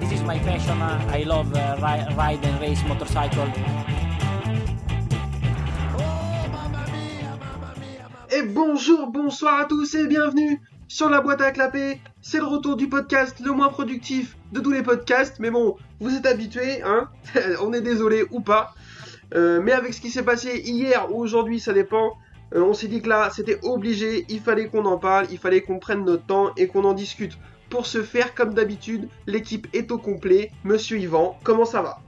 this 0.00 0.12
is 0.12 0.22
my 0.22 0.38
passion. 0.40 0.80
Uh, 0.82 1.00
I 1.12 1.22
love 1.24 1.52
uh, 1.54 1.76
ri- 1.80 2.14
ride 2.16 2.44
and 2.44 2.60
race 2.60 2.82
motorcycle. 2.86 3.46
Et 8.30 8.42
bonjour, 8.42 9.06
bonsoir 9.10 9.60
à 9.60 9.64
tous 9.64 9.94
et 9.94 10.06
bienvenue 10.06 10.60
sur 10.88 11.08
la 11.08 11.20
boîte 11.20 11.40
à 11.40 11.52
clapper. 11.52 12.00
C'est 12.20 12.38
le 12.38 12.44
retour 12.44 12.76
du 12.76 12.88
podcast 12.88 13.40
le 13.40 13.52
moins 13.52 13.68
productif 13.68 14.36
de 14.52 14.60
tous 14.60 14.72
les 14.72 14.82
podcasts, 14.82 15.38
mais 15.38 15.50
bon, 15.50 15.76
vous 16.00 16.14
êtes 16.14 16.26
habitués, 16.26 16.82
hein 16.82 17.08
On 17.62 17.72
est 17.72 17.80
désolé 17.80 18.24
ou 18.30 18.40
pas. 18.40 18.74
Euh, 19.34 19.60
mais 19.62 19.72
avec 19.72 19.94
ce 19.94 20.00
qui 20.00 20.10
s'est 20.10 20.22
passé 20.22 20.60
hier 20.64 21.06
ou 21.10 21.20
aujourd'hui, 21.20 21.60
ça 21.60 21.72
dépend. 21.72 22.12
euh, 22.54 22.62
on 22.62 22.74
s'est 22.74 22.88
dit 22.88 23.00
que 23.00 23.08
là, 23.08 23.30
c'était 23.34 23.58
obligé, 23.62 24.24
il 24.28 24.40
fallait 24.40 24.68
qu'on 24.68 24.84
en 24.84 24.98
parle, 24.98 25.26
il 25.30 25.38
fallait 25.38 25.62
qu'on 25.62 25.78
prenne 25.78 26.04
notre 26.04 26.24
temps 26.26 26.50
et 26.56 26.68
qu'on 26.68 26.84
en 26.84 26.92
discute. 26.94 27.38
Pour 27.70 27.86
ce 27.86 28.02
faire, 28.02 28.34
comme 28.34 28.54
d'habitude, 28.54 29.08
l'équipe 29.26 29.66
est 29.72 29.90
au 29.90 29.98
complet. 29.98 30.50
Monsieur 30.64 30.98
Yvan, 30.98 31.38
comment 31.42 31.64
ça 31.64 31.82
va? 31.82 32.00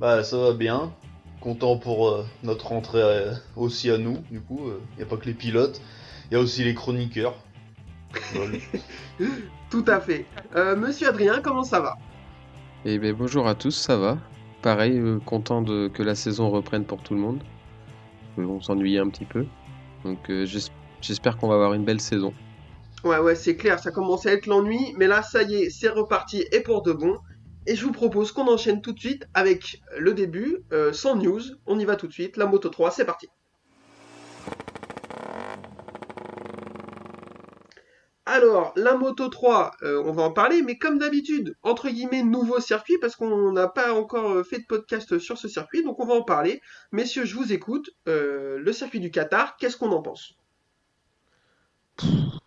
Bah 0.00 0.22
ça 0.24 0.36
va 0.38 0.52
bien. 0.52 0.92
Content 1.40 1.76
pour 1.76 2.08
euh, 2.08 2.24
notre 2.42 2.66
rentrée 2.68 3.00
euh, 3.02 3.32
aussi 3.56 3.90
à 3.90 3.98
nous, 3.98 4.18
du 4.30 4.40
coup. 4.40 4.60
Il 4.92 4.96
n'y 4.96 5.02
a 5.02 5.06
pas 5.06 5.16
que 5.16 5.26
les 5.26 5.34
pilotes, 5.34 5.80
il 6.30 6.34
y 6.34 6.36
a 6.36 6.40
aussi 6.40 6.64
les 6.64 6.74
chroniqueurs. 6.74 7.34
Tout 9.70 9.84
à 9.86 10.00
fait. 10.00 10.26
Euh, 10.56 10.74
Monsieur 10.76 11.08
Adrien, 11.08 11.40
comment 11.42 11.62
ça 11.64 11.80
va? 11.80 11.94
Eh 12.84 12.98
bien 12.98 13.12
bonjour 13.12 13.46
à 13.46 13.54
tous, 13.54 13.72
ça 13.72 13.96
va. 13.96 14.18
Pareil, 14.62 14.98
euh, 14.98 15.18
content 15.24 15.62
de, 15.62 15.88
que 15.88 16.02
la 16.02 16.14
saison 16.14 16.50
reprenne 16.50 16.84
pour 16.84 17.02
tout 17.02 17.14
le 17.14 17.20
monde. 17.20 17.40
Euh, 18.38 18.44
on 18.44 18.60
s'ennuyait 18.60 18.98
un 18.98 19.08
petit 19.08 19.24
peu. 19.24 19.46
Donc 20.04 20.30
euh, 20.30 20.46
j'es- 20.46 20.70
j'espère 21.00 21.36
qu'on 21.36 21.48
va 21.48 21.54
avoir 21.54 21.74
une 21.74 21.84
belle 21.84 22.00
saison. 22.00 22.32
Ouais, 23.04 23.18
ouais, 23.18 23.36
c'est 23.36 23.56
clair, 23.56 23.78
ça 23.78 23.92
commençait 23.92 24.30
à 24.30 24.32
être 24.32 24.46
l'ennui, 24.46 24.92
mais 24.96 25.06
là, 25.06 25.22
ça 25.22 25.44
y 25.44 25.54
est, 25.54 25.70
c'est 25.70 25.88
reparti 25.88 26.44
et 26.50 26.60
pour 26.60 26.82
de 26.82 26.92
bon. 26.92 27.16
Et 27.68 27.76
je 27.76 27.84
vous 27.84 27.92
propose 27.92 28.32
qu'on 28.32 28.48
enchaîne 28.48 28.82
tout 28.82 28.92
de 28.92 28.98
suite 28.98 29.24
avec 29.34 29.80
le 29.96 30.14
début, 30.14 30.64
euh, 30.72 30.92
sans 30.92 31.14
news. 31.14 31.40
On 31.66 31.78
y 31.78 31.84
va 31.84 31.94
tout 31.94 32.08
de 32.08 32.12
suite, 32.12 32.36
la 32.36 32.46
Moto 32.46 32.68
3, 32.68 32.90
c'est 32.90 33.04
parti. 33.04 33.28
Alors, 38.26 38.72
la 38.74 38.96
Moto 38.96 39.28
3, 39.28 39.70
euh, 39.82 40.02
on 40.04 40.10
va 40.10 40.24
en 40.24 40.32
parler, 40.32 40.62
mais 40.62 40.76
comme 40.76 40.98
d'habitude, 40.98 41.54
entre 41.62 41.90
guillemets, 41.90 42.24
nouveau 42.24 42.58
circuit, 42.58 42.98
parce 43.00 43.14
qu'on 43.14 43.52
n'a 43.52 43.68
pas 43.68 43.92
encore 43.92 44.32
euh, 44.32 44.42
fait 44.42 44.58
de 44.58 44.66
podcast 44.66 45.20
sur 45.20 45.38
ce 45.38 45.46
circuit, 45.46 45.84
donc 45.84 46.00
on 46.00 46.06
va 46.06 46.14
en 46.14 46.24
parler. 46.24 46.60
Messieurs, 46.90 47.24
je 47.24 47.36
vous 47.36 47.52
écoute. 47.52 47.90
Le 48.06 48.72
circuit 48.72 49.00
du 49.00 49.12
Qatar, 49.12 49.56
qu'est-ce 49.56 49.76
qu'on 49.76 49.92
en 49.92 50.02
pense? 50.02 50.34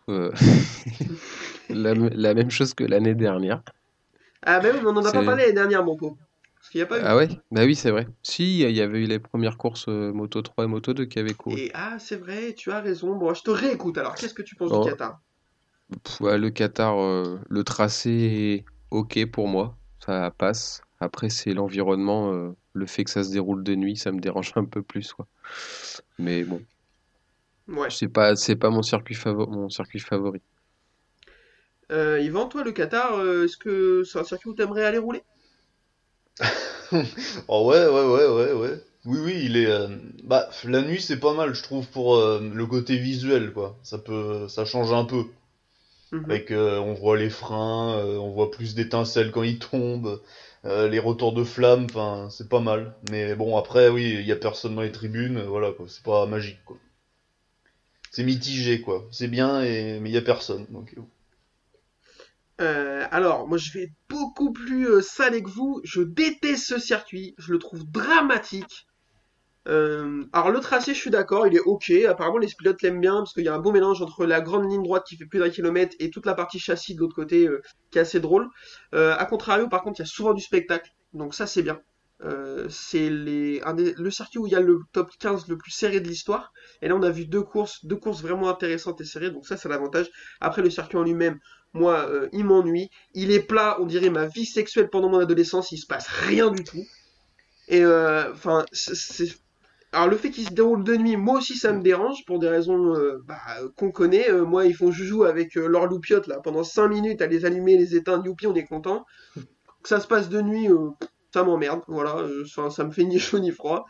Euh, 0.10 0.32
la, 1.70 2.34
même 2.34 2.52
chose 2.52 2.74
que 2.74 2.84
l'année 2.84 3.16
dernière. 3.16 3.62
Ah 4.42 4.60
ben 4.60 4.76
oui, 4.76 4.82
mais 4.82 4.90
on 4.90 4.98
en 4.98 5.06
a 5.06 5.12
pas 5.12 5.24
parlé 5.24 5.44
l'année 5.44 5.54
dernière, 5.54 5.84
mon 5.84 5.96
pot. 5.96 6.18
Parce 6.56 6.76
n'y 6.76 6.82
a 6.82 6.86
pas 6.86 7.00
eu. 7.00 7.02
Ah 7.04 7.16
ouais? 7.16 7.30
Bah 7.52 7.66
oui, 7.66 7.76
c'est 7.76 7.92
vrai. 7.92 8.08
Si, 8.24 8.62
il 8.62 8.72
y 8.72 8.82
avait 8.82 9.00
eu 9.00 9.06
les 9.06 9.20
premières 9.20 9.58
courses 9.58 9.86
euh, 9.88 10.12
Moto 10.14 10.42
3 10.42 10.66
et 10.66 10.68
Moto 10.68 10.94
2 10.94 11.06
qui 11.06 11.20
avaient 11.20 11.34
couru. 11.34 11.58
Et 11.58 11.72
ah, 11.74 11.98
c'est 12.00 12.18
vrai, 12.18 12.54
tu 12.54 12.72
as 12.72 12.82
raison. 12.82 13.16
Bon, 13.16 13.34
je 13.34 13.42
te 13.42 13.50
réécoute 13.50 13.98
alors. 13.98 14.16
Qu'est-ce 14.16 14.34
que 14.34 14.42
tu 14.44 14.56
penses 14.56 14.72
Oh. 14.72 14.84
du 14.84 14.90
Qatar? 14.90 15.20
Pff, 16.04 16.22
ouais, 16.22 16.38
le 16.38 16.50
Qatar, 16.50 17.00
euh, 17.00 17.40
le 17.50 17.64
tracé 17.64 18.10
est 18.12 18.66
ok 18.92 19.26
pour 19.32 19.48
moi. 19.48 19.76
Ça 20.06 20.32
passe. 20.38 20.82
Après, 21.00 21.30
c'est 21.30 21.54
l'environnement, 21.54 22.32
euh, 22.32 22.52
le 22.74 22.86
fait 22.86 23.04
que 23.04 23.10
ça 23.10 23.24
se 23.24 23.32
déroule 23.32 23.64
de 23.64 23.74
nuit, 23.76 23.98
ça 23.98 24.12
me 24.12 24.20
dérange 24.20 24.54
un 24.56 24.66
peu 24.66 24.84
plus, 24.84 25.14
quoi. 25.14 25.28
Mais 26.20 26.44
bon, 26.44 26.62
Ouais. 27.72 27.90
c'est 27.90 28.08
pas, 28.10 28.36
c'est 28.36 28.56
pas 28.56 28.70
mon 28.72 28.82
circuit 28.82 29.16
favori, 29.16 29.50
mon 29.52 29.70
circuit 29.70 30.00
favori. 30.00 30.42
Euh, 31.92 32.20
Yvan, 32.20 32.48
toi, 32.48 32.64
le 32.64 32.72
Qatar, 32.72 33.14
euh, 33.20 33.46
est-ce 33.46 33.56
que 33.58 34.04
c'est 34.04 34.18
un 34.20 34.24
circuit 34.24 34.50
où 34.50 34.56
tu 34.56 34.64
aimerais 34.64 34.84
aller 34.86 34.98
rouler? 34.98 35.24
Oh 37.48 37.68
ouais, 37.70 37.86
ouais, 37.88 38.06
ouais, 38.06 38.28
ouais, 38.28 38.54
ouais. 38.54 38.82
Oui, 39.06 39.20
oui, 39.24 39.42
il 39.46 39.58
est. 39.58 39.66
euh, 39.68 39.88
Bah, 40.24 40.50
la 40.66 40.82
nuit 40.82 41.02
c'est 41.02 41.20
pas 41.20 41.34
mal, 41.34 41.54
je 41.54 41.64
trouve, 41.64 41.88
pour 41.88 42.16
euh, 42.16 42.40
le 42.54 42.66
côté 42.66 42.98
visuel, 42.98 43.52
quoi. 43.54 43.78
Ça 43.84 43.98
peut, 43.98 44.48
ça 44.48 44.66
change 44.66 44.94
un 44.94 45.06
peu. 45.06 45.26
Mhm. 46.12 46.32
Avec, 46.32 46.50
euh, 46.52 46.80
on 46.80 46.94
voit 46.96 47.16
les 47.18 47.30
freins, 47.30 47.96
euh, 48.00 48.18
on 48.18 48.32
voit 48.32 48.50
plus 48.52 48.74
d'étincelles 48.76 49.32
quand 49.32 49.44
ils 49.44 49.60
tombent, 49.60 50.20
euh, 50.66 50.88
les 50.90 50.98
retours 51.00 51.34
de 51.34 51.44
flammes, 51.44 51.86
enfin, 51.86 52.28
c'est 52.32 52.50
pas 52.50 52.60
mal. 52.60 52.96
Mais 53.12 53.36
bon, 53.36 53.56
après, 53.58 53.90
oui, 53.90 54.16
il 54.20 54.26
y 54.26 54.32
a 54.32 54.36
personne 54.36 54.74
dans 54.76 54.82
les 54.82 54.92
tribunes, 54.92 55.38
euh, 55.38 55.46
voilà, 55.48 55.72
quoi. 55.74 55.86
C'est 55.90 56.04
pas 56.04 56.26
magique, 56.26 56.64
quoi. 56.66 56.78
C'est 58.12 58.24
mitigé, 58.24 58.82
quoi. 58.82 59.08
C'est 59.10 59.30
bien, 59.30 59.62
mais 59.62 60.10
il 60.10 60.12
y 60.12 60.18
a 60.18 60.22
personne, 60.22 60.68
euh, 62.60 63.08
alors, 63.10 63.48
moi, 63.48 63.58
je 63.58 63.72
vais 63.72 63.92
beaucoup 64.08 64.52
plus 64.52 64.88
euh, 64.88 65.02
salé 65.02 65.42
que 65.42 65.50
vous. 65.50 65.82
Je 65.84 66.02
déteste 66.02 66.66
ce 66.66 66.80
circuit. 66.80 67.34
Je 67.40 67.54
le 67.54 67.58
trouve 67.58 67.90
dramatique. 67.90 68.86
Euh, 69.68 70.26
alors, 70.34 70.52
le 70.52 70.60
tracé, 70.60 70.94
je 70.94 71.00
suis 71.00 71.10
d'accord, 71.10 71.48
il 71.48 71.56
est 71.56 71.62
ok. 71.62 71.92
Apparemment, 72.08 72.38
les 72.38 72.48
pilotes 72.48 72.82
l'aiment 72.84 73.02
bien 73.02 73.16
parce 73.18 73.34
qu'il 73.34 73.46
y 73.46 73.48
a 73.48 73.56
un 73.56 73.60
bon 73.60 73.72
mélange 73.72 74.02
entre 74.02 74.26
la 74.26 74.42
grande 74.42 74.70
ligne 74.70 74.84
droite 74.84 75.06
qui 75.08 75.18
fait 75.18 75.26
plus 75.26 75.40
d'un 75.40 75.50
kilomètre 75.50 75.96
et 76.00 76.12
toute 76.12 76.26
la 76.28 76.36
partie 76.36 76.60
châssis 76.60 76.94
de 76.94 77.00
l'autre 77.00 77.16
côté 77.16 77.50
qui 77.92 77.98
est 77.98 78.02
assez 78.02 78.20
drôle. 78.20 78.48
À 78.92 79.26
contrario, 79.26 79.68
par 79.68 79.82
contre, 79.82 80.00
il 80.00 80.04
y 80.04 80.08
a 80.08 80.08
souvent 80.08 80.34
du 80.34 80.42
spectacle. 80.42 80.92
Donc, 81.14 81.34
ça, 81.34 81.48
c'est 81.48 81.64
bien. 81.64 81.80
Euh, 82.24 82.68
c'est 82.70 83.10
le 83.10 84.10
circuit 84.12 84.40
où 84.40 84.48
il 84.48 84.54
y 84.54 84.56
a 84.56 84.60
le 84.60 84.80
top 84.92 85.10
15 85.20 85.48
le 85.48 85.58
plus 85.58 85.72
serré 85.72 86.00
de 86.00 86.08
l'histoire. 86.08 86.54
Et 86.82 86.88
là, 86.88 86.96
on 86.96 87.04
a 87.04 87.10
vu 87.10 87.26
deux 87.26 87.42
courses, 87.42 87.86
deux 87.86 87.96
courses 87.96 88.22
vraiment 88.22 88.50
intéressantes 88.50 89.02
et 89.02 89.06
serrées. 89.06 89.32
Donc, 89.32 89.48
ça, 89.48 89.58
c'est 89.58 89.70
l'avantage. 89.70 90.10
Après, 90.40 90.62
le 90.62 90.70
circuit 90.70 90.98
en 90.98 91.04
lui-même, 91.04 91.40
moi, 91.74 92.08
euh, 92.10 92.28
il 92.34 92.46
m'ennuie. 92.46 92.90
Il 93.14 93.32
est 93.32 93.42
plat, 93.42 93.78
on 93.80 93.86
dirait 93.86 94.10
ma 94.10 94.28
vie 94.28 94.46
sexuelle 94.46 94.90
pendant 94.90 95.10
mon 95.10 95.20
adolescence. 95.20 95.72
Il 95.72 95.78
se 95.78 95.88
passe 95.88 96.08
rien 96.08 96.52
du 96.52 96.64
tout. 96.64 96.84
Et 97.68 97.84
euh, 97.84 98.32
enfin. 98.34 98.66
Alors 99.94 100.08
le 100.08 100.16
fait 100.16 100.30
qu'il 100.32 100.48
se 100.48 100.54
déroule 100.54 100.86
de 100.86 100.96
nuit, 100.96 101.18
moi 101.18 101.40
aussi 101.40 101.58
ça 101.58 101.74
me 101.74 101.82
dérange 101.82 102.24
pour 102.26 102.40
des 102.40 102.48
raisons 102.48 102.94
bah, 103.26 103.36
qu'on 103.76 103.92
connaît. 103.92 104.32
Moi 104.32 104.66
ils 104.66 104.74
font 104.74 104.90
joujou 104.90 105.26
avec 105.26 105.58
euh, 105.58 105.68
leur 105.68 105.86
loupiote 105.86 106.28
là 106.28 106.40
pendant 106.42 106.64
5 106.64 106.88
minutes 106.88 107.22
à 107.22 107.28
les 107.28 107.44
allumer, 107.44 107.78
les 107.78 107.98
éteindre, 107.98 108.26
youpi 108.26 108.48
on 108.48 108.56
est 108.56 108.64
content. 108.64 109.06
Que 109.36 109.90
ça 109.90 110.00
se 110.00 110.08
passe 110.08 110.30
de 110.30 110.42
nuit, 110.42 110.70
ça 111.34 111.44
m'emmerde, 111.44 111.82
voilà, 111.88 112.18
euh, 112.18 112.46
ça 112.46 112.84
me 112.84 112.92
fait 112.92 113.04
ni 113.04 113.20
chaud 113.20 113.40
ni 113.40 113.52
froid. 113.52 113.86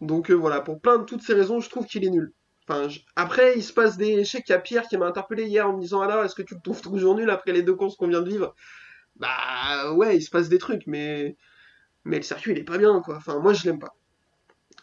Donc 0.00 0.30
euh, 0.30 0.34
voilà, 0.34 0.60
pour 0.60 0.80
plein 0.80 0.98
de 0.98 1.04
toutes 1.04 1.22
ces 1.22 1.34
raisons, 1.34 1.60
je 1.60 1.70
trouve 1.70 1.86
qu'il 1.86 2.04
est 2.04 2.10
nul. 2.10 2.32
Enfin, 2.68 2.88
Après, 3.14 3.56
il 3.56 3.62
se 3.62 3.72
passe 3.72 3.96
des... 3.96 4.24
Je 4.24 4.30
sais 4.30 4.42
qu'il 4.42 4.52
y 4.52 4.56
a 4.56 4.60
Pierre 4.60 4.88
qui 4.88 4.96
m'a 4.96 5.06
interpellé 5.06 5.44
hier 5.44 5.68
en 5.68 5.76
me 5.76 5.80
disant 5.80 6.00
Alors, 6.00 6.24
est-ce 6.24 6.34
que 6.34 6.42
tu 6.42 6.54
le 6.54 6.60
trouves 6.60 6.82
toujours 6.82 7.14
nul 7.14 7.30
après 7.30 7.52
les 7.52 7.62
deux 7.62 7.74
courses 7.74 7.96
qu'on 7.96 8.08
vient 8.08 8.22
de 8.22 8.28
vivre? 8.28 8.54
Bah 9.16 9.92
ouais, 9.94 10.16
il 10.16 10.22
se 10.22 10.30
passe 10.30 10.48
des 10.48 10.58
trucs, 10.58 10.86
mais 10.86 11.36
mais 12.04 12.18
le 12.18 12.22
circuit 12.22 12.52
il 12.52 12.58
est 12.58 12.64
pas 12.64 12.78
bien 12.78 13.00
quoi. 13.02 13.16
Enfin, 13.16 13.38
moi 13.40 13.52
je 13.52 13.64
l'aime 13.64 13.78
pas. 13.78 13.94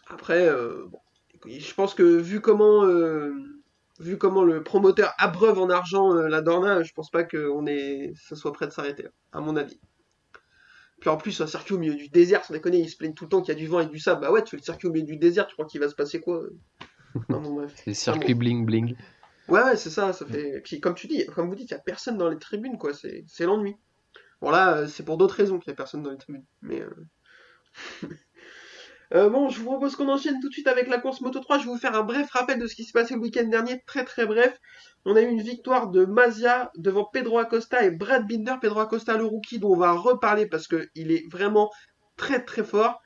Après, 0.08 0.48
euh, 0.48 0.86
bon, 0.88 1.00
je 1.46 1.74
pense 1.74 1.94
que 1.94 2.02
vu 2.02 2.40
comment, 2.40 2.84
euh, 2.84 3.32
vu 4.00 4.18
comment 4.18 4.44
le 4.44 4.62
promoteur 4.62 5.12
abreuve 5.18 5.58
en 5.58 5.70
argent 5.70 6.14
euh, 6.14 6.28
la 6.28 6.42
Dorna, 6.42 6.82
je 6.82 6.92
pense 6.92 7.10
pas 7.10 7.24
que 7.24 7.48
ça 8.16 8.36
soit 8.36 8.52
prêt 8.52 8.66
de 8.66 8.72
s'arrêter, 8.72 9.06
à 9.32 9.40
mon 9.40 9.56
avis. 9.56 9.80
Puis 11.04 11.10
en 11.10 11.18
plus, 11.18 11.38
un 11.42 11.46
circuit 11.46 11.74
au 11.74 11.78
milieu 11.78 11.96
du 11.96 12.08
désert, 12.08 12.46
sans 12.46 12.54
déconner, 12.54 12.78
ils 12.78 12.88
se 12.88 12.96
plaignent 12.96 13.12
tout 13.12 13.24
le 13.24 13.28
temps 13.28 13.42
qu'il 13.42 13.52
y 13.52 13.56
a 13.56 13.60
du 13.60 13.66
vent 13.66 13.80
et 13.80 13.84
du 13.84 13.98
sable. 13.98 14.22
Bah 14.22 14.32
ouais, 14.32 14.42
tu 14.42 14.52
fais 14.52 14.56
le 14.56 14.62
circuit 14.62 14.88
au 14.88 14.90
milieu 14.90 15.04
du 15.04 15.18
désert, 15.18 15.46
tu 15.46 15.52
crois 15.52 15.66
qu'il 15.66 15.78
va 15.78 15.90
se 15.90 15.94
passer 15.94 16.18
quoi? 16.18 16.40
Non, 17.28 17.42
bon, 17.42 17.56
bref. 17.56 17.74
C'est 17.76 17.92
circuit 17.92 18.32
bling 18.32 18.64
bling. 18.64 18.96
Ouais, 19.48 19.62
ouais, 19.62 19.76
c'est 19.76 19.90
ça, 19.90 20.14
ça 20.14 20.24
fait. 20.24 20.56
Et 20.56 20.60
puis 20.62 20.80
comme 20.80 20.94
tu 20.94 21.06
dis, 21.06 21.26
comme 21.26 21.50
vous 21.50 21.56
dites, 21.56 21.68
il 21.70 21.74
y 21.74 21.76
a 21.76 21.80
personne 21.80 22.16
dans 22.16 22.30
les 22.30 22.38
tribunes, 22.38 22.78
quoi. 22.78 22.94
C'est, 22.94 23.22
c'est 23.28 23.44
l'ennui. 23.44 23.76
Bon 24.40 24.48
là, 24.48 24.78
euh, 24.78 24.86
c'est 24.86 25.02
pour 25.02 25.18
d'autres 25.18 25.34
raisons 25.34 25.58
qu'il 25.58 25.68
y 25.68 25.74
a 25.74 25.76
personne 25.76 26.02
dans 26.02 26.10
les 26.10 26.16
tribunes. 26.16 26.46
Mais 26.62 26.80
euh... 26.80 26.88
Euh, 29.14 29.28
bon, 29.28 29.48
je 29.48 29.60
vous 29.60 29.66
propose 29.66 29.94
qu'on 29.94 30.08
enchaîne 30.08 30.40
tout 30.40 30.48
de 30.48 30.52
suite 30.52 30.66
avec 30.66 30.88
la 30.88 30.98
course 30.98 31.20
Moto 31.20 31.38
3. 31.38 31.58
Je 31.58 31.64
vais 31.64 31.70
vous 31.70 31.78
faire 31.78 31.94
un 31.94 32.02
bref 32.02 32.28
rappel 32.32 32.58
de 32.58 32.66
ce 32.66 32.74
qui 32.74 32.82
s'est 32.82 32.92
passé 32.92 33.14
le 33.14 33.20
week-end 33.20 33.44
dernier, 33.44 33.80
très 33.86 34.04
très 34.04 34.26
bref. 34.26 34.58
On 35.04 35.14
a 35.14 35.22
eu 35.22 35.28
une 35.28 35.42
victoire 35.42 35.88
de 35.88 36.04
Mazia 36.04 36.72
devant 36.76 37.04
Pedro 37.04 37.38
Acosta 37.38 37.84
et 37.84 37.92
Brad 37.92 38.26
Binder. 38.26 38.54
Pedro 38.60 38.80
Acosta, 38.80 39.16
le 39.16 39.24
rookie, 39.24 39.60
dont 39.60 39.72
on 39.72 39.76
va 39.76 39.92
reparler 39.92 40.46
parce 40.46 40.66
qu'il 40.66 41.12
est 41.12 41.22
vraiment 41.30 41.70
très 42.16 42.44
très 42.44 42.64
fort. 42.64 43.00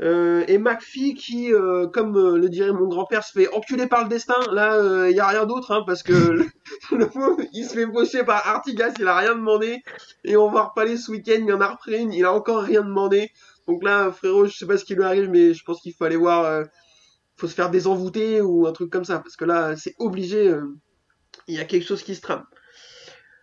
Euh, 0.00 0.44
et 0.48 0.58
McPhee 0.58 1.14
qui, 1.14 1.52
euh, 1.52 1.88
comme 1.88 2.36
le 2.36 2.48
dirait 2.50 2.72
mon 2.72 2.86
grand-père, 2.86 3.24
se 3.24 3.32
fait 3.32 3.52
enculer 3.54 3.86
par 3.86 4.02
le 4.02 4.10
destin. 4.10 4.38
Là, 4.52 5.08
il 5.08 5.14
n'y 5.14 5.20
a 5.20 5.26
rien 5.26 5.46
d'autre, 5.46 5.72
hein, 5.72 5.82
parce 5.86 6.02
que 6.02 6.12
le, 6.92 7.08
il 7.54 7.64
se 7.64 7.72
fait 7.72 7.86
pocher 7.86 8.22
par 8.22 8.46
Artigas, 8.46 8.92
il 8.98 9.08
a 9.08 9.16
rien 9.16 9.34
demandé. 9.34 9.82
Et 10.24 10.36
on 10.36 10.50
va 10.50 10.64
reparler 10.64 10.98
ce 10.98 11.10
week-end, 11.10 11.40
il 11.40 11.52
en 11.54 11.60
a 11.62 11.68
repris 11.68 11.96
une, 11.96 12.12
il 12.12 12.26
a 12.26 12.34
encore 12.34 12.62
rien 12.62 12.82
demandé. 12.82 13.32
Donc 13.68 13.84
là, 13.84 14.10
frérot, 14.10 14.46
je 14.46 14.56
sais 14.56 14.66
pas 14.66 14.78
ce 14.78 14.84
qui 14.84 14.94
lui 14.94 15.04
arrive, 15.04 15.28
mais 15.28 15.52
je 15.52 15.62
pense 15.62 15.82
qu'il 15.82 15.92
faut 15.92 16.04
aller 16.04 16.16
voir, 16.16 16.46
euh, 16.46 16.64
faut 17.36 17.46
se 17.46 17.54
faire 17.54 17.70
désenvoûter 17.70 18.40
ou 18.40 18.66
un 18.66 18.72
truc 18.72 18.90
comme 18.90 19.04
ça, 19.04 19.18
parce 19.18 19.36
que 19.36 19.44
là, 19.44 19.76
c'est 19.76 19.94
obligé, 19.98 20.48
euh, 20.48 20.74
il 21.46 21.54
y 21.54 21.60
a 21.60 21.66
quelque 21.66 21.86
chose 21.86 22.02
qui 22.02 22.14
se 22.14 22.22
trame. 22.22 22.46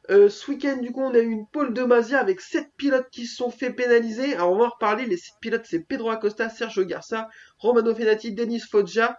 Euh, 0.09 0.29
ce 0.29 0.51
week-end, 0.51 0.77
du 0.77 0.91
coup, 0.91 1.01
on 1.01 1.13
a 1.13 1.19
eu 1.19 1.29
une 1.29 1.47
pole 1.47 1.73
de 1.73 1.83
Mazia 1.83 2.19
avec 2.19 2.41
7 2.41 2.69
pilotes 2.75 3.09
qui 3.11 3.25
se 3.25 3.35
sont 3.35 3.51
fait 3.51 3.71
pénaliser. 3.71 4.35
Alors, 4.35 4.51
on 4.51 4.57
va 4.57 4.65
en 4.65 4.69
reparler. 4.69 5.05
Les 5.05 5.17
7 5.17 5.33
pilotes, 5.41 5.65
c'est 5.65 5.79
Pedro 5.79 6.09
Acosta, 6.09 6.49
Sergio 6.49 6.85
Garça, 6.85 7.27
Romano 7.57 7.95
Fenati, 7.95 8.33
Denis 8.33 8.59
Foggia. 8.59 9.17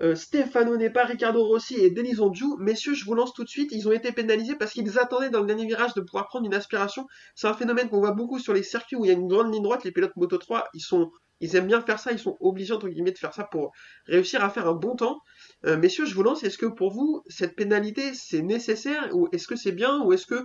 Euh, 0.00 0.16
Stefano 0.16 0.76
Nepa, 0.76 1.04
Ricardo 1.04 1.44
Rossi 1.44 1.76
et 1.76 1.90
Denis 1.90 2.18
Ondiou. 2.18 2.56
Messieurs, 2.58 2.94
je 2.94 3.04
vous 3.04 3.14
lance 3.14 3.32
tout 3.32 3.44
de 3.44 3.48
suite. 3.48 3.70
Ils 3.72 3.88
ont 3.88 3.92
été 3.92 4.10
pénalisés 4.10 4.56
parce 4.56 4.72
qu'ils 4.72 4.98
attendaient 4.98 5.30
dans 5.30 5.40
le 5.40 5.46
dernier 5.46 5.66
virage 5.66 5.94
de 5.94 6.00
pouvoir 6.00 6.26
prendre 6.26 6.46
une 6.46 6.54
aspiration. 6.54 7.06
C'est 7.34 7.46
un 7.46 7.54
phénomène 7.54 7.88
qu'on 7.88 8.00
voit 8.00 8.12
beaucoup 8.12 8.40
sur 8.40 8.52
les 8.52 8.64
circuits 8.64 8.96
où 8.96 9.04
il 9.04 9.08
y 9.08 9.10
a 9.10 9.14
une 9.14 9.28
grande 9.28 9.52
ligne 9.52 9.62
droite. 9.62 9.84
Les 9.84 9.92
pilotes 9.92 10.16
Moto 10.16 10.36
3, 10.36 10.68
ils 10.74 10.80
sont, 10.80 11.12
ils 11.40 11.54
aiment 11.54 11.68
bien 11.68 11.80
faire 11.80 12.00
ça. 12.00 12.10
Ils 12.10 12.18
sont 12.18 12.36
obligés 12.40 12.72
entre 12.72 12.88
guillemets 12.88 13.12
de 13.12 13.18
faire 13.18 13.34
ça 13.34 13.44
pour 13.44 13.72
réussir 14.06 14.42
à 14.44 14.50
faire 14.50 14.66
un 14.66 14.74
bon 14.74 14.96
temps. 14.96 15.20
Euh, 15.64 15.76
messieurs, 15.76 16.06
je 16.06 16.14
vous 16.14 16.24
lance. 16.24 16.42
Est-ce 16.42 16.58
que 16.58 16.66
pour 16.66 16.90
vous 16.92 17.22
cette 17.28 17.54
pénalité 17.54 18.14
c'est 18.14 18.42
nécessaire 18.42 19.08
ou 19.12 19.28
est-ce 19.30 19.46
que 19.46 19.56
c'est 19.56 19.72
bien 19.72 20.02
ou 20.02 20.12
est-ce 20.12 20.26
que 20.26 20.44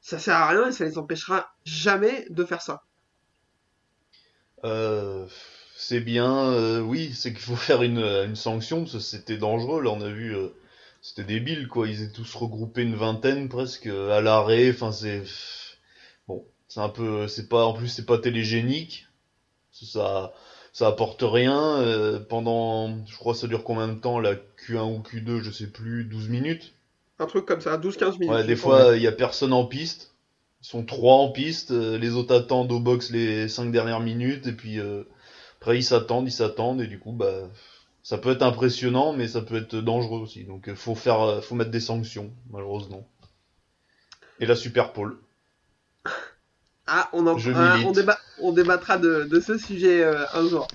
ça 0.00 0.20
sert 0.20 0.36
à 0.36 0.46
rien 0.46 0.68
et 0.68 0.72
ça 0.72 0.84
les 0.84 0.96
empêchera 0.96 1.48
jamais 1.64 2.26
de 2.30 2.44
faire 2.44 2.62
ça? 2.62 2.82
Euh, 4.64 5.26
c'est 5.76 6.00
bien, 6.00 6.50
euh, 6.52 6.80
oui, 6.80 7.12
c'est 7.14 7.32
qu'il 7.32 7.42
faut 7.42 7.56
faire 7.68 7.82
une, 7.82 7.98
une 8.00 8.36
sanction, 8.36 8.80
parce 8.82 8.92
que 8.94 8.98
c'était 8.98 9.38
dangereux, 9.38 9.82
là 9.82 9.90
on 9.90 10.00
a 10.00 10.08
vu, 10.10 10.34
euh, 10.34 10.48
c'était 11.02 11.24
débile 11.24 11.68
quoi, 11.68 11.88
ils 11.88 12.02
étaient 12.02 12.12
tous 12.12 12.34
regroupés 12.34 12.82
une 12.82 12.96
vingtaine 12.96 13.48
presque 13.48 13.86
euh, 13.86 14.16
à 14.16 14.20
l'arrêt, 14.20 14.70
enfin 14.70 14.92
c'est... 14.92 15.22
Bon, 16.28 16.44
c'est 16.68 16.80
un 16.80 16.88
peu, 16.88 17.28
c'est 17.28 17.48
pas, 17.48 17.64
en 17.64 17.72
plus 17.72 17.88
c'est 17.88 18.06
pas 18.06 18.18
télégénique, 18.18 19.06
ça, 19.72 20.32
ça 20.72 20.88
apporte 20.88 21.22
rien, 21.22 21.78
euh, 21.78 22.20
pendant, 22.20 23.04
je 23.06 23.16
crois 23.16 23.34
ça 23.34 23.46
dure 23.46 23.64
combien 23.64 23.88
de 23.88 23.98
temps, 24.00 24.18
la 24.18 24.34
Q1 24.34 24.94
ou 24.94 25.02
Q2, 25.02 25.42
je 25.42 25.50
sais 25.50 25.68
plus, 25.68 26.04
12 26.04 26.28
minutes? 26.28 26.72
Un 27.18 27.26
truc 27.26 27.46
comme 27.46 27.60
ça, 27.60 27.78
12-15 27.78 28.18
minutes. 28.18 28.34
Ouais, 28.34 28.44
des 28.44 28.56
fois, 28.56 28.96
il 28.96 29.02
y 29.02 29.06
a 29.06 29.12
personne 29.12 29.52
en 29.52 29.64
piste. 29.64 30.12
Ils 30.62 30.66
sont 30.66 30.84
trois 30.84 31.14
en 31.16 31.30
piste. 31.30 31.70
euh, 31.70 31.96
les 31.96 32.10
autres 32.14 32.34
attendent 32.34 32.72
au 32.72 32.80
box 32.80 33.10
les 33.10 33.48
cinq 33.48 33.70
dernières 33.72 34.00
minutes. 34.00 34.46
Et 34.46 34.52
puis, 34.52 34.78
euh, 34.78 35.04
après, 35.60 35.78
ils 35.78 35.82
s'attendent, 35.84 36.28
ils 36.28 36.32
s'attendent. 36.32 36.80
Et 36.80 36.86
du 36.86 36.98
coup, 36.98 37.12
bah, 37.12 37.50
ça 38.02 38.18
peut 38.18 38.30
être 38.30 38.42
impressionnant, 38.42 39.12
mais 39.12 39.28
ça 39.28 39.42
peut 39.42 39.56
être 39.56 39.76
dangereux 39.76 40.20
aussi. 40.20 40.44
Donc, 40.44 40.68
euh, 40.68 40.74
faut 40.74 40.94
faire, 40.94 41.20
euh, 41.22 41.40
faut 41.40 41.54
mettre 41.54 41.70
des 41.70 41.80
sanctions, 41.80 42.32
malheureusement. 42.50 43.08
Et 44.38 44.46
la 44.46 44.56
Super 44.56 44.92
Pole. 44.92 45.18
Ah, 46.88 47.08
on, 47.12 47.26
en, 47.26 47.36
ah, 47.56 47.78
on, 47.84 47.90
débat, 47.90 48.16
on 48.40 48.52
débattra 48.52 48.96
de, 48.96 49.24
de 49.24 49.40
ce 49.40 49.58
sujet 49.58 50.04
euh, 50.04 50.24
un 50.34 50.48
jour. 50.48 50.68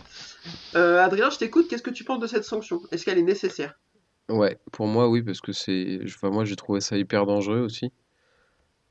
Euh, 0.76 1.02
Adrien, 1.02 1.30
je 1.30 1.38
t'écoute. 1.38 1.70
Qu'est-ce 1.70 1.82
que 1.82 1.90
tu 1.90 2.04
penses 2.04 2.20
de 2.20 2.28
cette 2.28 2.44
sanction? 2.44 2.82
Est-ce 2.92 3.06
qu'elle 3.06 3.18
est 3.18 3.22
nécessaire? 3.24 3.80
Ouais, 4.28 4.60
pour 4.74 4.88
moi, 4.88 5.08
oui, 5.08 5.22
parce 5.22 5.40
que 5.40 5.54
c'est. 5.54 6.00
Enfin, 6.04 6.30
moi, 6.30 6.44
j'ai 6.44 6.58
trouvé 6.58 6.82
ça 6.82 6.98
hyper 6.98 7.26
dangereux 7.26 7.60
aussi. 7.60 7.94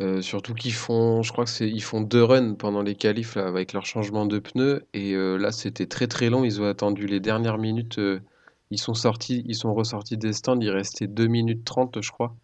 Euh, 0.01 0.23
surtout 0.23 0.55
qu'ils 0.55 0.73
font, 0.73 1.23
je 1.23 1.31
crois 1.33 1.45
que 1.45 1.51
c'est, 1.51 1.69
ils 1.69 1.83
font 1.83 2.01
deux 2.01 2.25
runs 2.25 2.55
pendant 2.55 2.83
les 2.83 2.95
qualifs 2.95 3.35
là, 3.37 3.47
avec 3.47 3.73
leur 3.75 3.85
changement 3.87 4.25
de 4.27 4.39
pneus. 4.39 4.87
Et 4.95 5.15
euh, 5.15 5.37
là, 5.37 5.53
c'était 5.53 5.87
très 5.87 6.07
très 6.07 6.31
long. 6.31 6.45
Ils 6.45 6.61
ont 6.61 6.65
attendu 6.67 7.07
les 7.07 7.21
dernières 7.21 7.59
minutes. 7.59 7.99
euh, 7.99 8.21
ils 8.71 8.79
sont 8.79 8.95
sortis, 8.95 9.43
ils 9.47 9.55
sont 9.57 9.75
ressortis 9.75 10.17
des 10.17 10.33
stands. 10.33 10.59
Il 10.61 10.71
restait 10.71 11.07
2 11.07 11.27
minutes 11.27 11.65
30, 11.65 12.01
je 12.01 12.11
crois. 12.13 12.35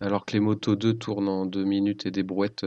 Alors 0.00 0.24
que 0.24 0.32
les 0.34 0.40
motos 0.40 0.76
2 0.76 0.94
tournent 0.94 1.28
en 1.28 1.46
2 1.46 1.64
minutes 1.64 2.06
et 2.06 2.10
des 2.12 2.22
brouettes. 2.22 2.64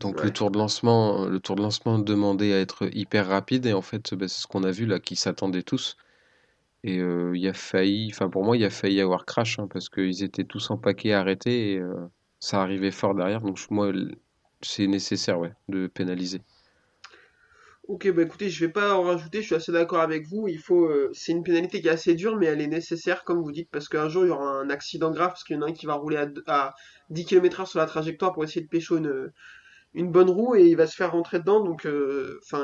Donc 0.00 0.16
Ouais. 0.18 0.24
le 0.24 0.32
tour 0.32 0.50
de 0.50 0.58
lancement, 0.58 1.24
le 1.26 1.40
tour 1.40 1.56
de 1.56 1.62
lancement 1.62 1.98
demandait 1.98 2.52
à 2.52 2.60
être 2.60 2.88
hyper 2.94 3.26
rapide. 3.28 3.66
Et 3.66 3.72
en 3.72 3.82
fait, 3.82 4.14
bah, 4.14 4.28
c'est 4.28 4.42
ce 4.42 4.46
qu'on 4.46 4.62
a 4.64 4.70
vu 4.70 4.86
là, 4.86 5.00
qu'ils 5.00 5.18
s'attendaient 5.18 5.62
tous. 5.62 5.96
Et 6.86 7.00
euh, 7.00 7.36
il 7.36 7.46
a 7.48 7.52
failli, 7.52 8.10
enfin 8.12 8.30
pour 8.30 8.44
moi, 8.44 8.56
il 8.56 8.64
a 8.64 8.70
failli 8.70 8.94
y 8.94 9.00
avoir 9.00 9.26
crash 9.26 9.58
hein, 9.58 9.66
parce 9.68 9.88
qu'ils 9.88 10.22
étaient 10.22 10.44
tous 10.44 10.70
empaqués, 10.70 11.12
arrêtés 11.12 11.72
et 11.72 11.78
euh, 11.80 11.96
ça 12.38 12.62
arrivait 12.62 12.92
fort 12.92 13.12
derrière. 13.16 13.40
Donc 13.40 13.58
moi, 13.70 13.92
c'est 14.62 14.86
nécessaire, 14.86 15.40
ouais, 15.40 15.52
de 15.68 15.88
pénaliser. 15.88 16.42
Ok, 17.88 18.08
bah 18.12 18.22
écoutez, 18.22 18.50
je 18.50 18.64
vais 18.64 18.72
pas 18.72 18.94
en 18.94 19.02
rajouter. 19.02 19.40
Je 19.40 19.46
suis 19.46 19.54
assez 19.56 19.72
d'accord 19.72 19.98
avec 19.98 20.28
vous. 20.28 20.46
Il 20.46 20.60
faut, 20.60 20.84
euh, 20.84 21.10
c'est 21.12 21.32
une 21.32 21.42
pénalité 21.42 21.80
qui 21.80 21.88
est 21.88 21.90
assez 21.90 22.14
dure, 22.14 22.36
mais 22.36 22.46
elle 22.46 22.60
est 22.60 22.68
nécessaire, 22.68 23.24
comme 23.24 23.42
vous 23.42 23.52
dites, 23.52 23.68
parce 23.72 23.88
qu'un 23.88 24.08
jour 24.08 24.24
il 24.24 24.28
y 24.28 24.30
aura 24.30 24.48
un 24.48 24.70
accident 24.70 25.10
grave, 25.10 25.30
parce 25.30 25.42
qu'il 25.42 25.56
y 25.56 25.58
en 25.58 25.62
a 25.62 25.66
un 25.66 25.72
qui 25.72 25.86
va 25.86 25.94
rouler 25.94 26.18
à, 26.18 26.28
à 26.46 26.74
10 27.10 27.24
km/h 27.24 27.66
sur 27.66 27.80
la 27.80 27.86
trajectoire 27.86 28.32
pour 28.32 28.44
essayer 28.44 28.62
de 28.62 28.68
pécho 28.68 28.96
une, 28.96 30.12
bonne 30.12 30.30
roue 30.30 30.54
et 30.54 30.68
il 30.68 30.76
va 30.76 30.86
se 30.86 30.94
faire 30.94 31.10
rentrer 31.10 31.40
dedans. 31.40 31.64
Donc, 31.64 31.84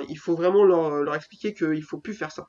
il 0.09 0.19
faut 0.19 0.37
vraiment 0.37 0.65
leur, 0.65 1.03
leur 1.03 1.15
expliquer 1.17 1.55
qu'il 1.55 1.83
faut 1.83 1.99
plus 1.99 2.15
faire 2.15 2.31
ça. 2.31 2.49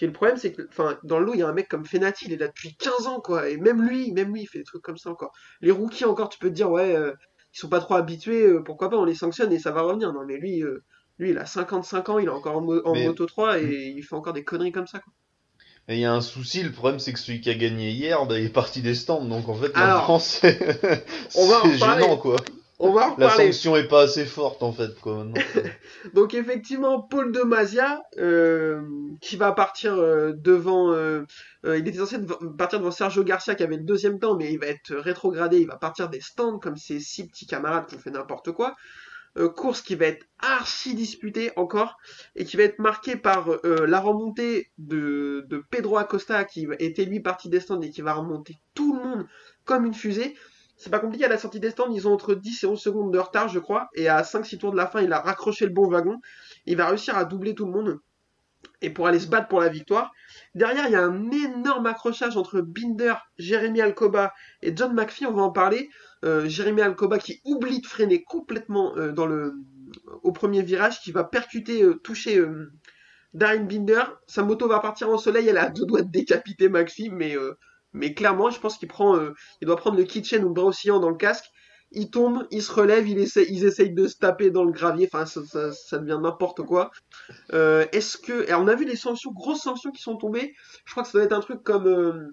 Puis 0.00 0.06
le 0.06 0.14
problème, 0.14 0.38
c'est 0.38 0.52
que, 0.54 0.62
enfin, 0.70 0.98
dans 1.04 1.18
le 1.18 1.26
lot, 1.26 1.34
il 1.34 1.40
y 1.40 1.42
a 1.42 1.46
un 1.48 1.52
mec 1.52 1.68
comme 1.68 1.84
Fenati, 1.84 2.24
il 2.24 2.32
est 2.32 2.38
là 2.38 2.46
depuis 2.48 2.74
15 2.74 3.06
ans, 3.06 3.20
quoi. 3.20 3.50
Et 3.50 3.58
même 3.58 3.82
lui, 3.86 4.12
même 4.12 4.32
lui, 4.32 4.40
il 4.44 4.46
fait 4.46 4.56
des 4.60 4.64
trucs 4.64 4.80
comme 4.80 4.96
ça 4.96 5.10
encore. 5.10 5.30
Les 5.60 5.70
rookies, 5.70 6.06
encore, 6.06 6.30
tu 6.30 6.38
peux 6.38 6.48
te 6.48 6.54
dire, 6.54 6.70
ouais, 6.70 6.96
euh, 6.96 7.12
ils 7.52 7.58
sont 7.58 7.68
pas 7.68 7.80
trop 7.80 7.96
habitués, 7.96 8.46
euh, 8.46 8.62
pourquoi 8.64 8.88
pas, 8.88 8.96
on 8.96 9.04
les 9.04 9.14
sanctionne 9.14 9.52
et 9.52 9.58
ça 9.58 9.72
va 9.72 9.82
revenir. 9.82 10.14
Non, 10.14 10.24
mais 10.26 10.38
lui, 10.38 10.62
euh, 10.62 10.82
lui, 11.18 11.32
il 11.32 11.36
a 11.38 11.44
55 11.44 12.08
ans, 12.08 12.18
il 12.18 12.24
est 12.24 12.30
encore 12.30 12.56
en, 12.56 12.60
mo- 12.62 12.80
en 12.86 12.94
Mais- 12.94 13.04
Moto 13.08 13.26
3 13.26 13.58
et 13.60 13.92
il 13.94 14.02
fait 14.02 14.14
encore 14.14 14.32
des 14.32 14.42
conneries 14.42 14.72
comme 14.72 14.86
ça, 14.86 15.00
quoi. 15.00 15.12
Et 15.88 15.96
il 15.96 16.00
y 16.00 16.06
a 16.06 16.14
un 16.14 16.22
souci, 16.22 16.62
le 16.62 16.72
problème 16.72 16.98
c'est 16.98 17.12
que 17.12 17.18
celui 17.18 17.42
qui 17.42 17.50
a 17.50 17.54
gagné 17.54 17.90
hier, 17.90 18.24
bah, 18.24 18.38
il 18.38 18.46
est 18.46 18.48
parti 18.48 18.80
des 18.80 18.94
stands. 18.94 19.24
Donc, 19.26 19.50
en 19.50 19.54
fait, 19.54 19.70
Alors, 19.74 19.98
maintenant, 20.00 20.18
c'est 21.68 21.78
gênant, 21.78 22.16
quoi. 22.16 22.36
On 22.82 22.92
va 22.92 23.02
en 23.02 23.16
La 23.18 23.26
reparler. 23.26 23.52
sanction 23.52 23.76
est 23.76 23.88
pas 23.88 24.02
assez 24.04 24.24
forte, 24.24 24.62
en 24.62 24.72
fait, 24.72 24.98
quoi. 25.00 25.26
Donc 26.14 26.32
effectivement, 26.32 27.02
Paul 27.02 27.30
de 27.30 27.42
Mazia, 27.42 28.02
euh, 28.16 28.80
qui 29.20 29.36
va 29.36 29.52
partir 29.52 29.94
euh, 29.94 30.32
devant, 30.32 30.90
euh, 30.92 31.26
il 31.62 31.86
était 31.86 31.98
censé 31.98 32.16
partir 32.56 32.78
devant 32.78 32.90
Sergio 32.90 33.22
Garcia 33.22 33.54
qui 33.54 33.62
avait 33.62 33.76
le 33.76 33.84
deuxième 33.84 34.18
temps, 34.18 34.34
mais 34.34 34.50
il 34.50 34.58
va 34.58 34.66
être 34.66 34.94
rétrogradé, 34.94 35.58
il 35.58 35.66
va 35.66 35.76
partir 35.76 36.08
des 36.08 36.22
stands 36.22 36.58
comme 36.58 36.78
ses 36.78 37.00
six 37.00 37.26
petits 37.26 37.46
camarades 37.46 37.86
qui 37.86 37.96
ont 37.96 38.00
fait 38.00 38.10
n'importe 38.10 38.52
quoi. 38.52 38.74
Course 39.54 39.80
qui 39.80 39.94
va 39.94 40.06
être 40.06 40.26
archi 40.40 40.94
disputée 40.94 41.52
encore 41.54 41.98
et 42.34 42.44
qui 42.44 42.56
va 42.56 42.64
être 42.64 42.80
marquée 42.80 43.14
par 43.14 43.48
la 43.62 44.00
remontée 44.00 44.72
de, 44.78 45.46
de 45.48 45.62
Pedro 45.70 45.98
Acosta 45.98 46.42
qui 46.44 46.66
était 46.80 47.04
lui 47.04 47.20
parti 47.20 47.48
des 47.48 47.60
stands 47.60 47.80
et 47.80 47.90
qui 47.90 48.00
va 48.02 48.14
remonter 48.14 48.56
tout 48.74 48.96
le 48.96 49.04
monde 49.04 49.26
comme 49.64 49.86
une 49.86 49.94
fusée. 49.94 50.34
C'est 50.80 50.88
pas 50.88 50.98
compliqué 50.98 51.26
à 51.26 51.28
la 51.28 51.36
sortie 51.36 51.60
des 51.60 51.68
stands, 51.68 51.92
ils 51.92 52.08
ont 52.08 52.14
entre 52.14 52.34
10 52.34 52.64
et 52.64 52.66
11 52.66 52.80
secondes 52.80 53.12
de 53.12 53.18
retard, 53.18 53.48
je 53.48 53.58
crois, 53.58 53.90
et 53.94 54.08
à 54.08 54.22
5-6 54.22 54.56
tours 54.56 54.72
de 54.72 54.78
la 54.78 54.86
fin, 54.86 55.02
il 55.02 55.12
a 55.12 55.20
raccroché 55.20 55.66
le 55.66 55.72
bon 55.72 55.86
wagon. 55.86 56.18
Il 56.64 56.78
va 56.78 56.88
réussir 56.88 57.18
à 57.18 57.26
doubler 57.26 57.54
tout 57.54 57.66
le 57.66 57.72
monde 57.72 58.00
et 58.80 58.88
pour 58.88 59.06
aller 59.06 59.18
se 59.18 59.26
battre 59.26 59.48
pour 59.48 59.60
la 59.60 59.68
victoire. 59.68 60.10
Derrière, 60.54 60.86
il 60.86 60.92
y 60.92 60.96
a 60.96 61.02
un 61.04 61.30
énorme 61.30 61.84
accrochage 61.84 62.38
entre 62.38 62.62
Binder, 62.62 63.12
Jérémy 63.36 63.82
Alcoba 63.82 64.32
et 64.62 64.74
John 64.74 64.94
McPhee, 64.94 65.26
on 65.26 65.34
va 65.34 65.42
en 65.42 65.50
parler. 65.50 65.90
Euh, 66.24 66.48
Jérémy 66.48 66.80
Alcoba 66.80 67.18
qui 67.18 67.42
oublie 67.44 67.82
de 67.82 67.86
freiner 67.86 68.22
complètement 68.22 68.96
euh, 68.96 69.52
au 70.22 70.32
premier 70.32 70.62
virage, 70.62 71.02
qui 71.02 71.12
va 71.12 71.24
percuter, 71.24 71.82
euh, 71.82 71.96
toucher 71.96 72.42
Darren 73.34 73.66
Binder. 73.66 74.04
Sa 74.26 74.42
moto 74.44 74.66
va 74.66 74.80
partir 74.80 75.10
en 75.10 75.18
soleil, 75.18 75.46
elle 75.46 75.58
a 75.58 75.68
deux 75.68 75.84
doigts 75.84 76.00
de 76.00 76.10
décapiter 76.10 76.70
McPhee, 76.70 77.10
mais, 77.10 77.36
mais 77.92 78.14
clairement, 78.14 78.50
je 78.50 78.60
pense 78.60 78.78
qu'il 78.78 78.88
prend, 78.88 79.16
euh, 79.16 79.34
il 79.60 79.66
doit 79.66 79.76
prendre 79.76 79.96
le 79.96 80.04
kitchen 80.04 80.44
ou 80.44 80.48
le 80.48 80.54
bras 80.54 80.66
oscillant 80.66 81.00
dans 81.00 81.10
le 81.10 81.16
casque. 81.16 81.46
Il 81.92 82.10
tombe, 82.10 82.46
il 82.52 82.62
se 82.62 82.70
relève, 82.70 83.08
il 83.08 83.18
essaie, 83.18 83.46
ils 83.50 83.64
essayent 83.64 83.92
de 83.92 84.06
se 84.06 84.16
taper 84.16 84.50
dans 84.50 84.62
le 84.62 84.70
gravier, 84.70 85.08
enfin 85.12 85.26
ça, 85.26 85.98
devient 85.98 86.20
n'importe 86.22 86.62
quoi. 86.62 86.92
Euh, 87.52 87.84
Est-ce 87.90 88.16
que, 88.16 88.48
et 88.48 88.54
on 88.54 88.68
a 88.68 88.76
vu 88.76 88.84
les 88.84 88.94
sanctions, 88.94 89.32
grosses 89.32 89.62
sanctions 89.62 89.90
qui 89.90 90.00
sont 90.00 90.16
tombées. 90.16 90.54
Je 90.84 90.92
crois 90.92 91.02
que 91.02 91.08
ça 91.08 91.18
doit 91.18 91.24
être 91.24 91.32
un 91.32 91.40
truc 91.40 91.64
comme 91.64 92.32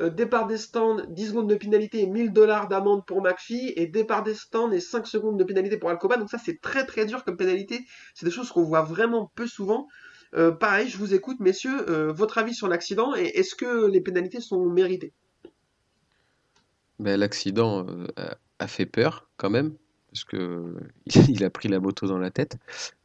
euh, 0.00 0.10
départ 0.10 0.46
des 0.46 0.58
stands, 0.58 1.02
10 1.08 1.28
secondes 1.28 1.48
de 1.50 1.56
pénalité 1.56 2.02
et 2.02 2.06
1000 2.06 2.32
dollars 2.32 2.68
d'amende 2.68 3.04
pour 3.04 3.20
McPhee, 3.20 3.72
et 3.76 3.86
départ 3.86 4.22
des 4.22 4.34
stands 4.34 4.70
et 4.70 4.80
5 4.80 5.06
secondes 5.06 5.38
de 5.38 5.44
pénalité 5.44 5.76
pour 5.76 5.90
Alcoba. 5.90 6.16
Donc 6.16 6.30
ça 6.30 6.38
c'est 6.38 6.60
très 6.60 6.86
très 6.86 7.04
dur 7.04 7.24
comme 7.24 7.36
pénalité. 7.36 7.84
C'est 8.14 8.26
des 8.26 8.32
choses 8.32 8.50
qu'on 8.50 8.62
voit 8.62 8.82
vraiment 8.82 9.32
peu 9.34 9.46
souvent. 9.46 9.88
Euh, 10.34 10.52
pareil, 10.52 10.88
je 10.88 10.98
vous 10.98 11.14
écoute, 11.14 11.40
messieurs, 11.40 11.88
euh, 11.88 12.12
votre 12.12 12.38
avis 12.38 12.54
sur 12.54 12.68
l'accident 12.68 13.14
et 13.14 13.24
est-ce 13.24 13.54
que 13.54 13.86
les 13.86 14.00
pénalités 14.00 14.40
sont 14.40 14.66
méritées? 14.66 15.12
Ben, 16.98 17.18
l'accident 17.18 17.86
euh, 17.88 18.06
a, 18.58 18.66
fait 18.66 18.86
peur 18.86 19.28
quand 19.36 19.50
même, 19.50 19.74
parce 20.12 20.24
que 20.24 20.74
il 21.28 21.44
a 21.44 21.50
pris 21.50 21.68
la 21.68 21.80
moto 21.80 22.06
dans 22.06 22.18
la 22.18 22.30
tête, 22.30 22.58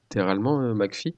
littéralement, 0.04 0.74
McPhee. 0.74 1.16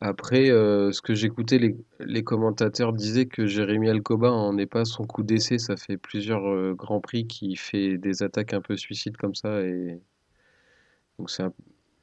Après, 0.00 0.48
ce 0.48 1.00
que 1.00 1.14
j'écoutais, 1.14 1.56
les, 1.56 1.76
les 2.00 2.22
commentateurs 2.22 2.92
disaient 2.92 3.24
que 3.24 3.46
Jérémy 3.46 3.88
Alcoba 3.88 4.30
en 4.30 4.58
est 4.58 4.66
pas 4.66 4.84
son 4.84 5.06
coup 5.06 5.22
d'essai. 5.22 5.58
Ça 5.58 5.78
fait 5.78 5.96
plusieurs 5.96 6.74
grands 6.74 7.00
prix 7.00 7.26
qui 7.26 7.56
fait 7.56 7.96
des 7.96 8.22
attaques 8.22 8.52
un 8.52 8.60
peu 8.60 8.76
suicides 8.76 9.16
comme 9.16 9.34
ça. 9.34 9.62
Et 9.62 9.98
donc 11.18 11.30
un- 11.38 11.54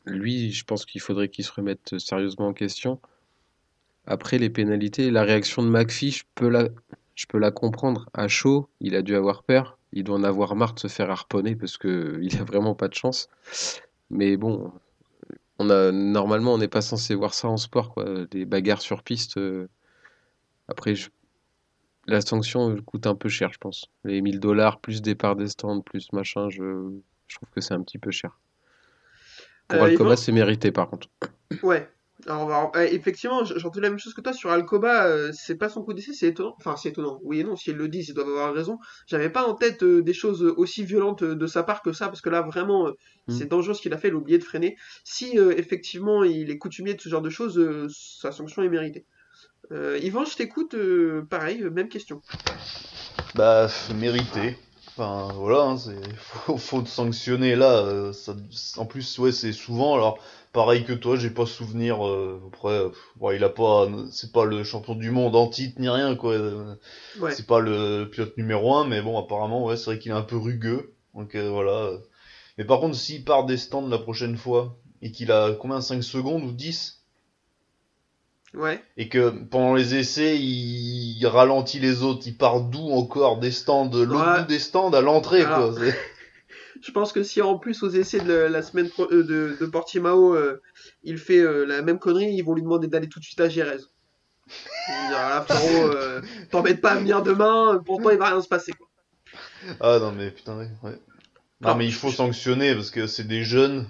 lui, 0.05 0.51
je 0.51 0.63
pense 0.63 0.85
qu'il 0.85 1.01
faudrait 1.01 1.29
qu'il 1.29 1.45
se 1.45 1.51
remette 1.51 1.99
sérieusement 1.99 2.47
en 2.47 2.53
question. 2.53 2.99
Après, 4.05 4.37
les 4.37 4.49
pénalités, 4.49 5.11
la 5.11 5.23
réaction 5.23 5.63
de 5.63 5.69
McPhee, 5.69 6.11
je 6.11 6.23
peux 6.35 6.49
la, 6.49 6.69
je 7.15 7.25
peux 7.27 7.37
la 7.39 7.51
comprendre. 7.51 8.09
À 8.13 8.27
chaud, 8.27 8.69
il 8.79 8.95
a 8.95 9.01
dû 9.01 9.15
avoir 9.15 9.43
peur. 9.43 9.77
Il 9.93 10.03
doit 10.03 10.15
en 10.17 10.23
avoir 10.23 10.55
marre 10.55 10.73
de 10.73 10.79
se 10.79 10.87
faire 10.87 11.09
harponner 11.11 11.55
parce 11.55 11.77
que 11.77 12.19
il 12.23 12.37
a 12.39 12.43
vraiment 12.43 12.75
pas 12.75 12.87
de 12.87 12.93
chance. 12.95 13.29
Mais 14.09 14.37
bon, 14.37 14.71
on 15.59 15.69
a 15.69 15.91
normalement, 15.91 16.53
on 16.53 16.57
n'est 16.57 16.67
pas 16.67 16.81
censé 16.81 17.15
voir 17.15 17.33
ça 17.33 17.47
en 17.49 17.57
sport, 17.57 17.93
quoi. 17.93 18.25
Des 18.31 18.45
bagarres 18.45 18.81
sur 18.81 19.03
piste. 19.03 19.37
euh. 19.37 19.67
Après, 20.67 20.95
je- 20.95 21.09
la 22.07 22.21
sanction 22.21 22.75
coûte 22.85 23.07
un 23.07 23.15
peu 23.15 23.29
cher, 23.29 23.51
je 23.53 23.57
pense. 23.59 23.85
Les 24.03 24.21
1000 24.21 24.39
dollars 24.39 24.79
plus 24.79 25.01
départ 25.01 25.35
des 25.35 25.47
stands 25.47 25.81
plus 25.81 26.11
machin, 26.13 26.49
je, 26.49 26.91
je 27.27 27.35
trouve 27.35 27.49
que 27.51 27.61
c'est 27.61 27.73
un 27.73 27.81
petit 27.83 27.97
peu 27.99 28.11
cher. 28.11 28.39
Pour 29.67 29.79
Euh, 29.79 29.85
Alcoba, 29.85 30.11
Yvan 30.11 30.15
c'est 30.17 30.31
mérité 30.31 30.71
par 30.71 30.89
contre. 30.89 31.07
Ouais. 31.63 31.87
Alors, 32.27 32.47
va- 32.47 32.71
euh, 32.75 32.87
effectivement, 32.91 33.43
j- 33.43 33.53
j'entends 33.57 33.79
la 33.79 33.89
même 33.89 33.99
chose 33.99 34.13
que 34.13 34.21
toi 34.21 34.33
sur 34.33 34.51
Alcoba, 34.51 35.05
euh, 35.07 35.31
c'est 35.33 35.55
pas 35.55 35.69
son 35.69 35.83
coup 35.83 35.93
d'essai, 35.93 36.13
c'est 36.13 36.27
étonnant. 36.27 36.55
Enfin, 36.59 36.75
c'est 36.77 36.89
étonnant. 36.89 37.19
Oui 37.23 37.39
et 37.39 37.43
non, 37.43 37.55
si 37.55 37.71
ils 37.71 37.75
le 37.75 37.87
disent, 37.87 38.09
ils 38.09 38.13
doivent 38.13 38.27
avoir 38.29 38.53
raison. 38.53 38.77
J'avais 39.07 39.29
pas 39.29 39.43
en 39.45 39.55
tête 39.55 39.83
euh, 39.83 40.01
des 40.01 40.13
choses 40.13 40.43
aussi 40.43 40.83
violentes 40.83 41.23
euh, 41.23 41.35
de 41.35 41.47
sa 41.47 41.63
part 41.63 41.81
que 41.81 41.93
ça, 41.93 42.07
parce 42.07 42.21
que 42.21 42.29
là, 42.29 42.41
vraiment, 42.41 42.87
euh, 42.87 42.91
Mm. 43.27 43.37
c'est 43.37 43.45
dangereux 43.45 43.75
ce 43.75 43.81
qu'il 43.83 43.93
a 43.93 43.97
fait, 43.99 44.07
il 44.07 44.13
a 44.15 44.17
oublié 44.17 44.39
de 44.39 44.43
freiner. 44.43 44.75
Si 45.03 45.37
euh, 45.37 45.53
effectivement 45.55 46.23
il 46.23 46.49
est 46.49 46.57
coutumier 46.57 46.95
de 46.95 47.01
ce 47.01 47.07
genre 47.07 47.21
de 47.21 47.29
choses, 47.29 47.59
euh, 47.59 47.87
sa 47.89 48.31
sanction 48.31 48.63
est 48.63 48.69
méritée. 48.69 49.05
Euh, 49.71 49.99
Yvan, 50.01 50.25
je 50.25 50.35
t'écoute, 50.35 50.73
euh, 50.73 51.21
pareil, 51.29 51.61
euh, 51.61 51.69
même 51.69 51.87
question. 51.87 52.19
Bah, 53.35 53.67
mérité. 53.93 54.57
Enfin, 55.01 55.33
voilà, 55.35 55.63
hein, 55.63 55.77
c'est 55.77 55.95
faut, 56.17 56.57
faut 56.57 56.81
te 56.81 56.89
sanctionner 56.89 57.55
là. 57.55 57.71
euh, 57.77 58.13
ça, 58.13 58.35
en 58.77 58.85
plus, 58.85 59.17
ouais, 59.19 59.31
c'est 59.31 59.51
souvent. 59.53 59.95
Alors, 59.95 60.19
pareil 60.53 60.83
que 60.85 60.93
toi, 60.93 61.15
j'ai 61.15 61.29
pas 61.31 61.45
souvenir. 61.45 62.05
euh, 62.05 62.39
après, 62.47 62.83
ouais, 63.19 63.35
il 63.37 63.43
a 63.43 63.49
pas, 63.49 63.87
c'est 64.11 64.31
pas 64.31 64.45
le 64.45 64.63
champion 64.63 64.95
du 64.95 65.09
monde 65.11 65.35
en 65.35 65.47
titre 65.47 65.79
ni 65.81 65.89
rien 65.89 66.15
quoi. 66.15 66.33
euh, 66.33 66.75
Ouais. 67.19 67.31
C'est 67.33 67.47
pas 67.47 67.59
le 67.59 68.09
pilote 68.11 68.37
numéro 68.37 68.75
un, 68.75 68.85
mais 68.87 69.01
bon, 69.01 69.17
apparemment, 69.19 69.65
ouais, 69.65 69.75
c'est 69.77 69.85
vrai 69.85 69.99
qu'il 69.99 70.11
est 70.11 70.15
un 70.15 70.21
peu 70.21 70.37
rugueux. 70.37 70.93
Donc 71.15 71.35
euh, 71.35 71.49
voilà. 71.49 71.91
Mais 72.57 72.65
par 72.65 72.79
contre, 72.79 72.95
s'il 72.95 73.23
part 73.25 73.45
des 73.45 73.57
stands 73.57 73.87
la 73.87 73.97
prochaine 73.97 74.37
fois 74.37 74.77
et 75.01 75.11
qu'il 75.11 75.31
a 75.31 75.53
combien 75.53 75.81
5 75.81 76.03
secondes 76.03 76.43
ou 76.43 76.51
10 76.51 77.00
Ouais. 78.61 78.83
et 78.97 79.09
que 79.09 79.29
pendant 79.29 79.73
les 79.73 79.95
essais, 79.95 80.37
il, 80.37 81.17
il 81.17 81.27
ralentit 81.27 81.79
les 81.79 82.03
autres, 82.03 82.23
il 82.27 82.37
part 82.37 82.61
d'où 82.61 82.91
encore 82.91 83.39
des 83.39 83.51
stands, 83.51 83.87
de 83.87 84.01
l'autre 84.03 84.33
Ouais. 84.33 84.41
bout 84.41 84.47
des 84.47 84.59
stands 84.59 84.91
à 84.93 85.01
l'entrée. 85.01 85.41
Alors. 85.43 85.75
Je 86.83 86.91
pense 86.91 87.11
que 87.13 87.21
si 87.23 87.41
en 87.41 87.57
plus 87.59 87.83
aux 87.83 87.89
essais 87.89 88.19
de 88.19 88.31
la- 88.33 88.49
semaine 88.63 88.89
euh, 88.99 89.23
de, 89.23 89.57
de 89.59 89.65
Portimao, 89.67 90.33
euh, 90.35 90.61
il 91.03 91.17
fait 91.19 91.39
euh, 91.39 91.63
la 91.65 91.81
même 91.83 91.99
connerie, 91.99 92.33
ils 92.33 92.41
vont 92.43 92.53
lui 92.55 92.63
demander 92.63 92.87
d'aller 92.87 93.07
tout 93.07 93.19
de 93.19 93.23
suite 93.25 93.39
à 93.41 93.49
vont 95.03 95.07
dire, 95.09 95.17
ah, 95.19 95.45
frérot, 95.47 95.87
euh, 95.95 96.21
t'embête 96.49 96.81
pas 96.81 96.91
à 96.91 96.95
venir 96.95 97.21
demain, 97.21 97.79
pour 97.85 98.01
toi 98.01 98.13
il 98.13 98.19
va 98.19 98.29
rien 98.29 98.41
se 98.41 98.47
passer. 98.47 98.73
Quoi. 98.73 98.87
Ah 99.79 99.99
non, 99.99 100.11
mais 100.11 100.31
putain, 100.31 100.57
ouais. 100.57 100.97
Non, 101.61 101.75
mais 101.75 101.85
il 101.85 101.93
faut 101.93 102.09
sanctionner 102.11 102.73
parce 102.73 102.89
que 102.89 103.05
c'est 103.05 103.27
des 103.27 103.43
jeunes. 103.43 103.85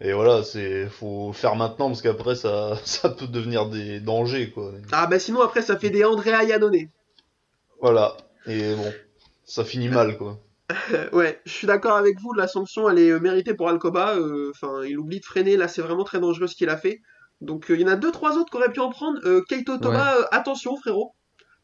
Et 0.00 0.12
voilà, 0.12 0.42
c'est 0.42 0.86
faut 0.86 1.32
faire 1.32 1.56
maintenant 1.56 1.88
parce 1.88 2.02
qu'après 2.02 2.34
ça, 2.34 2.76
ça 2.84 3.08
peut 3.08 3.26
devenir 3.26 3.66
des 3.68 4.00
dangers, 4.00 4.50
quoi. 4.50 4.72
Ah 4.92 5.06
bah 5.06 5.18
sinon 5.18 5.40
après 5.40 5.62
ça 5.62 5.78
fait 5.78 5.90
des 5.90 6.04
Andrea 6.04 6.44
Iannone. 6.44 6.88
Voilà. 7.80 8.16
Et 8.46 8.74
bon, 8.74 8.92
ça 9.44 9.64
finit 9.64 9.88
mal, 9.88 10.16
quoi. 10.18 10.38
Ouais, 11.12 11.40
je 11.46 11.52
suis 11.52 11.66
d'accord 11.66 11.96
avec 11.96 12.18
vous, 12.20 12.32
la 12.32 12.48
sanction 12.48 12.90
elle 12.90 12.98
est 12.98 13.10
euh, 13.10 13.20
méritée 13.20 13.54
pour 13.54 13.68
Alcoba. 13.68 14.16
euh, 14.16 14.50
Enfin, 14.50 14.82
il 14.84 14.98
oublie 14.98 15.20
de 15.20 15.24
freiner, 15.24 15.56
là 15.56 15.68
c'est 15.68 15.80
vraiment 15.82 16.04
très 16.04 16.18
dangereux 16.20 16.48
ce 16.48 16.56
qu'il 16.56 16.68
a 16.68 16.76
fait. 16.76 17.00
Donc 17.40 17.70
euh, 17.70 17.74
il 17.74 17.82
y 17.82 17.84
en 17.84 17.88
a 17.88 17.96
deux 17.96 18.10
trois 18.10 18.36
autres 18.36 18.50
qui 18.50 18.56
auraient 18.56 18.72
pu 18.72 18.80
en 18.80 18.90
prendre. 18.90 19.18
Euh, 19.24 19.42
Keito 19.48 19.74
euh, 19.84 20.24
attention 20.32 20.76
frérot, 20.76 21.14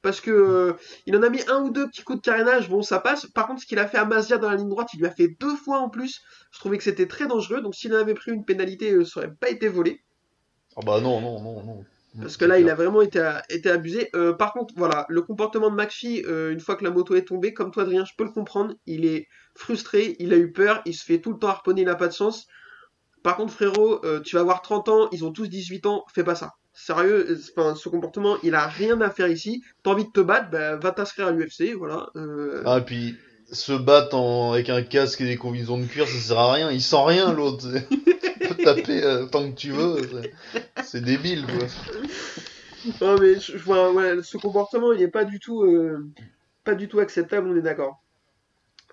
parce 0.03 0.21
que 0.21 0.31
euh, 0.31 0.73
il 1.07 1.17
en 1.17 1.23
a 1.23 1.31
mis 1.31 1.41
un 1.49 1.63
ou 1.63 1.71
deux 1.71 1.89
petits 1.89 2.03
coups 2.03 2.19
de 2.19 2.25
carénage, 2.25 2.69
bon 2.69 2.83
ça 2.83 2.99
passe. 3.01 3.27
Par 3.27 3.47
contre 3.47 3.63
ce 3.63 3.67
qu'il 3.67 3.79
a 3.79 3.87
fait 3.87 3.99
à 3.99 4.05
Mazia 4.05 4.39
dans 4.39 4.51
la 4.51 4.57
ligne 4.57 4.69
droite, 4.69 4.89
il 4.95 5.01
lui 5.01 5.07
a 5.07 5.11
fait 5.11 5.29
deux 5.41 5.57
fois 5.57 5.79
en 5.79 5.89
plus. 5.89 6.21
Je 6.51 6.59
trouvais 6.59 6.79
que 6.79 6.85
c'était 6.85 7.07
très 7.07 7.27
dangereux. 7.27 7.61
Donc 7.61 7.75
s'il 7.75 7.95
en 7.95 7.99
avait 7.99 8.15
pris 8.15 8.33
une 8.33 8.45
pénalité, 8.45 8.93
euh, 8.93 9.05
ça 9.05 9.21
aurait 9.21 9.33
pas 9.33 9.49
été 9.49 9.69
volé. 9.69 10.03
Ah 10.77 10.81
bah 10.85 11.01
non, 11.01 11.21
non, 11.21 11.41
non, 11.41 11.65
non. 11.65 11.85
Parce 12.21 12.37
que 12.37 12.45
là, 12.45 12.59
il 12.59 12.69
a 12.69 12.75
vraiment 12.75 13.01
été, 13.01 13.39
été 13.49 13.71
abusé. 13.71 14.11
Euh, 14.15 14.35
par 14.35 14.53
contre, 14.53 14.75
voilà, 14.77 15.07
le 15.09 15.23
comportement 15.23 15.71
de 15.71 15.77
McPhee, 15.77 16.25
euh, 16.27 16.53
une 16.53 16.61
fois 16.61 16.77
que 16.77 16.85
la 16.85 16.91
moto 16.91 17.15
est 17.15 17.25
tombée, 17.25 17.55
comme 17.55 17.71
toi, 17.71 17.85
Adrien, 17.85 18.05
je 18.05 18.13
peux 18.17 18.25
le 18.25 18.31
comprendre. 18.31 18.75
Il 18.87 19.07
est 19.07 19.29
frustré, 19.55 20.17
il 20.19 20.33
a 20.35 20.37
eu 20.37 20.53
peur, 20.53 20.83
il 20.85 20.95
se 20.95 21.05
fait 21.05 21.21
tout 21.21 21.33
le 21.33 21.39
temps 21.39 21.49
harponner, 21.49 21.83
il 21.83 21.87
n'a 21.87 21.95
pas 21.95 22.09
de 22.09 22.13
chance. 22.13 22.47
Par 23.23 23.37
contre, 23.37 23.53
frérot, 23.55 24.05
euh, 24.05 24.21
tu 24.21 24.37
vas 24.37 24.43
avoir 24.43 24.61
30 24.61 24.89
ans, 24.89 25.09
ils 25.13 25.25
ont 25.25 25.33
tous 25.33 25.47
18 25.47 25.87
ans, 25.87 26.05
fais 26.13 26.25
pas 26.25 26.35
ça. 26.35 26.53
Sérieux, 26.75 27.39
enfin, 27.57 27.75
ce 27.75 27.89
comportement, 27.89 28.37
il 28.43 28.55
a 28.55 28.67
rien 28.67 29.01
à 29.03 29.11
faire 29.11 29.29
ici. 29.29 29.63
T'as 29.83 29.91
envie 29.91 30.07
de 30.07 30.11
te 30.11 30.21
battre, 30.21 30.51
bah, 30.51 30.77
va 30.77 30.91
t'inscrire 30.93 31.27
à 31.27 31.31
l'UFC, 31.31 31.75
voilà. 31.77 32.09
Euh, 32.17 32.63
Ah, 32.65 32.79
et 32.79 32.85
puis 32.85 33.17
se 33.51 33.73
battre 33.73 34.17
en... 34.17 34.53
avec 34.53 34.71
un 34.71 34.83
casque 34.83 35.21
et 35.21 35.27
des 35.27 35.37
combinaisons 35.37 35.79
de 35.79 35.85
cuir, 35.85 36.07
ça 36.09 36.19
sert 36.19 36.39
à 36.39 36.53
rien. 36.55 36.71
Il 36.71 36.81
sent 36.81 36.97
rien, 37.05 37.33
l'autre. 37.35 37.67
tu 37.91 38.49
peux 38.49 38.65
taper 38.65 39.03
euh, 39.05 39.27
tant 39.27 39.51
que 39.51 39.55
tu 39.57 39.71
veux. 39.73 39.97
c'est- 40.83 41.01
débile, 41.03 41.45
quoi. 41.47 41.67
Non 43.01 43.17
mais 43.21 43.39
je, 43.39 43.59
vois, 43.59 43.93
ouais, 43.93 44.23
ce 44.25 44.39
comportement 44.39 44.93
il 44.93 45.03
est 45.03 45.09
pas 45.09 45.25
du 45.25 45.39
tout, 45.39 45.63
euh, 45.63 46.05
pas 46.65 46.75
du 46.75 46.89
tout 46.89 46.99
acceptable, 46.99 47.49
on 47.49 47.57
est 47.57 47.63
d'accord. 47.63 48.03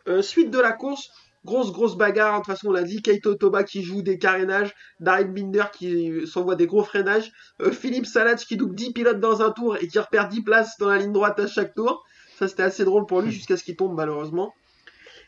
Euh, 0.07 0.21
suite 0.21 0.51
de 0.51 0.59
la 0.59 0.73
course, 0.73 1.09
grosse 1.45 1.71
grosse 1.71 1.95
bagarre. 1.95 2.41
De 2.41 2.45
toute 2.45 2.53
façon 2.53 2.67
on 2.69 2.71
l'a 2.71 2.83
dit, 2.83 3.01
Keito 3.01 3.35
Toba 3.35 3.63
qui 3.63 3.83
joue 3.83 4.01
des 4.01 4.17
carénages, 4.17 4.73
Darren 4.99 5.33
Binder 5.33 5.65
qui 5.73 6.25
s'envoie 6.27 6.55
des 6.55 6.67
gros 6.67 6.83
freinages, 6.83 7.31
euh, 7.61 7.71
Philippe 7.71 8.05
Salach 8.05 8.39
qui 8.39 8.57
double 8.57 8.75
10 8.75 8.93
pilotes 8.93 9.19
dans 9.19 9.41
un 9.41 9.51
tour 9.51 9.77
et 9.77 9.87
qui 9.87 9.99
repère 9.99 10.29
10 10.29 10.43
places 10.43 10.77
dans 10.77 10.89
la 10.89 10.97
ligne 10.97 11.13
droite 11.13 11.39
à 11.39 11.47
chaque 11.47 11.73
tour. 11.73 12.05
Ça 12.37 12.47
c'était 12.47 12.63
assez 12.63 12.85
drôle 12.85 13.05
pour 13.05 13.21
lui 13.21 13.31
jusqu'à 13.31 13.57
ce 13.57 13.63
qu'il 13.63 13.75
tombe 13.75 13.95
malheureusement. 13.95 14.53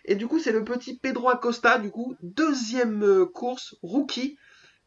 Et 0.06 0.16
du 0.16 0.28
coup 0.28 0.40
c'est 0.40 0.52
le 0.52 0.64
petit 0.64 0.98
Pedro 0.98 1.30
Acosta 1.30 1.78
du 1.78 1.92
coup 1.92 2.16
deuxième 2.22 3.04
euh, 3.04 3.26
course 3.26 3.76
rookie 3.82 4.38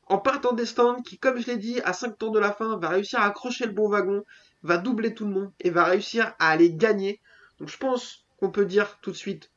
en 0.07 0.19
partant 0.19 0.53
des 0.53 0.67
stands, 0.67 1.01
qui, 1.01 1.19
comme 1.19 1.39
je 1.39 1.47
l'ai 1.47 1.57
dit, 1.57 1.81
à 1.83 1.93
5 1.93 2.19
tours 2.19 2.31
de 2.31 2.39
la 2.39 2.53
fin, 2.53 2.77
va 2.77 2.91
réussir 2.91 3.21
à 3.21 3.27
accrocher 3.27 3.67
le 3.67 3.73
bon 3.73 3.89
wagon, 3.89 4.23
va 4.63 4.77
doubler 4.77 5.15
tout 5.15 5.25
le 5.25 5.33
monde 5.33 5.53
et 5.61 5.71
va 5.71 5.85
réussir 5.85 6.35
à 6.39 6.51
aller 6.51 6.75
gagner. 6.75 7.21
Donc 7.59 7.69
je 7.69 7.79
pense 7.79 8.27
qu'on 8.39 8.51
peut 8.51 8.67
dire 8.67 8.99
tout 9.01 9.11
de 9.11 9.17
suite 9.17 9.51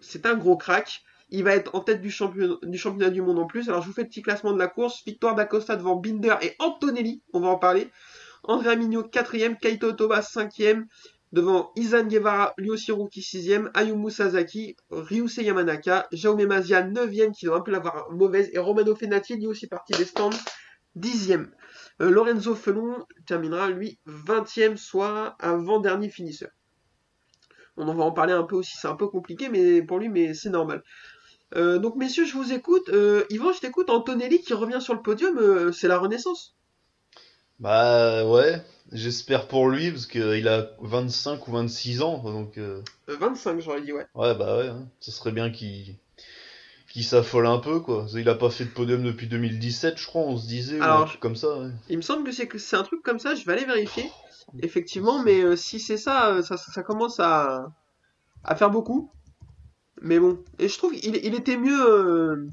c'est 0.00 0.26
un 0.26 0.34
gros 0.36 0.56
crack. 0.56 1.02
Il 1.30 1.44
va 1.44 1.54
être 1.54 1.74
en 1.74 1.80
tête 1.80 2.00
du, 2.02 2.10
champion- 2.10 2.58
du 2.62 2.76
championnat 2.76 3.10
du 3.10 3.22
monde 3.22 3.38
en 3.38 3.46
plus. 3.46 3.68
Alors 3.68 3.80
je 3.82 3.86
vous 3.88 3.94
fais 3.94 4.02
le 4.02 4.08
petit 4.08 4.22
classement 4.22 4.52
de 4.52 4.58
la 4.58 4.68
course. 4.68 5.02
Victoire 5.06 5.34
d'Acosta 5.34 5.76
devant 5.76 5.96
Binder 5.96 6.36
et 6.42 6.54
Antonelli, 6.58 7.22
on 7.32 7.40
va 7.40 7.48
en 7.48 7.58
parler. 7.58 7.90
Andrea 8.44 8.76
Mignot 8.76 9.04
4ème, 9.04 9.56
Kaito 9.58 9.92
Toba 9.92 10.20
5ème, 10.20 10.84
devant 11.32 11.70
Izan 11.76 12.04
Guevara, 12.06 12.52
lui 12.58 12.70
aussi 12.70 12.92
rookie 12.92 13.20
6ème, 13.22 13.70
Ayumu 13.72 14.10
Sasaki, 14.10 14.76
Ryusei 14.90 15.44
Yamanaka, 15.44 16.06
Jaume 16.12 16.44
Mazia 16.44 16.82
9ème, 16.82 17.32
qui 17.32 17.46
doit 17.46 17.56
un 17.58 17.60
peu 17.60 17.70
l'avoir 17.70 18.10
mauvaise, 18.10 18.50
et 18.52 18.58
Romano 18.58 18.94
Fenati, 18.94 19.36
lui 19.36 19.46
aussi 19.46 19.68
parti 19.68 19.92
des 19.94 20.04
stands, 20.04 20.30
10ème. 20.96 21.50
Euh, 22.02 22.10
Lorenzo 22.10 22.54
Felon 22.54 23.06
terminera, 23.26 23.70
lui, 23.70 23.98
20ème, 24.06 24.76
soit 24.76 25.36
avant-dernier 25.38 26.10
finisseur. 26.10 26.50
On 27.76 27.88
en 27.88 27.94
va 27.94 28.04
en 28.04 28.12
parler 28.12 28.32
un 28.32 28.42
peu 28.42 28.56
aussi, 28.56 28.76
c'est 28.76 28.88
un 28.88 28.96
peu 28.96 29.08
compliqué 29.08 29.48
mais 29.48 29.82
pour 29.82 29.98
lui, 29.98 30.08
mais 30.08 30.34
c'est 30.34 30.50
normal. 30.50 30.82
Euh, 31.54 31.78
donc 31.78 31.96
messieurs, 31.96 32.24
je 32.24 32.34
vous 32.34 32.52
écoute. 32.52 32.88
Euh, 32.88 33.24
Yvan, 33.30 33.52
je 33.52 33.60
t'écoute. 33.60 33.90
Antonelli 33.90 34.40
qui 34.40 34.54
revient 34.54 34.80
sur 34.80 34.94
le 34.94 35.02
podium, 35.02 35.36
euh, 35.38 35.72
c'est 35.72 35.88
la 35.88 35.98
renaissance. 35.98 36.54
Bah 37.60 38.26
ouais, 38.26 38.60
j'espère 38.90 39.46
pour 39.46 39.68
lui 39.68 39.90
parce 39.92 40.06
qu'il 40.06 40.48
a 40.48 40.70
25 40.80 41.46
ou 41.46 41.52
26 41.52 42.02
ans, 42.02 42.18
donc 42.24 42.58
euh, 42.58 42.82
Euh, 43.08 43.16
25, 43.20 43.60
j'aurais 43.60 43.82
dit, 43.82 43.92
ouais. 43.92 44.06
ouais 44.14 44.34
bah 44.34 44.56
ouais, 44.58 44.68
hein. 44.68 44.88
ça 45.00 45.12
serait 45.12 45.32
bien 45.32 45.50
qu'il 45.50 45.94
qu'il 46.92 47.04
s'affole 47.04 47.46
un 47.46 47.58
peu 47.58 47.80
quoi. 47.80 48.06
Il 48.14 48.28
a 48.28 48.34
pas 48.34 48.50
fait 48.50 48.64
de 48.64 48.70
podium 48.70 49.02
depuis 49.02 49.26
2017, 49.26 49.96
je 49.96 50.06
crois, 50.06 50.22
on 50.22 50.36
se 50.36 50.46
disait 50.46 50.78
ou 50.80 50.82
un 50.82 51.04
truc 51.04 51.20
comme 51.20 51.36
ça. 51.36 51.56
Ouais. 51.58 51.70
Il 51.88 51.96
me 51.98 52.02
semble 52.02 52.24
que 52.24 52.32
c'est 52.32 52.46
que 52.48 52.58
c'est 52.58 52.76
un 52.76 52.82
truc 52.82 53.02
comme 53.02 53.18
ça, 53.18 53.34
je 53.34 53.44
vais 53.44 53.52
aller 53.52 53.64
vérifier. 53.64 54.10
Effectivement, 54.62 55.22
mais 55.22 55.42
euh, 55.42 55.56
si 55.56 55.80
c'est 55.80 55.96
ça, 55.96 56.30
euh, 56.34 56.42
ça, 56.42 56.56
ça 56.56 56.82
commence 56.82 57.20
à, 57.20 57.66
à 58.44 58.56
faire 58.56 58.70
beaucoup. 58.70 59.10
Mais 60.00 60.18
bon, 60.20 60.38
et 60.58 60.68
je 60.68 60.78
trouve 60.78 60.92
qu'il 60.94 61.16
il 61.16 61.34
était 61.34 61.56
mieux, 61.56 61.80
euh, 61.90 62.46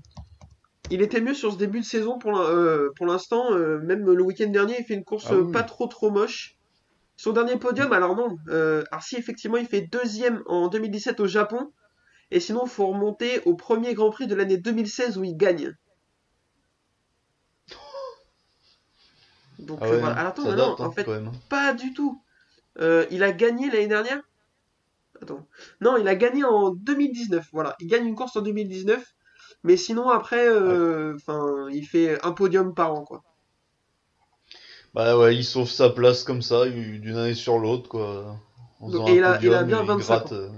il 0.92 1.02
était 1.02 1.22
mieux 1.22 1.34
sur 1.34 1.52
ce 1.54 1.58
début 1.58 1.80
de 1.82 1.86
saison 1.86 2.18
pour 2.20 2.32
l'in- 2.32 2.90
pour 2.96 3.06
l'instant. 3.06 3.54
euh, 3.54 3.80
même 3.80 4.06
le 4.06 4.24
week-end 4.24 4.50
dernier, 4.50 4.76
il 4.80 4.86
fait 4.86 4.94
une 4.96 5.04
course 5.04 5.28
Ah 5.30 5.36
oui. 5.38 5.52
pas 5.52 5.64
trop 5.64 5.88
trop 5.88 6.12
moche. 6.12 6.56
Son 7.18 7.34
dernier 7.34 7.58
podium, 7.58 7.92
alors 7.94 8.16
non. 8.16 8.38
Alors 8.50 9.04
si 9.04 9.16
effectivement 9.18 9.58
il 9.58 9.68
fait 9.68 9.82
deuxième 9.82 10.42
en 10.48 10.68
2017 10.70 11.20
au 11.20 11.28
Japon, 11.28 11.72
et 12.32 12.40
sinon 12.40 12.62
il 12.66 12.70
faut 12.70 12.88
remonter 12.88 13.42
au 13.46 13.56
premier 13.56 13.94
Grand 13.94 14.10
Prix 14.12 14.28
de 14.28 14.36
l'année 14.36 14.58
2016 14.58 15.18
où 15.18 15.24
il 15.24 15.36
gagne. 15.36 15.74
Donc 19.60 19.82
Ah 19.82 19.90
euh, 19.92 19.96
ouais, 19.96 19.98
voilà. 19.98 20.16
Alors, 20.18 20.32
attends, 20.32 20.54
non, 20.54 20.78
date 20.78 20.80
hein, 20.82 20.90
en 20.90 20.92
fait, 20.92 21.08
même. 21.08 21.32
pas 21.50 21.74
du 21.74 21.94
tout. 21.94 22.24
Euh, 22.80 23.06
il 23.12 23.24
a 23.24 23.32
gagné 23.34 23.70
l'année 23.72 23.88
dernière? 23.88 24.22
Attends. 25.22 25.48
Non, 25.82 25.96
il 25.98 26.08
a 26.10 26.16
gagné 26.16 26.44
en 26.44 26.72
2019. 26.72 27.48
Voilà, 27.54 27.76
il 27.80 27.88
gagne 27.88 28.06
une 28.08 28.16
course 28.16 28.36
en 28.36 28.42
2019. 28.42 29.06
Mais 29.64 29.78
sinon, 29.78 30.10
après, 30.10 30.48
euh, 30.50 31.16
il 31.72 31.86
fait 31.86 32.24
un 32.26 32.32
podium 32.34 32.74
par 32.74 32.94
an, 32.94 33.04
quoi. 33.06 33.24
Bah 34.94 35.18
ouais, 35.18 35.36
il 35.36 35.44
sauve 35.44 35.70
sa 35.70 35.90
place 35.90 36.24
comme 36.24 36.42
ça, 36.44 36.68
il- 36.68 37.02
d'une 37.02 37.18
année 37.18 37.34
sur 37.34 37.58
l'autre 37.58 37.90
quoi. 37.90 38.38
En 38.80 38.92
Donc, 38.92 39.08
et 39.08 39.14
un 39.14 39.18
il 39.18 39.24
a- 39.24 39.40
il 39.44 39.54
a 39.54 39.64
podium, 39.64 39.66
bien 39.66 39.84
25 39.84 39.94
gratte, 39.94 40.32
euh, 40.32 40.50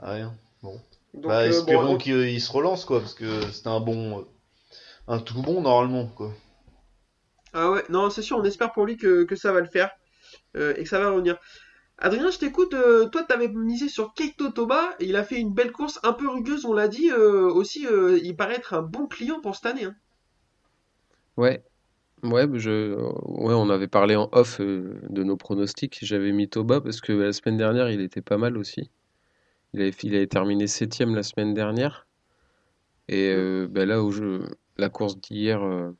ah, 0.00 0.12
rien. 0.12 0.34
Donc, 0.62 0.82
bah 1.26 1.46
euh, 1.46 1.62
espérons 1.62 1.96
bon, 1.96 1.98
qu'il 1.98 2.40
se 2.40 2.52
relance 2.52 2.84
quoi, 2.84 3.00
parce 3.00 3.14
que 3.14 3.50
c'était 3.52 3.68
un 3.68 3.80
bon, 3.80 4.26
un 5.08 5.20
tout 5.20 5.42
bon 5.42 5.62
normalement 5.62 6.06
quoi. 6.08 6.34
Ah 7.52 7.70
ouais, 7.70 7.84
non, 7.90 8.10
c'est 8.10 8.22
sûr, 8.22 8.38
on 8.38 8.44
espère 8.44 8.72
pour 8.72 8.86
lui 8.86 8.96
que, 8.96 9.22
que 9.24 9.36
ça 9.36 9.52
va 9.52 9.60
le 9.60 9.68
faire 9.68 9.90
euh, 10.56 10.74
et 10.76 10.84
que 10.84 10.88
ça 10.90 11.00
va 11.00 11.10
revenir. 11.10 11.38
Adrien, 11.98 12.30
je 12.30 12.38
t'écoute. 12.38 12.74
euh, 12.74 13.08
toi, 13.08 13.24
t'avais 13.24 13.48
misé 13.48 13.88
sur 13.88 14.14
Keito 14.14 14.50
Toba 14.50 14.94
il 15.00 15.16
a 15.16 15.24
fait 15.24 15.38
une 15.40 15.54
belle 15.54 15.72
course 15.72 16.00
un 16.04 16.12
peu 16.14 16.28
rugueuse, 16.28 16.64
on 16.66 16.74
l'a 16.74 16.88
dit. 16.88 17.10
euh, 17.12 17.50
aussi, 17.52 17.86
il 18.24 18.36
paraît 18.36 18.56
être 18.56 18.74
un 18.74 18.82
bon 18.82 19.06
client 19.08 19.40
pour 19.40 19.56
cette 19.56 19.66
année. 19.66 19.84
hein. 19.86 19.96
Ouais, 21.36 21.64
Ouais, 22.24 22.46
je... 22.58 22.94
ouais, 22.96 23.54
on 23.54 23.70
avait 23.70 23.88
parlé 23.88 24.16
en 24.16 24.28
off 24.32 24.60
euh, 24.60 25.00
de 25.10 25.24
nos 25.24 25.36
pronostics. 25.36 25.98
J'avais 26.02 26.32
mis 26.32 26.48
Toba 26.48 26.80
parce 26.80 27.00
que 27.02 27.12
la 27.12 27.32
semaine 27.32 27.56
dernière, 27.58 27.90
il 27.90 28.00
était 28.02 28.22
pas 28.22 28.38
mal 28.38 28.58
aussi. 28.58 28.90
Il 29.74 29.82
avait, 29.82 29.90
il 30.04 30.14
avait 30.16 30.26
terminé 30.28 30.66
septième 30.68 31.14
la 31.16 31.22
semaine 31.24 31.54
dernière. 31.54 32.06
Et 33.08 33.28
euh, 33.34 33.66
bah, 33.70 33.84
là, 33.86 34.02
où 34.02 34.10
je... 34.12 34.40
la 34.78 34.88
course 34.88 35.18
d'hier, 35.20 35.62
euh, 35.62 35.90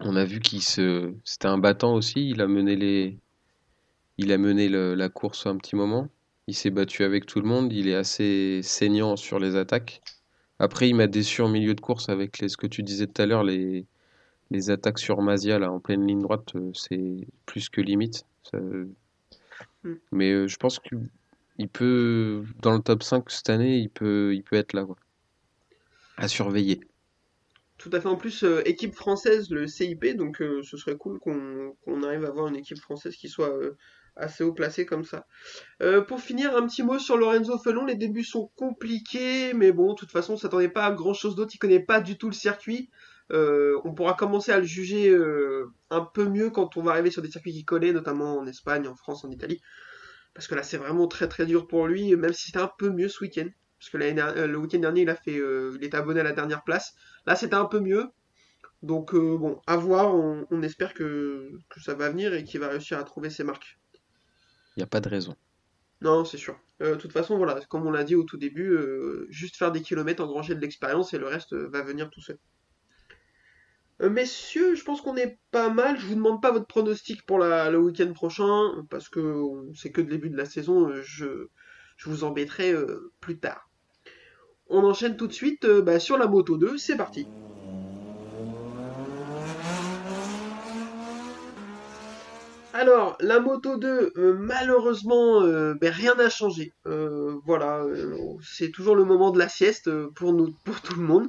on 0.00 0.16
a 0.16 0.24
vu 0.24 0.40
qu'il 0.40 0.62
se... 0.62 1.14
c'était 1.24 1.46
un 1.48 1.58
battant 1.58 1.94
aussi. 1.94 2.30
Il 2.30 2.40
a 2.40 2.46
mené 2.48 2.76
les... 2.76 3.18
il 4.18 4.32
a 4.32 4.38
mené 4.38 4.68
le- 4.68 4.94
la 4.94 5.08
course 5.08 5.46
un 5.46 5.56
petit 5.56 5.76
moment. 5.76 6.08
Il 6.48 6.54
s'est 6.54 6.70
battu 6.70 7.04
avec 7.04 7.26
tout 7.26 7.40
le 7.40 7.48
monde. 7.48 7.72
Il 7.72 7.88
est 7.88 7.94
assez 7.94 8.60
saignant 8.62 9.16
sur 9.16 9.38
les 9.38 9.56
attaques. 9.56 10.02
Après, 10.60 10.88
il 10.88 10.94
m'a 10.96 11.06
déçu 11.08 11.42
en 11.42 11.48
milieu 11.48 11.74
de 11.74 11.80
course 11.80 12.08
avec 12.10 12.38
les... 12.40 12.48
ce 12.48 12.56
que 12.58 12.66
tu 12.68 12.82
disais 12.82 13.06
tout 13.06 13.22
à 13.22 13.26
l'heure, 13.26 13.44
les 13.44 13.86
les 14.52 14.70
attaques 14.70 14.98
sur 15.00 15.22
Mazia 15.22 15.58
là 15.58 15.72
en 15.72 15.80
pleine 15.80 16.06
ligne 16.06 16.22
droite, 16.22 16.54
euh, 16.56 16.70
c'est 16.74 17.26
plus 17.46 17.68
que 17.70 17.80
limite. 17.82 18.24
Ça- 18.44 18.60
Mm. 19.84 19.94
Mais 20.12 20.32
euh, 20.32 20.46
je 20.48 20.56
pense 20.56 20.78
qu'il 20.78 21.68
peut, 21.68 22.44
dans 22.62 22.74
le 22.74 22.80
top 22.82 23.02
5 23.02 23.30
cette 23.30 23.50
année, 23.50 23.78
il 23.78 23.90
peut, 23.90 24.34
il 24.34 24.42
peut 24.42 24.56
être 24.56 24.72
là, 24.72 24.84
quoi. 24.84 24.96
À 26.18 26.28
surveiller. 26.28 26.80
Tout 27.78 27.90
à 27.92 28.00
fait. 28.00 28.08
En 28.08 28.16
plus, 28.16 28.42
euh, 28.42 28.60
équipe 28.66 28.94
française, 28.94 29.50
le 29.50 29.68
CIP, 29.68 30.16
donc 30.16 30.42
euh, 30.42 30.62
ce 30.64 30.76
serait 30.76 30.96
cool 30.96 31.20
qu'on 31.20 32.02
arrive 32.02 32.24
à 32.24 32.28
avoir 32.28 32.48
une 32.48 32.56
équipe 32.56 32.78
française 32.78 33.14
qui 33.14 33.28
soit 33.28 33.56
euh, 33.56 33.76
assez 34.16 34.42
haut 34.42 34.52
placée 34.52 34.84
comme 34.84 35.04
ça. 35.04 35.26
Pour 36.08 36.20
finir, 36.20 36.56
un 36.56 36.66
petit 36.66 36.82
mot 36.82 36.98
sur 36.98 37.16
Lorenzo 37.16 37.56
Felon. 37.58 37.86
Les 37.86 37.94
débuts 37.94 38.24
sont 38.24 38.50
compliqués, 38.56 39.54
mais 39.54 39.70
bon, 39.70 39.92
de 39.92 39.98
toute 39.98 40.10
façon, 40.10 40.32
on 40.32 40.36
s'attendait 40.36 40.68
pas 40.68 40.86
à 40.86 40.90
grand 40.92 41.14
chose 41.14 41.36
d'autre. 41.36 41.52
Il 41.54 41.58
connaît 41.58 41.78
pas 41.78 42.00
du 42.00 42.18
tout 42.18 42.26
le 42.26 42.34
circuit. 42.34 42.90
On 43.30 43.94
pourra 43.94 44.14
commencer 44.14 44.50
à 44.50 44.58
le 44.58 44.64
juger 44.64 45.16
un 45.90 46.00
peu 46.00 46.28
mieux 46.28 46.50
quand 46.50 46.76
on 46.76 46.82
va 46.82 46.90
arriver 46.90 47.12
sur 47.12 47.22
des 47.22 47.30
circuits 47.30 47.52
qu'il 47.52 47.64
connaît, 47.64 47.92
notamment 47.92 48.38
en 48.38 48.46
Espagne, 48.48 48.88
en 48.88 48.96
France, 48.96 49.24
en 49.24 49.30
Italie. 49.30 49.60
Parce 50.34 50.48
que 50.48 50.56
là, 50.56 50.64
c'est 50.64 50.78
vraiment 50.78 51.06
très 51.06 51.28
très 51.28 51.46
dur 51.46 51.68
pour 51.68 51.86
lui, 51.86 52.16
même 52.16 52.32
si 52.32 52.46
c'était 52.46 52.58
un 52.58 52.72
peu 52.76 52.90
mieux 52.90 53.08
ce 53.08 53.22
week-end. 53.22 53.48
Parce 53.78 53.90
que 53.90 53.98
dernière- 53.98 54.36
euh, 54.36 54.46
le 54.46 54.58
week-end 54.58 54.78
dernier, 54.78 55.02
il 55.02 55.10
a 55.10 55.14
fait, 55.16 55.38
euh, 55.38 55.76
il 55.78 55.84
était 55.84 55.96
abonné 55.96 56.20
à 56.20 56.24
la 56.24 56.32
dernière 56.32 56.64
place. 56.64 56.94
Là, 57.26 57.36
c'était 57.36 57.54
un 57.54 57.64
peu 57.66 57.80
mieux. 57.80 58.06
Donc 58.82 59.14
euh, 59.14 59.36
bon, 59.38 59.60
à 59.66 59.76
voir, 59.76 60.14
on, 60.14 60.46
on 60.50 60.62
espère 60.62 60.94
que, 60.94 61.50
que 61.68 61.80
ça 61.80 61.94
va 61.94 62.10
venir 62.10 62.32
et 62.34 62.44
qu'il 62.44 62.60
va 62.60 62.68
réussir 62.68 62.98
à 62.98 63.04
trouver 63.04 63.30
ses 63.30 63.44
marques. 63.44 63.78
Il 64.76 64.80
n'y 64.80 64.84
a 64.84 64.86
pas 64.86 65.00
de 65.00 65.08
raison. 65.08 65.34
Non, 66.00 66.24
c'est 66.24 66.38
sûr. 66.38 66.56
De 66.78 66.94
toute 66.94 67.12
façon, 67.12 67.36
voilà, 67.38 67.60
comme 67.68 67.84
on 67.86 67.90
l'a 67.90 68.04
dit 68.04 68.14
au 68.14 68.22
tout 68.22 68.36
début, 68.36 68.78
juste 69.30 69.56
faire 69.56 69.72
des 69.72 69.82
kilomètres, 69.82 70.22
engranger 70.22 70.54
de 70.54 70.60
l'expérience 70.60 71.12
et 71.12 71.18
le 71.18 71.26
reste 71.26 71.54
va 71.54 71.82
venir 71.82 72.08
tout 72.08 72.20
seul. 72.20 72.38
Euh, 74.00 74.10
messieurs, 74.10 74.76
je 74.76 74.84
pense 74.84 75.00
qu'on 75.00 75.16
est 75.16 75.38
pas 75.50 75.70
mal. 75.70 75.98
Je 75.98 76.06
vous 76.06 76.14
demande 76.14 76.40
pas 76.40 76.52
votre 76.52 76.66
pronostic 76.68 77.26
pour 77.26 77.38
la- 77.38 77.68
le 77.70 77.78
week-end 77.78 78.12
prochain 78.12 78.86
parce 78.90 79.08
que 79.08 79.44
c'est 79.74 79.90
que 79.90 80.00
le 80.00 80.06
début 80.06 80.30
de 80.30 80.36
la 80.36 80.44
saison. 80.44 80.92
Je, 81.02 81.48
je 81.96 82.08
vous 82.08 82.22
embêterai 82.22 82.72
euh, 82.72 83.12
plus 83.20 83.38
tard. 83.40 83.67
On 84.70 84.84
enchaîne 84.84 85.16
tout 85.16 85.26
de 85.26 85.32
suite 85.32 85.64
euh, 85.64 85.80
bah, 85.80 85.98
sur 85.98 86.18
la 86.18 86.26
moto 86.26 86.58
2. 86.58 86.76
C'est 86.76 86.96
parti. 86.96 87.26
Alors, 92.74 93.16
la 93.20 93.40
moto 93.40 93.78
2, 93.78 94.12
euh, 94.16 94.34
malheureusement, 94.38 95.42
euh, 95.42 95.74
ben, 95.74 95.90
rien 95.90 96.14
n'a 96.14 96.28
changé. 96.28 96.74
Voilà, 96.84 97.84
c'est 98.42 98.70
toujours 98.70 98.94
le 98.94 99.04
moment 99.04 99.30
de 99.30 99.38
la 99.38 99.48
sieste 99.48 99.90
pour 100.10 100.32
nous, 100.32 100.54
pour 100.64 100.80
tout 100.82 100.94
le 100.94 101.02
monde. 101.02 101.28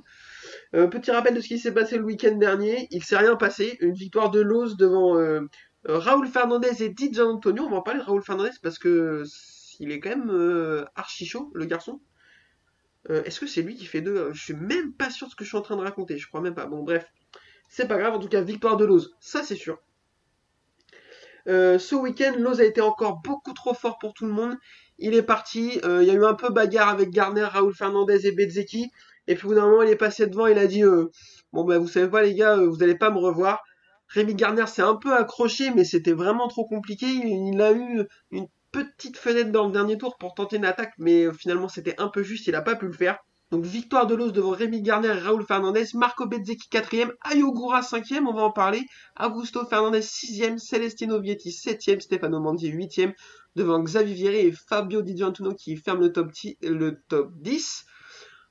Petit 0.73 1.11
rappel 1.11 1.33
de 1.33 1.41
ce 1.41 1.47
qui 1.47 1.57
s'est 1.57 1.73
passé 1.73 1.97
le 1.97 2.03
week-end 2.03 2.35
dernier. 2.35 2.87
Il 2.91 3.03
s'est 3.03 3.17
rien 3.17 3.35
passé. 3.35 3.77
Une 3.79 3.93
victoire 3.93 4.31
de 4.31 4.41
Lowe's 4.41 4.75
devant 4.75 5.17
Raoul 5.85 6.27
Fernandez 6.27 6.83
et 6.83 6.89
Di 6.89 7.19
Antonio. 7.19 7.63
On 7.63 7.69
va 7.69 7.77
en 7.77 7.81
parler 7.81 8.01
de 8.01 8.05
Raoul 8.05 8.21
Fernandez 8.21 8.51
parce 8.61 8.77
que 8.77 9.23
il 9.79 9.91
est 9.91 9.99
quand 9.99 10.09
même 10.09 10.85
archi 10.95 11.25
chaud, 11.25 11.51
le 11.55 11.65
garçon. 11.65 11.99
Euh, 13.09 13.23
Est-ce 13.23 13.39
que 13.39 13.47
c'est 13.47 13.61
lui 13.61 13.75
qui 13.75 13.85
fait 13.85 14.01
deux 14.01 14.31
Je 14.33 14.43
suis 14.43 14.53
même 14.53 14.93
pas 14.93 15.09
sûr 15.09 15.27
de 15.27 15.31
ce 15.31 15.35
que 15.35 15.43
je 15.43 15.49
suis 15.49 15.57
en 15.57 15.61
train 15.61 15.77
de 15.77 15.81
raconter. 15.81 16.17
Je 16.17 16.27
crois 16.27 16.41
même 16.41 16.55
pas. 16.55 16.65
Bon, 16.65 16.83
bref, 16.83 17.05
c'est 17.69 17.87
pas 17.87 17.97
grave. 17.97 18.13
En 18.15 18.19
tout 18.19 18.27
cas, 18.29 18.41
victoire 18.41 18.77
de 18.77 18.85
Lowe's, 18.85 19.09
ça 19.19 19.43
c'est 19.43 19.55
sûr. 19.55 19.79
Euh, 21.47 21.79
ce 21.79 21.95
week-end, 21.95 22.33
Lowe's 22.37 22.59
a 22.59 22.65
été 22.65 22.81
encore 22.81 23.21
beaucoup 23.23 23.53
trop 23.53 23.73
fort 23.73 23.97
pour 23.99 24.13
tout 24.13 24.25
le 24.25 24.31
monde. 24.33 24.55
Il 24.97 25.13
est 25.15 25.23
parti. 25.23 25.79
euh, 25.85 26.03
il 26.03 26.07
y 26.07 26.11
a 26.11 26.13
eu 26.13 26.25
un 26.25 26.33
peu 26.33 26.49
bagarre 26.49 26.89
avec 26.89 27.09
Garner, 27.09 27.43
Raoul 27.43 27.73
Fernandez 27.73 28.27
et 28.27 28.31
Bezzecchi. 28.31 28.91
Et 29.27 29.35
puis 29.35 29.45
au 29.45 29.49
bout 29.49 29.55
d'un 29.55 29.67
moment, 29.67 29.81
il 29.83 29.89
est 29.89 29.95
passé 29.95 30.27
devant. 30.27 30.47
Il 30.47 30.57
a 30.57 30.67
dit 30.67 30.83
Bon, 31.53 31.63
bah, 31.63 31.77
vous 31.79 31.87
savez 31.87 32.09
pas, 32.09 32.21
les 32.23 32.35
gars, 32.35 32.57
vous 32.57 32.83
allez 32.83 32.95
pas 32.97 33.09
me 33.11 33.17
revoir. 33.17 33.63
Rémi 34.07 34.33
Garner 34.35 34.65
s'est 34.67 34.81
un 34.81 34.95
peu 34.95 35.13
accroché, 35.15 35.71
mais 35.71 35.83
c'était 35.83 36.13
vraiment 36.13 36.47
trop 36.47 36.65
compliqué. 36.67 37.05
Il 37.07 37.61
a 37.61 37.71
eu 37.71 38.07
une 38.31 38.47
petite 38.71 39.17
fenêtre 39.17 39.51
dans 39.51 39.67
le 39.67 39.71
dernier 39.71 39.97
tour 39.97 40.17
pour 40.17 40.33
tenter 40.33 40.57
une 40.57 40.65
attaque, 40.65 40.93
mais 40.97 41.31
finalement, 41.33 41.67
c'était 41.67 41.95
un 41.99 42.07
peu 42.07 42.23
juste. 42.23 42.47
Il 42.47 42.55
a 42.55 42.61
pas 42.61 42.75
pu 42.75 42.85
le 42.85 42.93
faire. 42.93 43.19
Donc 43.51 43.65
victoire 43.65 44.05
de 44.05 44.13
Lowe's 44.13 44.31
devant 44.31 44.51
Rémi 44.51 44.83
Garner 44.83 45.07
et 45.07 45.13
Raoul 45.13 45.43
Fernandez, 45.43 45.85
Marco 45.95 46.27
Bezzecchi 46.27 46.69
4ème, 46.71 47.11
Ayogura 47.23 47.81
5ème, 47.81 48.27
on 48.27 48.33
va 48.33 48.43
en 48.43 48.51
parler, 48.51 48.85
Augusto 49.19 49.65
Fernandez 49.65 50.01
6ème, 50.01 50.59
Celestino 50.59 51.19
Vietti 51.19 51.49
7ème, 51.49 51.99
Stefano 51.99 52.39
Mandi 52.39 52.71
8ème, 52.71 53.13
devant 53.55 53.81
Xavier 53.81 54.13
Vieri 54.13 54.37
et 54.37 54.51
Fabio 54.51 55.01
Di 55.01 55.17
Giantuno 55.17 55.55
qui 55.55 55.75
ferment 55.77 56.01
le 56.01 56.13
top, 56.13 56.31
10. 56.31 56.57
le 56.61 57.01
top 57.07 57.31
10. 57.37 57.85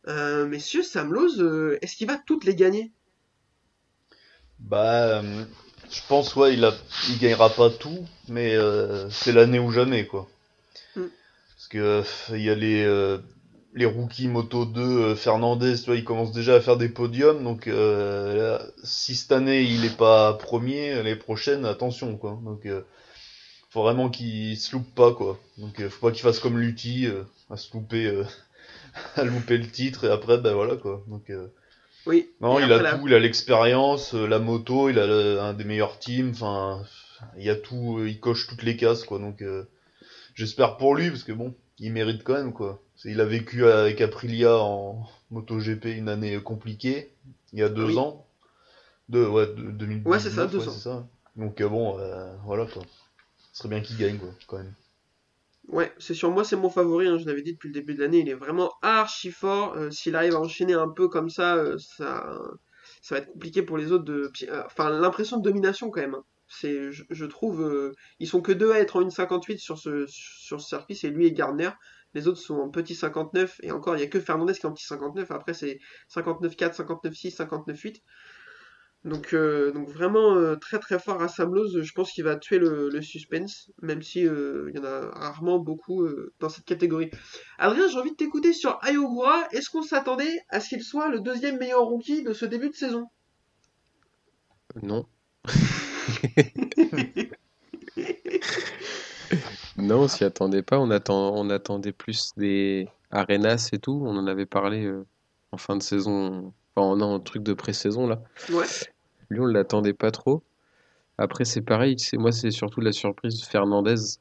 Euh, 0.08 0.46
messieurs, 0.46 0.82
Sam 0.82 1.12
Lowe's, 1.12 1.38
euh, 1.38 1.78
est-ce 1.80 1.94
qu'il 1.94 2.08
va 2.08 2.18
toutes 2.18 2.44
les 2.44 2.56
gagner? 2.56 2.92
Bah, 4.58 5.20
euh, 5.20 5.44
je 5.90 6.00
pense, 6.08 6.36
ouais, 6.36 6.54
il, 6.54 6.64
a, 6.64 6.72
il 7.08 7.18
gagnera 7.18 7.50
pas 7.50 7.70
tout, 7.70 8.06
mais 8.28 8.54
euh, 8.54 9.08
c'est 9.10 9.32
l'année 9.32 9.58
ou 9.58 9.70
jamais, 9.70 10.06
quoi. 10.06 10.28
Mm. 10.96 11.04
Parce 11.56 11.68
que 11.68 11.78
euh, 11.78 12.02
il 12.30 12.42
y 12.42 12.50
a 12.50 12.54
les, 12.54 12.84
euh, 12.84 13.18
les 13.74 13.86
rookies 13.86 14.28
Moto 14.28 14.64
2, 14.64 14.80
euh, 14.80 15.14
Fernandez, 15.14 15.76
tu 15.76 15.86
vois, 15.86 15.96
il 15.96 16.04
commence 16.04 16.32
déjà 16.32 16.56
à 16.56 16.60
faire 16.60 16.76
des 16.76 16.88
podiums, 16.88 17.42
donc 17.42 17.66
euh, 17.68 18.58
là, 18.58 18.66
si 18.84 19.14
cette 19.14 19.32
année 19.32 19.62
il 19.62 19.84
est 19.84 19.96
pas 19.96 20.34
premier, 20.34 21.02
les 21.02 21.16
prochaines, 21.16 21.64
attention, 21.64 22.16
quoi. 22.16 22.38
Donc, 22.44 22.66
euh, 22.66 22.82
faut 23.70 23.82
vraiment 23.82 24.08
qu'il 24.08 24.56
se 24.56 24.72
loupe 24.72 24.94
pas, 24.94 25.12
quoi. 25.12 25.38
Donc, 25.58 25.86
faut 25.88 26.06
pas 26.06 26.12
qu'il 26.12 26.22
fasse 26.22 26.38
comme 26.38 26.58
Lutti, 26.58 27.06
euh, 27.06 27.24
à 27.50 27.56
se 27.56 27.72
louper, 27.72 28.06
euh, 28.06 28.24
à 29.16 29.24
louper 29.24 29.58
le 29.58 29.68
titre, 29.68 30.04
et 30.04 30.10
après, 30.10 30.38
ben 30.38 30.54
voilà, 30.54 30.76
quoi. 30.76 31.02
Donc, 31.06 31.30
euh, 31.30 31.48
Oui. 32.08 32.28
non, 32.40 32.58
il 32.58 32.72
a 32.72 32.82
la- 32.82 32.94
tout, 32.98 33.06
il 33.06 33.14
a 33.14 33.18
l'expérience, 33.18 34.14
euh, 34.14 34.26
la 34.26 34.38
moto, 34.38 34.88
il 34.88 34.98
a 34.98 35.06
le- 35.06 35.40
un 35.40 35.52
des 35.52 35.64
meilleurs 35.64 35.98
teams, 35.98 36.30
enfin, 36.30 36.82
il 37.38 37.48
a 37.50 37.54
tout, 37.54 37.98
euh, 37.98 38.08
il 38.08 38.18
coche 38.18 38.46
toutes 38.48 38.62
les 38.62 38.76
cases, 38.76 39.04
quoi. 39.04 39.18
Donc, 39.18 39.42
euh, 39.42 39.64
j'espère 40.34 40.76
pour 40.78 40.94
lui, 40.96 41.10
parce 41.10 41.22
que 41.22 41.32
bon, 41.32 41.54
il 41.78 41.92
mérite 41.92 42.24
quand 42.24 42.34
même, 42.34 42.52
quoi. 42.52 42.80
Il 43.04 43.20
a 43.20 43.24
vécu 43.24 43.64
avec 43.66 44.00
Aprilia 44.00 44.56
en 44.58 45.06
MotoGP 45.30 45.84
une 45.96 46.08
année 46.08 46.40
compliquée, 46.42 47.12
il 47.52 47.58
y 47.60 47.62
a 47.62 47.68
deux 47.68 47.84
Oui. 47.84 47.98
ans. 47.98 48.24
Deux, 49.08 49.26
ouais, 49.26 49.46
de- 49.46 49.70
2019, 49.70 50.06
Ouais, 50.06 50.18
c'est 50.18 50.30
ça, 50.30 50.46
deux 50.46 50.58
ouais, 50.58 50.68
ans. 50.68 50.72
ça. 50.72 51.06
Donc, 51.36 51.60
euh, 51.60 51.68
bon, 51.68 51.98
euh, 51.98 52.34
voilà, 52.44 52.66
quoi. 52.66 52.82
Ce 53.52 53.58
serait 53.62 53.68
bien 53.68 53.80
qu'il 53.80 53.96
gagne, 53.96 54.18
quoi, 54.18 54.28
quand 54.46 54.58
même. 54.58 54.74
Ouais, 55.68 55.92
c'est 55.98 56.14
sur 56.14 56.30
moi, 56.30 56.44
c'est 56.44 56.56
mon 56.56 56.70
favori. 56.70 57.06
hein, 57.08 57.18
je 57.18 57.26
l'avais 57.26 57.42
dit 57.42 57.52
depuis 57.52 57.68
le 57.68 57.74
début 57.74 57.94
de 57.94 58.00
l'année. 58.00 58.20
Il 58.20 58.28
est 58.28 58.34
vraiment 58.34 58.72
archi 58.82 59.30
fort. 59.30 59.74
Euh, 59.76 59.90
S'il 59.90 60.16
arrive 60.16 60.34
à 60.34 60.40
enchaîner 60.40 60.72
un 60.74 60.88
peu 60.88 61.08
comme 61.08 61.28
ça, 61.28 61.56
euh, 61.56 61.76
ça, 61.78 62.38
ça 63.02 63.14
va 63.16 63.20
être 63.20 63.32
compliqué 63.32 63.62
pour 63.62 63.76
les 63.78 63.92
autres 63.92 64.04
de. 64.04 64.30
euh, 64.48 64.62
Enfin, 64.66 64.88
l'impression 64.90 65.36
de 65.38 65.42
domination 65.42 65.90
quand 65.90 66.00
même. 66.00 66.14
hein. 66.14 66.24
Je, 66.62 67.24
trouve, 67.26 67.92
ils 68.20 68.26
sont 68.28 68.40
que 68.40 68.52
deux 68.52 68.72
à 68.72 68.78
être 68.78 68.96
en 68.96 69.02
1,58 69.02 69.58
sur 69.58 69.76
ce 69.78 70.06
sur 70.08 70.60
ce 70.62 70.68
circuit. 70.68 70.96
C'est 70.96 71.10
lui 71.10 71.26
et 71.26 71.32
Gardner. 71.32 71.70
Les 72.14 72.26
autres 72.26 72.38
sont 72.40 72.56
en 72.56 72.70
petit 72.70 72.94
59 72.94 73.60
et 73.62 73.70
encore, 73.70 73.94
il 73.96 74.00
y 74.00 74.02
a 74.02 74.06
que 74.06 74.18
Fernandez 74.20 74.54
qui 74.54 74.60
est 74.60 74.66
en 74.66 74.72
petit 74.72 74.86
59. 74.86 75.30
Après, 75.30 75.52
c'est 75.52 75.78
59,4, 76.08 76.74
59,6, 76.74 77.36
59,8. 77.36 78.02
Donc, 79.04 79.32
euh, 79.32 79.70
donc 79.72 79.88
vraiment 79.88 80.34
euh, 80.34 80.56
très 80.56 80.78
très 80.78 80.98
fort 80.98 81.22
à 81.22 81.28
Sam 81.28 81.54
Lowe's. 81.54 81.82
Je 81.82 81.92
pense 81.92 82.10
qu'il 82.10 82.24
va 82.24 82.36
tuer 82.36 82.58
le, 82.58 83.00
suspense, 83.00 83.70
même 83.80 84.02
si 84.02 84.26
euh, 84.26 84.70
il 84.70 84.76
y 84.76 84.80
en 84.80 84.84
a 84.84 85.10
rarement 85.10 85.58
beaucoup 85.58 86.06
dans 86.40 86.48
cette 86.48 86.64
catégorie. 86.64 87.10
Adrien, 87.58 87.88
j'ai 87.88 87.98
envie 87.98 88.10
de 88.10 88.16
t'écouter 88.16 88.52
sur 88.52 88.78
Ayogura. 88.82 89.48
Est-ce 89.52 89.70
qu'on 89.70 89.82
s'attendait 89.82 90.40
à 90.48 90.60
ce 90.60 90.70
qu'il 90.70 90.82
soit 90.82 91.08
le 91.08 91.20
deuxième 91.20 91.58
meilleur 91.58 91.84
rookie 91.84 92.24
de 92.24 92.32
ce 92.32 92.44
début 92.44 92.70
de 92.70 92.74
saison? 92.74 93.06
Non. 94.82 95.06
Non, 99.76 100.00
on 100.02 100.08
s'y 100.08 100.24
attendait 100.24 100.62
pas. 100.62 100.78
On 100.80 100.90
on 100.90 101.50
attendait 101.50 101.92
plus 101.92 102.32
des 102.36 102.88
Arenas 103.12 103.70
et 103.72 103.78
tout. 103.78 104.02
On 104.04 104.16
en 104.16 104.26
avait 104.26 104.46
parlé 104.46 104.92
en 105.52 105.56
fin 105.56 105.76
de 105.76 105.82
saison. 105.82 106.52
Enfin, 106.78 106.96
non, 106.96 107.14
un 107.16 107.20
truc 107.20 107.42
de 107.42 107.52
pré-saison 107.54 108.06
là. 108.06 108.22
Ouais. 108.50 108.66
Lui, 109.30 109.40
on 109.40 109.46
l'attendait 109.46 109.92
pas 109.92 110.10
trop. 110.10 110.42
Après, 111.18 111.44
c'est 111.44 111.62
pareil. 111.62 111.98
C'est 111.98 112.16
moi, 112.16 112.32
c'est 112.32 112.50
surtout 112.50 112.80
la 112.80 112.92
surprise 112.92 113.44
Fernandez 113.44 114.18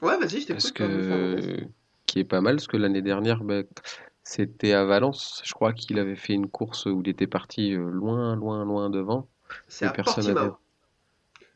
Ouais, 0.00 0.16
vas-y, 0.16 0.42
je 0.42 0.52
parce 0.52 0.70
Fernandez. 0.70 1.42
que 1.42 1.66
qui 2.06 2.20
est 2.20 2.24
pas 2.24 2.40
mal. 2.40 2.56
Parce 2.56 2.68
que 2.68 2.76
l'année 2.76 3.02
dernière, 3.02 3.42
bah, 3.42 3.62
c'était 4.22 4.72
à 4.72 4.84
Valence. 4.84 5.42
Je 5.44 5.52
crois 5.52 5.72
qu'il 5.72 5.98
avait 5.98 6.16
fait 6.16 6.34
une 6.34 6.48
course 6.48 6.86
où 6.86 7.02
il 7.04 7.08
était 7.08 7.26
parti 7.26 7.74
euh, 7.74 7.90
loin, 7.90 8.36
loin, 8.36 8.64
loin 8.64 8.90
devant. 8.90 9.26
C'est 9.66 9.86
à 9.86 9.90
personne 9.90 10.34
Portimao. 10.34 10.56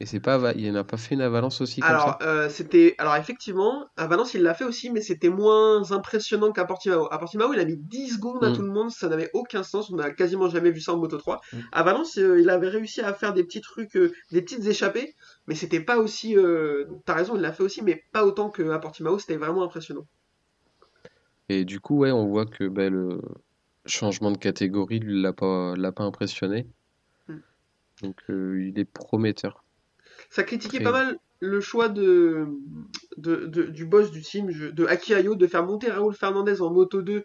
Et 0.02 0.06
c'est 0.06 0.20
pas, 0.20 0.52
il 0.54 0.70
en 0.70 0.74
a 0.74 0.84
pas 0.84 0.98
fait 0.98 1.14
une 1.14 1.22
à 1.22 1.30
Valence 1.30 1.62
aussi 1.62 1.82
comme 1.82 1.86
Alors, 1.88 1.98
ça? 1.98 2.18
euh, 2.22 2.48
c'était, 2.50 2.94
alors 2.98 3.16
effectivement, 3.16 3.86
à 3.96 4.06
Valence 4.06 4.34
il 4.34 4.42
l'a 4.42 4.52
fait 4.54 4.64
aussi, 4.64 4.90
mais 4.90 5.00
c'était 5.00 5.28
moins 5.30 5.90
impressionnant 5.92 6.52
qu'à 6.52 6.64
Portimao. 6.64 7.08
À 7.10 7.18
Portimao, 7.18 7.52
il 7.54 7.60
a 7.60 7.64
mis 7.64 7.76
10 7.76 8.14
secondes 8.14 8.42
à 8.44 8.50
Mm. 8.50 8.52
tout 8.52 8.62
le 8.62 8.68
monde, 8.68 8.90
ça 8.90 9.08
n'avait 9.08 9.30
aucun 9.32 9.62
sens, 9.62 9.90
on 9.90 9.96
n'a 9.96 10.10
quasiment 10.10 10.48
jamais 10.50 10.70
vu 10.72 10.80
ça 10.80 10.92
en 10.92 10.98
Moto 10.98 11.16
3. 11.18 11.40
Mm. 11.52 11.58
À 11.72 11.82
Valence, 11.82 12.18
euh, 12.18 12.40
il 12.40 12.50
avait 12.50 12.68
réussi 12.68 13.00
à 13.00 13.14
faire 13.14 13.32
des 13.32 13.44
petits 13.44 13.60
trucs, 13.62 13.96
euh, 13.96 14.12
des 14.32 14.42
petites 14.42 14.66
échappées, 14.66 15.14
mais 15.46 15.54
c'était 15.54 15.80
pas 15.80 15.98
aussi, 15.98 16.36
euh, 16.36 16.84
t'as 17.06 17.14
raison, 17.14 17.34
il 17.36 17.40
l'a 17.42 17.52
fait 17.52 17.62
aussi, 17.62 17.82
mais 17.82 18.04
pas 18.12 18.24
autant 18.26 18.50
qu'à 18.50 18.78
Portimao, 18.78 19.18
c'était 19.18 19.36
vraiment 19.36 19.62
impressionnant. 19.64 20.06
Et 21.48 21.64
du 21.64 21.78
coup, 21.78 21.98
ouais, 21.98 22.10
on 22.10 22.26
voit 22.26 22.46
que 22.46 22.64
ben, 22.66 22.92
le 22.92 23.20
changement 23.86 24.32
de 24.32 24.38
catégorie 24.38 24.98
lui 24.98 25.22
l'a 25.22 25.32
pas, 25.32 25.74
l'a 25.76 25.92
pas 25.92 26.02
impressionné. 26.04 26.66
Mm. 27.28 27.42
Donc 28.02 28.20
il 28.28 28.78
est 28.78 28.84
prometteur. 28.84 29.61
Ça 30.34 30.42
critiquait 30.44 30.78
pas 30.84 30.92
mal 30.92 31.18
le 31.40 31.60
choix 31.60 31.88
de, 31.88 32.46
de, 33.16 33.46
de- 33.46 33.64
du 33.64 33.84
boss 33.84 34.10
du 34.10 34.22
team, 34.22 34.46
de 34.50 34.86
Aki 34.86 35.12
Ayo, 35.14 35.34
de 35.34 35.46
faire 35.46 35.64
monter 35.66 35.90
Raúl 35.90 36.14
Fernandez 36.14 36.62
en 36.62 36.70
Moto 36.72 37.02
2, 37.02 37.24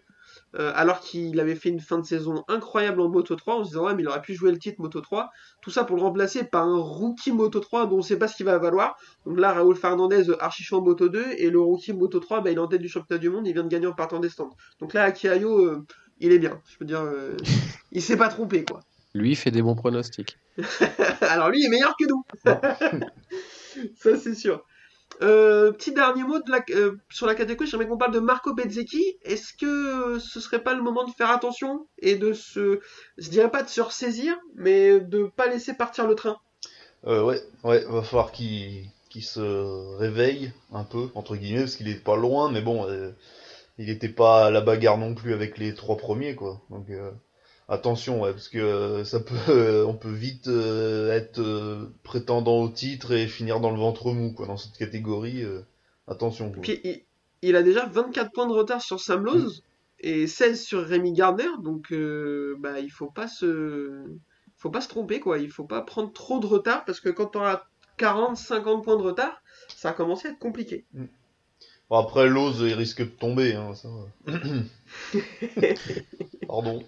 euh, 0.56 0.72
alors 0.74 1.00
qu'il 1.00 1.38
avait 1.40 1.54
fait 1.54 1.68
une 1.70 1.80
fin 1.80 1.98
de 1.98 2.04
saison 2.04 2.44
incroyable 2.48 3.00
en 3.00 3.08
Moto 3.08 3.34
3, 3.36 3.54
en 3.60 3.64
se 3.64 3.70
disant 3.70 3.86
ouais 3.86 3.94
mais 3.94 4.02
il 4.02 4.08
aurait 4.08 4.20
pu 4.20 4.34
jouer 4.34 4.50
le 4.52 4.58
titre 4.58 4.80
Moto 4.80 5.00
3, 5.00 5.30
tout 5.62 5.70
ça 5.70 5.84
pour 5.84 5.96
le 5.96 6.02
remplacer 6.02 6.44
par 6.44 6.64
un 6.66 6.76
rookie 6.78 7.32
Moto 7.32 7.60
3 7.60 7.86
dont 7.86 7.98
on 7.98 8.02
sait 8.02 8.18
pas 8.18 8.28
ce 8.28 8.36
qu'il 8.36 8.44
va 8.44 8.58
valoir. 8.58 8.96
Donc 9.24 9.38
là 9.38 9.52
Raúl 9.54 9.76
Fernandez 9.76 10.24
archi 10.40 10.62
chaud 10.64 10.78
en 10.78 10.82
Moto 10.82 11.08
2 11.08 11.24
et 11.38 11.48
le 11.48 11.60
rookie 11.60 11.92
Moto 11.94 12.18
3 12.20 12.40
bah, 12.42 12.50
il 12.50 12.56
est 12.56 12.60
en 12.60 12.66
tête 12.68 12.82
du 12.82 12.88
championnat 12.88 13.18
du 13.20 13.30
monde, 13.30 13.46
il 13.46 13.54
vient 13.54 13.64
de 13.64 13.68
gagner 13.68 13.86
en 13.86 13.94
partant 13.94 14.20
des 14.20 14.28
stands. 14.28 14.50
Donc 14.80 14.92
là 14.94 15.04
Aki 15.04 15.28
Ayo, 15.28 15.64
euh, 15.64 15.86
il 16.20 16.32
est 16.32 16.38
bien, 16.38 16.60
je 16.68 16.76
veux 16.80 16.86
dire, 16.86 17.00
euh, 17.02 17.36
il 17.92 18.02
s'est 18.02 18.16
pas 18.18 18.28
trompé 18.28 18.64
quoi. 18.64 18.80
Lui 19.14 19.30
il 19.30 19.36
fait 19.36 19.50
des 19.52 19.62
bons 19.62 19.76
pronostics. 19.76 20.36
Alors 21.20 21.50
lui 21.50 21.60
il 21.60 21.66
est 21.66 21.70
meilleur 21.70 21.94
que 21.98 22.04
nous. 22.06 22.24
Ça 23.96 24.16
c'est 24.16 24.34
sûr. 24.34 24.64
Euh, 25.22 25.72
petit 25.72 25.92
dernier 25.92 26.22
mot 26.22 26.38
de 26.38 26.50
la, 26.50 26.62
euh, 26.70 26.96
sur 27.10 27.26
la 27.26 27.34
catégorie, 27.34 27.68
j'aimerais 27.68 27.88
qu'on 27.88 27.96
parle 27.96 28.14
de 28.14 28.20
Marco 28.20 28.54
Bezzecchi. 28.54 29.16
Est-ce 29.22 29.52
que 29.52 29.66
euh, 30.14 30.18
ce 30.20 30.40
serait 30.40 30.62
pas 30.62 30.74
le 30.74 30.82
moment 30.82 31.04
de 31.04 31.10
faire 31.10 31.30
attention 31.30 31.88
et 31.98 32.16
de 32.16 32.32
se, 32.32 32.80
je 33.16 33.28
dirais 33.28 33.50
pas 33.50 33.62
de 33.62 33.68
se 33.68 33.80
ressaisir, 33.80 34.36
mais 34.54 35.00
de 35.00 35.24
pas 35.24 35.48
laisser 35.48 35.74
partir 35.74 36.06
le 36.06 36.14
train? 36.14 36.36
Euh, 37.06 37.22
ouais, 37.22 37.40
ouais, 37.64 37.84
va 37.88 38.02
falloir 38.02 38.30
qu'il 38.30 38.92
se 39.20 39.96
réveille 39.96 40.52
un 40.72 40.84
peu, 40.84 41.08
entre 41.14 41.36
guillemets, 41.36 41.60
parce 41.60 41.76
qu'il 41.76 41.88
est 41.88 42.02
pas 42.02 42.16
loin, 42.16 42.50
mais 42.50 42.60
bon, 42.60 42.86
il 43.78 43.90
était 43.90 44.08
pas 44.08 44.46
à 44.46 44.50
la 44.50 44.60
bagarre 44.60 44.98
non 44.98 45.14
plus 45.14 45.32
avec 45.32 45.58
les 45.58 45.74
trois 45.74 45.96
premiers, 45.96 46.36
quoi. 46.36 46.60
Donc 46.70 46.86
attention, 47.68 48.22
ouais, 48.22 48.32
parce 48.32 48.48
que 48.48 48.58
euh, 48.58 49.04
ça 49.04 49.20
peut, 49.20 49.34
euh, 49.48 49.86
on 49.86 49.94
peut 49.94 50.12
vite 50.12 50.48
euh, 50.48 51.12
être 51.12 51.90
prétendant 52.02 52.62
au 52.62 52.68
titre 52.68 53.12
et 53.12 53.26
finir 53.26 53.60
dans 53.60 53.70
le 53.70 53.78
ventre 53.78 54.12
mou, 54.12 54.32
quoi, 54.32 54.46
dans 54.46 54.56
cette 54.56 54.76
catégorie. 54.76 55.44
attention, 56.06 56.50
quoi. 56.50 56.62
Puis 56.62 56.80
il, 56.84 57.02
il 57.42 57.56
a 57.56 57.62
déjà 57.62 57.86
24 57.86 58.32
points 58.32 58.46
de 58.46 58.52
retard 58.52 58.82
sur 58.82 59.00
Sam 59.00 59.24
Lowe 59.24 59.50
et 60.00 60.26
16 60.26 60.62
sur 60.62 60.84
Rémi 60.84 61.12
Gardner, 61.12 61.48
donc 61.62 61.92
euh, 61.92 62.56
bah 62.60 62.80
il 62.80 62.90
faut 62.90 63.10
pas 63.10 63.28
se, 63.28 64.04
faut 64.56 64.70
pas 64.70 64.80
se 64.80 64.88
tromper 64.88 65.20
quoi. 65.20 65.38
Il 65.38 65.50
faut 65.50 65.64
pas 65.64 65.82
prendre 65.82 66.12
trop 66.12 66.38
de 66.38 66.46
retard 66.46 66.84
parce 66.84 67.00
que 67.00 67.08
quand 67.08 67.36
on 67.36 67.42
a 67.42 67.64
40, 67.96 68.36
50 68.36 68.84
points 68.84 68.96
de 68.96 69.02
retard, 69.02 69.42
ça 69.68 69.90
a 69.90 69.92
commencé 69.92 70.28
à 70.28 70.30
être 70.32 70.38
compliqué. 70.38 70.84
Bon, 71.90 71.96
après, 71.98 72.28
l'ose, 72.28 72.60
il 72.60 72.74
risque 72.74 73.00
de 73.00 73.06
tomber, 73.08 73.54
hein, 73.54 73.74
ça. 73.74 73.88
Pardon. 76.46 76.82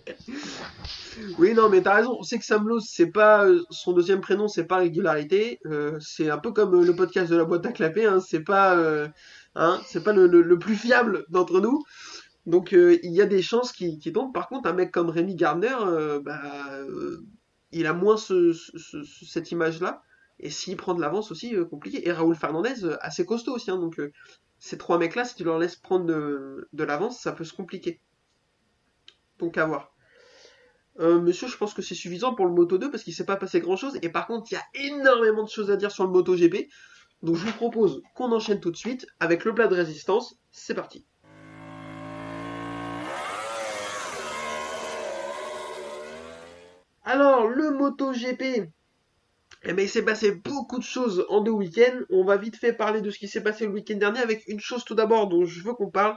Oui, 1.38 1.54
non, 1.54 1.68
mais 1.68 1.82
t'as 1.82 1.94
raison. 1.96 2.16
On 2.18 2.22
sait 2.22 2.38
que 2.38 2.44
Sam 2.44 2.68
Lowe, 2.68 2.80
c'est 2.80 3.10
pas 3.10 3.46
euh, 3.46 3.62
son 3.70 3.92
deuxième 3.92 4.20
prénom, 4.20 4.48
c'est 4.48 4.64
pas 4.64 4.76
régularité. 4.78 5.60
Euh, 5.66 5.98
c'est 6.00 6.30
un 6.30 6.38
peu 6.38 6.52
comme 6.52 6.74
euh, 6.74 6.84
le 6.84 6.94
podcast 6.94 7.30
de 7.30 7.36
la 7.36 7.44
boîte 7.44 7.66
à 7.66 7.72
clapper. 7.72 8.06
Hein, 8.06 8.20
c'est 8.20 8.40
pas, 8.44 8.76
euh, 8.76 9.08
hein, 9.54 9.80
c'est 9.86 10.02
pas 10.02 10.12
le, 10.12 10.26
le- 10.26 10.42
le 10.42 10.58
plus 10.58 10.76
fiable 10.76 11.24
d'entre 11.28 11.60
nous. 11.60 11.82
Donc 12.46 12.72
euh, 12.74 12.98
il 13.02 13.12
y 13.12 13.20
a 13.22 13.26
des 13.26 13.42
chances 13.42 13.72
qui, 13.72 13.98
qui 13.98 14.12
tombent. 14.12 14.32
Par 14.34 14.48
contre, 14.48 14.68
un 14.68 14.72
mec 14.72 14.90
comme 14.92 15.10
Rémi 15.10 15.34
Gardner, 15.36 15.74
euh, 15.82 16.20
bah, 16.20 16.40
euh, 16.72 17.18
il 17.72 17.86
a 17.86 17.92
moins 17.94 18.16
ce, 18.16 18.52
ce- 18.52 18.78
ce- 18.78 19.02
ce- 19.04 19.24
cette 19.26 19.50
image-là. 19.52 20.02
Et 20.40 20.50
s'il 20.50 20.76
prend 20.76 20.94
de 20.94 21.00
l'avance 21.02 21.30
aussi, 21.32 21.54
euh, 21.54 21.64
compliqué. 21.64 22.06
Et 22.08 22.12
Raoul 22.12 22.34
Fernandez, 22.36 22.74
assez 23.02 23.26
costaud 23.26 23.54
aussi. 23.54 23.70
hein, 23.70 23.78
donc 23.78 23.98
euh, 24.00 24.10
ces 24.60 24.76
trois 24.76 24.98
mecs-là, 24.98 25.24
si 25.24 25.34
tu 25.34 25.42
leur 25.42 25.58
laisses 25.58 25.74
prendre 25.74 26.04
de, 26.04 26.84
l'avance, 26.84 27.18
ça 27.18 27.32
peut 27.32 27.44
se 27.44 27.54
compliquer. 27.54 28.00
Donc 29.38 29.56
à 29.56 29.64
voir. 29.64 29.94
Euh, 30.98 31.18
monsieur, 31.18 31.48
je 31.48 31.56
pense 31.56 31.72
que 31.72 31.80
c'est 31.80 31.94
suffisant 31.94 32.34
pour 32.34 32.44
le 32.44 32.52
Moto 32.52 32.76
2 32.76 32.90
parce 32.90 33.02
qu'il 33.02 33.14
s'est 33.14 33.24
pas 33.24 33.36
passé 33.36 33.60
grand 33.60 33.76
chose. 33.76 33.98
Et 34.02 34.10
par 34.10 34.26
contre, 34.26 34.52
il 34.52 34.54
y 34.54 34.58
a 34.58 34.86
énormément 34.86 35.44
de 35.44 35.48
choses 35.48 35.70
à 35.70 35.76
dire 35.76 35.90
sur 35.90 36.04
le 36.04 36.10
Moto 36.10 36.36
GP. 36.36 36.68
Donc 37.22 37.36
je 37.36 37.46
vous 37.46 37.52
propose 37.52 38.02
qu'on 38.14 38.32
enchaîne 38.32 38.60
tout 38.60 38.70
de 38.70 38.76
suite 38.76 39.06
avec 39.18 39.46
le 39.46 39.54
plat 39.54 39.66
de 39.66 39.74
résistance. 39.74 40.38
C'est 40.50 40.74
parti. 40.74 41.06
Alors, 47.04 47.48
le 47.48 47.70
Moto 47.70 48.12
GP. 48.12 48.70
Eh 49.64 49.74
ben, 49.74 49.84
il 49.84 49.88
s'est 49.88 50.04
passé 50.04 50.32
beaucoup 50.32 50.78
de 50.78 50.84
choses 50.84 51.26
en 51.28 51.42
deux 51.42 51.50
week-ends. 51.50 52.00
On 52.08 52.24
va 52.24 52.36
vite 52.36 52.56
fait 52.56 52.72
parler 52.72 53.02
de 53.02 53.10
ce 53.10 53.18
qui 53.18 53.28
s'est 53.28 53.42
passé 53.42 53.66
le 53.66 53.72
week-end 53.72 53.96
dernier 53.96 54.20
avec 54.20 54.44
une 54.48 54.60
chose 54.60 54.84
tout 54.84 54.94
d'abord 54.94 55.28
dont 55.28 55.44
je 55.44 55.62
veux 55.62 55.74
qu'on 55.74 55.90
parle. 55.90 56.16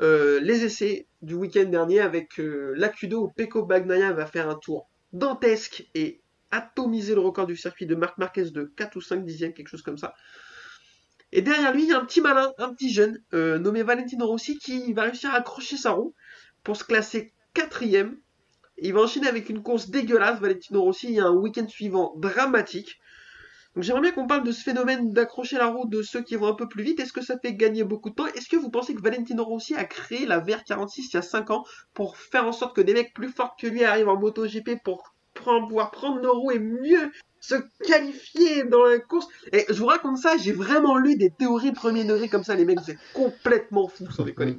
Euh, 0.00 0.38
les 0.40 0.64
essais 0.64 1.06
du 1.22 1.34
week-end 1.34 1.64
dernier 1.64 2.00
avec 2.00 2.38
euh, 2.38 2.72
l'Acudo 2.76 3.24
où 3.24 3.28
Pecco 3.28 3.64
Bagnaia 3.64 4.12
va 4.12 4.26
faire 4.26 4.48
un 4.48 4.54
tour 4.54 4.88
dantesque 5.12 5.88
et 5.94 6.20
atomiser 6.50 7.14
le 7.14 7.20
record 7.20 7.46
du 7.46 7.56
circuit 7.56 7.86
de 7.86 7.94
Marc 7.94 8.18
Marquez 8.18 8.50
de 8.50 8.64
4 8.76 8.96
ou 8.96 9.00
5 9.00 9.24
dixièmes, 9.24 9.54
quelque 9.54 9.68
chose 9.68 9.82
comme 9.82 9.98
ça. 9.98 10.14
Et 11.32 11.42
derrière 11.42 11.72
lui, 11.72 11.82
il 11.82 11.88
y 11.88 11.92
a 11.92 11.98
un 11.98 12.04
petit 12.04 12.20
malin, 12.20 12.52
un 12.58 12.72
petit 12.72 12.90
jeune, 12.90 13.22
euh, 13.34 13.58
nommé 13.58 13.82
Valentino 13.82 14.26
Rossi, 14.26 14.58
qui 14.58 14.92
va 14.92 15.02
réussir 15.02 15.30
à 15.30 15.38
accrocher 15.38 15.76
sa 15.76 15.92
roue 15.92 16.14
pour 16.62 16.76
se 16.76 16.84
classer 16.84 17.32
quatrième. 17.52 18.18
Il 18.80 18.92
va 18.92 19.00
enchaîner 19.00 19.28
avec 19.28 19.48
une 19.48 19.62
course 19.62 19.90
dégueulasse, 19.90 20.40
Valentino 20.40 20.82
Rossi, 20.82 21.08
il 21.08 21.14
y 21.14 21.20
a 21.20 21.26
un 21.26 21.34
week-end 21.34 21.66
suivant 21.68 22.14
dramatique. 22.16 23.00
Donc 23.74 23.84
j'aimerais 23.84 24.02
bien 24.02 24.12
qu'on 24.12 24.26
parle 24.26 24.44
de 24.44 24.52
ce 24.52 24.62
phénomène 24.62 25.12
d'accrocher 25.12 25.56
la 25.56 25.66
roue 25.66 25.86
de 25.88 26.02
ceux 26.02 26.22
qui 26.22 26.36
vont 26.36 26.48
un 26.48 26.54
peu 26.54 26.68
plus 26.68 26.82
vite. 26.82 26.98
Est-ce 27.00 27.12
que 27.12 27.22
ça 27.22 27.38
fait 27.38 27.54
gagner 27.54 27.84
beaucoup 27.84 28.10
de 28.10 28.14
temps? 28.14 28.26
Est-ce 28.26 28.48
que 28.48 28.56
vous 28.56 28.70
pensez 28.70 28.94
que 28.94 29.02
Valentino 29.02 29.44
Rossi 29.44 29.74
a 29.74 29.84
créé 29.84 30.26
la 30.26 30.40
VR46 30.40 30.92
il 30.96 31.14
y 31.14 31.16
a 31.16 31.22
5 31.22 31.50
ans 31.50 31.64
pour 31.94 32.16
faire 32.16 32.46
en 32.46 32.52
sorte 32.52 32.74
que 32.74 32.80
des 32.80 32.94
mecs 32.94 33.14
plus 33.14 33.28
forts 33.28 33.56
que 33.60 33.66
lui 33.66 33.84
arrivent 33.84 34.08
en 34.08 34.18
MotoGP 34.18 34.82
pour 34.82 35.14
pouvoir 35.34 35.90
prendre 35.92 36.20
nos 36.20 36.32
roues 36.32 36.50
et 36.50 36.58
mieux 36.58 37.12
se 37.40 37.54
qualifier 37.84 38.64
dans 38.64 38.84
la 38.84 38.98
course? 38.98 39.28
Et 39.52 39.64
je 39.68 39.74
vous 39.74 39.86
raconte 39.86 40.18
ça, 40.18 40.36
j'ai 40.36 40.52
vraiment 40.52 40.96
lu 40.96 41.16
des 41.16 41.30
théories 41.30 41.72
premier 41.72 42.04
degré 42.04 42.28
comme 42.28 42.42
ça, 42.42 42.56
les 42.56 42.64
mecs, 42.64 42.78
êtes 42.88 42.98
complètement 43.14 43.86
fous, 43.86 44.10
sans 44.10 44.24
déconner. 44.24 44.58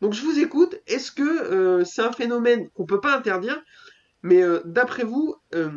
Donc 0.00 0.12
je 0.12 0.22
vous 0.22 0.38
écoute, 0.38 0.78
est-ce 0.86 1.10
que 1.10 1.22
euh, 1.22 1.84
c'est 1.84 2.02
un 2.02 2.12
phénomène 2.12 2.68
qu'on 2.70 2.86
peut 2.86 3.00
pas 3.00 3.16
interdire? 3.16 3.62
Mais 4.22 4.42
euh, 4.42 4.60
d'après 4.64 5.04
vous, 5.04 5.36
euh, 5.54 5.70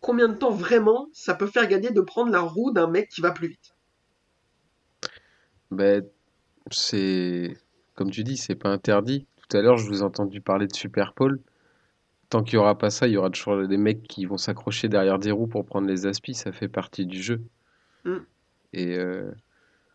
combien 0.00 0.28
de 0.28 0.34
temps 0.34 0.52
vraiment 0.52 1.08
ça 1.12 1.34
peut 1.34 1.46
faire 1.46 1.66
gagner 1.66 1.90
de 1.90 2.00
prendre 2.00 2.30
la 2.30 2.40
roue 2.40 2.72
d'un 2.72 2.88
mec 2.88 3.08
qui 3.08 3.20
va 3.20 3.32
plus 3.32 3.48
vite? 3.48 3.74
Ben, 5.70 6.04
c'est 6.70 7.56
comme 7.94 8.10
tu 8.10 8.22
dis, 8.24 8.36
c'est 8.36 8.54
pas 8.54 8.68
interdit. 8.68 9.26
Tout 9.48 9.56
à 9.56 9.62
l'heure, 9.62 9.76
je 9.76 9.86
vous 9.88 10.00
ai 10.00 10.02
entendu 10.02 10.40
parler 10.40 10.66
de 10.66 10.74
Super 10.74 11.12
Pole. 11.12 11.40
Tant 12.30 12.42
qu'il 12.42 12.54
y 12.54 12.56
aura 12.56 12.78
pas 12.78 12.90
ça, 12.90 13.06
il 13.06 13.12
y 13.12 13.16
aura 13.16 13.28
toujours 13.30 13.66
des 13.66 13.76
mecs 13.76 14.02
qui 14.04 14.24
vont 14.24 14.38
s'accrocher 14.38 14.88
derrière 14.88 15.18
des 15.18 15.30
roues 15.30 15.46
pour 15.46 15.66
prendre 15.66 15.86
les 15.88 16.06
aspis. 16.06 16.34
Ça 16.34 16.52
fait 16.52 16.68
partie 16.68 17.04
du 17.04 17.22
jeu. 17.22 17.42
Mm. 18.04 18.16
Et 18.72 18.98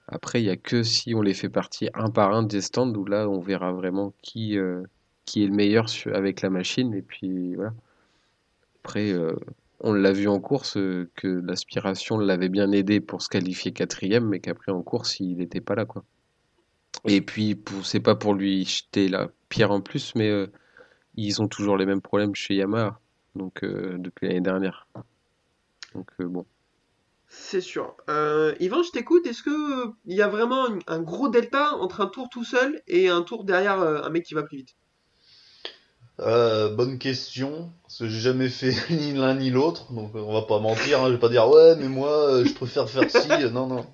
après, 0.07 0.41
il 0.41 0.45
y 0.45 0.49
a 0.49 0.55
que 0.55 0.83
si 0.83 1.13
on 1.15 1.21
les 1.21 1.33
fait 1.33 1.49
partie 1.49 1.89
un 1.93 2.09
par 2.09 2.33
un 2.33 2.43
des 2.43 2.61
stands 2.61 2.93
où 2.93 3.05
là, 3.05 3.27
on 3.29 3.39
verra 3.39 3.73
vraiment 3.73 4.13
qui 4.21 4.57
euh, 4.57 4.83
qui 5.25 5.43
est 5.43 5.47
le 5.47 5.53
meilleur 5.53 5.87
avec 6.13 6.41
la 6.41 6.49
machine. 6.49 6.93
Et 6.93 7.01
puis 7.01 7.55
voilà. 7.55 7.73
Après, 8.83 9.11
euh, 9.11 9.35
on 9.81 9.93
l'a 9.93 10.13
vu 10.13 10.29
en 10.29 10.39
course 10.39 10.77
euh, 10.77 11.09
que 11.15 11.27
l'aspiration 11.27 12.17
l'avait 12.17 12.49
bien 12.49 12.71
aidé 12.71 13.01
pour 13.01 13.21
se 13.21 13.29
qualifier 13.29 13.73
quatrième, 13.73 14.25
mais 14.25 14.39
qu'après 14.39 14.71
en 14.71 14.81
course, 14.81 15.19
il 15.19 15.37
n'était 15.37 15.61
pas 15.61 15.75
là, 15.75 15.85
quoi. 15.85 16.03
Et 17.05 17.21
puis, 17.21 17.61
c'est 17.83 17.99
pas 17.99 18.15
pour 18.15 18.33
lui 18.33 18.65
jeter 18.65 19.09
la 19.09 19.29
pierre 19.49 19.71
en 19.71 19.81
plus, 19.81 20.15
mais 20.15 20.31
ils 21.15 21.41
ont 21.41 21.47
toujours 21.47 21.77
les 21.77 21.85
mêmes 21.85 22.01
problèmes 22.01 22.33
chez 22.33 22.55
Yamaha, 22.55 22.99
donc 23.35 23.63
depuis 23.63 24.27
l'année 24.27 24.41
dernière. 24.41 24.87
Donc 25.93 26.09
bon. 26.19 26.45
C'est 27.29 27.61
sûr. 27.61 27.95
Euh, 28.09 28.55
Yvan, 28.59 28.83
je 28.83 28.91
t'écoute, 28.91 29.25
est-ce 29.27 29.43
que 29.43 29.49
euh, 29.49 29.91
il 30.05 30.15
y 30.15 30.21
a 30.21 30.27
vraiment 30.27 30.65
un, 30.65 30.79
un 30.87 31.01
gros 31.01 31.27
delta 31.27 31.73
entre 31.75 32.01
un 32.01 32.07
tour 32.07 32.29
tout 32.29 32.45
seul 32.45 32.81
et 32.87 33.09
un 33.09 33.21
tour 33.21 33.43
derrière 33.43 33.81
euh, 33.81 34.01
un 34.01 34.09
mec 34.09 34.23
qui 34.23 34.33
va 34.33 34.43
plus 34.43 34.57
vite? 34.57 34.75
Euh, 36.19 36.73
bonne 36.73 36.97
question, 36.97 37.71
parce 37.83 37.99
que 37.99 38.07
j'ai 38.07 38.19
jamais 38.19 38.49
fait 38.49 38.73
ni 38.89 39.13
l'un 39.13 39.35
ni 39.35 39.49
l'autre, 39.49 39.91
donc 39.93 40.15
on 40.15 40.33
va 40.33 40.43
pas 40.43 40.59
mentir, 40.59 41.01
hein, 41.01 41.07
je 41.07 41.13
vais 41.13 41.19
pas 41.19 41.29
dire 41.29 41.47
ouais 41.47 41.75
mais 41.75 41.87
moi 41.87 42.43
je 42.43 42.53
préfère 42.53 42.89
faire 42.89 43.07
ci, 43.11 43.27
non 43.51 43.67
non. 43.67 43.85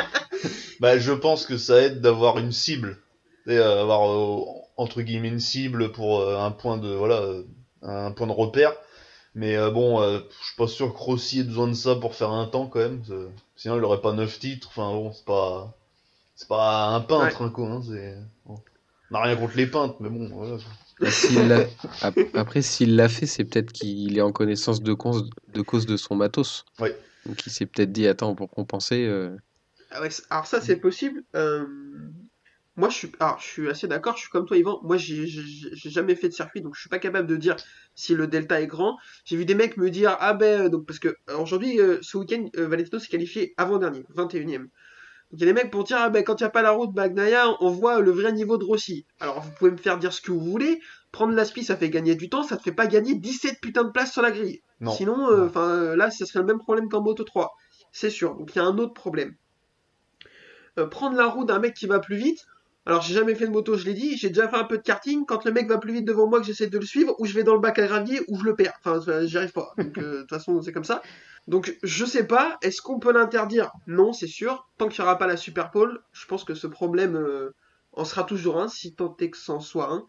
bah 0.80 0.98
je 0.98 1.12
pense 1.12 1.46
que 1.46 1.56
ça 1.56 1.80
aide 1.82 2.00
d'avoir 2.00 2.38
une 2.38 2.50
cible, 2.50 2.98
et 3.46 3.58
avoir 3.58 4.00
entre 4.76 5.02
guillemets 5.02 5.28
une 5.28 5.38
cible 5.38 5.92
pour 5.92 6.28
un 6.28 6.50
point 6.50 6.78
de 6.78 6.88
voilà 6.88 7.22
un 7.82 8.10
point 8.10 8.26
de 8.26 8.32
repère. 8.32 8.72
Mais 9.36 9.54
euh, 9.56 9.70
bon, 9.70 10.00
euh, 10.00 10.20
je 10.40 10.46
suis 10.46 10.56
pas 10.56 10.66
sûr 10.66 10.92
que 10.92 10.98
Rossi 10.98 11.40
ait 11.40 11.44
besoin 11.44 11.68
de 11.68 11.74
ça 11.74 11.94
pour 11.94 12.14
faire 12.14 12.30
un 12.30 12.46
temps 12.46 12.66
quand 12.66 12.78
même. 12.80 13.02
Sinon, 13.54 13.76
il 13.76 13.84
aurait 13.84 14.00
pas 14.00 14.12
9 14.14 14.38
titres. 14.38 14.68
Enfin 14.70 14.90
bon, 14.92 15.12
c'est 15.12 15.24
pas. 15.26 15.76
C'est 16.34 16.48
pas 16.48 16.88
un 16.88 17.00
peintre, 17.00 17.42
hein, 17.42 17.50
quoi. 17.50 17.68
hein, 17.70 17.82
c'est... 17.86 18.16
bon. 18.46 18.56
On 19.10 19.14
n'a 19.14 19.22
rien 19.22 19.36
contre 19.36 19.56
les 19.56 19.66
peintres, 19.66 19.96
mais 20.00 20.08
bon, 20.10 20.28
voilà. 20.32 20.56
Bah, 21.00 21.10
s'il 21.10 21.46
l'a- 21.48 21.66
ap- 22.02 22.16
Après, 22.34 22.62
s'il 22.62 22.96
l'a 22.96 23.08
fait, 23.08 23.26
c'est 23.26 23.44
peut-être 23.44 23.72
qu'il 23.72 24.16
est 24.18 24.22
en 24.22 24.32
connaissance 24.32 24.82
de 24.82 24.94
cause 24.94 25.30
de, 25.52 25.62
cause 25.62 25.84
de 25.86 25.96
son 25.96 26.16
matos. 26.16 26.64
Ouais. 26.80 26.96
Donc 27.26 27.46
il 27.46 27.50
s'est 27.50 27.66
peut-être 27.66 27.92
dit, 27.92 28.06
attends, 28.08 28.34
pour 28.34 28.50
compenser, 28.50 29.04
euh, 29.06 29.36
Ah 29.90 30.00
ouais, 30.00 30.08
alors 30.30 30.46
ça 30.46 30.60
c'est 30.62 30.76
possible. 30.76 31.22
Euh, 32.76 32.80
Moi 32.80 32.88
je 32.88 32.94
suis, 32.94 33.12
alors, 33.20 33.38
je 33.40 33.46
suis 33.46 33.68
assez 33.68 33.88
d'accord. 33.88 34.16
Je 34.16 34.22
suis 34.22 34.30
comme 34.30 34.46
toi 34.46 34.56
Yvan. 34.56 34.80
Moi 34.82 34.96
j'ai 34.96 35.26
jamais 35.26 36.14
fait 36.14 36.28
de 36.28 36.34
circuit 36.34 36.60
donc 36.60 36.74
je 36.74 36.80
suis 36.80 36.88
pas 36.88 36.98
capable 36.98 37.28
de 37.28 37.36
dire 37.36 37.56
si 37.94 38.14
le 38.14 38.26
delta 38.26 38.60
est 38.60 38.66
grand. 38.66 38.98
J'ai 39.24 39.36
vu 39.36 39.44
des 39.44 39.54
mecs 39.54 39.76
me 39.76 39.90
dire 39.90 40.16
ah 40.20 40.34
ben 40.34 40.68
donc 40.68 40.86
parce 40.86 40.98
que 40.98 41.16
alors, 41.28 41.42
aujourd'hui 41.42 41.80
euh, 41.80 41.98
ce 42.02 42.16
week-end 42.18 42.46
euh, 42.56 42.68
Valentino 42.68 42.98
s'est 42.98 43.08
qualifié 43.08 43.54
avant 43.56 43.78
dernier 43.78 44.04
21 44.10 44.40
e 44.40 44.58
Donc 44.58 44.70
il 45.32 45.40
y 45.40 45.42
a 45.44 45.46
des 45.46 45.52
mecs 45.52 45.70
pour 45.70 45.84
dire 45.84 45.98
ah 46.00 46.10
ben 46.10 46.22
quand 46.22 46.40
il 46.40 46.44
n'y 46.44 46.48
a 46.48 46.50
pas 46.50 46.62
la 46.62 46.70
route 46.70 46.92
Bagnaia 46.92 47.46
on 47.60 47.70
voit 47.70 48.00
le 48.00 48.10
vrai 48.10 48.32
niveau 48.32 48.58
de 48.58 48.64
Rossi. 48.64 49.06
Alors 49.20 49.40
vous 49.40 49.50
pouvez 49.52 49.70
me 49.70 49.76
faire 49.76 49.98
dire 49.98 50.12
ce 50.12 50.20
que 50.20 50.32
vous 50.32 50.40
voulez. 50.40 50.80
Prendre 51.12 51.32
l'aspi 51.32 51.64
ça 51.64 51.76
fait 51.76 51.90
gagner 51.90 52.14
du 52.14 52.28
temps. 52.28 52.42
Ça 52.42 52.56
te 52.56 52.62
fait 52.62 52.72
pas 52.72 52.86
gagner 52.86 53.14
17 53.14 53.60
putains 53.60 53.84
de 53.84 53.90
places 53.90 54.12
sur 54.12 54.22
la 54.22 54.30
grille. 54.30 54.60
Non. 54.80 54.90
Sinon, 54.90 55.30
euh, 55.30 55.46
enfin 55.46 55.68
euh, 55.68 55.96
là, 55.96 56.10
ce 56.10 56.24
serait 56.26 56.40
le 56.40 56.46
même 56.46 56.58
problème 56.58 56.88
qu'en 56.88 57.00
Moto 57.00 57.24
3. 57.24 57.54
C'est 57.92 58.10
sûr. 58.10 58.36
Donc 58.36 58.54
il 58.54 58.58
y 58.58 58.60
a 58.60 58.64
un 58.64 58.76
autre 58.78 58.92
problème. 58.92 59.34
Euh, 60.78 60.86
prendre 60.86 61.16
la 61.16 61.26
roue 61.26 61.44
d'un 61.44 61.58
mec 61.58 61.74
qui 61.74 61.86
va 61.86 61.98
plus 61.98 62.16
vite. 62.16 62.46
Alors 62.86 63.02
j'ai 63.02 63.14
jamais 63.14 63.34
fait 63.34 63.46
de 63.46 63.50
moto, 63.50 63.76
je 63.76 63.84
l'ai 63.84 63.94
dit. 63.94 64.16
J'ai 64.16 64.28
déjà 64.28 64.48
fait 64.48 64.56
un 64.56 64.64
peu 64.64 64.78
de 64.78 64.82
karting. 64.82 65.26
Quand 65.26 65.44
le 65.44 65.50
mec 65.50 65.68
va 65.68 65.78
plus 65.78 65.92
vite 65.92 66.04
devant 66.04 66.28
moi, 66.28 66.40
que 66.40 66.46
j'essaie 66.46 66.68
de 66.68 66.78
le 66.78 66.86
suivre, 66.86 67.16
ou 67.18 67.26
je 67.26 67.34
vais 67.34 67.42
dans 67.42 67.54
le 67.54 67.60
bac 67.60 67.78
à 67.80 67.86
gravier, 67.86 68.20
ou 68.28 68.38
je 68.38 68.44
le 68.44 68.54
perds. 68.54 68.78
Enfin, 68.84 69.00
j'y 69.26 69.36
arrive 69.36 69.52
pas. 69.52 69.74
Donc 69.76 69.98
euh, 69.98 70.12
de 70.12 70.20
toute 70.20 70.30
façon, 70.30 70.62
c'est 70.62 70.72
comme 70.72 70.84
ça. 70.84 71.02
Donc 71.48 71.76
je 71.82 72.04
sais 72.04 72.26
pas. 72.26 72.58
Est-ce 72.62 72.80
qu'on 72.80 73.00
peut 73.00 73.12
l'interdire? 73.12 73.72
Non, 73.88 74.12
c'est 74.12 74.28
sûr. 74.28 74.68
Tant 74.78 74.88
qu'il 74.88 75.02
n'y 75.02 75.08
aura 75.08 75.18
pas 75.18 75.26
la 75.26 75.36
super 75.36 75.72
pole, 75.72 76.00
je 76.12 76.26
pense 76.26 76.44
que 76.44 76.54
ce 76.54 76.68
problème 76.68 77.16
euh, 77.16 77.54
en 77.92 78.04
sera 78.04 78.22
toujours 78.22 78.60
un, 78.60 78.68
si 78.68 78.94
tant 78.94 79.16
est 79.18 79.30
que 79.30 79.36
c'en 79.36 79.58
soit 79.58 79.92
un. 79.92 80.06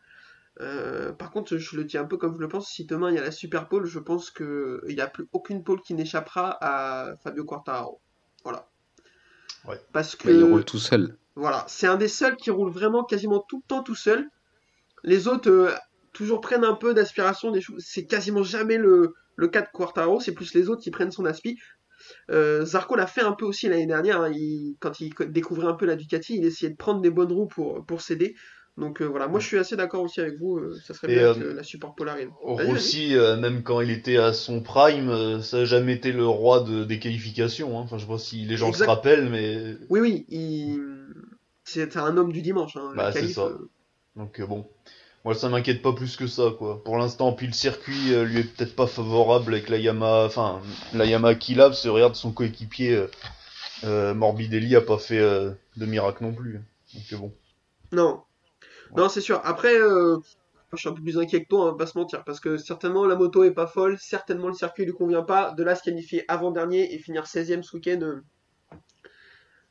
Euh, 0.60 1.12
par 1.14 1.32
contre, 1.32 1.58
je 1.58 1.78
le 1.78 1.84
dis 1.84 1.98
un 1.98 2.06
peu 2.06 2.18
comme 2.18 2.36
je 2.36 2.42
le 2.42 2.48
pense. 2.48 2.70
Si 2.70 2.86
demain 2.86 3.10
il 3.10 3.16
y 3.16 3.20
a 3.20 3.24
la 3.24 3.32
super 3.32 3.68
pole, 3.68 3.86
je 3.86 4.00
pense 4.00 4.30
que 4.30 4.84
il 4.88 4.96
n'y 4.96 5.02
a 5.02 5.08
plus 5.08 5.28
aucune 5.32 5.64
pole 5.64 5.82
qui 5.82 5.96
n'échappera 5.96 6.58
à 6.62 7.16
Fabio 7.24 7.44
Quartararo. 7.44 8.00
Voilà. 8.44 8.70
Ouais. 9.68 9.80
Parce 9.94 10.16
que 10.16 10.28
bah, 10.28 10.34
il 10.34 10.44
roule 10.44 10.64
tout 10.64 10.80
seul. 10.80 11.18
Voilà, 11.38 11.66
c'est 11.68 11.88
un 11.88 11.98
des 11.98 12.08
seuls 12.10 12.36
qui 12.36 12.52
roule 12.52 12.72
vraiment 12.72 13.04
quasiment 13.04 13.46
tout 13.48 13.58
le 13.64 13.68
temps 13.68 13.84
tout 13.84 13.96
seul. 13.96 14.28
Les 15.04 15.28
autres 15.28 15.50
euh, 15.52 15.72
toujours 16.14 16.42
prennent 16.42 16.66
un 16.66 16.76
peu 16.76 16.94
d'aspiration 16.94 17.52
des 17.52 17.62
choses. 17.62 17.84
C'est 17.88 18.06
quasiment 18.06 18.44
jamais 18.44 18.78
le, 18.78 19.14
le 19.36 19.48
cas 19.48 19.62
de 19.62 19.68
Quartaro, 19.74 20.20
c'est 20.20 20.34
plus 20.34 20.54
les 20.54 20.70
autres 20.70 20.82
qui 20.84 20.92
prennent 20.92 21.12
son 21.12 21.26
aspi. 21.26 21.58
Euh, 22.32 22.66
Zarco 22.66 22.96
l'a 22.96 23.08
fait 23.08 23.22
un 23.22 23.34
peu 23.34 23.46
aussi 23.46 23.68
l'année 23.70 23.88
dernière. 23.88 24.22
hein. 24.22 24.32
Il- 24.34 24.76
quand 24.80 25.00
il 25.00 25.14
co- 25.14 25.26
découvrait 25.26 25.68
un 25.68 25.74
peu 25.74 25.86
la 25.86 25.96
Ducati, 25.96 26.38
il 26.38 26.46
essayait 26.46 26.72
de 26.72 26.78
prendre 26.78 27.02
des 27.02 27.10
bonnes 27.10 27.32
roues 27.32 27.48
pour, 27.48 27.86
pour 27.86 28.02
s'aider. 28.02 28.36
Donc 28.78 29.02
euh, 29.02 29.06
voilà, 29.06 29.28
moi 29.28 29.40
je 29.40 29.48
suis 29.48 29.58
assez 29.58 29.76
d'accord 29.76 30.04
aussi 30.04 30.20
avec 30.22 30.38
vous. 30.40 30.58
euh, 30.58 30.76
ça 30.86 30.94
serait 30.94 31.12
Et, 31.12 31.16
bien 31.16 31.34
que 31.34 31.40
la. 31.40 31.64
Vas-y, 32.44 32.68
vas-y. 32.68 32.68
Rossi, 32.74 33.16
même 33.42 33.64
quand 33.64 33.82
il 33.82 33.90
était 33.92 34.18
à 34.18 34.34
son 34.34 34.62
prime, 34.62 35.42
ça 35.42 35.58
n'a 35.60 35.66
jamais 35.66 35.94
été 35.94 36.12
le 36.12 36.26
roi 36.28 36.60
de, 36.62 36.84
des 36.84 37.00
qualifications. 37.00 37.78
hein. 37.78 37.82
Enfin, 37.84 37.98
je 37.98 38.04
sais 38.04 38.10
pas 38.10 38.18
si 38.20 38.46
les 38.46 38.58
gens 38.58 38.68
Exact. 38.70 38.86
se 38.86 38.90
rappellent, 38.90 39.30
mais 39.30 39.76
Oui, 39.90 40.00
oui, 40.00 40.26
il... 40.30 40.80
c'est 41.68 41.98
un 41.98 42.18
homme 42.18 42.32
du 42.32 42.42
dimanche. 42.42 42.78
Hein, 42.78 42.94
Bah, 42.96 43.12
c'est 43.12 43.28
ça. 43.28 43.46
euh, 43.46 43.70
donc 44.16 44.40
euh, 44.40 44.46
bon. 44.48 44.68
Moi, 45.26 45.36
ça 45.36 45.50
m'inquiète 45.50 45.82
pas 45.82 45.92
plus 45.92 46.16
que 46.16 46.26
ça, 46.26 46.52
quoi. 46.58 46.82
Pour 46.86 46.98
l'instant, 46.98 47.34
puis 47.34 47.48
le 47.48 47.54
circuit 47.54 48.14
euh, 48.14 48.24
lui 48.24 48.40
est 48.40 48.44
peut-être 48.44 48.76
pas 48.76 48.88
favorable 48.88 49.54
avec 49.54 49.68
la 49.68 49.78
Yamaha, 49.78 50.26
enfin, 50.26 50.62
la 50.94 51.06
Yamaha 51.06 51.36
qu'il 51.36 51.60
a, 51.60 51.66
parce 51.66 51.84
que 51.84 51.90
regarde 51.90 52.16
son 52.16 52.32
coéquipier 52.32 52.96
euh, 52.96 53.08
euh, 53.84 54.14
Morbidelli 54.14 54.76
a 54.78 54.82
pas 54.82 54.98
fait 54.98 55.20
de 55.20 55.86
miracle 55.86 56.24
non 56.24 56.34
plus. 56.34 56.62
Donc 56.94 57.20
bon. 57.20 57.34
Non. 57.92 58.24
Non, 58.96 59.10
c'est 59.10 59.20
sûr. 59.20 59.42
Après, 59.44 59.74
je 59.76 60.78
suis 60.78 60.88
un 60.88 60.94
peu 60.94 61.02
plus 61.02 61.18
inquiet 61.20 61.44
que 61.44 61.50
toi, 61.50 61.64
on 61.64 61.72
va 61.72 61.78
pas 61.78 61.88
se 61.88 61.98
mentir, 61.98 62.24
parce 62.24 62.40
que 62.40 62.56
certainement 62.56 63.06
la 63.06 63.16
moto 63.16 63.44
est 63.44 63.52
pas 63.52 63.68
folle, 63.68 63.98
certainement 64.00 64.48
le 64.48 64.54
circuit 64.54 64.86
lui 64.86 64.94
convient 64.94 65.24
pas. 65.24 65.52
De 65.52 65.64
là, 65.64 65.76
se 65.76 65.84
qualifier 65.84 66.24
avant-dernier 66.30 66.94
et 66.94 67.00
finir 67.00 67.26
16ème 67.26 67.64
ce 67.64 67.76
week-end, 67.76 68.22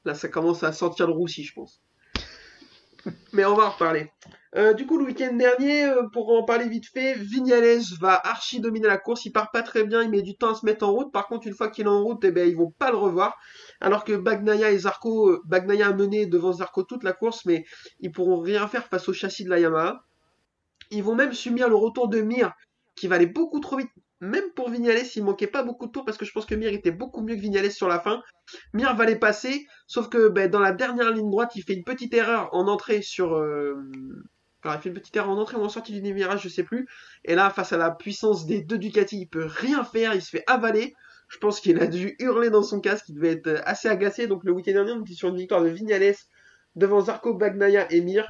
là, 0.04 0.14
ça 0.14 0.28
commence 0.28 0.62
à 0.62 0.72
sentir 0.72 1.06
le 1.06 1.14
roussi, 1.14 1.44
je 1.44 1.54
pense. 1.54 1.80
Mais 3.32 3.44
on 3.44 3.54
va 3.54 3.66
en 3.66 3.70
reparler. 3.70 4.10
Euh, 4.56 4.72
du 4.72 4.86
coup, 4.86 4.96
le 4.96 5.04
week-end 5.04 5.34
dernier, 5.34 5.84
euh, 5.84 6.08
pour 6.12 6.30
en 6.30 6.42
parler 6.42 6.68
vite 6.68 6.86
fait, 6.86 7.14
Vignales 7.14 7.82
va 8.00 8.14
archi 8.14 8.60
dominer 8.60 8.86
la 8.86 8.96
course. 8.96 9.26
Il 9.26 9.32
part 9.32 9.50
pas 9.50 9.62
très 9.62 9.84
bien, 9.84 10.02
il 10.02 10.08
met 10.08 10.22
du 10.22 10.34
temps 10.34 10.52
à 10.52 10.54
se 10.54 10.64
mettre 10.64 10.86
en 10.86 10.92
route. 10.92 11.12
Par 11.12 11.26
contre, 11.26 11.46
une 11.46 11.54
fois 11.54 11.68
qu'il 11.68 11.84
est 11.84 11.90
en 11.90 12.02
route, 12.02 12.24
eh 12.24 12.30
ben, 12.30 12.48
ils 12.48 12.56
vont 12.56 12.70
pas 12.70 12.90
le 12.90 12.96
revoir. 12.96 13.36
Alors 13.80 14.04
que 14.04 14.14
Bagnaia 14.14 14.70
et 14.70 14.78
Zarco, 14.78 15.30
euh, 15.30 15.42
Bagnaia 15.44 15.88
a 15.88 15.92
mené 15.92 16.24
devant 16.24 16.52
Zarco 16.52 16.84
toute 16.84 17.04
la 17.04 17.12
course, 17.12 17.44
mais 17.44 17.66
ils 18.00 18.10
pourront 18.10 18.40
rien 18.40 18.66
faire 18.66 18.86
face 18.86 19.08
au 19.08 19.12
châssis 19.12 19.44
de 19.44 19.50
la 19.50 19.58
Yamaha. 19.58 20.04
Ils 20.90 21.02
vont 21.02 21.14
même 21.14 21.34
subir 21.34 21.68
le 21.68 21.74
retour 21.74 22.08
de 22.08 22.22
Mir, 22.22 22.52
qui 22.94 23.08
va 23.08 23.16
aller 23.16 23.26
beaucoup 23.26 23.60
trop 23.60 23.76
vite. 23.76 23.90
Même 24.20 24.50
pour 24.54 24.70
Vignales, 24.70 25.02
il 25.14 25.24
manquait 25.24 25.46
pas 25.46 25.62
beaucoup 25.62 25.86
de 25.86 25.92
tours 25.92 26.04
parce 26.04 26.16
que 26.16 26.24
je 26.24 26.32
pense 26.32 26.46
que 26.46 26.54
Mir 26.54 26.72
était 26.72 26.90
beaucoup 26.90 27.22
mieux 27.22 27.36
que 27.36 27.40
Vignales 27.40 27.70
sur 27.70 27.88
la 27.88 28.00
fin. 28.00 28.22
Mir 28.72 28.94
va 28.96 29.04
les 29.04 29.16
passer, 29.16 29.66
sauf 29.86 30.08
que 30.08 30.28
ben, 30.28 30.50
dans 30.50 30.60
la 30.60 30.72
dernière 30.72 31.10
ligne 31.12 31.30
droite, 31.30 31.52
il 31.54 31.62
fait 31.62 31.74
une 31.74 31.84
petite 31.84 32.14
erreur 32.14 32.48
en 32.52 32.66
entrée 32.66 33.02
sur. 33.02 33.34
euh, 33.34 33.74
il 34.64 34.80
fait 34.80 34.88
une 34.88 34.94
petite 34.94 35.14
erreur 35.14 35.30
en 35.30 35.38
entrée 35.38 35.56
ou 35.56 35.62
en 35.62 35.68
sortie 35.68 36.00
du 36.00 36.12
virage, 36.12 36.42
je 36.42 36.48
sais 36.48 36.64
plus. 36.64 36.88
Et 37.24 37.34
là, 37.34 37.50
face 37.50 37.72
à 37.72 37.76
la 37.76 37.90
puissance 37.90 38.46
des 38.46 38.62
deux 38.62 38.78
Ducati, 38.78 39.20
il 39.20 39.26
peut 39.26 39.46
rien 39.46 39.84
faire, 39.84 40.14
il 40.14 40.22
se 40.22 40.30
fait 40.30 40.44
avaler. 40.46 40.94
Je 41.28 41.38
pense 41.38 41.60
qu'il 41.60 41.80
a 41.80 41.86
dû 41.86 42.16
hurler 42.18 42.50
dans 42.50 42.62
son 42.62 42.80
casque, 42.80 43.08
il 43.08 43.14
devait 43.14 43.32
être 43.32 43.62
assez 43.64 43.88
agacé. 43.88 44.26
Donc 44.26 44.44
le 44.44 44.52
week-end 44.52 44.72
dernier, 44.72 44.92
on 44.92 45.02
était 45.02 45.14
sur 45.14 45.28
une 45.28 45.36
victoire 45.36 45.62
de 45.62 45.68
Vignales 45.68 46.14
devant 46.74 47.00
Zarco, 47.00 47.34
Bagnaia 47.34 47.90
et 47.92 48.00
Mir. 48.00 48.26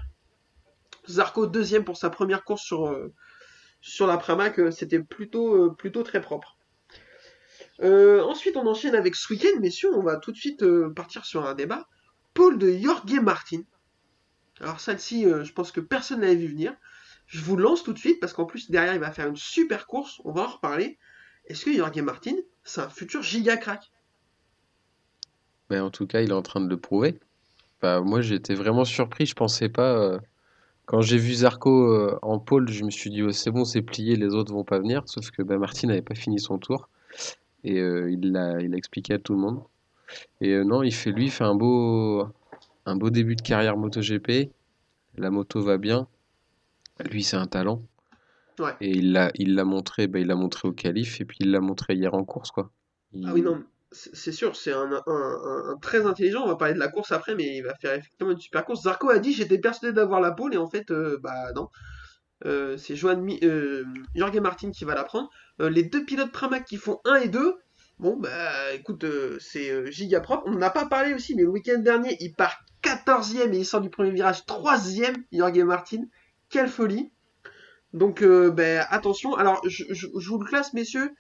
Zarco 1.09 1.47
deuxième 1.47 1.85
pour 1.85 1.97
sa 1.97 2.11
première 2.11 2.45
course 2.45 2.63
sur, 2.63 2.87
euh, 2.87 3.13
sur 3.81 4.07
la 4.07 4.17
Pramac, 4.17 4.59
euh, 4.59 4.71
c'était 4.71 5.01
plutôt, 5.01 5.55
euh, 5.55 5.75
plutôt 5.75 6.03
très 6.03 6.21
propre. 6.21 6.57
Euh, 7.83 8.23
ensuite, 8.23 8.57
on 8.57 8.67
enchaîne 8.67 8.95
avec 8.95 9.15
ce 9.15 9.33
week-end, 9.33 9.61
messieurs, 9.61 9.95
on 9.95 10.03
va 10.03 10.17
tout 10.17 10.33
de 10.33 10.37
suite 10.37 10.65
partir 10.95 11.25
sur 11.25 11.47
un 11.47 11.55
débat. 11.55 11.87
Paul 12.35 12.59
de 12.59 12.71
Jorge 12.71 13.21
Martin. 13.21 13.63
Alors 14.61 14.81
celle-ci, 14.81 15.25
je 15.25 15.53
pense 15.53 15.73
que 15.73 15.81
personne 15.81 16.21
n'avait 16.21 16.35
vu 16.37 16.49
venir. 16.49 16.75
Je 17.27 17.43
vous 17.43 17.57
lance 17.57 17.83
tout 17.83 17.93
de 17.93 17.99
suite 17.99 18.21
parce 18.21 18.33
qu'en 18.33 18.47
plus 18.47 18.71
derrière 18.71 18.95
il 18.95 19.01
va 19.01 19.11
faire 19.11 19.27
une 19.27 19.37
super 19.37 19.87
course, 19.87 20.21
on 20.25 20.33
va 20.33 20.43
en 20.43 20.49
reparler. 20.49 20.99
Est-ce 21.47 21.67
que 21.67 21.73
Jorge 21.75 22.01
Martin, 22.01 22.37
c'est 22.65 22.81
un 22.81 22.89
futur 22.89 23.23
giga 23.23 23.59
crack? 23.59 23.93
Mais 25.69 25.81
en 25.81 25.91
tout 25.91 26.07
cas, 26.07 26.23
il 26.23 26.31
est 26.31 26.35
en 26.35 26.43
train 26.43 26.61
de 26.61 26.69
le 26.69 26.79
prouver. 26.79 27.21
Moi, 27.83 28.23
j'étais 28.23 28.55
vraiment 28.55 28.85
surpris. 28.85 29.27
Je 29.27 29.35
pensais 29.35 29.69
pas. 29.69 30.19
Quand 30.87 31.03
j'ai 31.03 31.19
vu 31.19 31.35
Zarco 31.35 31.93
euh, 31.93 32.19
en 32.23 32.39
pôle, 32.39 32.69
je 32.71 32.85
me 32.85 32.91
suis 32.91 33.11
dit, 33.11 33.23
oh, 33.23 33.33
c'est 33.33 33.51
bon, 33.51 33.65
c'est 33.65 33.83
plié, 33.83 34.17
les 34.17 34.35
autres 34.35 34.53
vont 34.53 34.65
pas 34.65 34.79
venir. 34.79 35.03
Sauf 35.07 35.31
que 35.31 35.43
bah, 35.43 35.59
Martin 35.59 35.89
n'avait 35.89 36.03
pas 36.03 36.15
fini 36.15 36.39
son 36.39 36.59
tour. 36.59 36.89
Et 37.65 37.81
euh, 37.81 38.11
il 38.11 38.31
l'a 38.33 38.61
il 38.61 38.73
a 38.73 38.77
expliqué 38.77 39.15
à 39.15 39.19
tout 39.19 39.35
le 39.35 39.41
monde. 39.41 39.63
Et 40.41 40.53
euh, 40.53 40.63
non, 40.65 40.83
il 40.85 40.95
fait 40.95 41.11
lui, 41.11 41.25
il 41.25 41.31
fait 41.31 41.45
un 41.45 41.57
beau, 41.57 42.29
un 42.87 42.97
beau 42.97 43.11
début 43.11 43.35
de 43.35 43.43
carrière 43.43 43.77
MotoGP. 43.77 44.53
La 45.17 45.31
moto 45.31 45.61
va 45.61 45.77
bien. 45.77 46.07
Lui, 47.11 47.25
c'est 47.25 47.37
un 47.37 47.47
talent. 47.47 47.83
Ouais. 48.61 48.73
Et 48.81 48.91
il 48.91 49.13
l'a 49.13 49.31
il 49.35 49.55
l'a 49.55 49.65
montré, 49.65 50.07
bah, 50.07 50.21
il 50.21 50.29
l'a 50.29 50.37
montré 50.37 50.69
au 50.69 50.73
qualif 50.73 51.21
et 51.21 51.25
puis 51.25 51.39
il 51.41 51.51
l'a 51.51 51.61
montré 51.61 51.95
hier 51.95 52.15
en 52.15 52.25
course, 52.25 52.51
quoi. 52.53 52.71
Il- 53.13 53.27
Ah 53.29 53.33
oui, 53.35 53.43
non, 53.43 53.63
c'est 54.13 54.33
sûr, 54.33 54.57
c'est 54.57 54.73
un, 54.73 54.89
très 55.81 56.07
intelligent. 56.07 56.43
On 56.45 56.49
va 56.49 56.57
parler 56.57 56.75
de 56.75 56.79
la 56.79 56.89
course 56.89 57.13
après, 57.13 57.35
mais 57.35 57.57
il 57.57 57.63
va 57.63 57.75
faire 57.75 57.95
effectivement 57.95 58.33
une 58.33 58.41
super 58.41 58.65
course. 58.65 58.83
Zarco 58.83 59.09
a 59.09 59.19
dit 59.19 59.33
J'étais 59.33 59.59
persuadé 59.59 59.95
d'avoir 59.95 60.21
la 60.21 60.33
pole, 60.33 60.55
et 60.55 60.59
en 60.59 60.69
fait, 60.69 60.91
euh, 60.91 61.19
bah 61.23 61.53
non. 61.55 61.69
Euh, 62.45 62.77
c'est 62.77 62.97
Joan 62.97 63.27
euh, 63.43 63.85
Jorge 64.15 64.39
Martin 64.39 64.71
qui 64.71 64.85
va 64.85 64.95
la 64.95 65.05
prendre. 65.05 65.31
Euh, 65.61 65.71
les 65.71 65.83
deux 65.83 66.05
pilotes 66.05 66.33
Pramac 66.33 66.65
qui 66.65 66.77
font 66.77 67.01
1 67.05 67.17
et 67.17 67.29
2. 67.29 67.55
Bon, 67.99 68.17
bah 68.17 68.75
écoute, 68.75 69.07
c'est 69.41 69.91
giga 69.91 70.21
propre. 70.21 70.45
On 70.47 70.51
n'en 70.51 70.63
a 70.63 70.71
pas 70.71 70.85
parlé 70.85 71.15
aussi, 71.15 71.35
mais 71.35 71.43
le 71.43 71.49
week-end 71.49 71.79
dernier, 71.79 72.17
il 72.21 72.35
part 72.35 72.59
14ème 72.83 73.55
et 73.55 73.59
il 73.59 73.65
sort 73.65 73.81
du 73.81 73.89
premier 73.89 74.11
virage 74.11 74.41
3ème, 74.41 75.17
Jorge 75.33 75.59
Martin. 75.61 76.03
Quelle 76.51 76.69
folie! 76.69 77.11
Donc, 77.95 78.23
ben, 78.23 78.85
attention. 78.91 79.35
Alors, 79.37 79.63
je 79.67 80.29
vous 80.29 80.39
le 80.39 80.45
classe, 80.45 80.75
messieurs. 80.75 81.11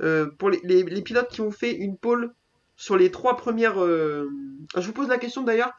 Euh, 0.00 0.30
pour 0.38 0.50
les, 0.50 0.60
les- 0.64 0.82
les 0.82 1.02
pilotes 1.02 1.28
qui 1.28 1.40
ont 1.42 1.50
fait 1.50 1.72
une 1.74 1.96
pole 1.98 2.34
sur 2.76 2.96
les 2.96 3.10
trois 3.10 3.36
premières. 3.36 3.82
euh, 3.82 4.28
Je 4.76 4.86
vous 4.86 4.92
pose 4.92 5.08
la 5.08 5.18
question 5.18 5.42
d'ailleurs. 5.42 5.72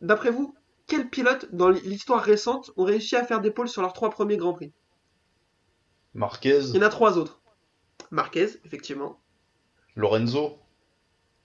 D'après 0.00 0.30
vous, 0.30 0.54
quels 0.86 1.10
pilotes 1.10 1.54
dans 1.54 1.68
l'histoire 1.68 2.22
récente 2.22 2.70
ont 2.76 2.84
réussi 2.84 3.16
à 3.16 3.24
faire 3.24 3.40
des 3.40 3.50
poles 3.50 3.68
sur 3.68 3.82
leurs 3.82 3.92
trois 3.92 4.10
premiers 4.10 4.36
Grands 4.38 4.54
Prix? 4.54 4.72
Marquez, 6.14 6.60
Il 6.70 6.76
y 6.76 6.78
en 6.78 6.82
a 6.82 6.88
trois 6.88 7.18
autres. 7.18 7.40
Marquez, 8.10 8.48
effectivement. 8.64 9.20
Lorenzo, 9.94 10.58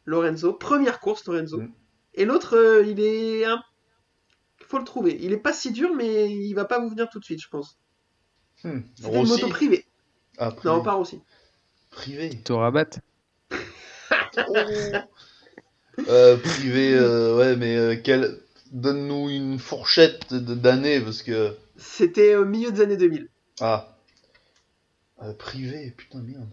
Lorenzo, 0.05 0.53
première 0.53 0.99
course, 0.99 1.25
Lorenzo. 1.25 1.59
Mm. 1.61 1.71
Et 2.15 2.25
l'autre, 2.25 2.55
euh, 2.55 2.83
il 2.85 2.99
est. 2.99 3.45
un- 3.45 3.61
faut 4.67 4.77
le 4.79 4.83
trouver. 4.83 5.17
Il 5.21 5.33
est 5.33 5.37
pas 5.37 5.53
si 5.53 5.71
dur, 5.71 5.93
mais 5.93 6.31
il 6.31 6.53
va 6.53 6.65
pas 6.65 6.79
vous 6.79 6.89
venir 6.89 7.09
tout 7.09 7.19
de 7.19 7.25
suite, 7.25 7.41
je 7.41 7.49
pense. 7.49 7.77
hmm, 8.63 8.79
C'était 8.95 9.19
une 9.21 9.27
moto 9.27 9.47
privée. 9.49 9.85
Après, 10.37 10.67
Non, 10.67 10.81
pas 10.81 10.95
aussi. 10.95 11.21
Privé. 11.95 12.29
Te 12.43 12.53
rabattre 12.53 12.99
Euh, 16.09 16.35
privé, 16.35 16.93
euh, 16.93 17.37
ouais, 17.37 17.55
mais 17.55 17.77
euh, 17.77 17.95
quel... 18.03 18.37
donne-nous 18.73 19.29
une 19.29 19.57
fourchette 19.59 20.33
de- 20.33 20.53
d'années 20.53 20.99
parce 20.99 21.21
que. 21.23 21.55
C'était 21.77 22.35
au 22.35 22.43
milieu 22.43 22.69
des 22.71 22.81
années 22.81 22.97
2000. 22.97 23.29
Ah. 23.61 23.95
Euh, 25.23 25.31
privé, 25.33 25.93
putain, 25.95 26.19
merde. 26.19 26.49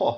Oh. 0.00 0.16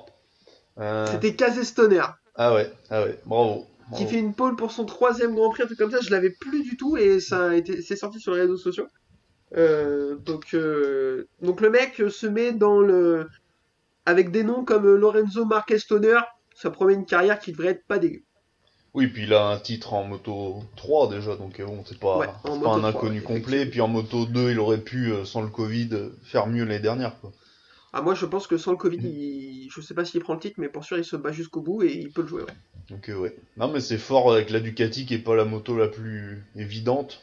Euh, 0.79 1.07
C'était 1.11 1.35
Kazestoner 1.35 2.05
Ah 2.37 2.55
ouais, 2.55 2.73
ah 2.91 3.03
ouais, 3.03 3.19
bravo. 3.27 3.67
qui 3.97 4.05
bravo. 4.05 4.07
fait 4.09 4.19
une 4.21 4.35
pole 4.35 4.55
pour 4.55 4.71
son 4.71 4.85
troisième 4.85 5.35
Grand 5.35 5.51
Prix, 5.51 5.65
un 5.65 5.67
truc 5.67 5.79
comme 5.79 5.91
ça. 5.91 5.99
Je 6.01 6.11
l'avais 6.11 6.31
plus 6.31 6.63
du 6.63 6.77
tout 6.77 6.97
et 6.97 7.19
ça 7.19 7.51
a 7.51 7.55
été, 7.55 7.83
c'est 7.83 7.97
sorti 7.97 8.21
sur 8.21 8.35
les 8.35 8.43
réseaux 8.43 8.57
sociaux. 8.57 8.87
Euh, 9.57 10.15
donc, 10.15 10.55
euh, 10.55 11.27
donc 11.43 11.61
le 11.61 11.71
mec 11.71 12.01
se 12.09 12.27
met 12.29 12.53
dans 12.53 12.79
le, 12.81 13.29
avec 14.07 14.31
des 14.31 14.43
noms 14.43 14.65
comme 14.65 14.87
euh, 14.87 14.97
Lorenzo 14.97 15.45
Marquez 15.45 15.79
Stoner. 15.79 16.21
Ça 16.55 16.71
promet 16.71 16.95
une 16.95 17.07
carrière 17.07 17.39
qui 17.39 17.53
devrait 17.53 17.69
être 17.69 17.87
pas 17.87 17.99
dégueu. 17.99 18.23
Oui, 18.95 19.09
puis 19.09 19.25
il 19.25 19.35
a 19.35 19.49
un 19.49 19.59
titre 19.59 19.93
en 19.93 20.05
moto 20.05 20.63
3 20.77 21.09
déjà, 21.09 21.35
donc 21.35 21.59
euh, 21.59 21.67
bon, 21.67 21.83
c'est 21.85 21.99
pas, 21.99 22.17
Ouais, 22.17 22.29
c'est 22.45 22.51
en 22.51 22.61
pas 22.61 22.77
moto 22.77 22.87
un 22.87 22.91
3, 22.91 22.91
inconnu 22.91 23.19
ouais, 23.19 23.25
complet. 23.25 23.63
Et 23.63 23.67
puis 23.67 23.81
en 23.81 23.89
moto 23.89 24.25
2, 24.25 24.53
il 24.53 24.61
aurait 24.61 24.79
pu, 24.79 25.13
euh, 25.13 25.25
sans 25.25 25.43
le 25.43 25.49
Covid, 25.49 25.91
faire 26.23 26.47
mieux 26.47 26.65
l'année 26.65 26.79
dernière. 26.79 27.19
Quoi. 27.21 27.33
Ah, 27.93 28.03
moi, 28.03 28.15
je 28.15 28.27
pense 28.27 28.47
que 28.47 28.57
sans 28.57 28.73
le 28.73 28.77
Covid, 28.77 28.99
il... 28.99 29.69
je 29.71 29.81
sais 29.81 29.95
pas 29.95 30.05
s'il 30.05 30.21
prend 30.21 30.35
le 30.35 30.41
titre, 30.41 30.57
mais 30.59 30.69
pour 30.69 30.85
sûr, 30.85 30.99
il 30.99 31.05
se 31.05 31.17
bat 31.17 31.33
jusqu'au 31.33 31.61
bout 31.61 31.83
et 31.83 31.93
il 31.93 32.13
peut 32.13 32.23
le 32.23 32.29
jouer. 32.29 32.43
ouais. 32.43 32.55
Donc 32.91 33.09
euh, 33.09 33.17
ouais. 33.17 33.37
Non, 33.57 33.69
mais 33.69 33.81
c'est 33.81 33.99
fort 33.99 34.33
avec 34.33 34.51
la 34.51 34.61
Ducati 34.61 35.07
qui 35.07 35.15
est 35.15 35.19
pas 35.19 35.35
la 35.35 35.45
moto 35.45 35.77
la 35.77 35.89
plus 35.89 36.45
évidente. 36.57 37.23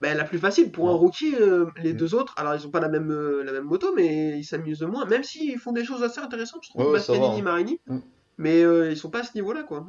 Ben, 0.00 0.16
la 0.16 0.24
plus 0.24 0.38
facile 0.38 0.70
pour 0.72 0.88
un 0.88 0.94
rookie, 0.94 1.34
euh, 1.38 1.66
les 1.82 1.92
Mm. 1.92 1.96
deux 1.96 2.14
autres, 2.14 2.32
alors 2.38 2.54
ils 2.54 2.66
ont 2.66 2.70
pas 2.70 2.80
la 2.80 2.88
même, 2.88 3.10
euh, 3.10 3.42
la 3.44 3.52
même 3.52 3.64
moto, 3.64 3.92
mais 3.94 4.38
ils 4.38 4.44
s'amusent 4.44 4.80
moins, 4.82 5.04
même 5.04 5.22
s'ils 5.24 5.58
font 5.58 5.72
des 5.72 5.84
choses 5.84 6.02
assez 6.02 6.20
intéressantes, 6.20 6.62
je 6.64 6.70
trouve, 6.70 6.86
Ouais, 6.86 6.92
ouais, 6.92 6.98
ça 7.00 7.12
va, 7.12 7.18
Bastianini, 7.18 7.40
hein. 7.40 7.44
Marini, 7.44 7.80
Mm. 7.86 7.98
mais 8.38 8.62
euh, 8.62 8.90
ils 8.90 8.96
sont 8.96 9.10
pas 9.10 9.20
à 9.20 9.24
ce 9.24 9.32
niveau-là, 9.34 9.62
quoi. 9.64 9.86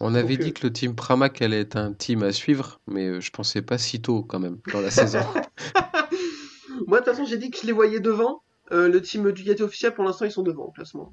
On 0.00 0.14
avait 0.14 0.36
Donc, 0.36 0.40
euh, 0.40 0.44
dit 0.44 0.52
que 0.52 0.64
le 0.66 0.72
team 0.72 0.94
Pramac 0.94 1.42
allait 1.42 1.62
être 1.62 1.74
un 1.76 1.92
team 1.92 2.22
à 2.22 2.30
suivre, 2.30 2.80
mais 2.86 3.06
euh, 3.08 3.20
je 3.20 3.32
pensais 3.32 3.62
pas 3.62 3.78
si 3.78 4.00
tôt 4.00 4.22
quand 4.22 4.38
même 4.38 4.58
dans 4.72 4.80
la 4.80 4.92
saison. 4.92 5.18
Moi, 6.86 7.00
de 7.00 7.04
toute 7.04 7.14
façon, 7.14 7.24
j'ai 7.26 7.36
dit 7.38 7.50
que 7.50 7.58
je 7.60 7.66
les 7.66 7.72
voyais 7.72 7.98
devant. 8.00 8.42
Euh, 8.70 8.86
le 8.88 9.02
team 9.02 9.32
Ducati 9.32 9.62
officiel, 9.62 9.94
pour 9.94 10.04
l'instant, 10.04 10.24
ils 10.24 10.30
sont 10.30 10.42
devant 10.44 10.64
au 10.66 10.70
classement. 10.70 11.12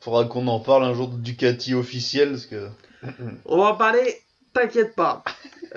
Faudra 0.00 0.24
qu'on 0.26 0.46
en 0.48 0.60
parle 0.60 0.84
un 0.84 0.92
jour 0.92 1.08
de 1.08 1.16
Ducati 1.16 1.72
officiel, 1.74 2.30
parce 2.32 2.46
que. 2.46 2.68
On 3.46 3.56
va 3.56 3.72
en 3.72 3.76
parler, 3.76 4.16
t'inquiète 4.56 4.94
pas. 4.94 5.22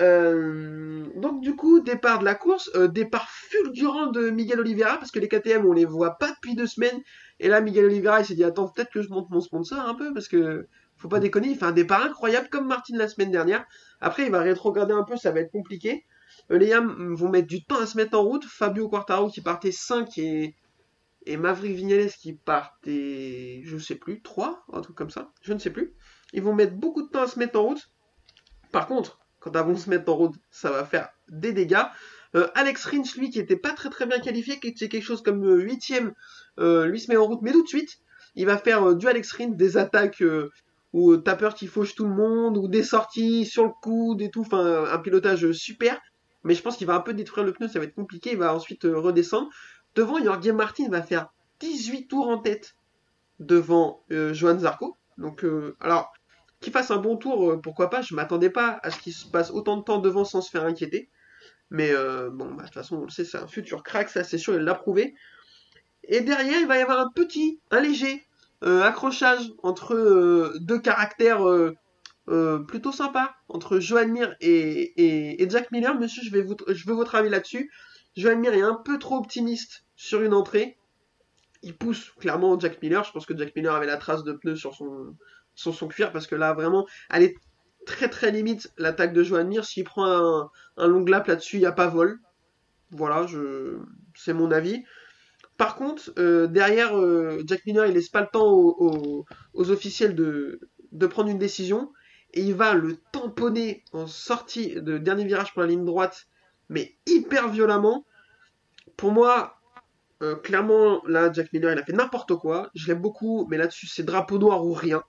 Euh, 0.00 1.04
donc, 1.14 1.42
du 1.42 1.54
coup, 1.54 1.80
départ 1.80 2.18
de 2.20 2.24
la 2.24 2.34
course, 2.34 2.70
euh, 2.74 2.88
départ 2.88 3.28
fulgurant 3.28 4.06
de 4.06 4.30
Miguel 4.30 4.60
Oliveira, 4.60 4.96
parce 4.96 5.10
que 5.10 5.18
les 5.18 5.28
KTM, 5.28 5.66
on 5.66 5.72
les 5.72 5.84
voit 5.84 6.16
pas 6.16 6.30
depuis 6.32 6.54
deux 6.54 6.66
semaines. 6.66 6.98
Et 7.40 7.48
là, 7.48 7.60
Miguel 7.60 7.84
Oliveira, 7.84 8.20
il 8.20 8.26
s'est 8.26 8.34
dit, 8.34 8.44
attends, 8.44 8.68
peut-être 8.68 8.90
que 8.90 9.02
je 9.02 9.10
monte 9.10 9.28
mon 9.28 9.40
sponsor 9.40 9.78
un 9.80 9.94
peu, 9.94 10.14
parce 10.14 10.28
que 10.28 10.66
faut 10.96 11.08
pas 11.08 11.20
déconner, 11.20 11.48
il 11.48 11.56
fait 11.56 11.66
un 11.66 11.72
départ 11.72 12.02
incroyable, 12.02 12.48
comme 12.48 12.66
Martin 12.66 12.96
la 12.96 13.08
semaine 13.08 13.30
dernière. 13.30 13.66
Après, 14.00 14.24
il 14.24 14.30
va 14.30 14.40
rétrograder 14.40 14.94
un 14.94 15.02
peu, 15.02 15.16
ça 15.16 15.30
va 15.30 15.40
être 15.40 15.52
compliqué. 15.52 16.06
Euh, 16.50 16.58
les 16.58 16.68
Yam 16.68 17.14
vont 17.14 17.28
mettre 17.28 17.48
du 17.48 17.64
temps 17.64 17.80
à 17.80 17.86
se 17.86 17.98
mettre 17.98 18.18
en 18.18 18.22
route. 18.22 18.44
Fabio 18.44 18.88
Quartaro 18.88 19.28
qui 19.28 19.42
partait 19.42 19.72
5 19.72 20.16
et, 20.16 20.54
et 21.26 21.36
Maverick 21.36 21.76
Vignales 21.76 22.10
qui 22.10 22.32
partait, 22.32 23.60
je 23.64 23.76
sais 23.76 23.94
plus, 23.94 24.22
3, 24.22 24.64
un 24.72 24.80
truc 24.80 24.96
comme 24.96 25.10
ça, 25.10 25.32
je 25.42 25.52
ne 25.52 25.58
sais 25.58 25.70
plus. 25.70 25.94
Ils 26.32 26.42
vont 26.42 26.54
mettre 26.54 26.74
beaucoup 26.74 27.02
de 27.02 27.08
temps 27.08 27.22
à 27.22 27.26
se 27.26 27.38
mettre 27.38 27.58
en 27.58 27.64
route. 27.64 27.90
Par 28.72 28.86
contre, 28.86 29.18
quand 29.38 29.54
elles 29.54 29.64
vont 29.64 29.76
se 29.76 29.90
mettre 29.90 30.10
en 30.10 30.16
route, 30.16 30.34
ça 30.50 30.70
va 30.70 30.84
faire 30.84 31.08
des 31.28 31.52
dégâts. 31.52 31.84
Euh, 32.36 32.48
Alex 32.54 32.84
Rins, 32.84 33.02
lui, 33.16 33.30
qui 33.30 33.40
était 33.40 33.56
pas 33.56 33.72
très 33.72 33.90
très 33.90 34.06
bien 34.06 34.20
qualifié, 34.20 34.60
qui 34.60 34.68
était 34.68 34.88
quelque 34.88 35.04
chose 35.04 35.22
comme 35.22 35.44
8 35.44 35.92
euh, 36.58 36.86
lui 36.86 37.00
se 37.00 37.10
met 37.10 37.16
en 37.16 37.26
route, 37.26 37.42
mais 37.42 37.52
tout 37.52 37.62
de 37.62 37.68
suite, 37.68 37.98
il 38.36 38.46
va 38.46 38.58
faire 38.58 38.90
euh, 38.90 38.94
du 38.94 39.08
Alex 39.08 39.32
Rins, 39.32 39.48
des 39.48 39.76
attaques 39.76 40.22
euh, 40.22 40.50
euh, 40.94 41.18
t'as 41.18 41.52
qu'il 41.52 41.68
fauche 41.68 41.94
tout 41.94 42.04
le 42.04 42.14
monde, 42.14 42.56
ou 42.56 42.68
des 42.68 42.82
sorties 42.82 43.46
sur 43.46 43.64
le 43.64 43.72
coude 43.82 44.22
et 44.22 44.30
tout, 44.30 44.46
un 44.52 44.98
pilotage 44.98 45.44
euh, 45.44 45.52
super. 45.52 46.00
Mais 46.42 46.54
je 46.54 46.62
pense 46.62 46.76
qu'il 46.76 46.86
va 46.86 46.94
un 46.94 47.00
peu 47.00 47.14
détruire 47.14 47.44
le 47.44 47.52
pneu, 47.52 47.68
ça 47.68 47.78
va 47.78 47.84
être 47.84 47.94
compliqué, 47.94 48.32
il 48.32 48.38
va 48.38 48.54
ensuite 48.54 48.84
euh, 48.84 48.98
redescendre. 48.98 49.50
Devant, 49.94 50.22
Jorge 50.22 50.48
Martin 50.50 50.88
va 50.88 51.02
faire 51.02 51.28
18 51.60 52.08
tours 52.08 52.28
en 52.28 52.38
tête 52.38 52.76
devant 53.38 54.04
euh, 54.10 54.32
Johan 54.32 54.58
Zarco. 54.58 54.96
Donc, 55.18 55.44
euh, 55.44 55.76
alors, 55.80 56.12
qu'il 56.60 56.72
fasse 56.72 56.90
un 56.90 56.98
bon 56.98 57.16
tour, 57.16 57.50
euh, 57.50 57.60
pourquoi 57.60 57.90
pas, 57.90 58.02
je 58.02 58.14
m'attendais 58.14 58.50
pas 58.50 58.78
à 58.82 58.90
ce 58.90 58.98
qu'il 59.00 59.12
se 59.12 59.26
passe 59.26 59.50
autant 59.50 59.76
de 59.78 59.82
temps 59.82 59.98
devant 59.98 60.24
sans 60.24 60.42
se 60.42 60.50
faire 60.50 60.64
inquiéter. 60.64 61.08
Mais 61.70 61.90
euh, 61.92 62.30
bon, 62.30 62.52
bah, 62.52 62.62
de 62.62 62.68
toute 62.68 62.74
façon, 62.74 62.96
on 62.96 63.04
le 63.04 63.10
sait, 63.10 63.24
c'est 63.24 63.38
un 63.38 63.46
futur 63.46 63.82
crack, 63.82 64.08
ça 64.10 64.24
c'est 64.24 64.38
sûr, 64.38 64.54
il 64.54 64.60
l'a 64.60 64.74
prouvé. 64.74 65.14
Et 66.04 66.20
derrière, 66.20 66.60
il 66.60 66.66
va 66.66 66.78
y 66.78 66.82
avoir 66.82 66.98
un 66.98 67.10
petit, 67.14 67.60
un 67.70 67.80
léger 67.80 68.26
euh, 68.64 68.82
accrochage 68.82 69.52
entre 69.62 70.54
deux 70.60 70.78
caractères 70.78 71.44
plutôt 72.68 72.92
sympas, 72.92 73.34
entre 73.48 73.80
Johan 73.80 74.08
Mir 74.08 74.36
et, 74.40 75.46
Jack 75.48 75.70
Miller. 75.72 75.98
Monsieur, 75.98 76.22
je, 76.22 76.74
je 76.74 76.86
veux 76.86 76.94
votre 76.94 77.14
avis 77.14 77.30
là-dessus. 77.30 77.70
Johan 78.16 78.36
Mir 78.36 78.54
est 78.54 78.62
un 78.62 78.74
peu 78.74 78.98
trop 78.98 79.16
optimiste 79.16 79.84
sur 79.96 80.22
une 80.22 80.34
entrée. 80.34 80.76
Il 81.62 81.76
pousse 81.76 82.10
clairement 82.18 82.58
Jack 82.58 82.82
Miller. 82.82 83.04
Je 83.04 83.12
pense 83.12 83.26
que 83.26 83.36
Jack 83.36 83.54
Miller 83.54 83.74
avait 83.74 83.86
la 83.86 83.96
trace 83.96 84.24
de 84.24 84.32
pneu 84.32 84.56
sur 84.56 84.74
son, 84.74 85.14
sur 85.60 85.74
son 85.74 85.88
cuir 85.88 86.12
parce 86.12 86.26
que 86.26 86.34
là, 86.34 86.54
vraiment, 86.54 86.86
elle 87.10 87.22
est 87.22 87.36
très 87.86 88.08
très 88.08 88.30
limite 88.30 88.72
l'attaque 88.78 89.12
de 89.12 89.22
Johan 89.22 89.44
Mir. 89.44 89.64
S'il 89.64 89.84
prend 89.84 90.50
un, 90.76 90.86
long 90.88 91.04
lap 91.04 91.26
là-dessus, 91.26 91.56
il 91.56 91.60
n'y 91.60 91.66
a 91.66 91.72
pas 91.72 91.88
vol. 91.88 92.18
Voilà, 92.90 93.26
c'est 94.16 94.32
mon 94.32 94.50
avis. 94.50 94.82
Par 95.56 95.76
contre, 95.76 96.12
euh, 96.18 96.46
derrière, 96.46 96.98
euh, 96.98 97.42
Jack 97.46 97.66
Miller, 97.66 97.86
il 97.86 97.94
laisse 97.94 98.08
pas 98.08 98.22
le 98.22 98.28
temps 98.32 98.50
aux, 98.50 99.26
officiels 99.54 100.14
de, 100.14 100.60
de 100.92 101.06
prendre 101.06 101.28
une 101.28 101.38
décision. 101.38 101.92
Et 102.32 102.42
il 102.42 102.54
va 102.54 102.74
le 102.74 102.96
tamponner 103.12 103.84
en 103.92 104.06
sortie 104.06 104.80
de 104.80 104.98
dernier 104.98 105.24
virage 105.24 105.52
pour 105.52 105.62
la 105.62 105.68
ligne 105.68 105.84
droite, 105.84 106.26
mais 106.68 106.96
hyper 107.06 107.48
violemment. 107.48 108.06
Pour 108.96 109.12
moi, 109.12 109.60
euh, 110.22 110.36
clairement, 110.36 111.02
là, 111.06 111.32
Jack 111.32 111.52
Miller, 111.52 111.72
il 111.72 111.78
a 111.78 111.84
fait 111.84 111.92
n'importe 111.92 112.36
quoi. 112.36 112.70
Je 112.74 112.86
l'aime 112.86 113.00
beaucoup, 113.00 113.46
mais 113.50 113.56
là-dessus, 113.56 113.86
c'est 113.86 114.04
drapeau 114.04 114.38
noir 114.38 114.64
ou 114.64 114.72
rien. 114.72 115.02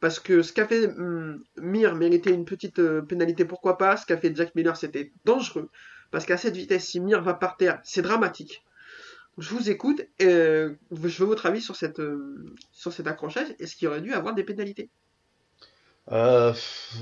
Parce 0.00 0.18
que 0.20 0.42
ce 0.42 0.52
qu'a 0.52 0.66
fait 0.66 0.86
hum, 0.86 1.44
Mir 1.58 1.94
méritait 1.96 2.30
une 2.32 2.44
petite 2.44 2.78
euh, 2.80 3.02
pénalité, 3.02 3.44
pourquoi 3.44 3.78
pas. 3.78 3.96
Ce 3.96 4.06
qu'a 4.06 4.18
fait 4.18 4.34
Jack 4.34 4.54
Miller, 4.54 4.76
c'était 4.76 5.12
dangereux. 5.24 5.70
Parce 6.10 6.26
qu'à 6.26 6.36
cette 6.36 6.56
vitesse, 6.56 6.86
si 6.86 7.00
Mir 7.00 7.22
va 7.22 7.34
par 7.34 7.56
terre, 7.56 7.80
c'est 7.84 8.02
dramatique. 8.02 8.64
Je 9.38 9.50
vous 9.54 9.70
écoute. 9.70 10.02
euh, 10.22 10.74
je 10.92 11.18
veux 11.22 11.26
votre 11.26 11.46
avis 11.46 11.62
sur, 11.62 11.76
cette, 11.76 12.00
euh, 12.00 12.54
sur 12.72 12.92
cet 12.92 13.06
accrochage. 13.08 13.48
Est-ce 13.60 13.76
qu'il 13.76 13.88
aurait 13.88 14.02
dû 14.02 14.14
avoir 14.14 14.34
des 14.34 14.44
pénalités 14.44 14.90
Euh, 16.12 16.52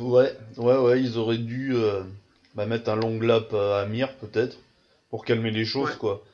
ouais, 0.00 0.36
ouais, 0.56 0.76
ouais, 0.76 1.00
ils 1.00 1.16
auraient 1.18 1.38
dû 1.38 1.74
bah, 2.54 2.66
mettre 2.66 2.90
un 2.90 2.96
long 2.96 3.18
lap 3.20 3.52
à 3.54 3.80
Amir, 3.80 4.14
peut-être, 4.16 4.58
pour 5.10 5.24
calmer 5.24 5.50
les 5.50 5.64
choses, 5.64 5.88
Ouais. 5.90 5.96
quoi. 5.96 6.24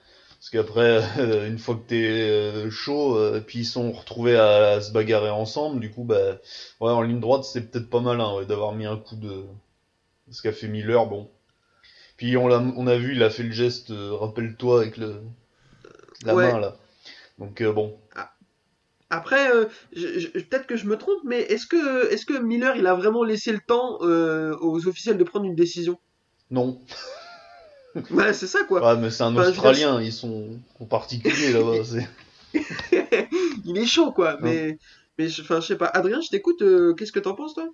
Parce 0.45 0.67
qu'après, 0.67 1.03
euh, 1.21 1.49
une 1.49 1.59
fois 1.59 1.75
que 1.75 1.89
t'es 1.89 2.05
euh, 2.05 2.69
chaud, 2.71 3.17
euh, 3.17 3.41
puis 3.41 3.61
ils 3.61 3.65
sont 3.65 3.93
retrouvés 3.93 4.37
à, 4.37 4.73
à 4.73 4.81
se 4.83 4.93
bagarrer 4.93 5.31
ensemble, 5.31 5.81
du 5.81 5.91
coup, 5.91 6.05
bah, 6.05 6.37
ouais, 6.83 6.91
en 6.91 7.01
ligne 7.01 7.19
droite, 7.19 7.45
c'est 7.45 7.71
peut-être 7.71 7.89
pas 7.89 8.01
malin, 8.01 8.37
ouais, 8.37 8.45
d'avoir 8.45 8.73
mis 8.73 8.85
un 8.85 8.99
coup 8.99 9.17
de... 9.17 9.45
Ce 10.31 10.43
qu'a 10.43 10.53
fait 10.53 10.69
Miller, 10.69 11.07
bon. 11.07 11.31
Puis 12.19 12.37
on 12.37 12.51
a 12.87 12.97
vu, 12.99 13.15
il 13.15 13.23
a 13.23 13.31
fait 13.31 13.43
le 13.43 13.53
geste, 13.53 13.91
rappelle-toi, 13.91 14.83
avec 14.83 14.99
le, 14.99 15.23
la 16.27 16.35
Ouais. 16.35 16.53
main, 16.53 16.61
là. 16.61 16.77
Donc, 17.39 17.63
bon. 17.63 17.99
Après, 19.09 19.49
je- 19.95 20.19
je- 20.19 20.29
peut-être 20.29 20.67
que 20.67 20.77
je 20.77 20.85
me 20.87 20.99
trompe, 20.99 21.21
mais 21.25 21.41
est-ce 21.41 21.67
que, 21.67 22.13
est-ce 22.13 22.27
que 22.27 22.39
Miller, 22.39 22.77
il 22.77 22.87
a 22.87 22.95
vraiment 22.95 23.25
laissé 23.25 23.51
le 23.51 23.61
temps 23.67 23.99
aux 23.99 24.89
officiels 24.89 25.17
de 25.17 25.25
prendre 25.25 25.47
une 25.47 25.55
décision? 25.55 25.99
Non. 26.51 26.83
Ouais, 28.11 28.33
c'est 28.33 28.47
ça, 28.47 28.65
quoi. 28.65 28.81
Ouais, 28.83 29.01
mais 29.01 29.11
c'est 29.11 29.23
un 29.23 29.37
Enfin, 29.37 29.49
Australien, 29.51 30.01
ils 30.01 30.13
sont 30.13 30.61
en 30.81 30.87
particulier, 30.87 31.53
là-bas, 31.53 31.85
c'est... 31.85 32.09
il 33.65 33.77
est 33.79 33.87
chaud, 33.87 34.13
quoi. 34.13 34.39
Mais, 34.41 34.79
mais 35.19 35.29
je, 35.29 35.43
enfin, 35.43 35.61
je 35.61 35.67
sais 35.69 35.77
pas. 35.77 35.87
Adrien, 35.87 36.21
je 36.21 36.29
t'écoute. 36.29 36.63
euh, 36.63 36.95
Qu'est-ce 36.95 37.13
que 37.13 37.21
t'en 37.21 37.35
penses, 37.35 37.55
toi? 37.55 37.69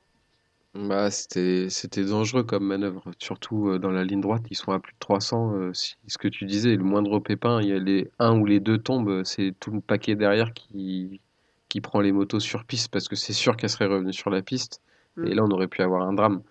Bah, 0.75 1.11
c'était, 1.11 1.69
c'était 1.69 2.05
dangereux 2.05 2.45
comme 2.45 2.65
manœuvre, 2.65 3.03
surtout 3.19 3.71
euh, 3.71 3.79
dans 3.81 3.91
la 3.91 4.05
ligne 4.05 4.21
droite, 4.21 4.45
ils 4.51 4.57
sont 4.57 4.71
à 4.71 4.79
plus 4.79 4.93
de 4.93 4.99
300. 5.01 5.53
euh, 5.57 5.73
si- 5.75 5.97
ce 6.07 6.17
que 6.17 6.29
tu 6.29 6.45
disais, 6.47 6.77
le 6.77 6.85
moindre 6.85 7.19
pépin, 7.19 7.61
il 7.61 7.69
y 7.69 7.73
a 7.73 7.79
les 7.81 8.09
un 8.21 8.39
ou 8.39 8.47
les 8.47 8.61
deux 8.61 8.79
tombent, 8.79 9.25
c'est 9.25 9.53
tout 9.59 9.73
le 9.73 9.81
paquet 9.81 10.15
derrière 10.15 10.53
qui, 10.55 11.21
qui 11.69 11.81
prend 11.81 12.01
les 12.01 12.13
motos 12.13 12.39
sur 12.41 12.65
piste 12.65 12.89
parce 12.93 13.09
que 13.09 13.17
c'est 13.17 13.33
sûr 13.33 13.57
qu'elles 13.57 13.71
seraient 13.71 13.87
revenues 13.87 14.13
sur 14.13 14.31
la 14.31 14.43
piste. 14.43 14.81
Et 15.25 15.35
là, 15.35 15.43
on 15.45 15.51
aurait 15.51 15.67
pu 15.69 15.83
avoir 15.83 16.03
un 16.03 16.13
drame. 16.13 16.43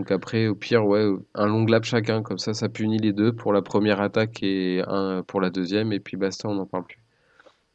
Donc 0.00 0.10
après, 0.12 0.46
au 0.46 0.54
pire, 0.54 0.86
ouais, 0.86 1.06
un 1.34 1.46
long 1.46 1.66
lap 1.66 1.84
chacun, 1.84 2.22
comme 2.22 2.38
ça, 2.38 2.54
ça 2.54 2.70
punit 2.70 2.96
les 2.96 3.12
deux 3.12 3.34
pour 3.34 3.52
la 3.52 3.60
première 3.60 4.00
attaque 4.00 4.42
et 4.42 4.82
un 4.86 5.22
pour 5.22 5.42
la 5.42 5.50
deuxième, 5.50 5.92
et 5.92 6.00
puis 6.00 6.16
basta, 6.16 6.48
on 6.48 6.54
n'en 6.54 6.64
parle 6.64 6.86
plus. 6.86 7.02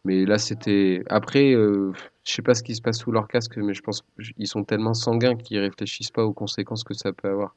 Mais 0.06 0.26
là, 0.26 0.40
c'était. 0.40 1.04
Après, 1.08 1.54
euh, 1.54 1.92
je 2.24 2.34
sais 2.34 2.42
pas 2.42 2.56
ce 2.56 2.64
qui 2.64 2.74
se 2.74 2.82
passe 2.82 2.98
sous 2.98 3.12
leur 3.12 3.28
casque, 3.28 3.58
mais 3.58 3.76
je 3.76 3.82
pense 3.84 4.04
qu'ils 4.36 4.48
sont 4.48 4.64
tellement 4.64 4.96
sanguins 4.96 5.36
qu'ils 5.36 5.60
réfléchissent 5.60 6.10
pas 6.10 6.24
aux 6.24 6.34
conséquences 6.34 6.84
que 6.84 6.96
ça 6.96 7.14
peut 7.14 7.30
avoir. 7.30 7.56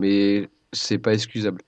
Mais 0.00 0.48
c'est 0.72 0.98
pas 0.98 1.14
excusable. 1.14 1.62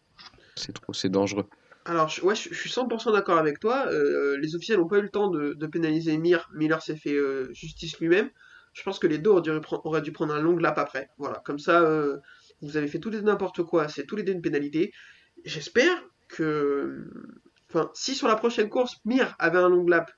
C'est 0.57 0.72
trop, 0.72 0.92
c'est 0.92 1.09
dangereux. 1.09 1.46
Alors, 1.84 2.11
ouais, 2.24 2.34
je, 2.34 2.53
suis 2.53 2.68
100% 2.68 3.12
d'accord 3.12 3.38
avec 3.38 3.61
toi. 3.61 3.86
Euh, 3.92 4.36
les 4.38 4.57
officiels 4.57 4.80
n'ont 4.80 4.88
pas 4.88 4.98
eu 4.98 5.03
le 5.03 5.09
temps 5.09 5.28
de, 5.28 5.66
pénaliser 5.68 6.18
Mir. 6.18 6.51
Miller 6.53 6.82
s'est 6.82 6.96
fait 6.96 7.14
euh, 7.14 7.48
justice 7.53 8.01
lui-même. 8.01 8.28
Je 8.72 8.82
pense 8.82 8.98
que 8.98 9.07
les 9.07 9.18
deux 9.18 9.30
auraient 9.30 10.03
dû, 10.03 10.12
prendre- 10.12 10.34
un 10.34 10.40
long 10.40 10.57
lap 10.57 10.78
après. 10.78 11.11
Voilà, 11.18 11.42
comme 11.44 11.59
ça, 11.59 11.80
euh, 11.82 12.18
vous 12.63 12.77
avez 12.77 12.89
fait 12.89 12.99
tous 12.99 13.11
les 13.11 13.19
deux 13.19 13.25
n'importe 13.25 13.63
quoi. 13.63 13.89
C'est 13.89 14.07
tous 14.07 14.17
les 14.17 14.23
deux 14.23 14.33
une 14.33 14.43
pénalité. 14.43 14.93
J'espère 15.45 16.03
que. 16.29 17.09
Enfin, 17.69 17.91
si 17.95 18.15
sur 18.15 18.29
la 18.29 18.37
prochaine 18.37 18.69
course, 18.69 18.97
Mir 19.05 19.35
avait 19.39 19.59
un 19.59 19.69
long 19.69 19.87
lap 19.87 20.11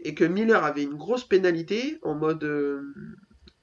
et 0.00 0.14
que 0.14 0.24
Miller 0.24 0.64
avait 0.64 0.82
une 0.82 0.96
grosse 0.96 1.24
pénalité 1.24 1.98
en 2.02 2.14
mode 2.14 2.42
euh, 2.44 2.82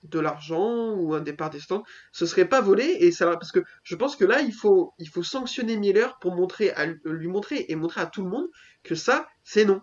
de 0.04 0.20
l'argent 0.20 0.94
ou 0.94 1.14
un 1.14 1.22
départ 1.22 1.50
des 1.50 1.60
stands, 1.60 1.84
ce 2.12 2.26
serait 2.26 2.48
pas 2.48 2.62
volé 2.62 2.98
et 3.00 3.12
ça 3.12 3.26
parce 3.28 3.52
que 3.52 3.64
je 3.84 3.96
pense 3.96 4.16
que 4.16 4.26
là 4.26 4.42
il 4.42 4.54
faut 4.54 4.94
il 5.00 5.10
faut 5.10 5.24
sanctionner 5.24 5.78
Miller 5.78 6.18
pour 6.20 6.36
montrer 6.36 6.72
à 6.72 6.86
lui 6.86 7.28
montrer 7.28 7.66
et 7.68 7.76
montrer 7.76 8.02
à 8.02 8.06
tout 8.06 8.24
le 8.24 8.30
monde 8.30 8.48
que 8.84 8.96
ça 8.96 9.28
c'est 9.44 9.66
non. 9.66 9.82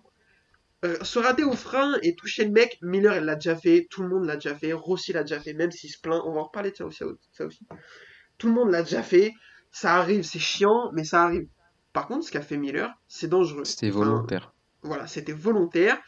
Euh, 0.85 1.03
se 1.03 1.18
rater 1.18 1.45
au 1.45 1.53
frein 1.53 1.99
et 2.03 2.14
toucher 2.14 2.45
le 2.45 2.51
mec, 2.51 2.78
Miller 2.82 3.16
il 3.16 3.24
l'a 3.24 3.37
déjà 3.37 3.57
fait, 3.57 3.87
tout 3.91 4.03
le 4.03 4.09
monde 4.09 4.26
l'a 4.26 4.35
déjà 4.35 4.55
fait, 4.55 4.72
Rossi 4.74 5.12
l'a 5.12 5.22
déjà 5.22 5.41
fait, 5.41 5.55
même 5.55 5.70
s'il 5.70 5.91
se 5.91 5.99
plaint, 5.99 6.22
on 6.26 6.32
va 6.32 6.41
en 6.41 6.45
reparler 6.45 6.72
de 6.72 6.76
ça 6.76 6.85
aussi. 6.87 7.66
Tout 8.39 8.49
le 8.49 8.55
monde 8.55 8.70
l'a 8.70 8.82
déjà 8.82 9.03
fait, 9.03 9.32
ça 9.70 9.95
arrive, 9.97 10.22
c'est 10.24 10.39
chiant, 10.39 10.91
mais 10.93 11.05
ça 11.05 11.22
arrive. 11.24 11.47
Par 11.93 12.07
contre, 12.09 12.24
ce 12.26 12.30
qu'a 12.32 12.41
fait 12.43 12.57
Miller, 12.57 12.93
c'est 13.09 13.28
dangereux. 13.28 13.64
C'était 13.64 13.91
Enfin, 13.91 13.99
volontaire. 14.05 14.53
voilà, 14.82 15.07
c'était 15.07 15.32
volontaire. 15.32 15.99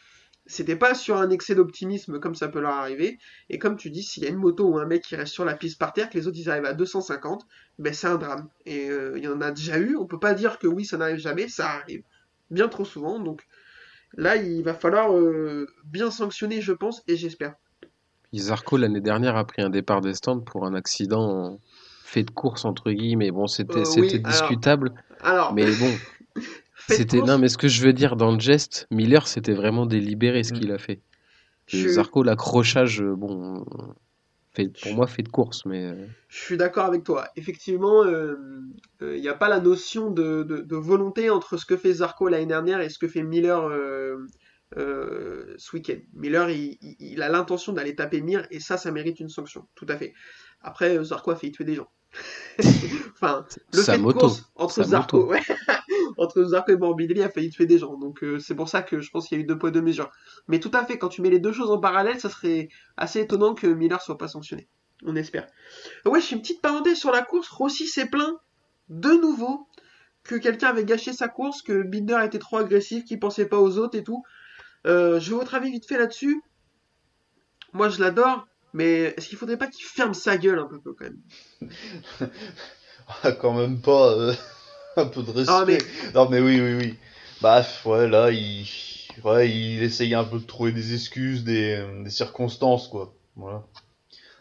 C'était 0.49 0.77
pas 0.77 0.95
sur 0.95 1.17
un 1.17 1.31
excès 1.31 1.57
d'optimisme 1.57 2.21
comme 2.21 2.37
ça 2.37 2.47
peut 2.47 2.61
leur 2.61 2.75
arriver. 2.75 3.19
Et 3.51 3.59
comme 3.59 3.77
tu 3.77 3.91
dis, 3.91 4.05
s'il 4.05 4.23
y 4.23 4.27
a 4.27 4.31
une 4.31 4.37
moto 4.37 4.65
ou 4.69 4.79
un 4.79 4.87
mec 4.87 5.03
qui 5.03 5.17
reste 5.17 5.33
sur 5.33 5.45
la 5.45 5.55
piste 5.55 5.77
par 5.79 5.93
terre, 5.93 6.09
que 6.09 6.17
les 6.19 6.29
autres 6.29 6.39
ils 6.39 6.49
arrivent 6.49 6.67
à 6.67 6.73
250, 6.73 7.45
ben 7.81 7.93
c'est 7.93 8.07
un 8.07 8.17
drame. 8.17 8.49
Et 8.65 8.89
euh, 8.89 9.15
il 9.17 9.25
y 9.25 9.29
en 9.29 9.41
a 9.41 9.51
déjà 9.51 9.79
eu. 9.79 9.97
On 9.97 10.07
peut 10.07 10.21
pas 10.21 10.35
dire 10.35 10.59
que 10.61 10.69
oui, 10.69 10.85
ça 10.85 10.97
n'arrive 10.99 11.19
jamais. 11.19 11.49
Ça 11.49 11.69
arrive 11.71 12.03
bien 12.51 12.69
trop 12.69 12.85
souvent. 12.85 13.19
Donc 13.19 13.45
là, 14.15 14.37
il 14.37 14.63
va 14.63 14.75
falloir 14.75 15.13
euh, 15.17 15.67
bien 15.85 16.13
sanctionner, 16.13 16.61
je 16.61 16.73
pense, 16.73 17.03
et 17.09 17.17
j'espère. 17.17 17.55
Puis 18.31 18.39
Zarco, 18.39 18.77
l'année 18.77 19.01
dernière, 19.01 19.35
a 19.37 19.45
pris 19.45 19.63
un 19.63 19.71
départ 19.71 20.01
des 20.01 20.15
stands 20.15 20.41
pour 20.41 20.65
un 20.65 20.75
accident 20.75 21.61
fait 22.07 22.23
de 22.23 22.31
course, 22.31 22.65
entre 22.65 22.91
guillemets. 22.93 23.31
Bon, 23.31 23.47
c'était 23.47 23.81
Euh, 23.81 23.85
c'était 23.85 24.01
oui, 24.17 24.21
alors- 24.25 24.31
discutable, 24.31 24.93
Alors, 25.21 25.53
mais 25.55 25.67
bon, 25.77 25.91
c'était. 26.89 27.21
Non, 27.21 27.39
mais 27.39 27.49
ce 27.49 27.59
que 27.59 27.69
je 27.69 27.83
veux 27.85 27.93
dire 27.93 28.17
dans 28.17 28.33
le 28.33 28.39
geste, 28.41 28.87
Miller, 28.91 29.27
c'était 29.29 29.55
vraiment 29.55 29.87
délibéré 29.87 30.43
ce 30.45 30.55
Mm. 30.55 30.59
qu'il 30.59 30.73
a 30.73 30.79
fait. 30.79 31.01
je, 31.67 31.79
suis- 31.79 31.89
Zarco, 31.95 32.23
l'accrochage, 32.23 33.03
euh, 33.03 33.15
bon, 33.17 33.65
fait, 34.55 34.69
pour 34.81 34.95
moi, 34.95 35.07
fait 35.09 35.25
de 35.25 35.29
course, 35.29 35.67
mais. 35.67 35.85
euh, 35.85 36.07
je 36.29 36.39
suis 36.39 36.57
d'accord 36.57 36.85
avec 36.85 37.03
toi. 37.03 37.29
Effectivement, 37.37 38.05
il 38.05 39.21
n'y 39.21 39.29
a 39.29 39.35
pas 39.35 39.49
la 39.49 39.59
notion 39.61 40.11
de, 40.11 40.45
de- 40.45 40.61
de 40.61 40.77
volonté 40.77 41.29
entre 41.29 41.57
ce 41.57 41.67
que 41.67 41.77
fait 41.77 41.93
Zarco 41.95 42.29
l'année 42.29 42.47
dernière 42.47 42.81
et 42.81 42.89
ce 42.89 42.99
que 42.99 43.09
fait 43.09 43.23
Miller 43.25 43.67
euh, 44.77 45.55
ce 45.59 45.77
week-end. 45.77 45.99
Miller, 46.15 46.51
il, 46.51 46.79
il- 46.81 46.97
il 47.01 47.23
a 47.23 47.29
l'intention 47.29 47.73
d'aller 47.73 47.95
taper 47.95 48.21
Mir 48.21 48.47
et 48.51 48.61
ça, 48.61 48.77
ça 48.77 48.91
mérite 48.91 49.21
une 49.21 49.29
sanction. 49.29 49.67
Tout 49.75 49.87
à 49.89 49.97
fait. 49.97 50.13
Après, 50.61 50.97
euh, 50.99 51.05
Zarco 51.05 51.31
a 51.31 51.37
failli 51.37 51.53
tuer 51.53 51.65
des 51.65 51.75
gens. 51.75 51.89
enfin, 53.13 53.45
le 53.73 53.83
Sa 53.83 53.93
fait 53.93 53.99
de 53.99 54.03
moto. 54.03 54.21
course 54.21 54.51
entre 54.55 54.83
Zarco, 54.85 55.27
ouais, 55.27 55.41
entre 56.19 56.43
Zarco 56.45 56.73
et 56.73 56.77
Morbidelli 56.77 57.23
a 57.23 57.29
failli 57.29 57.51
tuer 57.51 57.67
des 57.67 57.79
gens. 57.79 57.97
Donc 57.99 58.23
euh, 58.25 58.39
c'est 58.39 58.55
pour 58.55 58.69
ça 58.69 58.83
que 58.83 59.01
je 59.01 59.11
pense 59.11 59.29
qu'il 59.29 59.37
y 59.39 59.41
a 59.41 59.45
eu 59.45 59.47
deux 59.47 59.59
poids 59.59 59.71
deux 59.71 59.83
mesures. 59.83 60.11
Mais 60.49 60.59
tout 60.61 60.71
à 60.73 60.85
fait, 60.87 60.99
quand 60.99 61.09
tu 61.09 61.21
mets 61.23 61.31
les 61.31 61.41
deux 61.41 61.53
choses 61.53 61.71
en 61.71 61.79
parallèle, 61.79 62.19
ça 62.21 62.31
serait 62.31 62.69
assez 62.97 63.21
étonnant 63.21 63.55
que 63.55 63.67
Miller 63.67 64.01
soit 64.01 64.19
pas 64.19 64.29
sanctionné. 64.29 64.69
On 65.05 65.15
espère. 65.15 65.47
Ouais, 66.07 66.21
je 66.21 66.27
fais 66.27 66.35
une 66.37 66.41
petite 66.43 66.63
parenthèse 66.63 66.97
sur 66.97 67.13
la 67.13 67.23
course. 67.23 67.49
Rossi 67.49 67.87
s'est 67.87 68.09
plaint 68.09 68.35
de 68.89 69.11
nouveau 69.11 69.69
que 70.23 70.37
quelqu'un 70.37 70.69
avait 70.69 70.85
gâché 70.85 71.13
sa 71.13 71.29
course, 71.29 71.61
que 71.63 71.83
Binder 71.83 72.19
était 72.25 72.39
trop 72.39 72.57
agressif, 72.57 73.05
qu'il 73.05 73.21
pensait 73.21 73.47
pas 73.47 73.59
aux 73.61 73.77
autres 73.79 73.99
et 73.99 74.03
tout. 74.03 74.23
Euh, 74.87 75.19
je 75.21 75.31
veux 75.31 75.37
votre 75.37 75.55
avis 75.55 75.71
vite 75.71 75.87
fait 75.87 75.99
là-dessus. 75.99 76.43
Moi, 77.73 77.89
je 77.89 78.01
l'adore, 78.01 78.47
mais 78.73 79.15
est-ce 79.17 79.29
qu'il 79.29 79.39
faudrait 79.39 79.57
pas 79.59 79.67
qu'il 79.67 79.85
ferme 79.85 80.15
sa 80.15 80.37
gueule 80.39 80.59
un 80.59 80.67
peu, 80.67 80.81
peu, 80.81 80.95
quand 80.95 81.05
même? 81.05 81.71
Quand 83.41 83.53
même 83.55 83.81
pas 83.81 84.13
euh, 84.13 84.35
un 84.97 85.07
peu 85.07 85.23
de 85.23 85.31
respect. 85.31 85.53
Ah, 85.53 85.65
mais- 85.67 85.79
Non 86.15 86.29
mais 86.29 86.41
oui, 86.41 86.61
oui, 86.61 86.75
oui. 86.75 86.95
Bah 87.41 87.65
ouais, 87.85 88.09
là, 88.09 88.31
il, 88.31 88.67
ouais, 89.25 89.51
il 89.51 89.83
essaye 89.83 90.15
un 90.15 90.25
peu 90.25 90.39
de 90.39 90.45
trouver 90.45 90.73
des 90.73 90.95
excuses, 90.95 91.45
des, 91.45 91.85
des 92.03 92.11
circonstances, 92.11 92.89
quoi. 92.89 93.15
Voilà. 93.37 93.63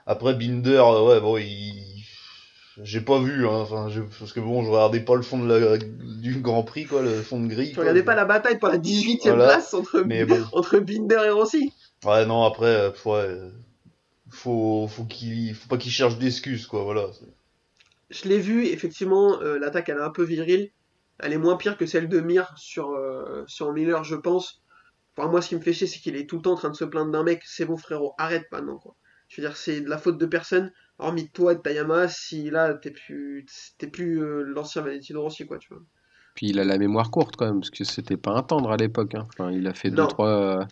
Après 0.08 0.34
Binder, 0.36 0.78
euh, 0.78 1.06
ouais, 1.08 1.20
bon, 1.20 1.38
il, 1.38 2.04
j'ai 2.84 3.01
pas 3.01 3.19
vu, 3.19 3.47
hein, 3.47 3.51
enfin, 3.51 3.89
je- 3.89 4.01
parce 4.01 4.34
que 4.34 4.39
bon, 4.39 4.63
je 4.63 4.69
regardais 4.69 4.99
pas 4.99 5.15
le 5.15 5.21
fond 5.21 5.39
de 5.39 5.47
la, 5.47 5.78
du 5.78 6.39
Grand 6.41 6.63
Prix, 6.63 6.86
quoi, 6.86 7.01
le 7.01 7.21
fond 7.21 7.39
de 7.39 7.47
grille. 7.47 7.71
Tu 7.73 7.80
regardais 7.80 8.03
pas 8.03 8.15
la 8.15 8.26
bataille 8.26 8.59
pour 8.59 8.69
la 8.69 8.78
18 8.78 9.26
e 9.26 9.30
Voilà. 9.30 9.45
place 9.47 9.73
entre, 9.73 10.01
Mais 10.01 10.26
bon. 10.26 10.43
entre 10.53 10.80
Binder 10.80 11.21
et 11.26 11.30
Rossi? 11.30 11.71
Ouais, 12.03 12.26
non, 12.26 12.43
après, 12.43 12.67
euh, 12.67 12.91
ouais, 13.05 13.51
faut, 14.30 14.88
faut 14.88 15.05
qu'il, 15.05 15.55
faut 15.55 15.67
pas 15.67 15.78
qu'il 15.78 15.91
cherche 15.91 16.17
d'excuses, 16.17 16.67
quoi, 16.67 16.84
voilà. 16.84 17.07
Je 18.09 18.28
l'ai 18.28 18.39
vu, 18.39 18.65
effectivement, 18.65 19.41
euh, 19.41 19.57
l'attaque 19.59 19.89
elle 19.89 19.97
est 19.97 20.01
un 20.01 20.09
peu 20.09 20.23
virile. 20.23 20.71
Elle 21.19 21.34
est 21.34 21.38
moins 21.38 21.55
pire 21.57 21.78
que 21.78 21.86
celle 21.86 22.09
de 22.09 22.19
Mir 22.19 22.53
sur, 22.57 22.89
euh, 22.91 23.43
sur 23.47 23.71
Miller, 23.73 24.03
je 24.03 24.15
pense. 24.15 24.63
Enfin, 25.17 25.30
moi, 25.30 25.41
ce 25.41 25.49
qui 25.49 25.55
me 25.55 25.61
fait 25.61 25.73
chier, 25.73 25.88
c'est 25.88 25.99
qu'il 25.99 26.15
est 26.15 26.30
tout 26.30 26.38
le 26.38 26.41
temps 26.43 26.53
en 26.53 26.57
train 26.57 26.69
de 26.69 26.76
se 26.76 26.86
plaindre 26.86 27.11
d'un 27.11 27.23
mec. 27.23 27.41
C'est 27.45 27.65
bon, 27.65 27.78
frérot, 27.78 28.13
arrête 28.17 28.45
maintenant, 28.51 28.78
quoi. 28.78 28.95
Je 29.30 29.41
veux 29.41 29.47
dire, 29.47 29.57
c'est 29.57 29.82
de 29.82 29.89
la 29.89 29.97
faute 29.97 30.17
de 30.17 30.26
personne, 30.26 30.71
hormis 31.00 31.30
toi 31.30 31.54
et 31.54 31.56
de 31.56 31.62
Tayama, 31.62 32.08
si 32.08 32.50
là, 32.50 32.74
t'es 32.74 32.91
plus, 32.91 33.46
t'es 33.78 33.88
plus 33.88 34.22
euh, 34.24 34.43
l'ancien 34.43 34.82
Valentino 34.82 35.22
Rossi, 35.22 35.46
quoi, 35.46 35.58
tu 35.58 35.70
vois. 35.74 35.82
Puis 36.36 36.48
il 36.50 36.60
a 36.60 36.64
la 36.66 36.78
mémoire 36.78 37.12
courte 37.12 37.36
quand 37.38 37.46
même, 37.46 37.60
parce 37.62 37.70
que 37.70 37.84
c'était 37.84 38.18
pas 38.18 38.32
un 38.32 38.43
tendre 38.43 38.72
à 38.72 38.78
l'époque. 38.78 39.16
hein. 39.16 39.28
Enfin, 39.34 39.52
il 39.52 39.66
a 39.68 39.74
fait 39.74 39.89
deux, 39.89 40.02
Non. 40.02 40.08
trois. 40.08 40.28
euh, 40.60 40.66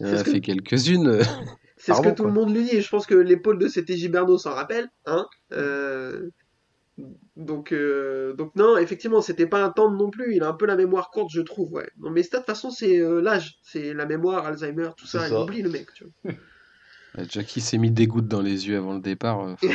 Il 0.00 0.06
en 0.06 0.12
a 0.16 0.22
que- 0.24 0.30
fait 0.30 0.40
quelques-unes. 0.40 1.18
C'est 1.76 1.94
ce 1.94 2.00
que 2.02 2.10
tout 2.10 2.24
le 2.24 2.32
monde 2.32 2.52
lui 2.54 2.64
dit, 2.64 2.76
et 2.76 2.80
je 2.80 2.88
pense 2.88 3.06
que 3.06 3.14
l'épaule 3.14 3.58
de 3.58 3.68
CT 3.68 3.96
Giberno 3.96 4.36
s'en 4.38 4.52
rappelle, 4.52 4.88
hein. 5.06 5.26
Euh, 5.52 6.28
Donc, 7.36 7.70
euh, 7.72 8.32
donc 8.34 8.56
non, 8.56 8.76
effectivement, 8.76 9.20
c'était 9.20 9.46
pas 9.46 9.62
un 9.62 9.70
tendre 9.70 9.96
non 9.96 10.10
plus. 10.10 10.34
Il 10.34 10.42
a 10.42 10.48
un 10.48 10.54
peu 10.54 10.66
la 10.66 10.74
mémoire 10.74 11.10
courte, 11.10 11.30
je 11.32 11.40
trouve, 11.40 11.72
ouais. 11.72 11.88
Non, 11.98 12.10
mais 12.10 12.24
ça, 12.24 12.38
de 12.38 12.42
toute 12.42 12.46
façon, 12.46 12.70
c'est 12.70 12.98
euh, 12.98 13.20
l'âge, 13.20 13.58
c'est 13.62 13.94
la 13.94 14.06
mémoire, 14.06 14.44
Alzheimer, 14.46 14.90
tout 14.96 15.06
ça. 15.06 15.20
C'est 15.20 15.26
Il 15.26 15.30
ça. 15.30 15.42
oublie 15.44 15.62
le 15.62 15.70
mec, 15.70 15.86
tu 15.94 16.04
vois. 16.24 16.32
Euh, 17.18 17.24
Jackie 17.28 17.60
s'est 17.60 17.78
mis 17.78 17.90
des 17.90 18.06
gouttes 18.06 18.28
dans 18.28 18.40
les 18.42 18.68
yeux 18.68 18.76
avant 18.78 18.94
le 18.94 19.00
départ. 19.00 19.40
euh, 19.40 19.54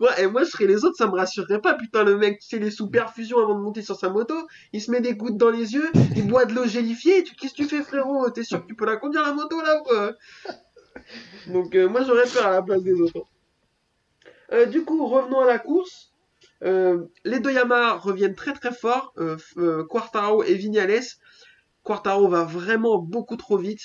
Ouais, 0.00 0.22
et 0.22 0.26
moi, 0.26 0.42
je 0.42 0.50
serais 0.50 0.66
les 0.66 0.84
autres, 0.84 0.96
ça 0.96 1.06
me 1.06 1.12
rassurerait 1.16 1.60
pas. 1.60 1.74
Putain, 1.74 2.02
le 2.02 2.16
mec, 2.16 2.40
tu 2.40 2.48
sais, 2.48 2.58
les 2.58 2.70
sous 2.72 2.88
perfusion 2.90 3.38
avant 3.38 3.54
de 3.56 3.60
monter 3.62 3.82
sur 3.82 3.96
sa 3.96 4.10
moto, 4.10 4.34
il 4.72 4.80
se 4.82 4.90
met 4.90 5.00
des 5.00 5.14
gouttes 5.14 5.36
dans 5.36 5.50
les 5.50 5.74
yeux, 5.74 5.88
il 6.16 6.26
boit 6.26 6.44
de 6.44 6.54
l'eau 6.54 6.66
gélifiée. 6.66 7.22
Tu- 7.22 7.34
Qu'est-ce 7.36 7.52
que 7.54 7.62
tu 7.62 7.68
fais, 7.68 7.82
frérot? 7.82 8.28
T'es 8.30 8.42
sûr 8.42 8.60
que 8.62 8.66
tu 8.66 8.74
peux 8.74 8.84
la 8.86 8.96
conduire, 8.96 9.22
la 9.22 9.32
moto, 9.32 9.60
là, 9.62 9.80
quoi? 9.84 10.12
Donc, 11.46 11.74
euh, 11.76 11.88
moi, 11.88 12.02
j'aurais 12.04 12.26
peur 12.26 12.46
à 12.46 12.50
la 12.50 12.62
place 12.62 12.82
des 12.82 13.00
autres. 13.00 13.26
Du 14.70 14.84
coup, 14.84 15.06
revenons 15.06 15.40
à 15.40 15.46
la 15.46 15.58
course. 15.58 16.12
Les 16.62 17.40
deux 17.40 17.52
Yamaha 17.52 17.94
reviennent 17.94 18.34
très 18.34 18.52
très 18.52 18.72
fort. 18.72 19.14
Quartaro 19.88 20.42
et 20.42 20.54
Vignales. 20.54 21.00
Quartaro 21.84 22.28
va 22.28 22.42
vraiment 22.44 22.98
beaucoup 22.98 23.36
trop 23.36 23.56
vite. 23.56 23.82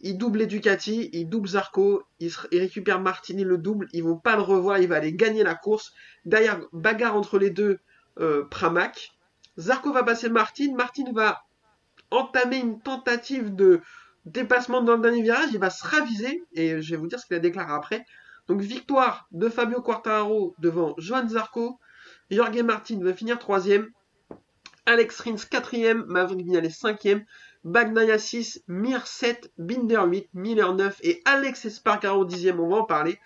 Il 0.00 0.18
double 0.18 0.40
les 0.40 0.46
Ducati, 0.46 1.08
il 1.12 1.28
double 1.28 1.48
Zarco, 1.48 2.04
il, 2.20 2.30
il 2.52 2.60
récupère 2.60 3.00
Martini 3.00 3.44
le 3.44 3.58
double. 3.58 3.88
Ils 3.92 4.04
vont 4.04 4.18
pas 4.18 4.36
le 4.36 4.42
revoir, 4.42 4.78
il 4.78 4.88
va 4.88 4.96
aller 4.96 5.14
gagner 5.14 5.42
la 5.42 5.54
course. 5.54 5.92
Derrière, 6.24 6.60
bagarre 6.72 7.16
entre 7.16 7.38
les 7.38 7.50
deux, 7.50 7.78
euh, 8.18 8.44
Pramac. 8.44 9.12
Zarco 9.58 9.92
va 9.92 10.02
passer 10.02 10.28
Martin. 10.28 10.74
Martin 10.74 11.04
va 11.12 11.42
entamer 12.10 12.58
une 12.58 12.80
tentative 12.80 13.54
de 13.54 13.80
dépassement 14.24 14.82
dans 14.82 14.96
le 14.96 15.02
dernier 15.02 15.22
virage. 15.22 15.48
Il 15.52 15.58
va 15.58 15.70
se 15.70 15.86
raviser 15.86 16.42
et 16.52 16.80
je 16.80 16.90
vais 16.90 16.96
vous 16.96 17.06
dire 17.06 17.18
ce 17.18 17.26
qu'il 17.26 17.36
a 17.36 17.40
déclaré 17.40 17.72
après. 17.72 18.04
Donc 18.48 18.60
victoire 18.60 19.26
de 19.32 19.48
Fabio 19.48 19.80
Quartararo 19.82 20.54
devant 20.58 20.94
Joan 20.98 21.28
Zarco. 21.28 21.78
Jorge 22.30 22.62
Martin 22.62 22.98
va 23.02 23.12
finir 23.12 23.38
troisième. 23.38 23.88
Alex 24.84 25.20
Rins 25.20 25.36
quatrième. 25.50 26.04
Maverick 26.06 26.44
Vignales 26.44 26.70
cinquième. 26.70 27.24
Bagnaia 27.66 28.16
6, 28.16 28.62
Mir 28.68 29.04
7, 29.04 29.50
Binder 29.58 30.04
8, 30.06 30.28
Miller 30.34 30.72
9 30.72 31.00
et 31.02 31.20
Alex 31.24 31.64
Espargaro 31.64 32.24
10e, 32.24 32.56
on 32.60 32.68
va 32.68 32.76
en 32.76 32.84
parler. 32.84 33.18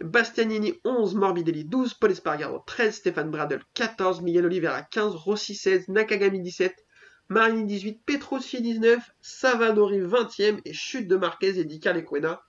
Bastianini 0.00 0.72
11, 0.84 1.14
Morbidelli 1.16 1.66
12, 1.66 1.92
Paul 1.92 2.12
Espargaro 2.12 2.64
13, 2.66 2.94
Stéphane 2.94 3.30
Bradel 3.30 3.60
14, 3.74 4.22
Miguel 4.22 4.46
Oliveira 4.46 4.80
15, 4.80 5.14
Rossi 5.16 5.54
16, 5.54 5.88
Nakagami 5.88 6.40
17, 6.40 6.86
Marini 7.28 7.66
18, 7.66 8.00
Petrossi 8.06 8.62
19, 8.62 9.02
Savadori 9.20 10.00
20e 10.00 10.62
et 10.64 10.72
chute 10.72 11.06
de 11.06 11.16
Marquez 11.16 11.58
et 11.58 11.64
Di 11.66 11.78
Lequena. 11.78 12.40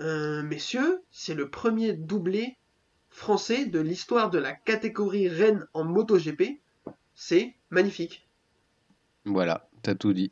Euh, 0.00 0.44
messieurs, 0.44 1.02
c'est 1.10 1.34
le 1.34 1.50
premier 1.50 1.94
doublé 1.94 2.56
français 3.08 3.64
de 3.64 3.80
l'histoire 3.80 4.30
de 4.30 4.38
la 4.38 4.52
catégorie 4.52 5.28
Rennes 5.28 5.66
en 5.74 5.82
MotoGP. 5.82 6.60
C'est 7.16 7.56
magnifique. 7.70 8.28
Voilà, 9.24 9.68
t'as 9.82 9.96
tout 9.96 10.12
dit. 10.12 10.30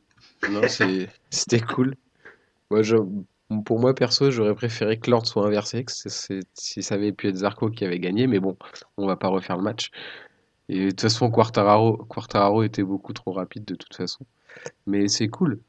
Non, 0.51 0.63
c'est- 0.69 1.09
c'était 1.31 1.61
cool. 1.61 1.95
Moi, 2.71 2.83
je, 2.83 2.97
pour 3.65 3.79
moi, 3.79 3.95
perso, 3.95 4.31
j'aurais 4.31 4.55
préféré 4.55 4.99
que 4.99 5.11
l'ordre 5.11 5.27
soit 5.27 5.47
inversé, 5.47 5.85
que 5.85 5.93
si 5.93 6.83
ça 6.83 6.95
avait 6.95 7.13
pu 7.13 7.29
être 7.29 7.37
Zarco 7.37 7.71
qui 7.71 7.85
avait 7.85 7.99
gagné, 7.99 8.27
mais 8.27 8.41
bon, 8.41 8.57
on 8.97 9.07
va 9.07 9.17
pas 9.17 9.29
refaire 9.29 9.57
le 9.57 9.63
match. 9.63 9.91
Et 10.69 10.87
de 10.87 10.91
toute 10.91 11.01
façon, 11.01 11.31
Quartararo, 11.31 11.97
Quartararo 12.09 12.63
était 12.63 12.83
beaucoup 12.83 13.15
trop 13.15 13.33
rapide 13.33 13.65
de 13.65 13.75
toute 13.75 13.95
façon. 13.95 14.27
Mais 14.87 15.09
c'est 15.09 15.29
cool. 15.29 15.61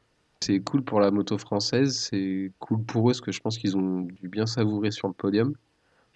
C'est 0.42 0.60
cool 0.60 0.82
pour 0.82 1.00
la 1.00 1.10
moto 1.10 1.38
française. 1.38 1.98
C'est 2.10 2.52
cool 2.58 2.82
pour 2.84 3.08
eux 3.08 3.12
parce 3.12 3.20
que 3.22 3.32
je 3.32 3.40
pense 3.40 3.56
qu'ils 3.58 3.76
ont 3.76 4.00
dû 4.02 4.28
bien 4.28 4.46
savourer 4.46 4.90
sur 4.90 5.08
le 5.08 5.14
podium. 5.14 5.54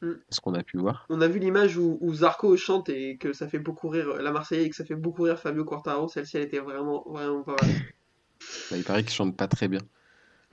Mm. 0.03 0.13
Ce 0.29 0.41
qu'on 0.41 0.55
a 0.55 0.63
pu 0.63 0.77
voir. 0.77 1.07
On 1.09 1.21
a 1.23 1.29
vu 1.29 1.39
l'image 1.39 1.79
où, 1.79 1.97
où 2.01 2.13
Zarco 2.13 2.55
chante 2.59 2.91
et 2.91 3.17
que 3.17 3.33
ça 3.33 3.49
fait 3.49 3.59
beaucoup 3.59 3.89
rire 3.89 4.17
la 4.21 4.33
Marseillaise 4.33 4.67
et 4.67 4.71
que 4.71 4.77
ça 4.77 4.85
fait 4.85 4.95
beaucoup 4.95 5.23
rire 5.23 5.39
Fabio 5.39 5.65
Quartararo. 5.65 6.09
Celle-ci, 6.09 6.37
elle 6.37 6.43
était 6.45 6.59
vraiment, 6.59 7.05
vraiment 7.07 7.43
pas 7.43 7.57
mal. 7.63 7.71
Bah, 8.71 8.77
il 8.77 8.85
paraît 8.85 9.03
qu'il 9.03 9.13
chante 9.13 9.37
pas 9.37 9.49
très 9.49 9.69
bien. 9.69 9.81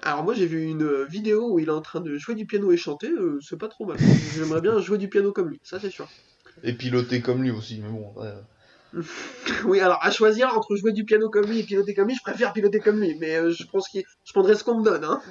Alors 0.04 0.24
moi 0.24 0.34
j'ai 0.34 0.48
vu 0.48 0.64
une 0.64 0.84
euh, 0.84 1.06
vidéo 1.06 1.52
où 1.52 1.60
il 1.60 1.68
est 1.68 1.72
en 1.72 1.82
train 1.82 2.02
de 2.02 2.18
jouer 2.18 2.34
du 2.34 2.46
piano 2.46 2.72
et 2.72 2.78
chanter, 2.78 3.10
euh, 3.10 3.40
c'est 3.42 3.58
pas 3.58 3.68
trop 3.68 3.86
mal. 3.86 3.98
J'aimerais 4.36 4.62
bien 4.62 4.80
jouer 4.80 4.98
du 4.98 5.10
piano 5.10 5.32
comme 5.32 5.50
lui, 5.50 5.60
ça 5.64 5.80
c'est 5.80 5.92
sûr. 5.92 6.10
Et 6.64 6.74
piloter 6.74 7.22
comme 7.22 7.44
lui 7.44 7.52
aussi, 7.52 7.80
mais 7.80 7.90
bon. 7.90 8.14
ouais. 8.16 8.34
Oui, 9.66 9.80
alors 9.80 10.00
à 10.02 10.12
choisir 10.12 10.56
entre 10.58 10.76
jouer 10.76 10.92
du 10.92 11.06
piano 11.06 11.30
comme 11.30 11.46
lui 11.46 11.60
et 11.60 11.64
piloter 11.64 11.94
comme 11.94 12.08
lui, 12.08 12.16
je 12.16 12.22
préfère 12.24 12.54
piloter 12.54 12.80
comme 12.80 13.00
lui, 13.00 13.16
mais 13.20 13.36
euh, 13.36 13.52
je 13.52 13.64
pense 13.64 13.88
que 13.90 14.00
je 14.00 14.34
prendrai 14.34 14.56
ce 14.56 14.64
qu'on 14.64 14.80
me 14.80 14.84
donne. 14.84 15.04
Hein. 15.04 15.22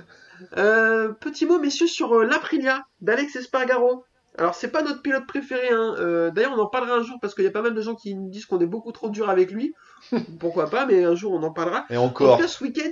Euh, 0.56 1.12
petit 1.12 1.46
mot, 1.46 1.58
messieurs, 1.58 1.86
sur 1.86 2.12
euh, 2.14 2.24
l'Aprilia 2.24 2.84
d'Alex 3.00 3.36
Espargaro. 3.36 4.04
Alors 4.38 4.54
c'est 4.54 4.68
pas 4.68 4.82
notre 4.82 5.02
pilote 5.02 5.26
préféré, 5.26 5.68
hein. 5.70 5.94
Euh, 5.98 6.30
d'ailleurs 6.30 6.52
on 6.56 6.60
en 6.60 6.66
parlera 6.66 6.96
un 6.96 7.02
jour 7.02 7.18
parce 7.20 7.34
qu'il 7.34 7.44
y 7.44 7.48
a 7.48 7.50
pas 7.50 7.62
mal 7.62 7.74
de 7.74 7.82
gens 7.82 7.94
qui 7.94 8.14
nous 8.14 8.30
disent 8.30 8.46
qu'on 8.46 8.60
est 8.60 8.66
beaucoup 8.66 8.92
trop 8.92 9.10
dur 9.10 9.28
avec 9.28 9.50
lui. 9.50 9.74
Pourquoi 10.40 10.70
pas, 10.70 10.86
mais 10.86 11.04
un 11.04 11.14
jour 11.14 11.32
on 11.32 11.42
en 11.42 11.52
parlera. 11.52 11.84
Et 11.90 11.96
En 11.96 12.04
encore, 12.04 12.36
tout 12.36 12.42
cas, 12.42 12.48
ce 12.48 12.62
week-end, 12.64 12.90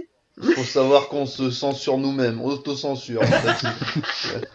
faut 0.55 0.65
savoir 0.65 1.09
qu'on 1.09 1.27
se 1.27 1.51
censure 1.51 1.99
nous-mêmes, 1.99 2.41
autocensure. 2.41 3.23
en 3.23 3.27
fait. 3.27 3.67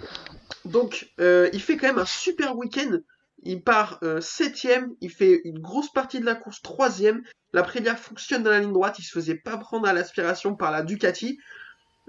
Donc, 0.66 1.10
euh, 1.20 1.50
il 1.52 1.62
fait 1.62 1.76
quand 1.78 1.88
même 1.88 2.00
un 2.00 2.06
super 2.06 2.58
week-end. 2.58 3.00
Il 3.44 3.62
part 3.62 4.00
euh, 4.04 4.22
septième, 4.22 4.94
il 5.02 5.10
fait 5.10 5.42
une 5.44 5.60
grosse 5.60 5.92
partie 5.92 6.22
de 6.22 6.26
la 6.26 6.36
course 6.36 6.62
troisième. 6.62 7.24
L'Aprilia 7.52 7.96
fonctionne 7.96 8.44
dans 8.44 8.50
la 8.52 8.62
ligne 8.62 8.72
droite, 8.72 8.98
il 9.00 9.04
se 9.04 9.12
faisait 9.12 9.36
pas 9.36 9.58
prendre 9.58 9.86
à 9.88 9.92
l'aspiration 9.94 10.56
par 10.56 10.72
la 10.72 10.82
Ducati. 10.82 11.38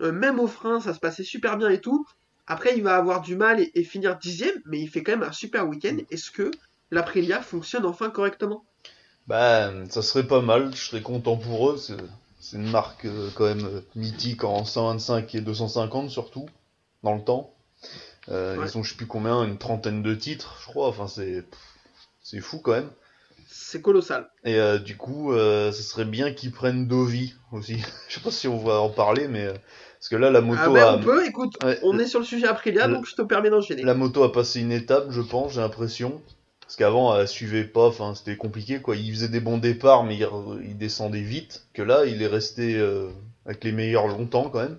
Euh, 0.01 0.13
même 0.13 0.39
au 0.39 0.47
frein, 0.47 0.81
ça 0.81 0.95
se 0.95 1.01
passait 1.01 1.25
super 1.25 1.57
bien 1.57 1.69
et 1.69 1.81
tout. 1.81 2.07
Après, 2.47 2.77
il 2.77 2.83
va 2.83 2.97
avoir 2.97 3.21
du 3.23 3.37
mal 3.37 3.61
et, 3.61 3.71
et 3.75 3.85
finir 3.85 4.19
dixième, 4.19 4.61
mais 4.67 4.81
il 4.81 4.89
fait 4.89 5.03
quand 5.03 5.13
même 5.13 5.23
un 5.29 5.33
super 5.33 5.67
week-end. 5.69 5.97
Est-ce 6.11 6.31
que 6.31 6.51
l'Aprilia 6.91 7.43
fonctionne 7.43 7.87
enfin 7.87 8.11
correctement? 8.11 8.65
Bah, 9.27 9.73
ça 9.89 10.03
serait 10.03 10.27
pas 10.27 10.41
mal, 10.43 10.75
je 10.75 10.83
serais 10.85 11.03
content 11.03 11.37
pour 11.37 11.71
eux. 11.71 11.79
C'est 11.79 12.57
une 12.57 12.71
marque 12.71 13.07
euh, 13.07 13.31
quand 13.35 13.45
même 13.47 13.65
euh, 13.65 13.81
mythique 13.95 14.45
en 14.45 14.65
125 14.65 15.35
et 15.35 15.41
250 15.41 16.11
surtout, 16.11 16.47
dans 17.03 17.15
le 17.15 17.23
temps. 17.25 17.55
Euh, 18.29 18.57
Ouais. 18.57 18.67
Ils 18.67 18.79
ont 18.79 18.83
je 18.83 18.91
sais 18.91 18.97
plus 18.97 19.07
combien, 19.07 19.43
une 19.45 19.59
trentaine 19.59 20.03
de 20.03 20.15
titres, 20.15 20.59
je 20.61 20.67
crois. 20.67 20.89
Enfin, 20.89 21.09
c'est 21.09 21.45
c'est 22.23 22.41
fou 22.41 22.59
quand 22.59 22.73
même. 22.73 22.91
C'est 23.47 23.83
colossal. 23.83 24.31
Et 24.45 24.59
euh, 24.59 24.79
du 24.79 24.97
coup, 24.97 25.33
ce 25.33 25.73
serait 25.73 26.05
bien 26.05 26.33
qu'ils 26.33 26.53
prennent 26.53 26.87
Dovi 26.89 27.35
aussi. 27.53 27.79
je 28.09 28.15
sais 28.15 28.21
pas 28.21 28.31
si 28.31 28.49
on 28.49 28.59
va 28.59 28.81
en 28.81 28.91
parler, 28.91 29.29
mais 29.29 29.49
parce 30.05 30.11
que 30.11 30.17
là, 30.17 30.31
la 30.31 30.43
moto 30.43 30.61
Ah 30.63 30.69
ben, 30.69 30.85
a 30.85 30.97
on 30.97 31.01
peut, 31.01 31.27
écoute, 31.27 31.55
Ouais, 31.65 31.79
on 31.83 31.99
est 31.99 32.05
sur 32.07 32.19
le 32.19 32.27
sujet 32.27 32.47
Aprilia, 32.47 32.89
donc 32.89 33.07
je 33.07 33.15
te 33.15 33.23
permets 33.23 33.49
d'enchaîner. 33.49 33.85
la 33.85 33.95
moto 33.95 34.23
a 34.23 34.31
passé 34.31 34.61
une 34.61 34.71
étape, 34.71 35.07
je 35.09 35.23
pense, 35.23 35.55
j'ai 35.55 35.63
l'impression. 35.63 36.21
Parce 36.61 36.77
qu'avant, 36.77 37.19
elle 37.19 37.27
suivait 37.27 37.65
pas, 37.65 37.87
enfin, 37.87 38.15
c'était 38.15 38.37
compliqué, 38.37 38.83
quoi. 38.83 38.97
Il 38.97 39.11
faisait 39.15 39.29
des 39.29 39.41
bons 39.41 39.57
départs, 39.57 40.05
mais 40.05 40.19
il, 40.63 40.77
descendait 40.77 41.23
vite. 41.23 41.67
Que 41.73 41.81
là, 41.81 42.05
il 42.05 42.21
est 42.21 42.27
resté 42.27 42.77
euh, 42.77 43.09
avec 43.47 43.65
les 43.65 43.73
meilleurs 43.73 44.07
longtemps, 44.07 44.51
quand 44.51 44.61
même. 44.61 44.77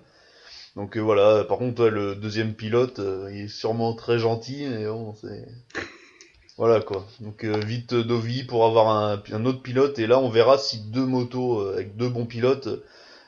Donc 0.76 0.96
euh, 0.96 1.00
voilà, 1.00 1.42
par 1.42 1.58
contre, 1.58 1.82
ouais, 1.82 1.90
le 1.90 2.14
deuxième 2.14 2.54
pilote, 2.54 3.00
euh, 3.00 3.28
il 3.32 3.46
est 3.46 3.48
sûrement 3.48 3.94
très 3.94 4.20
gentil, 4.20 4.68
mais 4.70 4.86
bon, 4.86 5.12
c'est... 5.20 5.48
Voilà, 6.56 6.80
quoi. 6.80 7.04
Donc 7.20 7.44
euh, 7.44 7.58
vite 7.58 7.94
Dovi 7.94 8.44
pour 8.44 8.64
avoir 8.64 8.88
un, 8.88 9.22
un 9.32 9.44
autre 9.44 9.60
pilote, 9.60 9.98
et 9.98 10.06
là, 10.06 10.18
on 10.18 10.30
verra 10.30 10.56
si 10.56 10.78
deux 10.78 11.04
motos 11.04 11.60
euh, 11.60 11.74
avec 11.74 11.96
deux 11.96 12.08
bons 12.08 12.26
pilotes, 12.26 12.68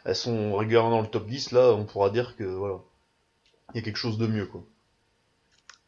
elles 0.09 0.17
sont 0.17 0.57
régulièrement 0.57 0.91
dans 0.91 1.03
le 1.03 1.09
top 1.09 1.27
10, 1.29 1.53
là, 1.53 1.73
on 1.73 1.85
pourra 1.87 2.11
dire 2.11 2.37
que, 2.37 2.45
voilà, 2.45 2.81
il 3.75 3.79
y 3.79 3.81
a 3.81 3.83
quelque 3.83 3.97
chose 3.97 4.19
de 4.19 4.27
mieux, 4.27 4.47
quoi. 4.47 4.67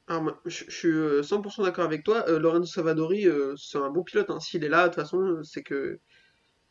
Alors, 0.09 0.41
je, 0.45 0.65
je 0.69 0.71
suis 0.77 0.89
euh, 0.89 1.23
100% 1.23 1.63
d'accord 1.63 1.85
avec 1.85 2.03
toi. 2.05 2.25
Euh, 2.29 2.39
Lorenzo 2.39 2.67
Savadori, 2.73 3.27
euh, 3.29 3.55
c'est 3.57 3.79
un 3.79 3.91
bon 3.91 4.03
pilote. 4.03 4.29
hein. 4.31 4.41
S'il 4.41 4.65
est 4.65 4.69
là, 4.69 4.85
de 4.89 4.89
toute 4.95 4.97
façon, 5.03 5.41
c'est 5.45 5.63
que 5.63 6.01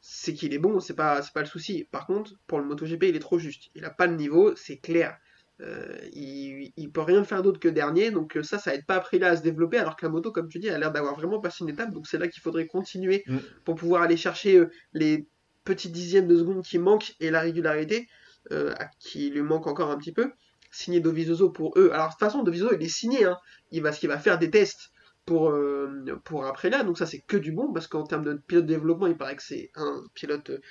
c'est 0.01 0.33
qu'il 0.35 0.53
est 0.53 0.59
bon. 0.59 0.79
C'est 0.81 0.95
pas, 0.95 1.21
c'est 1.23 1.33
pas 1.33 1.41
le 1.41 1.47
souci. 1.47 1.85
Par 1.91 2.07
contre, 2.07 2.33
pour 2.47 2.59
le 2.59 2.65
MotoGP, 2.65 3.03
il 3.09 3.15
est 3.15 3.19
trop 3.19 3.39
juste. 3.39 3.69
Il 3.75 3.85
a 3.85 3.91
pas 3.91 4.07
le 4.07 4.15
niveau, 4.15 4.55
c'est 4.55 4.79
clair. 4.79 5.17
Euh, 5.61 5.97
il, 6.13 6.71
il 6.77 6.91
peut 6.91 7.01
rien 7.01 7.23
faire 7.25 7.43
d'autre 7.43 7.59
que 7.59 7.69
dernier. 7.69 8.11
Donc 8.11 8.37
euh, 8.37 8.43
ça, 8.43 8.59
ça 8.59 8.75
aide 8.75 8.85
pas 8.85 8.95
après 8.95 9.19
là 9.19 9.29
à 9.31 9.37
se 9.37 9.43
développer. 9.43 9.77
Alors 9.77 9.95
que 9.97 10.05
la 10.05 10.11
moto, 10.11 10.31
comme 10.31 10.49
tu 10.49 10.59
dis, 10.59 10.69
a 10.69 10.77
l'air 10.79 10.91
d'avoir 10.91 11.15
vraiment 11.15 11.39
passé 11.41 11.63
une 11.63 11.69
étape. 11.69 11.91
Donc 11.93 12.07
c'est 12.07 12.17
là 12.19 12.27
qu'il 12.29 12.41
faudrait 12.43 12.67
continuer 12.67 13.23
Mm. 13.27 13.37
pour 13.65 13.75
pouvoir 13.75 14.01
aller 14.03 14.17
chercher 14.17 14.57
euh, 14.57 14.69
les 14.93 15.27
petits 15.69 15.91
dixièmes 15.91 16.27
de 16.27 16.35
seconde 16.35 16.63
qui 16.63 16.79
manquent 16.79 17.15
et 17.19 17.29
la 17.29 17.41
régularité 17.41 18.07
euh, 18.51 18.73
qui 18.99 19.29
lui 19.29 19.43
manque 19.43 19.67
encore 19.67 19.91
un 19.91 19.97
petit 19.97 20.11
peu 20.11 20.31
signer 20.71 20.99
Dovizioso 20.99 21.51
pour 21.51 21.77
eux. 21.77 21.91
Alors 21.93 22.07
de 22.07 22.11
toute 22.11 22.19
façon, 22.19 22.41
Dovizioso 22.41 22.73
il 22.73 22.83
est 22.83 22.89
signé, 22.89 23.25
hein. 23.25 23.37
il 23.71 23.83
va, 23.83 23.91
va 23.91 24.17
faire 24.17 24.39
des 24.39 24.49
tests 24.49 24.91
pour, 25.25 25.51
euh, 25.51 26.19
pour 26.23 26.45
après 26.47 26.71
là, 26.71 26.83
donc 26.83 26.97
ça 26.97 27.05
c'est 27.05 27.19
que 27.19 27.37
du 27.37 27.51
bon, 27.51 27.71
parce 27.71 27.87
qu'en 27.87 28.03
termes 28.03 28.23
de 28.23 28.33
pilote 28.33 28.65
développement, 28.65 29.05
il 29.05 29.17
paraît 29.17 29.35
que 29.35 29.43
c'est 29.43 29.71
un 29.75 30.03
pilote 30.15 30.49
euh, 30.49 30.61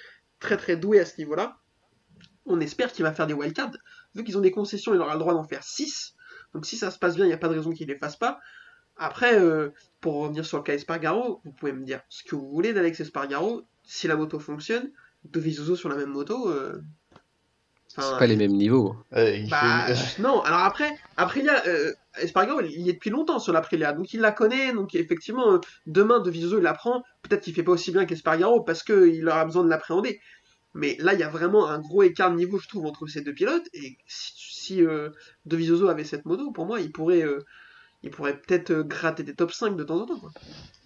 très 0.40 0.56
très 0.56 0.76
doué 0.76 0.98
à 0.98 1.06
ce 1.06 1.18
niveau-là. 1.18 1.58
On 2.44 2.58
espère 2.58 2.92
qu'il 2.92 3.04
va 3.04 3.12
faire 3.12 3.28
des 3.28 3.34
wildcards. 3.34 3.76
Vu 4.16 4.24
qu'ils 4.24 4.36
ont 4.36 4.40
des 4.40 4.50
concessions, 4.50 4.94
il 4.94 5.00
aura 5.00 5.12
le 5.12 5.20
droit 5.20 5.34
d'en 5.34 5.44
faire 5.44 5.62
6. 5.62 6.14
Donc 6.54 6.66
si 6.66 6.76
ça 6.76 6.90
se 6.90 6.98
passe 6.98 7.14
bien, 7.14 7.24
il 7.24 7.28
n'y 7.28 7.34
a 7.34 7.38
pas 7.38 7.48
de 7.48 7.54
raison 7.54 7.70
qu'il 7.70 7.86
les 7.86 7.98
fasse 7.98 8.16
pas. 8.16 8.40
Après, 8.96 9.38
pour 10.00 10.14
revenir 10.14 10.44
sur 10.44 10.56
le 10.56 10.64
cas 10.64 10.74
Espargaro, 10.74 11.40
vous 11.44 11.52
pouvez 11.52 11.72
me 11.72 11.84
dire 11.84 12.00
ce 12.08 12.24
que 12.24 12.34
vous 12.34 12.50
voulez 12.50 12.72
d'Alex 12.72 12.98
Espargaro. 12.98 13.62
Si 13.90 14.06
la 14.06 14.16
moto 14.16 14.38
fonctionne, 14.38 14.90
Dovizioso 15.24 15.74
sur 15.74 15.88
la 15.88 15.96
même 15.96 16.10
moto, 16.10 16.48
euh, 16.48 16.80
enfin, 17.90 18.10
C'est 18.12 18.18
pas 18.18 18.26
les 18.26 18.36
mêmes 18.36 18.52
niveaux. 18.52 18.94
Il 19.16 19.48
bah, 19.48 19.86
fait... 19.86 20.22
non, 20.22 20.42
alors 20.42 20.60
après, 20.60 20.90
Aprilia, 21.16 21.66
euh, 21.66 21.92
Espargaro, 22.20 22.60
il 22.60 22.82
y 22.82 22.90
est 22.90 22.92
depuis 22.92 23.10
longtemps 23.10 23.38
sur 23.38 23.52
l'Aprilia, 23.52 23.94
donc 23.94 24.12
il 24.12 24.20
la 24.20 24.30
connaît, 24.30 24.72
donc 24.74 24.94
effectivement, 24.94 25.54
euh, 25.54 25.58
demain, 25.86 26.20
De 26.20 26.30
Vizioso, 26.30 26.58
il 26.58 26.64
l'apprend, 26.64 27.02
peut-être 27.22 27.42
qu'il 27.42 27.54
fait 27.54 27.62
pas 27.62 27.72
aussi 27.72 27.90
bien 27.90 28.04
qu'Espargaro, 28.04 28.60
parce 28.60 28.82
qu'il 28.82 29.26
aura 29.26 29.44
besoin 29.44 29.64
de 29.64 29.70
l'appréhender. 29.70 30.20
Mais 30.74 30.96
là, 31.00 31.14
il 31.14 31.20
y 31.20 31.22
a 31.22 31.30
vraiment 31.30 31.66
un 31.66 31.78
gros 31.78 32.02
écart 32.02 32.30
de 32.30 32.36
niveau, 32.36 32.58
je 32.58 32.68
trouve, 32.68 32.86
entre 32.86 33.06
ces 33.06 33.22
deux 33.22 33.32
pilotes, 33.32 33.68
et 33.72 33.96
si, 34.06 34.32
si 34.36 34.84
euh, 34.84 35.10
De 35.46 35.56
Vizioso 35.56 35.88
avait 35.88 36.04
cette 36.04 36.26
moto, 36.26 36.52
pour 36.52 36.66
moi, 36.66 36.80
il 36.80 36.92
pourrait, 36.92 37.24
euh, 37.24 37.40
il 38.02 38.10
pourrait 38.10 38.38
peut-être 38.38 38.70
euh, 38.70 38.82
gratter 38.82 39.22
des 39.22 39.34
top 39.34 39.52
5 39.52 39.76
de 39.76 39.84
temps 39.84 40.00
en 40.00 40.06
temps, 40.06 40.20
quoi. 40.20 40.30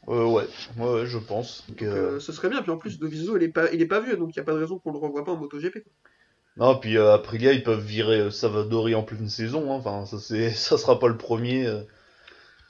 Euh, 0.09 0.24
ouais, 0.24 0.44
ouais, 0.78 0.92
ouais, 0.92 1.07
je 1.07 1.18
pense. 1.18 1.64
Que... 1.76 1.84
Euh, 1.84 2.20
ce 2.20 2.32
serait 2.32 2.48
bien, 2.48 2.62
puis 2.62 2.70
en 2.72 2.76
plus, 2.78 2.98
De 2.98 3.07
Vizioso, 3.07 3.36
il 3.36 3.42
est 3.44 3.48
pas, 3.48 3.70
il 3.72 3.80
est 3.80 3.86
pas 3.86 4.00
vieux, 4.00 4.16
donc 4.16 4.34
il 4.34 4.38
n'y 4.38 4.42
a 4.42 4.44
pas 4.44 4.53
de 4.53 4.59
raison 4.59 4.78
qu'on 4.78 4.92
le 4.92 4.98
revoie 4.98 5.24
pas 5.24 5.32
en 5.32 5.36
MotoGP. 5.36 5.84
Non, 6.57 6.76
puis 6.76 6.98
euh, 6.98 7.14
Aprilia, 7.14 7.53
ils 7.53 7.62
peuvent 7.62 7.84
virer 7.84 8.20
euh, 8.20 8.30
Savadori 8.30 8.94
en 8.94 9.03
pleine 9.05 9.28
saison. 9.28 9.72
hein. 9.72 9.76
Enfin, 9.76 10.05
ça, 10.07 10.18
c'est... 10.18 10.50
ça 10.55 10.76
sera 10.76 10.98
pas 10.98 11.09
le 11.09 11.16
premier. 11.16 11.66
euh. 11.66 11.82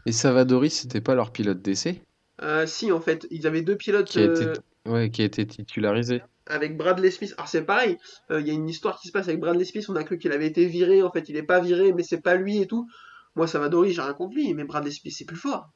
Et 0.06 0.12
Savadori, 0.12 0.70
c'était 0.70 1.00
pas 1.00 1.14
leur 1.14 1.32
pilote 1.32 1.62
d'essai? 1.62 2.02
Euh, 2.42 2.66
si, 2.66 2.92
en 2.92 3.00
fait, 3.00 3.26
ils 3.30 3.46
avaient 3.46 3.62
deux 3.62 3.76
pilotes... 3.76 4.08
qui 4.08 4.18
a 4.18 4.24
été, 4.24 4.44
euh, 4.46 4.54
ouais, 4.86 5.10
qui 5.10 5.22
a 5.22 5.24
été 5.24 5.46
titularisé. 5.46 6.22
avec 6.46 6.76
Bradley 6.76 7.10
Smith. 7.10 7.34
Alors 7.38 7.48
c'est 7.48 7.62
pareil, 7.62 7.98
euh, 8.30 8.40
il 8.40 8.46
y 8.48 8.50
a 8.50 8.52
une 8.52 8.68
histoire 8.68 8.98
qui 9.00 9.06
se 9.08 9.12
passe 9.12 9.28
avec 9.28 9.38
Bradley 9.40 9.64
Smith, 9.64 9.86
on 9.88 9.94
a 9.96 10.02
cru 10.02 10.18
qu'il 10.18 10.32
avait 10.32 10.48
été 10.48 10.66
viré, 10.66 11.02
en 11.02 11.10
fait 11.12 11.28
il 11.28 11.36
est 11.36 11.44
pas 11.44 11.60
viré, 11.60 11.92
mais 11.92 12.02
c'est 12.02 12.20
pas 12.20 12.34
lui 12.34 12.60
et 12.60 12.66
tout. 12.66 12.88
Moi 13.36 13.46
Savadori, 13.46 13.92
j'ai 13.92 14.02
rien 14.02 14.12
contre 14.12 14.34
lui, 14.34 14.52
mais 14.54 14.64
Bradley 14.64 14.90
Smith 14.90 15.14
c'est 15.16 15.24
plus 15.24 15.36
fort. 15.36 15.70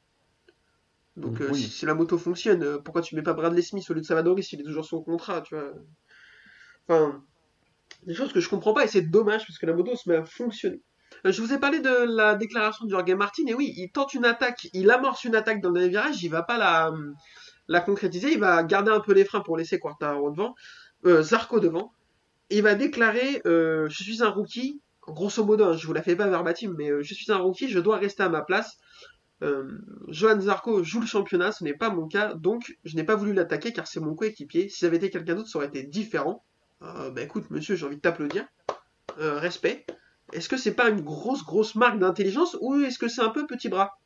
Donc 1.17 1.41
euh, 1.41 1.49
Oui. 1.51 1.61
si, 1.61 1.69
si 1.69 1.85
la 1.85 1.95
moto 1.95 2.17
fonctionne, 2.17 2.63
euh, 2.63 2.77
pourquoi 2.79 3.01
tu 3.01 3.15
mets 3.15 3.23
pas 3.23 3.33
Bradley 3.33 3.61
Smith 3.61 3.89
au 3.89 3.93
lieu 3.93 4.01
de 4.01 4.05
Savadori 4.05 4.43
s'il 4.43 4.61
est 4.61 4.63
toujours 4.63 4.85
sur 4.85 5.03
contrat, 5.03 5.41
tu 5.41 5.55
vois 5.55 5.73
Enfin, 6.87 7.23
des 8.03 8.13
choses 8.13 8.31
que 8.31 8.39
je 8.39 8.49
comprends 8.49 8.73
pas 8.73 8.85
et 8.85 8.87
c'est 8.87 9.01
dommage 9.01 9.45
parce 9.45 9.57
que 9.59 9.65
la 9.65 9.73
moto 9.73 9.95
se 9.95 10.09
met 10.09 10.15
à 10.17 10.25
fonctionner. 10.25 10.81
Euh, 11.25 11.31
Je 11.31 11.41
vous 11.41 11.53
ai 11.53 11.59
parlé 11.59 11.79
de 11.79 12.15
la 12.15 12.35
déclaration 12.35 12.85
de 12.85 12.91
Jorge 12.91 13.11
Martin, 13.13 13.43
et 13.47 13.53
oui, 13.53 13.73
il 13.77 13.91
tente 13.91 14.13
une 14.13 14.25
attaque, 14.25 14.67
il 14.73 14.89
amorce 14.91 15.23
une 15.23 15.35
attaque 15.35 15.61
dans 15.61 15.69
le 15.69 15.75
dernier 15.75 15.89
virage, 15.89 16.23
il 16.23 16.29
va 16.29 16.43
pas 16.43 16.57
la, 16.57 16.91
la 17.67 17.81
concrétiser, 17.81 18.31
il 18.33 18.39
va 18.39 18.63
garder 18.63 18.91
un 18.91 18.99
peu 18.99 19.13
les 19.13 19.25
freins 19.25 19.41
pour 19.41 19.57
laisser 19.57 19.79
Quartaro 19.79 20.31
devant, 20.31 20.55
euh, 21.05 21.21
Zarco 21.21 21.59
devant, 21.59 21.91
et 22.49 22.57
il 22.57 22.63
va 22.63 22.75
déclarer 22.75 23.41
euh, 23.45 23.87
Je 23.89 24.03
suis 24.03 24.23
un 24.23 24.29
rookie, 24.29 24.81
grosso 25.01 25.43
modo, 25.43 25.65
hein, 25.65 25.77
je 25.77 25.85
vous 25.87 25.93
la 25.93 26.03
fais 26.03 26.15
pas 26.15 26.27
verbatim, 26.27 26.73
mais 26.77 26.89
euh, 26.89 27.01
je 27.03 27.13
suis 27.13 27.31
un 27.31 27.37
rookie, 27.37 27.69
je 27.69 27.79
dois 27.79 27.97
rester 27.97 28.23
à 28.23 28.29
ma 28.29 28.41
place. 28.41 28.77
Euh, 29.43 29.79
Johan 30.07 30.39
Zarco 30.39 30.83
joue 30.83 30.99
le 30.99 31.05
championnat, 31.05 31.51
ce 31.51 31.63
n'est 31.63 31.75
pas 31.75 31.89
mon 31.89 32.07
cas, 32.07 32.33
donc 32.33 32.77
je 32.83 32.95
n'ai 32.95 33.03
pas 33.03 33.15
voulu 33.15 33.33
l'attaquer 33.33 33.71
car 33.71 33.87
c'est 33.87 33.99
mon 33.99 34.15
coéquipier. 34.15 34.69
Si 34.69 34.79
ça 34.79 34.87
avait 34.87 34.97
été 34.97 35.09
quelqu'un 35.09 35.35
d'autre, 35.35 35.49
ça 35.49 35.59
aurait 35.59 35.67
été 35.67 35.83
différent. 35.83 36.43
Euh, 36.81 37.11
bah 37.11 37.21
écoute, 37.21 37.49
monsieur, 37.49 37.75
j'ai 37.75 37.85
envie 37.85 37.97
de 37.97 38.01
t'applaudir. 38.01 38.45
Euh, 39.19 39.39
respect. 39.39 39.85
Est-ce 40.33 40.49
que 40.49 40.57
c'est 40.57 40.73
pas 40.73 40.89
une 40.89 41.01
grosse, 41.01 41.43
grosse 41.43 41.75
marque 41.75 41.99
d'intelligence 41.99 42.57
ou 42.61 42.75
est-ce 42.81 42.99
que 42.99 43.07
c'est 43.07 43.21
un 43.21 43.29
peu 43.29 43.47
petit 43.47 43.69
bras? 43.69 43.99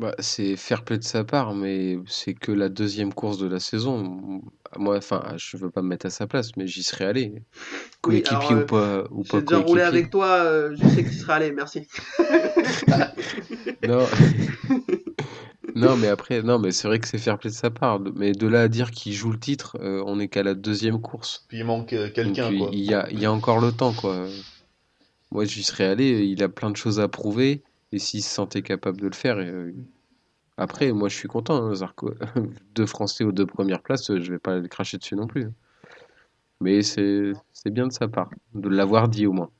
Bah, 0.00 0.14
c'est 0.18 0.56
fair 0.56 0.82
play 0.82 0.96
de 0.96 1.04
sa 1.04 1.24
part, 1.24 1.54
mais 1.54 1.98
c'est 2.06 2.32
que 2.32 2.52
la 2.52 2.70
deuxième 2.70 3.12
course 3.12 3.36
de 3.36 3.46
la 3.46 3.60
saison. 3.60 4.40
Moi, 4.78 4.96
enfin, 4.96 5.34
je 5.36 5.58
veux 5.58 5.68
pas 5.68 5.82
me 5.82 5.88
mettre 5.88 6.06
à 6.06 6.10
sa 6.10 6.26
place, 6.26 6.56
mais 6.56 6.66
j'y 6.66 6.82
serais 6.82 7.04
allé. 7.04 7.34
Coéquipier 8.00 8.54
ou 8.54 8.64
pas, 8.64 9.04
ou 9.10 9.24
pas 9.24 9.36
J'ai 9.36 9.42
déjà 9.42 9.58
roulé 9.58 9.82
avec 9.82 10.08
toi, 10.08 10.42
euh, 10.42 10.74
je 10.74 10.88
sais 10.88 11.04
que 11.04 11.10
tu 11.10 11.16
seras 11.16 11.34
allé, 11.34 11.52
merci. 11.52 11.86
Non. 13.86 14.06
Non, 15.76 15.96
mais 15.96 16.08
après, 16.08 16.42
non, 16.42 16.58
mais 16.58 16.72
c'est 16.72 16.88
vrai 16.88 16.98
que 16.98 17.06
c'est 17.06 17.16
fair 17.16 17.38
play 17.38 17.48
de 17.48 17.54
sa 17.54 17.70
part. 17.70 18.00
Mais 18.00 18.32
de 18.32 18.48
là 18.48 18.62
à 18.62 18.68
dire 18.68 18.90
qu'il 18.90 19.12
joue 19.12 19.30
le 19.30 19.38
titre, 19.38 19.78
euh, 19.80 20.02
on 20.04 20.18
est 20.18 20.26
qu'à 20.26 20.42
la 20.42 20.54
deuxième 20.54 21.00
course. 21.00 21.44
Puis 21.46 21.58
il 21.58 21.64
manque 21.64 21.92
euh, 21.92 22.10
quelqu'un, 22.10 22.50
il 22.50 22.80
y 22.80 22.92
a, 22.92 23.08
il 23.10 23.20
y 23.20 23.24
a 23.24 23.30
encore 23.30 23.60
le 23.60 23.70
temps, 23.70 23.92
quoi. 23.92 24.26
Moi, 25.30 25.44
j'y 25.44 25.62
serais 25.62 25.84
allé. 25.84 26.24
Il 26.24 26.42
a 26.42 26.48
plein 26.48 26.70
de 26.70 26.76
choses 26.76 26.98
à 26.98 27.06
prouver. 27.06 27.62
Et 27.92 27.98
s'il 27.98 28.22
se 28.22 28.30
sentait 28.30 28.62
capable 28.62 29.00
de 29.00 29.06
le 29.08 29.14
faire, 29.14 29.36
euh, 29.38 29.72
après, 30.56 30.92
moi, 30.92 31.08
je 31.08 31.16
suis 31.16 31.28
content. 31.28 31.64
hein, 31.64 31.74
Zarco, 31.74 32.14
deux 32.74 32.86
Français 32.86 33.24
aux 33.24 33.32
deux 33.32 33.46
premières 33.46 33.82
places, 33.82 34.10
euh, 34.10 34.20
je 34.20 34.32
vais 34.32 34.38
pas 34.38 34.56
le 34.58 34.68
cracher 34.68 34.98
dessus 34.98 35.16
non 35.16 35.26
plus. 35.26 35.48
Mais 36.60 36.82
c'est, 36.82 37.32
c'est 37.52 37.70
bien 37.70 37.86
de 37.86 37.92
sa 37.92 38.08
part 38.08 38.30
de 38.54 38.68
l'avoir 38.68 39.08
dit 39.08 39.26
au 39.26 39.32
moins. 39.32 39.50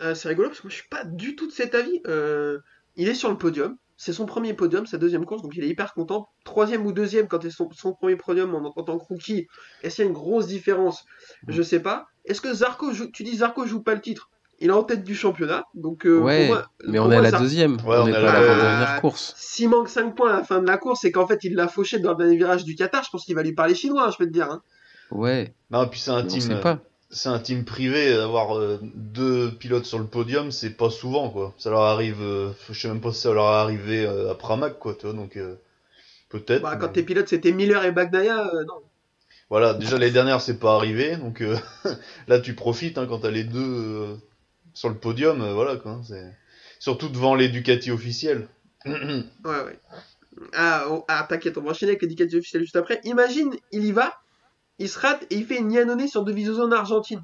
Euh, 0.00 0.14
c'est 0.14 0.28
rigolo 0.28 0.48
parce 0.48 0.60
que 0.60 0.66
moi 0.66 0.70
je 0.70 0.76
suis 0.76 0.88
pas 0.88 1.04
du 1.04 1.36
tout 1.36 1.46
de 1.46 1.52
cet 1.52 1.74
avis. 1.74 2.00
Euh, 2.06 2.58
il 2.96 3.08
est 3.08 3.14
sur 3.14 3.30
le 3.30 3.38
podium, 3.38 3.76
c'est 3.96 4.12
son 4.12 4.26
premier 4.26 4.54
podium, 4.54 4.86
sa 4.86 4.98
deuxième 4.98 5.24
course, 5.24 5.42
donc 5.42 5.56
il 5.56 5.64
est 5.64 5.68
hyper 5.68 5.94
content. 5.94 6.28
Troisième 6.44 6.86
ou 6.86 6.92
deuxième 6.92 7.28
quand 7.28 7.42
c'est 7.42 7.50
son, 7.50 7.70
son 7.72 7.92
premier 7.92 8.16
podium 8.16 8.54
en, 8.54 8.72
en 8.76 8.82
tant 8.82 8.98
que 8.98 9.04
rookie. 9.04 9.46
Est-ce 9.82 9.96
qu'il 9.96 10.04
y 10.04 10.06
a 10.06 10.08
une 10.08 10.14
grosse 10.14 10.46
différence? 10.46 11.04
Je 11.48 11.62
sais 11.62 11.80
pas. 11.80 12.06
Est-ce 12.24 12.40
que 12.40 12.52
Zarco 12.52 12.92
joue 12.92 13.08
Tu 13.10 13.22
dis 13.24 13.36
Zarco 13.36 13.66
joue 13.66 13.82
pas 13.82 13.94
le 13.94 14.00
titre? 14.00 14.30
Il 14.62 14.68
est 14.68 14.72
en 14.72 14.84
tête 14.84 15.04
du 15.04 15.14
championnat, 15.14 15.64
donc 15.74 16.06
euh, 16.06 16.18
Ouais, 16.18 16.46
pour 16.46 16.54
moi, 16.54 16.66
mais 16.86 16.98
pour 16.98 17.06
on 17.08 17.10
est 17.12 17.16
à 17.16 17.20
la 17.20 17.32
deuxième. 17.32 17.74
Ouais, 17.84 17.96
on 17.98 18.06
est 18.06 18.14
à 18.16 18.20
pas 18.22 18.30
à 18.32 18.40
la- 18.40 18.96
Euh, 18.96 19.00
course. 19.00 19.34
S'il 19.36 19.68
manque 19.68 19.88
5 19.88 20.14
points 20.14 20.32
à 20.32 20.36
la 20.38 20.44
fin 20.44 20.60
de 20.62 20.66
la 20.66 20.78
course, 20.78 21.00
c'est 21.02 21.12
qu'en 21.12 21.26
fait 21.26 21.42
il 21.44 21.54
l'a 21.54 21.68
fauché 21.68 21.98
dans 21.98 22.12
le 22.12 22.16
dernier 22.18 22.36
virage 22.36 22.64
du 22.64 22.74
Qatar. 22.74 23.02
Je 23.04 23.10
pense 23.10 23.24
qu'il 23.24 23.34
va 23.34 23.42
lui 23.42 23.52
parler 23.52 23.74
chinois, 23.74 24.08
je 24.10 24.16
peux 24.16 24.26
te 24.26 24.30
dire. 24.32 24.50
hein. 24.50 24.62
Ouais, 25.10 25.52
Non, 25.70 25.84
et 25.84 25.86
puis 25.88 26.00
c'est 26.00 26.10
un 26.12 26.22
mais 26.22 26.28
team. 26.28 26.60
C'est 27.14 27.28
un 27.28 27.38
team 27.38 27.64
privé, 27.66 28.14
avoir 28.14 28.56
euh, 28.56 28.78
deux 28.94 29.50
pilotes 29.50 29.84
sur 29.84 29.98
le 29.98 30.06
podium, 30.06 30.50
c'est 30.50 30.70
pas 30.70 30.88
souvent, 30.88 31.28
quoi. 31.28 31.52
Ça 31.58 31.68
leur 31.68 31.80
arrive, 31.82 32.22
euh, 32.22 32.52
je 32.70 32.80
sais 32.80 32.88
même 32.88 33.02
pas 33.02 33.12
si 33.12 33.20
ça 33.20 33.32
leur 33.34 33.44
est 33.44 33.56
arrivé 33.60 34.06
euh, 34.06 34.30
à 34.30 34.34
Pramac, 34.34 34.78
quoi, 34.78 34.94
tu 34.94 35.04
vois, 35.06 35.14
donc 35.14 35.36
euh, 35.36 35.56
peut-être. 36.30 36.62
Bah, 36.62 36.76
quand 36.76 36.86
mais- 36.86 36.92
tes 36.94 37.02
pilotes 37.02 37.28
c'était 37.28 37.52
Miller 37.52 37.84
et 37.84 37.92
Bagnaia, 37.92 38.46
euh, 38.54 38.64
non. 38.64 38.80
Voilà, 39.50 39.74
déjà 39.74 39.98
l'année 39.98 40.12
dernière, 40.12 40.40
c'est 40.40 40.58
pas 40.58 40.74
arrivé, 40.76 41.16
donc 41.16 41.42
euh, 41.42 41.54
là 42.28 42.40
tu 42.40 42.54
profites 42.54 42.96
hein, 42.96 43.04
quand 43.06 43.18
t'as 43.18 43.30
les 43.30 43.44
deux 43.44 43.58
euh, 43.60 44.14
sur 44.74 44.88
le 44.88 44.96
podium, 44.96 45.40
euh, 45.42 45.54
voilà, 45.54 45.76
quoi. 45.76 45.92
hein, 45.92 46.02
c'est 46.06 46.32
surtout 46.78 47.08
devant 47.08 47.34
les 47.34 47.48
Ducati 47.48 47.90
officiels. 47.90 48.48
Ouais, 48.86 48.94
ouais. 49.44 49.78
Ah, 50.54 50.86
oh, 50.88 51.04
ah, 51.08 51.26
t'inquiète, 51.28 51.58
on 51.58 51.62
va 51.62 51.70
enchaîner 51.70 51.90
avec 51.92 52.02
l'éducatif 52.02 52.38
officiel 52.38 52.62
juste 52.62 52.76
après. 52.76 53.00
Imagine, 53.04 53.54
il 53.70 53.84
y 53.84 53.92
va, 53.92 54.14
il 54.78 54.88
se 54.88 54.98
rate 54.98 55.24
et 55.30 55.36
il 55.36 55.44
fait 55.44 55.58
une 55.58 55.70
Yannone 55.70 56.08
sur 56.08 56.24
Dovizioso 56.24 56.62
en 56.62 56.72
Argentine. 56.72 57.18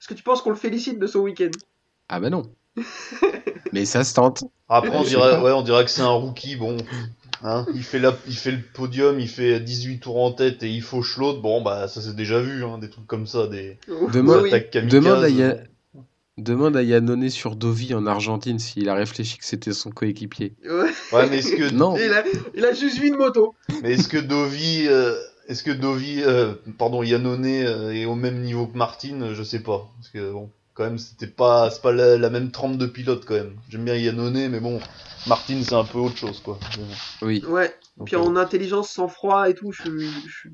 Est-ce 0.00 0.08
que 0.08 0.14
tu 0.14 0.22
penses 0.22 0.40
qu'on 0.42 0.50
le 0.50 0.56
félicite 0.56 0.98
de 0.98 1.06
son 1.06 1.20
week-end? 1.20 1.50
Ah 2.08 2.20
bah 2.20 2.30
non. 2.30 2.42
mais 3.72 3.84
ça 3.84 4.02
se 4.04 4.14
tente. 4.14 4.44
Après, 4.68 4.96
on 4.96 5.04
dirait, 5.04 5.38
ouais, 5.40 5.52
on 5.52 5.62
dirait 5.62 5.84
que 5.84 5.90
c'est 5.90 6.02
un 6.02 6.08
rookie, 6.08 6.56
bon. 6.56 6.76
Hein, 7.42 7.66
il, 7.74 7.82
fait 7.82 7.98
la, 7.98 8.16
il 8.26 8.36
fait 8.36 8.52
le 8.52 8.62
podium, 8.62 9.20
il 9.20 9.28
fait 9.28 9.60
18 9.60 10.00
tours 10.00 10.22
en 10.24 10.32
tête 10.32 10.62
et 10.62 10.70
il 10.70 10.82
fauche 10.82 11.18
l'autre. 11.18 11.42
Bon, 11.42 11.60
bah, 11.60 11.88
ça 11.88 12.00
c'est 12.00 12.16
déjà 12.16 12.40
vu, 12.40 12.64
hein, 12.64 12.78
des 12.78 12.88
trucs 12.88 13.06
comme 13.06 13.26
ça, 13.26 13.46
des, 13.46 13.78
Demande- 13.88 14.36
des 14.38 14.42
Oui, 14.44 14.48
attaques 14.48 14.70
kamikazes. 14.70 15.02
Demande 15.04 15.24
à, 15.24 15.28
Ya- 15.28 15.56
Demande 16.36 16.76
à 16.76 16.82
Yannone 16.82 17.30
sur 17.30 17.54
Dovi 17.54 17.94
en 17.94 18.06
Argentine 18.06 18.58
s'il 18.58 18.88
a 18.88 18.94
réfléchi 18.94 19.38
que 19.38 19.44
c'était 19.44 19.72
son 19.72 19.90
coéquipier. 19.90 20.54
Ouais. 20.64 20.90
Ouais, 21.12 21.28
mais 21.30 21.38
est-ce 21.38 21.54
que, 21.54 21.70
Non. 21.74 21.96
Il, 21.96 22.12
a, 22.12 22.24
il 22.54 22.64
a 22.64 22.72
juste 22.72 22.98
vu 22.98 23.08
une 23.08 23.16
moto. 23.16 23.54
mais 23.82 23.92
est-ce 23.92 24.08
que 24.08 24.18
Dovi, 24.18 24.86
euh, 24.88 25.14
est-ce 25.46 25.62
que 25.62 25.70
Dovi, 25.70 26.22
euh, 26.24 26.54
pardon, 26.76 27.04
Yannone 27.04 27.44
euh, 27.46 27.92
est 27.92 28.04
au 28.04 28.16
même 28.16 28.40
niveau 28.42 28.66
que 28.66 28.76
Martin 28.76 29.20
euh, 29.22 29.34
Je 29.34 29.44
sais 29.44 29.60
pas. 29.60 29.88
Parce 29.96 30.08
que, 30.08 30.32
bon, 30.32 30.50
quand 30.74 30.82
même, 30.82 30.98
c'était 30.98 31.28
pas, 31.28 31.70
c'est 31.70 31.82
pas 31.82 31.92
la, 31.92 32.18
la 32.18 32.30
même 32.30 32.50
trempe 32.50 32.78
de 32.78 32.86
pilote, 32.86 33.24
quand 33.26 33.34
même. 33.34 33.54
J'aime 33.68 33.84
bien 33.84 33.94
Yannone, 33.94 34.48
mais 34.48 34.58
bon, 34.58 34.80
Martin, 35.28 35.60
c'est 35.62 35.74
un 35.76 35.84
peu 35.84 35.98
autre 35.98 36.16
chose, 36.16 36.40
quoi. 36.40 36.58
Oui. 37.22 37.44
Ouais. 37.46 37.72
Donc, 37.96 38.08
Puis 38.08 38.16
euh, 38.16 38.20
en 38.20 38.34
intelligence, 38.34 38.90
sans 38.90 39.06
froid 39.06 39.48
et 39.48 39.54
tout, 39.54 39.70
je, 39.70 39.82
suis- 39.82 40.10
je, 40.26 40.32
suis- 40.32 40.50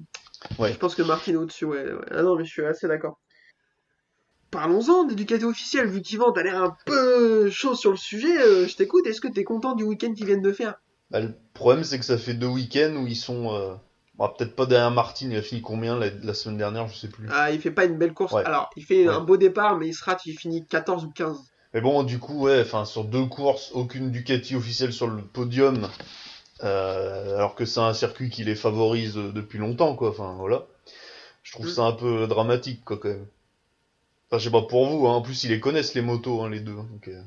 Ouais. 0.59 0.73
je 0.75 0.79
pense 0.79 0.95
que 0.95 1.03
Martin 1.03 1.33
est 1.33 1.37
au-dessus. 1.37 1.65
Ouais, 1.65 1.85
ouais. 1.85 2.05
Ah 2.11 2.23
non, 2.23 2.37
mais 2.37 2.45
je 2.45 2.51
suis 2.51 2.65
assez 2.67 2.87
d'accord. 2.87 3.19
Parlons-en 4.51 5.05
d'éducateur 5.05 5.49
officiel, 5.49 5.87
vu 5.89 6.03
qu'Yvan, 6.03 6.33
t'as 6.33 6.43
l'air 6.43 6.63
un 6.63 6.77
peu 6.87 7.49
chaud 7.51 7.75
sur 7.75 7.91
le 7.93 7.97
sujet. 7.97 8.37
euh, 8.41 8.67
je 8.67 8.75
t'écoute. 8.77 9.07
Est-ce 9.07 9.21
que 9.21 9.29
t'es 9.29 9.45
content 9.45 9.75
du 9.75 9.85
week-end 9.85 10.13
qu'ils 10.13 10.27
viennent 10.27 10.43
de 10.43 10.53
faire? 10.53 10.75
Bah, 11.11 11.21
le 11.21 11.35
problème, 11.55 11.85
c'est 11.85 11.99
que 11.99 12.05
ça 12.05 12.19
fait 12.19 12.35
deux 12.35 12.47
week-ends 12.49 12.95
où 12.97 13.07
ils 13.07 13.17
sont. 13.17 13.55
Euh... 13.55 13.75
bon, 14.17 14.29
peut-être 14.37 14.57
pas 14.57 14.67
derrière 14.67 14.91
Martin, 14.91 15.29
il 15.31 15.37
a 15.37 15.43
fini 15.43 15.61
combien 15.63 15.97
la, 15.97 16.11
la 16.11 16.35
semaine 16.35 16.57
dernière, 16.59 16.89
je 16.89 16.97
sais 16.97 17.09
plus. 17.09 17.29
Ah, 17.33 17.53
il 17.53 17.61
fait 17.61 17.71
pas 17.71 17.85
une 17.85 17.97
belle 17.97 18.13
course. 18.15 18.33
Ouais. 18.33 18.45
Alors, 18.45 18.71
il 18.77 18.85
fait 18.85 19.07
Ouais. 19.09 19.15
un 19.15 19.21
beau 19.21 19.37
départ, 19.37 19.77
mais 19.79 19.87
il 19.89 19.95
se 19.95 20.05
rate, 20.05 20.27
il 20.27 20.37
finit 20.37 20.67
14 20.67 21.05
ou 21.05 21.11
15. 21.11 21.37
Mais 21.73 21.81
bon, 21.81 22.03
du 22.03 22.19
coup, 22.19 22.41
ouais, 22.41 22.61
enfin, 22.63 22.85
sur 22.85 23.05
deux 23.05 23.27
courses, 23.27 23.71
aucune 23.75 24.11
Ducati 24.11 24.57
officielle 24.57 24.93
sur 24.93 25.07
le 25.07 25.23
podium, 25.23 25.89
euh, 26.65 27.37
alors 27.37 27.55
que 27.55 27.65
c'est 27.65 27.79
un 27.81 27.95
circuit 27.95 28.31
qui 28.31 28.43
les 28.43 28.57
favorise 28.57 29.15
depuis 29.15 29.59
longtemps, 29.61 29.95
quoi. 29.95 30.11
Enfin, 30.11 30.35
voilà. 30.39 30.67
Je 31.45 31.53
trouve 31.53 31.67
Mm. 31.67 31.71
ça 31.71 31.83
un 31.85 31.93
peu 31.93 32.27
dramatique, 32.27 32.85
quoi, 32.85 32.99
quand 32.99 33.09
même. 33.09 33.27
Enfin, 34.31 34.39
je 34.39 34.45
sais 34.45 34.51
pas 34.51 34.63
pour 34.63 34.87
vous, 34.87 35.07
hein. 35.07 35.15
en 35.15 35.23
plus, 35.23 35.45
ils 35.45 35.51
les 35.51 35.61
connaissent, 35.61 35.95
les 35.95 36.03
motos, 36.03 36.43
hein, 36.43 36.51
les 36.51 36.61
deux. 36.61 36.75
Donc, 36.75 37.09
euh, 37.09 37.21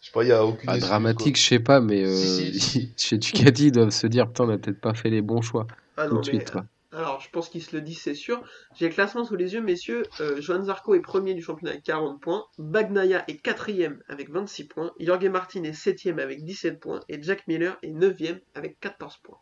je 0.00 0.06
sais 0.06 0.12
pas, 0.12 0.22
il 0.22 0.28
y 0.28 0.32
a 0.32 0.44
aucune. 0.44 0.68
Ah, 0.68 0.78
dramatique, 0.78 1.36
je 1.38 1.42
sais 1.46 1.58
pas, 1.60 1.80
mais 1.80 2.04
euh, 2.04 2.14
Si, 2.14 2.60
si, 2.60 2.92
chez 2.96 3.18
Ducati, 3.18 3.66
ils 3.66 3.72
doivent 3.72 3.90
se 3.90 4.06
dire 4.06 4.26
putain, 4.28 4.44
on 4.44 4.50
a 4.50 4.58
peut-être 4.58 4.80
pas 4.80 4.94
fait 4.94 5.10
les 5.10 5.22
bons 5.22 5.40
choix 5.40 5.66
Ah 5.96 6.06
tout 6.06 6.16
non, 6.16 6.20
de 6.20 6.30
mais 6.30 6.38
suite. 6.38 6.50
quoi. 6.50 6.66
Alors, 6.92 7.20
je 7.20 7.28
pense 7.30 7.48
qu'il 7.48 7.60
se 7.62 7.74
le 7.74 7.82
dit, 7.82 7.94
c'est 7.94 8.14
sûr. 8.14 8.40
J'ai 8.76 8.86
le 8.88 8.94
classement 8.94 9.24
sous 9.24 9.34
les 9.34 9.54
yeux, 9.54 9.62
messieurs. 9.62 10.04
Euh, 10.20 10.40
Johan 10.40 10.62
Zarco 10.62 10.94
est 10.94 11.00
premier 11.00 11.34
du 11.34 11.42
championnat 11.42 11.72
avec 11.72 11.82
40 11.84 12.20
points. 12.20 12.44
Bagnaia 12.58 13.24
est 13.26 13.38
quatrième 13.38 14.00
avec 14.08 14.30
26 14.30 14.64
points. 14.64 14.92
Jorge 15.00 15.24
Martin 15.26 15.64
est 15.64 15.72
septième 15.72 16.20
avec 16.20 16.44
17 16.44 16.78
points. 16.78 17.00
Et 17.08 17.20
Jack 17.20 17.48
Miller 17.48 17.78
est 17.82 17.90
neuvième 17.90 18.38
avec 18.54 18.78
14 18.78 19.16
points. 19.24 19.38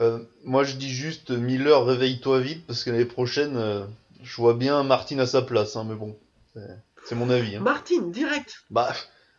Euh, 0.00 0.18
moi, 0.42 0.64
je 0.64 0.74
dis 0.74 0.90
juste, 0.92 1.30
Miller, 1.30 1.84
réveille-toi 1.84 2.40
vite, 2.40 2.66
parce 2.66 2.82
que 2.82 2.90
l'année 2.90 3.04
prochaine, 3.04 3.56
euh, 3.56 3.86
je 4.24 4.36
vois 4.36 4.54
bien 4.54 4.82
Martin 4.82 5.18
à 5.20 5.26
sa 5.26 5.42
place, 5.42 5.76
hein, 5.76 5.84
mais 5.88 5.94
bon, 5.94 6.16
c'est- 6.54 7.14
mon 7.14 7.30
avis. 7.30 7.56
Hein. 7.56 7.60
Martin, 7.60 8.02
direct. 8.08 8.64
Bah, 8.70 8.92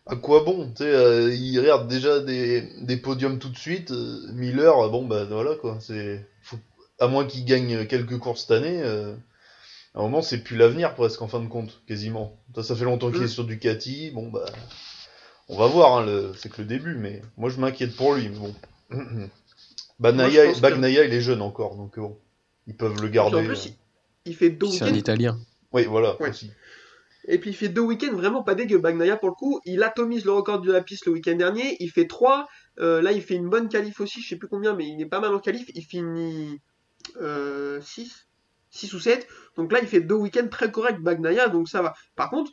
à 0.06 0.16
quoi 0.16 0.44
bon 0.44 0.70
Tu 0.70 0.84
sais, 0.84 0.90
euh, 0.94 1.34
il 1.34 1.60
regarde 1.60 1.88
déjà 1.88 2.20
des, 2.20 2.62
des 2.82 2.98
podiums 2.98 3.40
tout 3.40 3.50
de 3.50 3.58
suite. 3.58 3.92
euh, 3.92 4.20
Miller, 4.34 4.90
bon, 4.90 5.06
bah 5.06 5.26
voilà 5.26 5.56
quoi. 5.56 5.78
C'est, 5.82 6.26
à 7.00 7.08
moins 7.08 7.26
qu'il 7.26 7.44
gagne 7.46 7.86
quelques 7.88 8.18
courses 8.20 8.42
cette 8.42 8.52
année, 8.52 8.82
euh, 8.84 9.16
à 9.96 10.00
un 10.00 10.04
moment, 10.04 10.22
c'est 10.22 10.38
plus 10.44 10.58
l'avenir 10.58 10.94
presque 10.94 11.22
en 11.22 11.28
fin 11.28 11.40
de 11.40 11.48
compte, 11.48 11.82
quasiment. 11.88 12.38
Ça, 12.56 12.64
ça 12.64 12.76
fait 12.76 12.86
longtemps 12.86 13.10
qu'il 13.12 13.22
Mm. 13.22 13.26
est 13.26 13.28
sur 13.30 13.44
Ducati. 13.46 14.12
Bon, 14.12 14.30
bah, 14.30 14.46
on 15.50 15.58
va 15.58 15.68
voir. 15.68 15.98
Hein, 15.98 16.06
le, 16.06 16.34
c'est 16.38 16.50
que 16.50 16.62
le 16.62 16.68
début, 16.68 16.96
mais 16.96 17.22
moi, 17.38 17.50
je 17.50 17.60
m'inquiète 17.60 17.96
pour 17.96 18.14
lui. 18.14 18.30
Mais 18.30 18.38
bon. 18.38 18.56
Que- 20.54 20.60
Bagnaia, 20.62 21.06
il 21.06 21.14
est 21.14 21.22
jeune 21.22 21.42
encore, 21.42 21.76
donc 21.76 21.98
bon, 21.98 22.18
ils 22.68 22.76
peuvent 22.76 23.02
le 23.02 23.08
garder. 23.08 23.38
en 23.38 23.44
plus, 23.46 23.70
il, 24.26 24.36
fait 24.36 24.50
deux 24.50 24.68
C'est 24.68 24.86
un. 24.86 24.94
Italien. 24.94 25.40
Oui, 25.72 25.86
voilà. 25.86 26.20
Ouais. 26.22 26.30
aussi. 26.30 26.52
Et 27.28 27.40
puis 27.40 27.50
il 27.50 27.56
fait 27.56 27.70
deux 27.70 27.82
week-ends 27.82 28.14
vraiment 28.14 28.44
pas 28.44 28.54
dégueu. 28.54 28.78
Bagnaia 28.78 29.18
pour 29.18 29.30
le 29.30 29.36
coup, 29.36 29.60
il 29.66 29.82
atomise 29.84 30.26
le 30.26 30.32
record 30.32 30.62
de 30.62 30.72
la 30.72 30.82
piste 30.82 31.08
le 31.08 31.14
week-end 31.14 31.36
dernier. 31.36 31.76
Il 31.80 31.90
fait 31.90 32.06
3. 32.08 32.48
là, 32.78 33.12
il 33.12 33.22
fait 33.22 33.34
une 33.36 33.50
bonne 33.50 33.68
qualif 33.68 34.00
aussi. 34.00 34.22
Je 34.22 34.30
sais 34.30 34.36
plus 34.36 34.48
combien, 34.48 34.76
mais 34.76 34.88
il 34.88 35.02
est 35.02 35.08
pas 35.08 35.20
mal 35.20 35.34
en 35.34 35.40
qualif. 35.40 35.68
Il 35.74 35.84
finit 35.84 36.62
6. 37.82 38.28
6 38.70 38.94
ou 38.94 39.00
7. 39.00 39.28
Donc 39.56 39.72
là, 39.72 39.80
il 39.82 39.88
fait 39.88 40.02
deux 40.02 40.16
week-ends 40.16 40.48
très 40.50 40.70
corrects, 40.70 41.02
Bagnaia, 41.02 41.48
donc 41.48 41.70
ça 41.70 41.82
va. 41.82 41.94
Par 42.16 42.30
contre, 42.30 42.52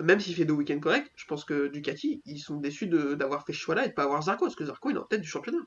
même 0.00 0.18
s'il 0.18 0.34
fait 0.34 0.44
deux 0.44 0.54
week-ends 0.54 0.80
corrects, 0.80 1.10
je 1.14 1.24
pense 1.26 1.44
que 1.44 1.68
Ducati, 1.68 2.20
ils 2.26 2.38
sont 2.40 2.56
déçus 2.56 2.88
de- 2.88 3.14
d'avoir 3.14 3.46
fait 3.46 3.52
ce 3.52 3.58
choix-là 3.58 3.84
et 3.84 3.88
de 3.88 3.94
pas 3.94 4.02
avoir 4.02 4.22
Zarco, 4.22 4.44
parce 4.46 4.56
que 4.56 4.64
Zarco, 4.64 4.90
il 4.90 4.96
est 4.96 4.98
en 4.98 5.04
tête 5.04 5.20
du 5.20 5.28
championnat. 5.28 5.60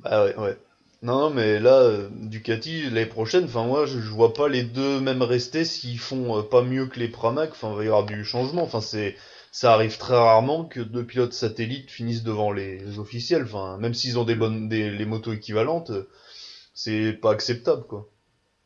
Bah 0.00 0.24
ouais, 0.24 0.36
ouais. 0.36 0.58
Non, 1.02 1.30
mais 1.30 1.58
là, 1.58 1.80
euh, 1.80 2.08
Ducati, 2.12 2.82
l'année 2.84 3.06
prochaine, 3.06 3.44
enfin 3.44 3.64
moi, 3.66 3.86
je, 3.86 3.98
je 3.98 4.08
vois 4.10 4.32
pas 4.32 4.48
les 4.48 4.62
deux 4.62 5.00
même 5.00 5.22
rester 5.22 5.64
s'ils 5.64 5.98
font 5.98 6.38
euh, 6.38 6.42
pas 6.42 6.62
mieux 6.62 6.86
que 6.86 7.00
les 7.00 7.08
Pramac. 7.08 7.50
Enfin, 7.50 7.70
il 7.72 7.76
va 7.76 7.82
y 7.84 7.86
avoir 7.88 8.06
du 8.06 8.24
changement. 8.24 8.62
Enfin, 8.62 8.80
c'est, 8.80 9.16
ça 9.50 9.72
arrive 9.74 9.98
très 9.98 10.14
rarement 10.14 10.64
que 10.64 10.78
deux 10.80 11.04
pilotes 11.04 11.32
satellites 11.32 11.90
finissent 11.90 12.22
devant 12.22 12.52
les, 12.52 13.00
officiels. 13.00 13.42
Enfin, 13.42 13.78
même 13.78 13.94
s'ils 13.94 14.16
ont 14.16 14.24
des 14.24 14.36
bonnes, 14.36 14.68
des, 14.68 14.90
les 14.90 15.04
motos 15.04 15.32
équivalentes, 15.32 15.90
euh, 15.90 16.08
c'est 16.72 17.14
pas 17.14 17.32
acceptable, 17.32 17.82
quoi. 17.88 18.08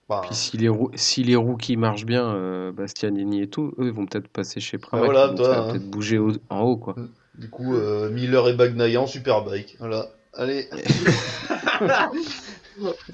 Enfin, 0.09 0.28
Puis 0.28 0.37
si 0.37 0.57
les, 0.59 0.68
roo- 0.68 0.93
si 0.95 1.24
les 1.24 1.37
rookies 1.37 1.76
marchent 1.78 2.05
bien, 2.07 2.34
euh, 2.34 2.70
Bastianini 2.70 3.43
et 3.43 3.49
tout, 3.49 3.72
eux 3.78 3.87
ils 3.87 3.93
vont 3.93 4.05
peut-être 4.07 4.28
passer 4.28 4.61
chez 4.61 4.76
Pramac. 4.78 5.07
voilà, 5.07 5.28
donc 5.28 5.39
toi, 5.39 5.47
ça 5.47 5.61
va 5.62 5.66
hein. 5.68 5.72
peut-être 5.72 5.91
bouger 5.91 6.18
au- 6.18 6.32
en 6.51 6.61
haut 6.61 6.76
quoi. 6.76 6.95
du 7.34 7.51
coup, 7.51 7.74
Miller 8.12 8.47
et 8.49 8.53
Bagnaia 8.53 9.01
en 9.01 9.07
Superbike. 9.09 9.76
Voilà. 9.80 10.07
Allez. 10.37 10.68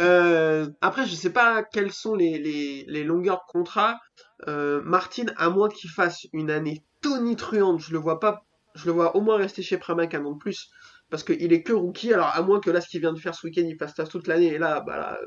Euh, 0.01 0.68
après, 0.81 1.07
je 1.07 1.14
sais 1.14 1.31
pas 1.31 1.62
quelles 1.62 1.93
sont 1.93 2.16
les, 2.16 2.85
longueurs 3.05 3.45
de 3.47 3.53
contrat. 3.53 4.01
Euh, 4.49 4.83
Martin, 4.83 5.27
à 5.37 5.51
moins 5.51 5.68
qu'il 5.68 5.89
fasse 5.89 6.27
une 6.33 6.51
année 6.51 6.85
tonitruante, 7.01 7.81
je 7.81 7.93
le 7.93 7.99
vois 7.99 8.18
pas. 8.18 8.45
Je 8.75 8.87
le 8.87 8.93
vois 8.93 9.14
au 9.14 9.20
moins 9.20 9.37
rester 9.37 9.62
chez 9.62 9.79
Pramac 9.79 10.14
un 10.14 10.25
an 10.25 10.33
de 10.33 10.39
plus. 10.39 10.68
Parce 11.11 11.23
qu'il 11.23 11.53
est 11.53 11.62
que 11.62 11.73
rookie. 11.73 12.12
Alors, 12.12 12.33
à 12.35 12.43
moins 12.43 12.59
que 12.59 12.70
là, 12.70 12.81
ce 12.81 12.89
qu'il 12.89 13.01
vient 13.01 13.12
de 13.12 13.20
faire 13.20 13.35
ce 13.35 13.47
week-end, 13.47 13.62
il 13.64 13.77
fasse 13.77 13.95
ça 13.95 14.05
toute 14.05 14.27
l'année. 14.27 14.49
Et 14.49 14.59
là, 14.59 14.81
bah 14.81 14.97
là, 14.97 15.18
euh, 15.23 15.27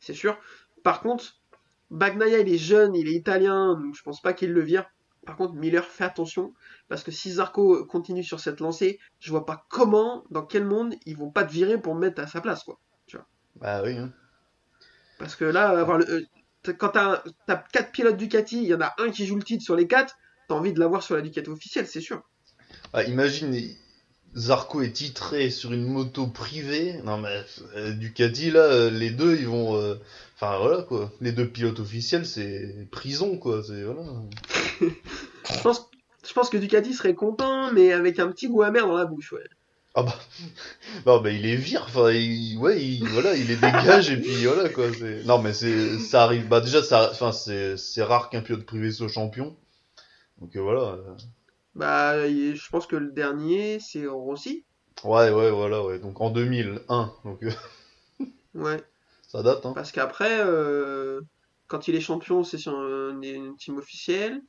c'est 0.00 0.14
sûr. 0.14 0.36
Par 0.82 1.00
contre, 1.00 1.36
Bagnaia, 1.90 2.40
il 2.40 2.52
est 2.52 2.58
jeune, 2.58 2.96
il 2.96 3.06
est 3.06 3.14
italien. 3.14 3.74
Donc 3.74 3.94
je 3.94 4.02
pense 4.02 4.20
pas 4.20 4.32
qu'il 4.32 4.52
le 4.52 4.62
vire. 4.62 4.86
Par 5.26 5.36
contre, 5.36 5.54
Miller, 5.54 5.84
fais 5.84 6.04
attention, 6.04 6.52
parce 6.88 7.04
que 7.04 7.12
si 7.12 7.30
Zarco 7.32 7.84
continue 7.84 8.24
sur 8.24 8.40
cette 8.40 8.60
lancée, 8.60 8.98
je 9.20 9.30
vois 9.30 9.46
pas 9.46 9.64
comment, 9.68 10.24
dans 10.30 10.44
quel 10.44 10.64
monde, 10.64 10.94
ils 11.06 11.16
vont 11.16 11.30
pas 11.30 11.44
te 11.44 11.52
virer 11.52 11.80
pour 11.80 11.94
me 11.94 12.00
mettre 12.00 12.20
à 12.20 12.26
sa 12.26 12.40
place, 12.40 12.64
quoi. 12.64 12.78
Bah 13.56 13.82
oui. 13.84 13.96
hein. 13.96 14.12
Parce 15.18 15.36
que 15.36 15.44
là, 15.44 15.68
avoir 15.68 15.98
le, 15.98 16.10
euh, 16.10 16.72
quand 16.72 16.88
t'as 16.88 17.22
t'as 17.46 17.56
quatre 17.56 17.92
pilotes 17.92 18.16
Ducati, 18.16 18.62
il 18.62 18.68
y 18.68 18.74
en 18.74 18.80
a 18.80 18.94
un 18.98 19.10
qui 19.10 19.26
joue 19.26 19.36
le 19.36 19.42
titre 19.42 19.62
sur 19.62 19.76
les 19.76 19.86
quatre, 19.86 20.16
t'as 20.48 20.54
envie 20.54 20.72
de 20.72 20.80
l'avoir 20.80 21.02
sur 21.02 21.14
la 21.14 21.22
Ducati 21.22 21.50
officielle, 21.50 21.86
c'est 21.86 22.00
sûr. 22.00 22.22
Ah, 22.92 23.04
imagine, 23.04 23.54
Zarco 24.34 24.80
est 24.82 24.92
titré 24.92 25.50
sur 25.50 25.72
une 25.72 25.86
moto 25.86 26.26
privée. 26.26 27.00
Non 27.04 27.18
mais 27.18 27.44
euh, 27.76 27.92
Ducati 27.92 28.50
là, 28.50 28.60
euh, 28.60 28.90
les 28.90 29.10
deux 29.10 29.36
ils 29.36 29.46
vont, 29.46 29.76
euh, 29.76 29.96
enfin 30.34 30.58
voilà 30.58 30.82
quoi. 30.82 31.12
Les 31.20 31.32
deux 31.32 31.48
pilotes 31.48 31.80
officiels 31.80 32.26
c'est 32.26 32.88
prison 32.90 33.36
quoi. 33.38 33.62
C'est 33.62 33.82
voilà. 33.82 34.02
Je 34.82 35.62
pense, 35.62 35.90
je 36.26 36.32
pense 36.32 36.50
que 36.50 36.56
Ducati 36.56 36.94
serait 36.94 37.14
content, 37.14 37.72
mais 37.72 37.92
avec 37.92 38.18
un 38.18 38.28
petit 38.28 38.48
goût 38.48 38.62
amer 38.62 38.86
dans 38.86 38.96
la 38.96 39.04
bouche, 39.06 39.32
ouais. 39.32 39.44
Ah 39.94 40.04
bah 40.04 40.14
non 41.04 41.20
bah 41.20 41.30
il 41.30 41.44
est 41.44 41.54
vire. 41.56 41.84
Enfin 41.86 42.10
il- 42.12 42.56
ouais 42.56 42.82
il, 42.82 43.06
voilà 43.10 43.36
il 43.36 43.46
les 43.48 43.56
dégage 43.56 44.10
et 44.10 44.16
puis 44.16 44.46
voilà 44.46 44.70
quoi. 44.70 44.90
c'est- 44.92 45.22
Non 45.24 45.38
mais 45.38 45.52
c'est 45.52 45.98
ça 45.98 46.22
arrive. 46.24 46.48
Bah 46.48 46.62
déjà 46.62 46.82
ça, 46.82 47.10
enfin 47.10 47.30
c'est 47.32 47.76
c'est 47.76 48.02
rare 48.02 48.30
qu'un 48.30 48.40
pilote 48.40 48.64
privé 48.64 48.90
soit 48.90 49.08
champion. 49.08 49.54
Donc 50.40 50.56
euh, 50.56 50.60
voilà. 50.60 50.96
Bah, 51.74 52.26
je 52.28 52.68
pense 52.70 52.86
que 52.86 52.96
le 52.96 53.10
dernier, 53.12 53.80
c'est 53.80 54.06
Rossi. 54.06 54.64
Ouais 55.04 55.30
ouais 55.30 55.50
voilà 55.50 55.82
ouais. 55.84 55.98
Donc 55.98 56.20
en 56.22 56.30
2001 56.30 57.12
donc 57.24 57.42
euh, 57.42 57.50
Ouais. 58.54 58.82
ça 59.28 59.42
date 59.42 59.64
hein. 59.66 59.72
Parce 59.74 59.92
qu'après, 59.92 60.40
euh, 60.40 61.20
quand 61.66 61.86
il 61.88 61.94
est 61.94 62.00
champion, 62.00 62.44
c'est 62.44 62.58
sur 62.58 62.78
un, 62.78 63.20
un 63.22 63.54
team 63.58 63.76
officiel. 63.76 64.40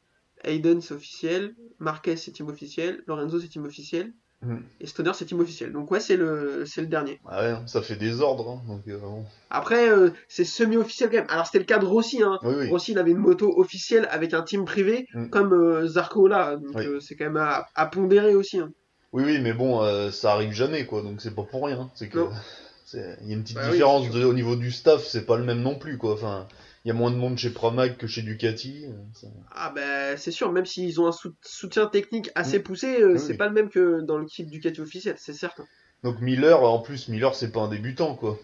Hayden, 0.43 0.81
c'est 0.81 0.93
officiel. 0.93 1.55
Marquez, 1.79 2.15
c'est 2.15 2.31
team 2.31 2.47
officiel. 2.49 3.03
Lorenzo, 3.07 3.39
c'est 3.39 3.47
team 3.47 3.65
officiel. 3.65 4.11
Mhm. 4.41 4.61
Et 4.81 4.87
Stoner, 4.87 5.11
c'est 5.13 5.25
team 5.25 5.39
officiel. 5.39 5.71
Donc, 5.71 5.89
ouais, 5.91 6.01
c'est 6.01 6.17
le, 6.17 6.65
c'est 6.65 6.81
le 6.81 6.87
dernier. 6.87 7.21
Ah 7.25 7.41
ouais 7.43 7.55
ça 7.65 7.81
fait 7.81 7.95
des 7.95 8.19
ordres 8.19 8.49
hein, 8.49 8.61
donc 8.67 8.81
euh, 8.89 8.97
bon. 8.97 9.23
Après, 9.49 9.89
euh, 9.89 10.09
c'est 10.27 10.43
semi-officiel 10.43 11.09
quand 11.09 11.17
même. 11.17 11.27
Alors, 11.29 11.45
c'était 11.45 11.59
le 11.59 11.63
cas 11.65 11.79
de 11.79 11.85
Rossi. 11.85 12.21
Hein. 12.21 12.39
Oui 12.43 12.53
oui. 12.57 12.69
Rossi, 12.69 12.91
il 12.91 12.99
avait 12.99 13.11
une 13.11 13.17
moto 13.19 13.57
officielle 13.57 14.05
avec 14.11 14.33
un 14.33 14.41
team 14.41 14.65
privé, 14.65 15.07
Mhm. 15.13 15.29
comme 15.29 15.53
euh, 15.53 15.87
Zarco 15.87 16.27
là. 16.27 16.57
Donc, 16.57 16.75
Oui. 16.75 16.85
euh, 16.85 16.99
c'est 16.99 17.15
quand 17.15 17.23
même 17.25 17.37
à, 17.37 17.67
à 17.75 17.85
pondérer 17.85 18.35
aussi. 18.35 18.59
hein. 18.59 18.71
Oui, 19.13 19.23
oui, 19.25 19.39
mais 19.41 19.53
bon, 19.53 19.81
euh, 19.81 20.11
ça 20.11 20.33
arrive 20.33 20.51
jamais, 20.51 20.85
quoi, 20.85 21.03
donc 21.03 21.21
c'est 21.21 21.33
pas 21.35 21.43
pour 21.43 21.65
rien. 21.65 21.89
C'est 21.95 22.09
que 22.09 22.19
il 22.93 23.27
y 23.27 23.31
a 23.31 23.35
une 23.35 23.43
petite 23.43 23.55
Bah 23.55 23.69
différence 23.71 24.09
de- 24.09 24.25
au 24.25 24.33
niveau 24.33 24.55
du 24.57 24.71
staff, 24.71 25.05
c'est 25.05 25.25
pas 25.25 25.37
le 25.37 25.43
même 25.45 25.61
non 25.61 25.75
plus, 25.75 25.97
quoi. 25.97 26.13
Enfin, 26.13 26.47
y 26.89 26.91
a 26.91 26.93
moins 26.93 27.11
de 27.11 27.15
monde 27.15 27.37
chez 27.37 27.49
Pramac 27.51 27.97
que 27.97 28.07
chez 28.07 28.21
Ducati. 28.23 28.85
euh, 28.85 28.93
ça- 29.13 29.27
Ah 29.51 29.71
ben 29.73 30.17
c'est 30.17 30.31
sûr, 30.31 30.51
même 30.51 30.65
s'ils 30.65 30.99
ont 30.99 31.07
un 31.07 31.11
sou- 31.11 31.35
soutien 31.41 31.87
technique 31.87 32.29
assez 32.35 32.59
Mm. 32.59 32.63
poussé, 32.63 33.01
euh, 33.01 33.13
Oui, 33.13 33.19
c'est 33.19 33.31
oui. 33.31 33.37
pas 33.37 33.47
le 33.47 33.53
même 33.53 33.69
que 33.69 34.01
dans 34.01 34.17
le 34.17 34.25
kit 34.25 34.45
Ducati 34.45 34.81
officiel, 34.81 35.15
c'est 35.17 35.33
certain. 35.33 35.65
Donc 36.03 36.19
Miller, 36.19 36.61
en 36.63 36.79
plus, 36.79 37.07
Miller, 37.07 37.33
c'est 37.35 37.51
pas 37.51 37.61
un 37.61 37.67
débutant, 37.69 38.15
quoi. 38.15 38.37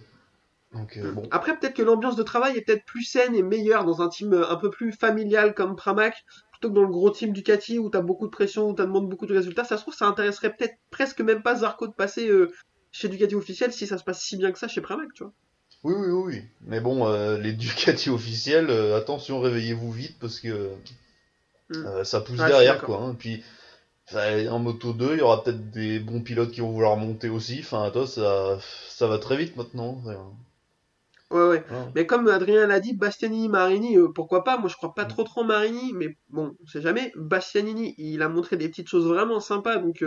Donc 0.71 0.97
euh, 0.97 1.11
bon. 1.11 1.23
Après 1.31 1.57
peut-être 1.57 1.73
que 1.73 1.81
l'ambiance 1.81 2.15
de 2.15 2.23
travail 2.23 2.55
est 2.57 2.61
peut-être 2.61 2.85
plus 2.85 3.03
saine 3.03 3.33
et 3.35 3.41
meilleure 3.43 3.85
dans 3.85 4.01
un 4.01 4.09
team 4.09 4.33
un 4.33 4.55
peu 4.55 4.69
plus 4.69 4.91
familial 4.91 5.53
comme 5.55 5.75
Pramac, 5.75 6.13
plutôt 6.51 6.69
que 6.69 6.75
dans 6.75 6.83
le 6.83 6.89
gros 6.91 7.09
team 7.09 7.33
Ducati 7.33 7.79
où 7.79 7.89
t'as 7.89 8.01
beaucoup 8.01 8.27
de 8.27 8.31
pression, 8.31 8.69
où 8.69 8.73
t'as 8.73 8.85
demandé 8.85 9.07
beaucoup 9.07 9.25
de 9.25 9.33
résultats. 9.33 9.63
Ça 9.63 9.77
se 9.77 9.81
trouve, 9.81 9.95
ça 9.95 10.05
intéresserait 10.07 10.53
peut-être 10.55 10.75
presque 10.91 11.21
même 11.21 11.41
pas 11.41 11.55
Zarco 11.55 11.87
de 11.87 11.93
passer 11.93 12.29
euh, 12.29 12.51
chez 12.91 13.09
Ducati 13.09 13.35
officiel 13.35 13.73
si 13.73 13.87
ça 13.87 13.97
se 13.97 14.03
passe 14.03 14.21
si 14.21 14.37
bien 14.37 14.51
que 14.51 14.59
ça 14.59 14.67
chez 14.67 14.81
Pramac, 14.81 15.11
tu 15.13 15.23
vois. 15.23 15.33
Oui, 15.83 15.93
oui, 15.97 16.07
oui. 16.11 16.41
Mais 16.61 16.79
bon, 16.79 17.05
euh, 17.07 17.37
les 17.37 17.51
Ducati 17.53 18.09
officiels, 18.09 18.69
euh, 18.69 18.97
attention, 18.97 19.39
réveillez-vous 19.41 19.91
vite 19.91 20.17
parce 20.19 20.39
que 20.39 20.69
Mm. 21.69 21.85
euh, 21.85 22.03
ça 22.03 22.21
pousse 22.21 22.39
Ah, 22.39 22.47
derrière, 22.47 22.83
quoi. 22.83 22.97
hein. 23.01 23.15
Puis 23.17 23.43
en 24.49 24.59
moto 24.59 24.93
2, 24.93 25.13
il 25.13 25.19
y 25.19 25.21
aura 25.21 25.43
peut-être 25.43 25.71
des 25.71 25.99
bons 25.99 26.21
pilotes 26.21 26.51
qui 26.51 26.61
vont 26.61 26.71
vouloir 26.71 26.97
monter 26.97 27.29
aussi. 27.29 27.59
Enfin, 27.61 27.89
toi, 27.91 28.07
ça, 28.07 28.59
ça 28.89 29.07
va 29.07 29.19
très 29.19 29.37
vite 29.37 29.55
maintenant. 29.55 30.01
C'est- 30.05 30.15
Ouais, 31.31 31.47
ouais. 31.47 31.63
Mais 31.95 32.05
comme 32.07 32.27
Adrien 32.27 32.65
l'a 32.65 32.79
dit, 32.79 32.93
Bastianini, 32.95 33.49
Marini, 33.49 33.97
euh, 33.97 34.07
pourquoi 34.13 34.43
pas? 34.43 34.57
Moi, 34.57 34.67
je 34.67 34.75
crois 34.75 34.95
pas 34.95 35.05
trop 35.05 35.23
trop 35.23 35.41
en 35.41 35.43
Marini, 35.43 35.93
mais 35.93 36.17
bon, 36.29 36.55
on 36.63 36.65
sait 36.67 36.81
jamais. 36.81 37.11
Bastianini, 37.15 37.93
il 37.99 38.21
a 38.23 38.29
montré 38.29 38.57
des 38.57 38.67
petites 38.67 38.87
choses 38.89 39.05
vraiment 39.07 39.39
sympas, 39.39 39.77
donc 39.77 40.01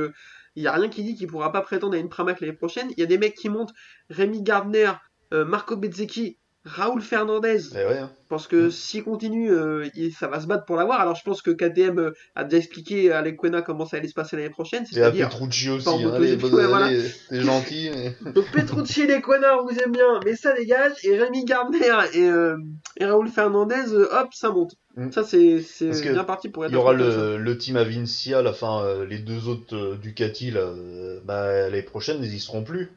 il 0.57 0.63
y 0.63 0.67
a 0.67 0.73
rien 0.73 0.89
qui 0.89 1.05
dit 1.05 1.15
qu'il 1.15 1.29
pourra 1.29 1.53
pas 1.53 1.61
prétendre 1.63 1.95
à 1.95 1.99
une 1.99 2.09
Pramac 2.09 2.41
l'année 2.41 2.53
prochaine. 2.55 2.89
Il 2.97 3.01
y 3.01 3.05
a 3.05 3.07
des 3.07 3.19
mecs 3.19 3.37
qui 3.37 3.49
montent, 3.49 3.73
Rémi 4.11 4.43
Gardner, 4.43 4.93
euh, 5.33 5.45
Marco 5.45 5.77
Bezzecchi, 5.77 6.37
Raoul 6.65 7.03
Fernandez. 7.03 7.59
Eh 7.73 7.77
ouais, 7.79 7.99
hein. 7.99 8.11
Je 8.23 8.29
pense 8.37 8.47
que 8.47 8.71
s'il 8.71 9.03
continue, 9.05 9.51
euh, 9.51 9.89
il- 9.95 10.13
ça 10.13 10.27
va 10.29 10.41
se 10.41 10.47
battre 10.47 10.65
pour 10.65 10.77
l'avoir. 10.77 11.01
Alors 11.01 11.17
je 11.17 11.23
pense 11.25 11.43
que 11.43 11.51
KTM 11.51 11.99
euh, 11.99 12.11
a 12.35 12.45
déjà 12.45 12.59
expliqué 12.59 13.11
à 13.13 13.21
Lequena 13.21 13.61
comment 13.63 13.85
ça 13.85 13.97
allait 13.99 14.09
se 14.09 14.15
passer 14.15 14.37
l'année 14.37 14.49
prochaine, 14.49 14.85
Et 14.85 14.87
à 14.87 14.89
c'est-à-dire 14.95 15.29
Petrucci 15.29 15.69
aussi. 15.69 15.89
hein. 15.89 16.13
Allez, 16.15 16.37
ouais, 16.37 16.67
voilà. 16.67 16.87
allez, 16.87 17.03
t'es 17.29 17.41
gentil, 17.41 17.91
mais. 17.93 18.17
Donc 18.33 18.47
Petrucci, 18.53 19.07
connards, 19.23 19.65
on 19.65 19.67
vous 19.71 19.77
aime 19.79 19.93
bien, 19.93 20.21
mais 20.25 20.35
ça 20.37 20.55
dégage. 20.55 20.93
Et 21.05 21.19
Rémi 21.19 21.45
Gardner 21.45 21.79
et, 22.15 22.23
euh, 22.23 22.57
et 22.97 23.05
Raoul 23.05 23.29
Fernandez, 23.29 23.93
hop, 23.95 24.29
ça 24.33 24.51
monte. 24.51 24.77
Mm. 24.97 25.11
Ça, 25.11 25.25
c'est 25.25 25.61
c'est 25.61 25.91
bien 26.13 26.25
parti 26.25 26.49
pour 26.49 26.65
être 26.65 26.71
Il 26.71 26.75
y 26.75 26.79
aura 26.79 26.93
le, 26.93 27.37
le 27.39 27.59
team 27.59 27.77
Avincia, 27.77 28.41
la 28.41 28.53
fin, 28.53 29.05
les 29.05 29.19
deux 29.19 29.49
autres 29.49 29.97
Ducati, 30.01 30.53
là, 30.53 30.73
bah, 31.25 31.69
l'année 31.69 31.83
prochaine, 31.83 32.23
ils 32.23 32.33
y 32.35 32.39
seront 32.41 32.63
plus. 32.63 32.93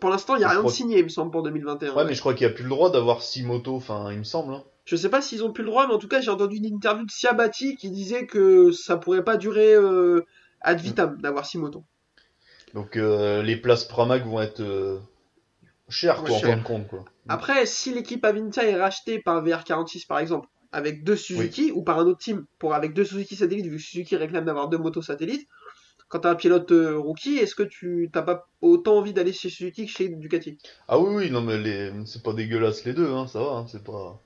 Pour 0.00 0.10
l'instant, 0.10 0.36
il 0.36 0.38
n'y 0.38 0.44
a 0.44 0.48
je 0.48 0.54
rien 0.54 0.64
de 0.64 0.68
signé, 0.70 0.98
il 0.98 1.04
me 1.04 1.08
semble, 1.08 1.30
pour 1.30 1.42
2021. 1.42 1.94
Ouais, 1.94 2.04
mais 2.04 2.14
je 2.14 2.20
crois 2.20 2.34
qu'il 2.34 2.46
n'y 2.46 2.52
a 2.52 2.54
plus 2.54 2.64
le 2.64 2.70
droit 2.70 2.90
d'avoir 2.90 3.22
six 3.22 3.42
motos, 3.42 3.76
enfin, 3.76 4.10
il 4.10 4.18
me 4.18 4.24
semble. 4.24 4.54
hein. 4.54 4.64
Je 4.86 4.96
sais 4.96 5.08
pas 5.08 5.22
s'ils 5.22 5.44
ont 5.44 5.52
plus 5.52 5.62
le 5.62 5.70
droit, 5.70 5.86
mais 5.86 5.94
en 5.94 5.98
tout 5.98 6.08
cas, 6.08 6.20
j'ai 6.20 6.30
entendu 6.30 6.56
une 6.56 6.64
interview 6.66 7.04
de 7.04 7.10
Siabati 7.10 7.76
qui 7.76 7.90
disait 7.90 8.26
que 8.26 8.72
ça 8.72 8.96
pourrait 8.96 9.22
pas 9.22 9.36
durer 9.36 9.74
euh, 9.74 10.24
ad 10.62 10.80
vitam 10.80 11.16
d'avoir 11.20 11.46
six 11.46 11.58
motos. 11.58 11.84
Donc, 12.74 12.96
euh, 12.96 13.42
les 13.42 13.56
places 13.56 13.84
Pramac 13.84 14.24
vont 14.24 14.40
être 14.40 14.60
euh, 14.60 14.98
chères, 15.88 16.22
quoi, 16.24 16.36
en 16.36 16.40
fin 16.40 16.56
de 16.56 16.62
compte, 16.62 16.88
quoi. 16.88 17.04
Après, 17.28 17.66
si 17.66 17.92
l'équipe 17.92 18.24
Avintia 18.24 18.64
est 18.64 18.80
rachetée 18.80 19.20
par 19.20 19.44
VR46 19.44 20.06
par 20.06 20.18
exemple, 20.18 20.48
avec 20.72 21.04
deux 21.04 21.16
Suzuki, 21.16 21.72
ou 21.72 21.82
par 21.82 21.98
un 21.98 22.06
autre 22.06 22.18
team, 22.18 22.46
pour 22.58 22.74
avec 22.74 22.94
deux 22.94 23.04
Suzuki 23.04 23.36
satellites, 23.36 23.66
vu 23.66 23.76
que 23.76 23.82
Suzuki 23.82 24.16
réclame 24.16 24.44
d'avoir 24.44 24.68
deux 24.68 24.78
motos 24.78 25.02
satellites, 25.02 25.46
quand 26.10 26.20
t'as 26.20 26.32
un 26.32 26.36
pilote 26.36 26.72
euh, 26.72 26.98
rookie, 26.98 27.38
est-ce 27.38 27.54
que 27.54 27.62
tu 27.64 28.10
t'as 28.12 28.22
pas 28.22 28.48
autant 28.60 28.98
envie 28.98 29.14
d'aller 29.14 29.32
chez 29.32 29.50
Suzuki 29.50 29.86
que 29.86 29.92
chez 29.92 30.08
Ducati? 30.10 30.58
Ah 30.88 30.98
oui, 30.98 31.14
oui, 31.14 31.30
non, 31.30 31.40
mais 31.42 31.56
les... 31.58 31.92
c'est 32.06 32.22
pas 32.22 32.34
dégueulasse 32.34 32.84
les 32.84 32.92
deux, 32.92 33.10
hein, 33.14 33.26
ça 33.26 33.40
va, 33.42 33.50
hein, 33.52 33.66
c'est 33.68 33.82
pas... 33.84 34.20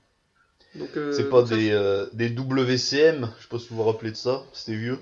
Donc, 0.75 0.97
euh, 0.97 1.11
c'est 1.11 1.29
pas 1.29 1.45
ça, 1.45 1.55
des, 1.55 1.71
euh, 1.71 2.07
des 2.13 2.29
WCM, 2.29 3.31
je 3.37 3.43
sais 3.43 3.49
pas 3.49 3.59
si 3.59 3.69
vous 3.69 3.77
vous 3.77 3.83
rappelez 3.83 4.11
de 4.11 4.17
ça, 4.17 4.43
c'était 4.53 4.77
vieux. 4.77 4.99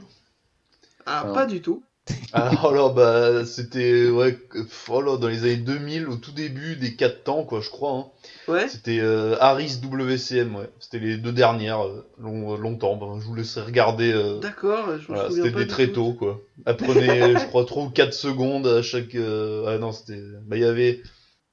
Ah, 1.05 1.25
Ah. 1.25 1.33
pas 1.33 1.45
du 1.45 1.61
tout. 1.61 1.83
Alors 2.33 2.73
là, 2.73 2.89
bah, 2.89 3.45
c'était, 3.45 4.09
ouais, 4.09 4.33
pff, 4.33 4.89
oh 4.91 5.01
là, 5.01 5.17
dans 5.17 5.27
les 5.29 5.43
années 5.43 5.55
2000, 5.57 6.07
au 6.09 6.15
tout 6.17 6.31
début 6.31 6.75
des 6.75 6.95
4 6.95 7.23
temps, 7.23 7.43
quoi, 7.45 7.61
je 7.61 7.69
crois, 7.69 7.91
hein. 7.91 8.05
Ouais. 8.51 8.67
C'était 8.67 8.99
euh, 8.99 9.37
Harris 9.39 9.79
WCM, 9.81 10.55
ouais. 10.55 10.69
C'était 10.79 10.99
les 10.99 11.17
deux 11.17 11.31
dernières, 11.31 11.85
euh, 11.85 12.05
long- 12.17 12.57
longtemps. 12.57 12.97
Ben, 12.97 13.19
je 13.21 13.25
vous 13.25 13.35
laisserai 13.35 13.65
regarder. 13.65 14.11
euh, 14.11 14.39
D'accord, 14.39 14.89
voilà, 15.07 15.29
c'était 15.29 15.51
des 15.51 15.67
très 15.67 15.87
tôt, 15.93 16.13
quoi. 16.13 16.41
Apprenez, 16.65 17.33
je 17.39 17.45
crois, 17.45 17.65
3 17.65 17.83
ou 17.83 17.89
4 17.89 18.13
secondes 18.13 18.67
à 18.67 18.81
chaque. 18.81 19.15
euh, 19.15 19.65
Ah 19.67 19.77
non, 19.77 19.91
c'était. 19.93 20.19
Bah, 20.45 20.57
il 20.57 20.61
y 20.63 20.65
avait 20.65 21.01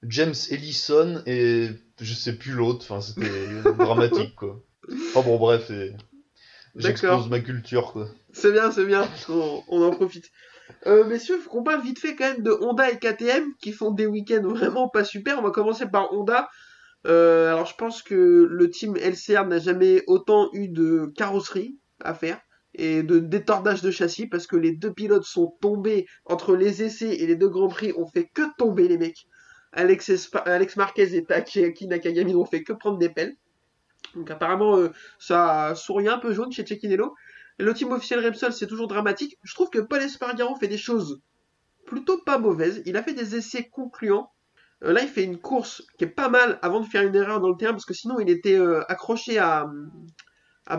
James 0.03 0.35
Ellison 0.51 1.23
et 1.27 1.69
je 2.01 2.15
sais 2.15 2.33
plus 2.33 2.53
l'autre. 2.53 2.87
Enfin, 2.89 3.01
c'était 3.01 3.31
dramatique, 3.79 4.35
quoi. 4.35 4.61
Enfin 5.15 5.21
bon, 5.29 5.37
bref, 5.39 5.71
et... 5.71 5.93
j'expose 6.77 7.29
ma 7.29 7.41
culture, 7.41 7.93
quoi. 7.93 8.09
C'est 8.33 8.53
bien, 8.53 8.71
c'est 8.71 8.85
bien, 8.87 9.09
on, 9.29 9.63
on 9.69 9.83
en 9.83 9.91
profite. 9.91 10.27
Euh, 10.87 11.05
messieurs, 11.05 11.39
faut 11.39 11.51
qu'on 11.51 11.63
parle 11.65 11.83
vite 11.83 11.99
fait 11.99 12.15
quand 12.15 12.29
même 12.33 12.43
de 12.43 12.53
Honda 12.61 12.91
et 12.91 12.99
KTM 12.99 13.45
qui 13.61 13.73
font 13.73 13.91
des 13.91 14.07
week-ends 14.07 14.43
vraiment 14.47 14.89
pas 14.89 15.03
super. 15.05 15.39
On 15.39 15.43
va 15.43 15.51
commencer 15.51 15.87
par 15.87 16.13
Honda. 16.13 16.49
Euh, 17.07 17.49
alors 17.49 17.67
je 17.67 17.75
pense 17.75 18.03
que 18.03 18.47
le 18.49 18.71
team 18.71 18.95
LCR 18.97 19.47
n'a 19.47 19.59
jamais 19.59 20.03
autant 20.07 20.49
eu 20.53 20.69
de 20.69 21.11
carrosserie 21.17 21.79
à 22.05 22.13
faire 22.15 22.39
et 22.75 23.03
de 23.03 23.19
détordage 23.19 23.81
de 23.83 23.91
châssis 23.91 24.27
parce 24.29 24.47
que 24.47 24.55
les 24.57 24.71
deux 24.77 24.93
pilotes 24.93 25.25
sont 25.25 25.57
tombés 25.61 26.07
entre 26.27 26.55
les 26.55 26.83
essais 26.85 27.17
et 27.17 27.27
les 27.27 27.37
deux 27.37 27.49
grands 27.49 27.69
prix. 27.69 27.93
On 27.97 28.07
fait 28.07 28.29
que 28.33 28.43
tomber 28.59 28.87
les 28.87 28.99
mecs. 28.99 29.27
Alex, 29.73 30.09
Espa- 30.11 30.43
Alex 30.45 30.77
Marquez 30.77 31.17
et 31.17 31.25
Takeaki 31.25 31.89
Nakagami 31.89 32.33
n'ont 32.35 32.45
fait 32.45 32.63
que 32.63 32.73
prendre 32.75 32.99
des 32.99 33.09
pelles. 33.09 33.35
Donc 34.15 34.31
apparemment 34.31 34.77
euh, 34.77 34.91
ça 35.19 35.75
sourit 35.75 36.09
un 36.09 36.19
peu 36.19 36.33
jaune 36.33 36.53
chez 36.53 36.67
Cecchinello. 36.67 37.15
Le 37.59 37.75
team 37.75 37.93
officiel 37.93 38.25
Repsol, 38.25 38.53
c'est 38.53 38.67
toujours 38.67 38.89
dramatique. 38.89 39.39
Je 39.43 39.55
trouve 39.55 39.71
que 39.71 39.79
Paul 39.79 40.03
Espargaro 40.03 40.57
fait 40.57 40.69
des 40.69 40.79
choses 40.79 41.21
plutôt 41.87 42.19
pas 42.19 42.39
mauvaises. 42.39 42.83
Il 42.87 42.97
a 42.97 43.03
fait 43.03 43.13
des 43.13 43.37
essais 43.37 43.69
concluants. 43.69 44.33
Euh, 44.83 44.93
là, 44.93 45.03
il 45.03 45.09
fait 45.09 45.25
une 45.25 45.39
course 45.39 45.83
qui 45.99 46.05
est 46.05 46.09
pas 46.09 46.31
mal 46.31 46.59
avant 46.63 46.81
de 46.81 46.87
faire 46.87 47.03
une 47.03 47.15
erreur 47.15 47.41
dans 47.41 47.51
le 47.51 47.57
terrain, 47.57 47.73
parce 47.73 47.85
que 47.85 47.93
sinon, 47.93 48.19
il 48.19 48.31
était 48.31 48.59
euh, 48.59 48.83
accroché 48.91 49.39
à, 49.39 49.71
à 50.67 50.79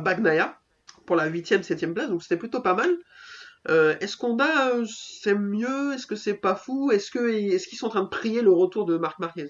pour 1.06 1.16
la 1.16 1.30
8ème, 1.30 1.64
7ème 1.64 1.94
place, 1.94 2.10
donc 2.10 2.24
c'était 2.24 2.38
plutôt 2.38 2.62
pas 2.62 2.74
mal. 2.74 2.90
Est-ce 3.68 4.18
qu'on 4.18 4.40
a, 4.40 4.72
c'est 4.88 5.36
mieux? 5.36 5.94
Est-ce 5.94 6.08
que 6.08 6.16
c'est 6.16 6.34
pas 6.34 6.56
fou? 6.56 6.92
Est-ce 6.92 7.12
qu'ils 7.12 7.78
sont 7.78 7.88
en 7.88 7.90
train 7.90 8.04
de 8.04 8.08
prier 8.08 8.42
le 8.42 8.52
retour 8.52 8.86
de 8.86 8.98
Marc 8.98 9.20
Marquez? 9.20 9.50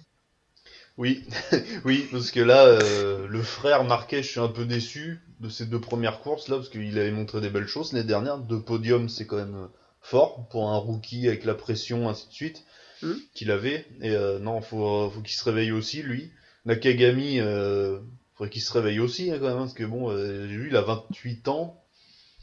Oui, 1.01 1.25
oui, 1.85 2.07
parce 2.11 2.29
que 2.29 2.39
là, 2.39 2.63
euh, 2.65 3.25
le 3.27 3.41
frère 3.41 3.83
Marquez, 3.83 4.21
je 4.21 4.27
suis 4.29 4.39
un 4.39 4.47
peu 4.49 4.65
déçu. 4.65 5.19
de 5.39 5.49
ces 5.49 5.65
deux 5.65 5.81
premières 5.81 6.19
courses 6.21 6.47
là, 6.47 6.57
parce 6.57 6.69
qu'il 6.69 6.97
avait 6.99 7.09
montré 7.09 7.41
des 7.41 7.49
belles 7.49 7.65
choses 7.67 7.91
l'année 7.91 8.05
dernière. 8.05 8.37
Deux 8.37 8.61
podiums, 8.61 9.09
c'est 9.09 9.25
quand 9.25 9.37
même 9.37 9.55
euh, 9.55 9.67
fort 10.01 10.47
pour 10.51 10.69
un 10.69 10.77
rookie 10.77 11.27
avec 11.27 11.43
la 11.43 11.55
pression, 11.55 12.07
ainsi 12.07 12.27
de 12.27 12.33
suite, 12.33 12.63
Hmm. 13.03 13.13
qu'il 13.33 13.49
avait. 13.49 13.87
Et 14.01 14.11
euh, 14.11 14.37
non, 14.37 14.61
faut, 14.61 15.09
faut 15.09 15.21
qu'il 15.21 15.33
se 15.33 15.43
réveille 15.43 15.71
aussi, 15.71 16.03
lui. 16.03 16.29
Nakagami, 16.65 17.39
euh, 17.39 17.97
faudrait 18.35 18.51
qu'il 18.51 18.61
se 18.61 18.71
réveille 18.71 18.99
aussi, 18.99 19.31
hein, 19.31 19.37
quand 19.39 19.47
même, 19.47 19.57
parce 19.57 19.73
que 19.73 19.85
bon, 19.85 20.11
euh, 20.11 20.45
vu, 20.45 20.67
il 20.69 20.75
a 20.77 20.81
28 20.81 21.47
ans. 21.47 21.81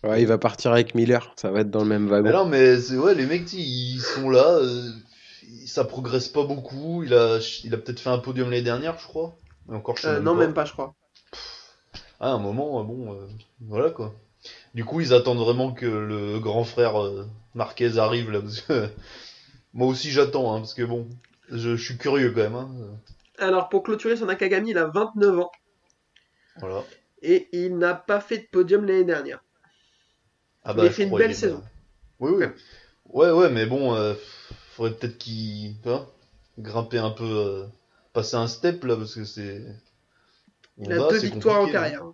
Ouais, 0.02 0.20
il 0.22 0.26
va 0.26 0.36
partir 0.38 0.72
avec 0.72 0.96
Miller, 0.96 1.32
ça 1.36 1.52
va 1.52 1.60
être 1.60 1.70
dans 1.70 1.82
le 1.84 1.88
même 1.88 2.08
Mais 2.08 2.10
wagon. 2.10 2.32
non, 2.32 2.46
mais 2.46 2.80
c'est 2.80 2.96
ouais, 2.96 3.14
les 3.14 3.26
mecs, 3.26 3.52
ils 3.52 4.00
sont 4.00 4.30
là, 4.30 4.58
euh, 4.58 4.90
ça 5.66 5.84
progresse 5.84 6.28
pas 6.28 6.44
beaucoup. 6.44 7.02
Il 7.04 7.14
a, 7.14 7.38
il 7.64 7.74
a 7.74 7.78
peut-être 7.78 8.00
fait 8.00 8.10
un 8.10 8.18
podium 8.18 8.50
l'année 8.50 8.62
dernière, 8.62 8.98
je 8.98 9.06
crois. 9.06 9.36
Encore, 9.68 9.96
je 9.96 10.02
sais 10.02 10.08
Euh, 10.08 10.14
même 10.14 10.24
non, 10.24 10.34
pas. 10.34 10.38
même 10.40 10.54
pas, 10.54 10.64
je 10.64 10.72
crois. 10.72 10.94
Ah, 12.20 12.30
à 12.30 12.34
un 12.34 12.38
moment, 12.38 12.80
euh, 12.80 12.84
bon, 12.84 13.12
euh, 13.14 13.26
voilà 13.60 13.90
quoi. 13.90 14.14
Du 14.74 14.84
coup, 14.84 15.00
ils 15.00 15.12
attendent 15.14 15.38
vraiment 15.38 15.72
que 15.72 15.86
le 15.86 16.38
grand 16.40 16.64
frère 16.64 16.94
Marquez 17.54 17.98
arrive 17.98 18.30
là, 18.30 18.40
parce 18.40 18.60
que 18.60 18.88
moi 19.74 19.86
aussi 19.88 20.10
j'attends, 20.10 20.54
hein, 20.54 20.58
parce 20.60 20.74
que 20.74 20.82
bon, 20.82 21.08
je, 21.50 21.76
je 21.76 21.84
suis 21.84 21.96
curieux 21.98 22.30
quand 22.32 22.42
même. 22.42 22.54
Hein. 22.56 22.70
Alors, 23.38 23.68
pour 23.68 23.82
clôturer 23.84 24.16
son 24.16 24.26
Nakagami, 24.26 24.70
il 24.70 24.78
a 24.78 24.86
29 24.86 25.38
ans 25.40 25.50
Voilà. 26.58 26.82
et 27.22 27.48
il 27.52 27.78
n'a 27.78 27.94
pas 27.94 28.20
fait 28.20 28.38
de 28.38 28.46
podium 28.50 28.84
l'année 28.84 29.04
dernière. 29.04 29.42
Ah 30.64 30.74
Il 30.76 30.84
a 30.86 30.90
fait 30.90 31.04
une 31.04 31.16
belle 31.16 31.34
saison. 31.34 31.62
Oui, 32.20 32.32
oui. 32.34 32.46
Ouais, 33.06 33.30
ouais, 33.30 33.48
mais 33.48 33.64
bon, 33.66 33.94
euh, 33.94 34.14
faudrait 34.78 34.96
peut-être 34.96 35.18
qu'il, 35.18 35.74
grimper 36.58 36.98
un 36.98 37.10
peu, 37.10 37.24
euh, 37.24 37.66
passer 38.12 38.36
un 38.36 38.46
step 38.46 38.84
là, 38.84 38.96
parce 38.96 39.14
que 39.14 39.24
c'est. 39.24 39.62
Il 40.78 40.92
a 40.92 40.98
deux 41.10 41.18
victoires 41.18 41.60
en 41.62 41.66
hein. 41.66 41.72
carrière. 41.72 42.04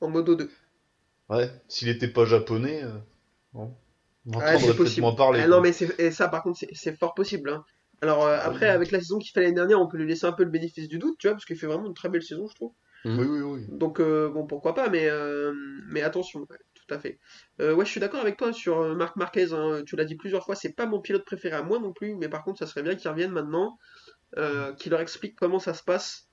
En 0.00 0.08
modo 0.08 0.34
2. 0.34 0.50
Ouais, 1.28 1.50
s'il 1.68 1.88
était 1.88 2.08
pas 2.08 2.24
japonais, 2.24 2.82
euh, 2.82 2.90
bon. 3.52 3.74
On 4.26 4.30
Ouais, 4.30 4.36
entendrait 4.36 4.58
c'est 4.58 4.66
peut-être 4.66 4.76
possible. 4.78 5.02
moins 5.02 5.14
parler. 5.14 5.40
Ah 5.42 5.46
quoi. 5.46 5.56
non, 5.56 5.62
mais 5.62 5.72
c'est 5.72 6.00
et 6.00 6.10
ça, 6.10 6.28
par 6.28 6.42
contre, 6.42 6.58
c'est- 6.72 6.96
fort 6.96 7.14
possible. 7.14 7.50
hein. 7.50 7.64
Alors, 8.02 8.24
euh, 8.26 8.38
après, 8.42 8.68
avec 8.68 8.90
la 8.90 9.00
saison 9.00 9.18
qu'il 9.18 9.30
fait 9.32 9.40
l'année 9.42 9.54
dernière, 9.54 9.80
on 9.80 9.86
peut 9.86 9.96
lui 9.98 10.06
laisser 10.06 10.26
un 10.26 10.32
peu 10.32 10.44
le 10.44 10.50
bénéfice 10.50 10.88
du 10.88 10.98
doute, 10.98 11.16
tu 11.18 11.26
vois, 11.26 11.34
parce 11.34 11.44
qu'il 11.44 11.56
fait 11.56 11.66
vraiment 11.66 11.86
une 11.86 11.94
très 11.94 12.08
belle 12.08 12.22
saison, 12.22 12.46
je 12.48 12.54
trouve. 12.54 12.72
Oui, 13.04 13.26
oui, 13.26 13.40
oui. 13.40 13.66
Donc, 13.68 14.00
euh, 14.00 14.28
bon, 14.30 14.46
pourquoi 14.46 14.74
pas, 14.74 14.88
mais, 14.88 15.08
euh, 15.08 15.52
mais 15.88 16.02
attention, 16.02 16.40
ouais, 16.40 16.56
tout 16.86 16.94
à 16.94 16.98
fait. 16.98 17.18
Euh, 17.60 17.74
ouais, 17.74 17.84
je 17.84 17.90
suis 17.90 18.00
d'accord 18.00 18.20
avec 18.20 18.36
toi 18.36 18.52
sur 18.52 18.80
euh, 18.80 18.94
Marc 18.94 19.16
Marquez, 19.16 19.52
hein, 19.52 19.82
tu 19.86 19.96
l'as 19.96 20.04
dit 20.04 20.16
plusieurs 20.16 20.44
fois, 20.44 20.54
c'est 20.54 20.72
pas 20.74 20.86
mon 20.86 21.00
pilote 21.00 21.24
préféré 21.24 21.56
à 21.56 21.62
moi 21.62 21.78
non 21.78 21.92
plus, 21.92 22.14
mais 22.16 22.28
par 22.28 22.44
contre, 22.44 22.58
ça 22.58 22.66
serait 22.66 22.82
bien 22.82 22.94
qu'il 22.94 23.10
revienne 23.10 23.30
maintenant, 23.30 23.78
euh, 24.36 24.72
qu'il 24.74 24.90
leur 24.92 25.00
explique 25.00 25.36
comment 25.36 25.58
ça 25.58 25.74
se 25.74 25.82
passe, 25.82 26.28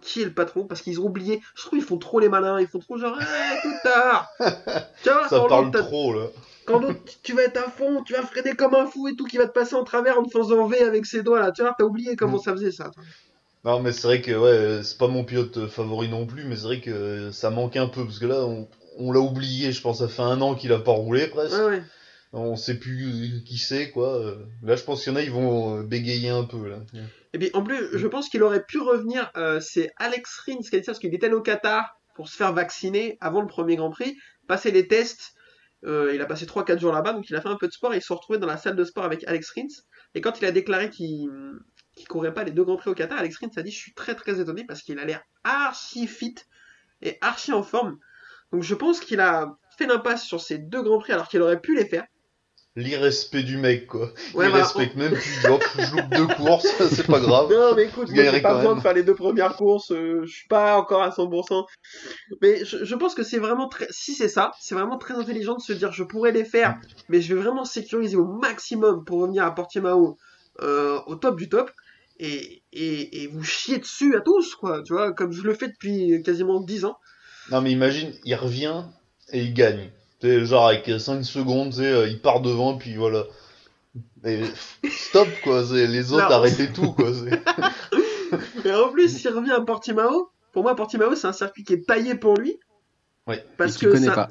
qui 0.00 0.22
est 0.22 0.24
le 0.24 0.34
patron, 0.34 0.66
parce 0.66 0.82
qu'ils 0.82 1.00
ont 1.00 1.04
oublié. 1.04 1.40
Je 1.54 1.62
trouve 1.62 1.78
qu'ils 1.78 1.86
font 1.86 1.98
trop 1.98 2.18
les 2.18 2.28
malins, 2.28 2.58
ils 2.60 2.66
font 2.66 2.80
trop 2.80 2.96
genre, 2.98 3.16
hey, 3.20 3.58
tout 3.62 3.74
tard 3.84 4.28
Ça 5.04 5.44
parle 5.48 5.70
trop 5.70 6.12
là. 6.12 6.26
quand 6.64 6.80
tu 7.22 7.34
vas 7.34 7.42
être 7.42 7.58
à 7.58 7.70
fond, 7.70 8.02
tu 8.02 8.14
vas 8.14 8.22
freiner 8.22 8.56
comme 8.56 8.74
un 8.74 8.86
fou 8.86 9.06
et 9.06 9.14
tout, 9.14 9.26
qui 9.26 9.36
va 9.36 9.46
te 9.46 9.52
passer 9.52 9.74
en 9.76 9.84
travers 9.84 10.18
en 10.18 10.24
te 10.24 10.30
faisant 10.36 10.66
V 10.66 10.82
avec 10.82 11.06
ses 11.06 11.22
doigts 11.22 11.38
là, 11.38 11.52
tu 11.52 11.62
vois, 11.62 11.72
t'as 11.78 11.84
oublié 11.84 12.16
comment 12.16 12.38
Mm. 12.38 12.42
ça 12.42 12.52
faisait 12.52 12.72
ça. 12.72 12.90
Non, 13.64 13.80
mais 13.80 13.92
c'est 13.92 14.06
vrai 14.08 14.20
que 14.20 14.32
ouais, 14.32 14.82
c'est 14.82 14.98
pas 14.98 15.06
mon 15.06 15.24
pilote 15.24 15.68
favori 15.68 16.08
non 16.08 16.26
plus, 16.26 16.44
mais 16.44 16.56
c'est 16.56 16.64
vrai 16.64 16.80
que 16.80 17.30
ça 17.30 17.50
manque 17.50 17.76
un 17.76 17.86
peu 17.86 18.04
parce 18.04 18.18
que 18.18 18.26
là, 18.26 18.44
on, 18.44 18.68
on 18.98 19.12
l'a 19.12 19.20
oublié. 19.20 19.72
Je 19.72 19.80
pense 19.80 19.98
ça 19.98 20.08
fait 20.08 20.22
un 20.22 20.40
an 20.40 20.54
qu'il 20.54 20.72
a 20.72 20.78
pas 20.78 20.92
roulé 20.92 21.26
presque. 21.28 21.56
Ouais, 21.56 21.64
ouais. 21.66 21.82
On 22.32 22.56
sait 22.56 22.78
plus 22.78 23.42
qui 23.46 23.58
c'est 23.58 23.90
quoi. 23.92 24.16
Euh, 24.16 24.44
Là, 24.62 24.74
je 24.76 24.82
pense 24.82 25.02
qu'il 25.04 25.12
y 25.12 25.14
en 25.14 25.18
a, 25.18 25.22
ils 25.22 25.30
vont 25.30 25.78
euh, 25.78 25.82
bégayer 25.84 26.30
un 26.30 26.42
peu 26.44 26.68
là. 26.68 26.78
Et 27.32 27.38
puis 27.38 27.50
en 27.54 27.62
plus, 27.62 27.96
je 27.96 28.06
pense 28.08 28.28
qu'il 28.28 28.42
aurait 28.42 28.64
pu 28.64 28.78
revenir. 28.80 29.30
euh, 29.36 29.60
c'est 29.60 29.90
Alex 29.98 30.40
Rins 30.46 30.58
qui 30.68 30.74
a 30.74 30.78
dit 30.80 30.84
ça 30.84 30.92
parce 30.92 30.98
qu'il 30.98 31.14
était 31.14 31.26
allé 31.26 31.34
au 31.36 31.42
Qatar 31.42 31.96
pour 32.16 32.28
se 32.28 32.36
faire 32.36 32.52
vacciner 32.52 33.18
avant 33.20 33.40
le 33.40 33.46
premier 33.46 33.76
Grand 33.76 33.90
Prix, 33.90 34.16
passer 34.48 34.70
les 34.72 34.86
tests. 34.88 35.32
euh, 35.84 36.12
il 36.14 36.20
a 36.20 36.26
passé 36.26 36.44
3-4 36.46 36.78
jours 36.80 36.92
là-bas, 36.92 37.12
donc 37.12 37.28
il 37.30 37.36
a 37.36 37.40
fait 37.40 37.48
un 37.48 37.56
peu 37.56 37.68
de 37.68 37.72
sport 37.72 37.92
et 37.94 37.98
il 37.98 38.02
se 38.02 38.12
retrouvait 38.12 38.38
dans 38.38 38.46
la 38.46 38.56
salle 38.56 38.74
de 38.76 38.84
sport 38.84 39.04
avec 39.04 39.22
Alex 39.28 39.50
Rins. 39.56 39.66
Et 40.16 40.20
quand 40.20 40.40
il 40.40 40.44
a 40.46 40.50
déclaré 40.52 40.90
qu'il 40.90 41.28
qu'il 41.96 42.08
courait 42.08 42.34
pas 42.34 42.42
les 42.42 42.50
deux 42.50 42.64
Grands 42.64 42.76
Prix 42.76 42.90
au 42.90 42.94
Qatar, 42.94 43.18
Alex 43.18 43.36
Rins 43.38 43.50
a 43.56 43.62
dit 43.62 43.70
Je 43.70 43.78
suis 43.78 43.94
très 43.94 44.16
très 44.16 44.40
étonné 44.40 44.64
parce 44.64 44.82
qu'il 44.82 44.98
a 44.98 45.04
l'air 45.04 45.22
archi 45.44 46.08
fit 46.08 46.34
et 47.02 47.16
archi 47.20 47.52
en 47.52 47.62
forme. 47.62 47.96
Donc 48.54 48.62
je 48.62 48.74
pense 48.76 49.00
qu'il 49.00 49.18
a 49.18 49.58
fait 49.76 49.86
l'impasse 49.86 50.22
sur 50.22 50.40
ces 50.40 50.58
deux 50.58 50.80
Grands 50.80 51.00
Prix 51.00 51.12
alors 51.12 51.26
qu'il 51.26 51.42
aurait 51.42 51.60
pu 51.60 51.74
les 51.74 51.86
faire. 51.86 52.04
L'irrespect 52.76 53.42
du 53.42 53.56
mec 53.56 53.88
quoi. 53.88 54.12
Ouais, 54.32 54.46
il 54.48 54.52
respecte 54.52 54.94
même 54.94 55.10
plus. 55.12 55.46
Hop, 55.48 55.64
je 55.76 55.96
loupe 55.96 56.08
deux 56.14 56.26
courses, 56.36 56.68
c'est 56.92 57.04
pas 57.04 57.18
grave. 57.18 57.50
Non, 57.50 57.74
mais 57.74 57.86
écoute, 57.86 58.10
j'ai 58.14 58.40
pas 58.40 58.54
besoin 58.54 58.70
même. 58.70 58.78
de 58.78 58.80
faire 58.80 58.94
les 58.94 59.02
deux 59.02 59.16
premières 59.16 59.56
courses, 59.56 59.90
euh, 59.90 60.20
je 60.24 60.32
suis 60.32 60.46
pas 60.46 60.76
encore 60.76 61.02
à 61.02 61.10
100%. 61.10 61.66
Mais 62.42 62.64
je, 62.64 62.84
je 62.84 62.94
pense 62.94 63.16
que 63.16 63.24
c'est 63.24 63.40
vraiment 63.40 63.68
très, 63.68 63.88
si 63.90 64.14
c'est 64.14 64.28
ça, 64.28 64.52
c'est 64.60 64.76
vraiment 64.76 64.98
très 64.98 65.14
intelligent 65.14 65.56
de 65.56 65.60
se 65.60 65.72
dire 65.72 65.90
je 65.90 66.04
pourrais 66.04 66.30
les 66.30 66.44
faire, 66.44 66.78
mais 67.08 67.20
je 67.20 67.34
vais 67.34 67.42
vraiment 67.42 67.64
sécuriser 67.64 68.16
au 68.16 68.26
maximum 68.26 69.04
pour 69.04 69.18
revenir 69.22 69.42
à 69.44 69.52
Portimao 69.52 70.16
euh, 70.62 71.00
au 71.08 71.16
top 71.16 71.36
du 71.36 71.48
top. 71.48 71.72
Et, 72.20 72.62
et, 72.72 73.24
et 73.24 73.26
vous 73.26 73.42
chier 73.42 73.78
dessus 73.78 74.14
à 74.14 74.20
tous, 74.20 74.54
quoi, 74.54 74.84
tu 74.84 74.92
vois, 74.92 75.12
comme 75.12 75.32
je 75.32 75.42
le 75.42 75.54
fais 75.54 75.66
depuis 75.66 76.22
quasiment 76.22 76.60
10 76.60 76.84
ans. 76.84 76.96
Non, 77.50 77.60
mais 77.60 77.70
imagine, 77.72 78.12
il 78.24 78.34
revient 78.34 78.84
et 79.32 79.42
il 79.42 79.54
gagne. 79.54 79.90
Genre 80.22 80.68
avec 80.68 80.90
5 80.98 81.22
secondes, 81.22 81.74
euh, 81.80 82.08
il 82.08 82.18
part 82.20 82.40
devant, 82.40 82.78
puis 82.78 82.96
voilà. 82.96 83.24
Et 84.24 84.42
stop 84.90 85.28
quoi, 85.42 85.62
les 85.72 86.12
autres 86.12 86.24
Non. 86.30 86.34
arrêtez 86.36 86.72
tout 86.72 86.92
quoi. 86.92 87.10
Et 88.64 88.72
en 88.72 88.88
plus, 88.88 89.14
s'il 89.14 89.30
revient 89.30 89.52
à 89.52 89.60
Portimao, 89.60 90.30
pour 90.52 90.62
moi, 90.62 90.74
Portimao, 90.74 91.14
c'est 91.14 91.26
un 91.26 91.32
circuit 91.34 91.62
qui 91.62 91.74
est 91.74 91.86
taillé 91.86 92.14
pour 92.14 92.36
lui. 92.38 92.58
Ouais. 93.26 93.44
Parce 93.58 93.76
tu 93.76 93.84
que 93.86 93.90
connais 93.92 94.06
ça- 94.06 94.14
pas. 94.14 94.30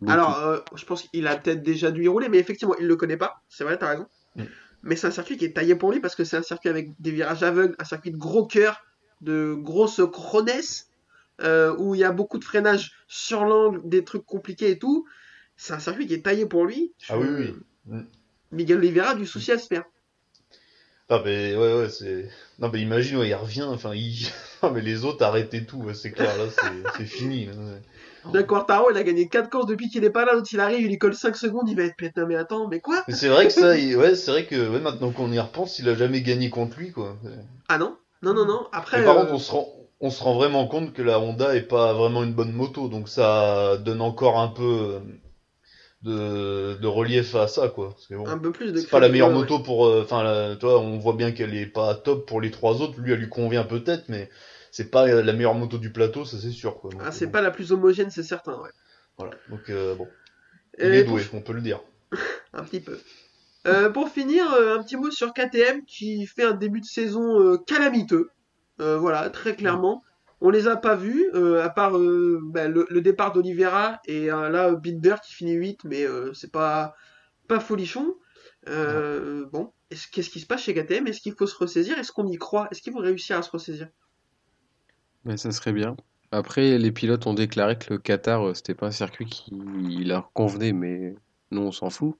Beaucoup. 0.00 0.12
Alors, 0.12 0.38
euh, 0.40 0.58
je 0.74 0.84
pense 0.84 1.02
qu'il 1.02 1.26
a 1.28 1.36
peut-être 1.36 1.62
déjà 1.62 1.92
dû 1.92 2.02
y 2.04 2.08
rouler, 2.08 2.28
mais 2.28 2.38
effectivement, 2.38 2.74
il 2.80 2.86
le 2.88 2.96
connaît 2.96 3.16
pas. 3.16 3.40
C'est 3.48 3.62
vrai, 3.62 3.78
t'as 3.78 3.90
raison. 3.90 4.06
Mm. 4.34 4.42
Mais 4.82 4.96
c'est 4.96 5.06
un 5.06 5.12
circuit 5.12 5.36
qui 5.36 5.44
est 5.44 5.52
taillé 5.52 5.76
pour 5.76 5.92
lui 5.92 6.00
parce 6.00 6.16
que 6.16 6.24
c'est 6.24 6.36
un 6.36 6.42
circuit 6.42 6.68
avec 6.68 6.90
des 6.98 7.12
virages 7.12 7.44
aveugles, 7.44 7.76
un 7.78 7.84
circuit 7.84 8.10
de 8.10 8.16
gros 8.16 8.44
cœur, 8.44 8.82
de 9.20 9.54
grosses 9.56 10.00
chronesses, 10.12 10.88
euh, 11.42 11.74
où 11.78 11.94
il 11.94 12.00
y 12.00 12.04
a 12.04 12.12
beaucoup 12.12 12.38
de 12.38 12.44
freinage 12.44 12.92
sur 13.08 13.44
l'angle, 13.44 13.80
des 13.84 14.04
trucs 14.04 14.24
compliqués 14.24 14.70
et 14.70 14.78
tout. 14.78 15.06
C'est 15.56 15.74
un 15.74 15.78
circuit 15.78 16.06
qui 16.06 16.14
est 16.14 16.22
taillé 16.24 16.46
pour 16.46 16.64
lui. 16.64 16.94
Ah 17.08 17.18
oui, 17.18 17.28
oui. 17.28 17.54
Mm. 17.86 18.02
Miguel 18.52 18.78
Oliveira 18.78 19.10
a 19.10 19.14
du 19.14 19.26
souci 19.26 19.52
à 19.52 19.58
se 19.58 19.66
faire. 19.66 19.84
Ah 21.08 21.20
mais 21.24 21.54
ouais 21.54 21.74
ouais 21.74 21.88
c'est 21.90 22.28
non 22.58 22.70
mais 22.72 22.80
imagine 22.80 23.18
ouais, 23.18 23.28
il 23.28 23.34
revient 23.34 23.64
enfin 23.64 23.92
il 23.94 24.26
non 24.62 24.70
mais 24.70 24.80
les 24.80 25.04
autres 25.04 25.22
arrêtez 25.24 25.66
tout 25.66 25.78
ouais, 25.78 25.94
c'est 25.94 26.12
clair 26.12 26.36
là 26.38 26.44
c'est 26.96 27.04
fini 27.04 27.46
là. 27.46 27.52
D'un 28.32 28.44
Quartaro, 28.44 28.90
il 28.92 28.96
a 28.96 29.02
gagné 29.02 29.28
4 29.28 29.50
courses 29.50 29.66
depuis 29.66 29.88
qu'il 29.88 30.04
est 30.04 30.10
pas 30.10 30.24
là. 30.24 30.34
L'autre, 30.34 30.48
il 30.52 30.60
arrive, 30.60 30.82
il 30.82 30.88
lui 30.90 30.98
colle 30.98 31.14
5 31.14 31.36
secondes, 31.36 31.68
il 31.68 31.76
va 31.76 31.82
être 31.82 31.96
putain, 31.96 32.24
mais 32.24 32.36
attends, 32.36 32.68
mais 32.68 32.78
quoi? 32.78 33.02
Mais 33.08 33.14
c'est 33.14 33.28
vrai 33.28 33.46
que 33.46 33.52
ça 33.52 33.76
il- 33.76 33.96
ouais 33.96 34.14
c'est 34.14 34.30
vrai 34.30 34.46
que 34.46 34.68
ouais, 34.68 34.80
maintenant 34.80 35.10
qu'on 35.10 35.32
y 35.32 35.40
repense 35.40 35.80
il 35.80 35.88
a 35.88 35.94
jamais 35.96 36.22
gagné 36.22 36.48
contre 36.48 36.78
lui 36.78 36.92
quoi 36.92 37.16
Ah 37.68 37.78
non? 37.78 37.96
Non, 38.22 38.32
non, 38.32 38.46
non. 38.46 38.68
Après. 38.72 38.98
mais 38.98 39.04
par 39.04 39.16
euh, 39.16 39.20
contre 39.22 39.32
on 39.32 39.38
se 39.38 39.50
rend 39.50 39.68
on 40.02 40.10
se 40.10 40.22
rend 40.22 40.34
vraiment 40.34 40.66
compte 40.66 40.92
que 40.92 41.00
la 41.02 41.18
Honda 41.20 41.54
est 41.56 41.62
pas 41.62 41.94
vraiment 41.94 42.22
une 42.24 42.34
bonne 42.34 42.52
moto 42.52 42.88
donc 42.88 43.08
ça 43.08 43.78
donne 43.78 44.02
encore 44.02 44.38
un 44.38 44.48
peu 44.48 44.62
euh, 44.96 45.00
de, 46.02 46.78
de 46.80 46.86
relief 46.86 47.34
à 47.36 47.46
ça 47.46 47.68
quoi 47.68 47.94
bon 48.10 48.26
un 48.26 48.38
peu 48.38 48.50
plus 48.52 48.72
de 48.72 48.78
c'est 48.78 48.90
pas 48.90 48.98
la 49.00 49.08
meilleure 49.08 49.28
ouais, 49.28 49.34
ouais. 49.34 49.40
moto 49.40 49.60
pour 49.60 49.86
euh, 49.86 50.02
enfin 50.02 50.54
vois 50.60 50.80
on 50.80 50.98
voit 50.98 51.14
bien 51.14 51.32
qu'elle 51.32 51.54
est 51.54 51.66
pas 51.66 51.94
top 51.94 52.26
pour 52.26 52.40
les 52.40 52.50
trois 52.50 52.82
autres 52.82 53.00
lui 53.00 53.12
elle 53.12 53.20
lui 53.20 53.28
convient 53.28 53.64
peut-être 53.64 54.08
mais 54.08 54.28
c'est 54.72 54.90
pas 54.90 55.06
la 55.06 55.32
meilleure 55.32 55.54
moto 55.54 55.78
du 55.78 55.92
plateau 55.92 56.24
ça 56.24 56.38
c'est 56.38 56.50
sûr 56.50 56.80
quoi 56.80 56.90
Donc, 56.90 57.02
Ah, 57.04 57.12
c'est 57.12 57.26
bon, 57.26 57.32
pas 57.32 57.40
la 57.42 57.50
plus 57.50 57.72
homogène, 57.72 58.10
c'est 58.10 58.22
certain, 58.24 58.54
ouais. 58.60 58.70
voilà 59.16 59.32
donc 59.48 59.70
euh, 59.70 59.94
bon 59.94 60.08
il 60.78 60.86
Et 60.86 60.98
est 60.98 61.04
pour 61.04 61.16
doué 61.18 61.24
on 61.34 61.40
peut 61.40 61.52
le 61.52 61.60
dire 61.60 61.80
Un 62.52 62.64
petit 62.64 62.80
peu. 62.80 62.98
Euh, 63.66 63.90
pour 63.90 64.08
finir, 64.08 64.52
euh, 64.54 64.76
un 64.78 64.82
petit 64.82 64.96
mot 64.96 65.10
sur 65.10 65.32
KTM 65.32 65.84
qui 65.86 66.26
fait 66.26 66.42
un 66.42 66.52
début 66.52 66.80
de 66.80 66.84
saison 66.86 67.40
euh, 67.40 67.56
calamiteux. 67.58 68.30
Euh, 68.82 68.98
voilà, 68.98 69.30
très 69.30 69.54
clairement. 69.56 70.02
On 70.40 70.50
les 70.50 70.66
a 70.66 70.76
pas 70.76 70.96
vus, 70.96 71.24
euh, 71.34 71.62
à 71.62 71.70
part 71.70 71.96
euh, 71.96 72.40
bah, 72.42 72.66
le, 72.66 72.84
le 72.90 73.00
départ 73.00 73.32
d'Olivera 73.32 74.00
et 74.06 74.30
euh, 74.30 74.48
là 74.48 74.72
Binder 74.72 75.14
qui 75.24 75.32
finit 75.34 75.52
8, 75.52 75.84
mais 75.84 76.04
euh, 76.04 76.32
c'est 76.34 76.50
pas, 76.50 76.94
pas 77.46 77.60
folichon. 77.60 78.14
Euh, 78.68 79.46
bon, 79.52 79.72
est-ce- 79.90 80.08
qu'est-ce 80.10 80.30
qui 80.30 80.40
se 80.40 80.46
passe 80.46 80.62
chez 80.62 80.74
KTM 80.74 81.06
Est-ce 81.06 81.20
qu'il 81.20 81.34
faut 81.34 81.46
se 81.46 81.56
ressaisir? 81.56 81.96
Est-ce 81.98 82.10
qu'on 82.12 82.26
y 82.26 82.38
croit? 82.38 82.66
Est-ce 82.72 82.82
qu'ils 82.82 82.92
vont 82.92 82.98
réussir 83.00 83.38
à 83.38 83.42
se 83.42 83.50
ressaisir? 83.50 83.88
Mais 85.24 85.36
ça 85.36 85.52
serait 85.52 85.72
bien. 85.72 85.96
Après, 86.32 86.78
les 86.78 86.90
pilotes 86.92 87.26
ont 87.26 87.34
déclaré 87.34 87.78
que 87.78 87.92
le 87.94 87.98
Qatar, 87.98 88.48
euh, 88.48 88.54
c'était 88.54 88.74
pas 88.74 88.86
un 88.86 88.90
circuit 88.92 89.26
qui 89.26 89.52
leur 90.04 90.32
convenait, 90.32 90.72
mais 90.72 91.14
nous, 91.52 91.60
on 91.62 91.72
s'en 91.72 91.90
fout. 91.90 92.16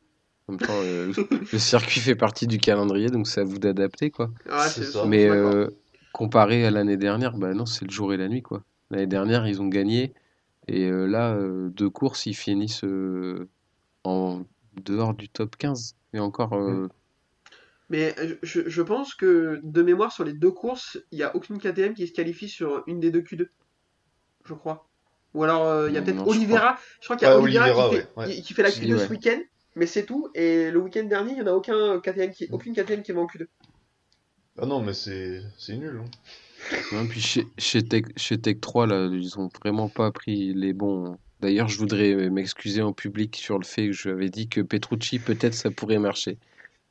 En 0.48 0.52
même 0.52 0.60
temps, 0.60 0.72
euh, 0.84 1.12
le, 1.52 1.58
circuit 1.58 2.00
fait 2.00 2.14
partie 2.14 2.46
du 2.46 2.58
calendrier, 2.58 3.08
donc 3.08 3.26
c'est 3.26 3.40
à 3.40 3.44
vous 3.44 3.58
d'adapter, 3.58 4.10
quoi. 4.10 4.30
Ah, 4.48 4.68
C'est 4.68 4.84
c'est- 4.84 4.92
ça. 4.92 5.02
je 5.04 5.08
Mais 5.08 5.28
euh, 5.28 5.68
comparé 6.12 6.64
à 6.66 6.70
l'année 6.70 6.96
dernière, 6.96 7.36
bah 7.36 7.54
non, 7.54 7.66
c'est 7.66 7.84
le 7.84 7.90
jour 7.90 8.12
et 8.12 8.16
la 8.16 8.28
nuit, 8.28 8.42
quoi. 8.42 8.62
L'année 8.90 9.06
dernière, 9.06 9.46
ils 9.46 9.62
ont 9.62 9.68
gagné, 9.68 10.12
et 10.68 10.86
euh, 10.90 11.06
là, 11.06 11.34
euh, 11.34 11.70
deux 11.70 11.90
courses, 11.90 12.26
ils 12.26 12.34
finissent 12.34 12.84
euh, 12.84 13.48
en 14.04 14.42
dehors 14.84 15.14
du 15.14 15.28
top 15.28 15.56
15. 15.56 15.96
Et 16.14 16.20
encore, 16.20 16.54
euh, 16.54 16.88
Mais 17.90 18.14
je, 18.42 18.68
je 18.68 18.82
pense 18.82 19.14
que 19.14 19.60
de 19.62 19.82
mémoire 19.82 20.12
sur 20.12 20.24
les 20.24 20.32
deux 20.32 20.50
courses, 20.50 20.98
il 21.10 21.18
n'y 21.18 21.24
a 21.24 21.34
aucune 21.36 21.58
KTM 21.58 21.94
qui 21.94 22.06
se 22.06 22.12
qualifie 22.12 22.48
sur 22.48 22.82
une 22.86 23.00
des 23.00 23.10
deux 23.10 23.20
Q2. 23.22 23.48
Je 24.44 24.54
crois. 24.54 24.88
Ou 25.34 25.44
alors 25.44 25.66
euh, 25.66 25.88
il 25.88 25.94
y 25.94 25.98
a 25.98 26.02
peut-être 26.02 26.26
Oliveira. 26.26 26.78
Je 27.00 27.06
crois 27.06 27.16
qu'il 27.16 27.26
y 27.26 27.30
a 27.30 27.36
Ouais, 27.36 27.42
Oliveira, 27.42 27.66
Oliveira, 27.66 27.88
qui, 27.90 27.96
fait, 27.96 28.08
ouais, 28.16 28.26
ouais. 28.26 28.34
qui- 28.34 28.42
qui 28.42 28.54
fait 28.54 28.62
la 28.62 28.70
Si, 28.70 28.80
Q2 28.80 28.98
ce 28.98 29.10
week-end, 29.10 29.40
mais 29.76 29.86
c'est 29.86 30.04
tout. 30.04 30.28
Et 30.34 30.70
le 30.70 30.78
week-end 30.80 31.04
dernier, 31.04 31.32
il 31.32 31.36
n'y 31.36 31.42
en 31.42 31.46
a 31.46 31.52
aucun 31.52 32.00
KTM 32.00 32.32
qui, 32.32 32.48
aucune 32.52 32.74
KTM 32.74 33.02
qui 33.02 33.12
va 33.12 33.20
en 33.20 33.26
Q2. 33.26 33.46
Ah 34.60 34.66
non, 34.66 34.80
mais 34.82 34.92
c'est 34.94 35.42
c'est 35.56 35.76
nul. 35.76 36.00
hein. 36.04 36.10
Non, 36.92 37.06
puis 37.06 37.20
chez, 37.20 37.46
chez, 37.58 37.82
Tech, 37.82 38.04
chez 38.16 38.38
Tech 38.38 38.56
3, 38.60 38.86
là, 38.86 39.08
ils 39.12 39.38
ont 39.38 39.48
vraiment 39.62 39.88
pas 39.88 40.10
pris 40.12 40.52
les 40.54 40.72
bons. 40.72 41.16
D'ailleurs, 41.40 41.66
je 41.68 41.76
voudrais 41.78 42.14
m'excuser 42.30 42.82
en 42.82 42.92
public 42.92 43.34
sur 43.36 43.58
le 43.58 43.64
fait 43.64 43.86
que 43.88 43.92
j'avais 43.92 44.28
dit 44.28 44.48
que 44.48 44.60
Petrucci, 44.60 45.18
peut-être, 45.18 45.54
ça 45.54 45.70
pourrait 45.72 45.98
marcher. 45.98 46.38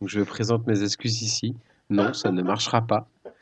Donc, 0.02 0.10
je 0.10 0.20
présente 0.22 0.68
mes 0.68 0.84
excuses 0.84 1.22
ici. 1.22 1.56
Non, 1.90 2.14
ça 2.14 2.32
ne 2.32 2.42
marchera 2.42 2.82
pas. 2.82 3.08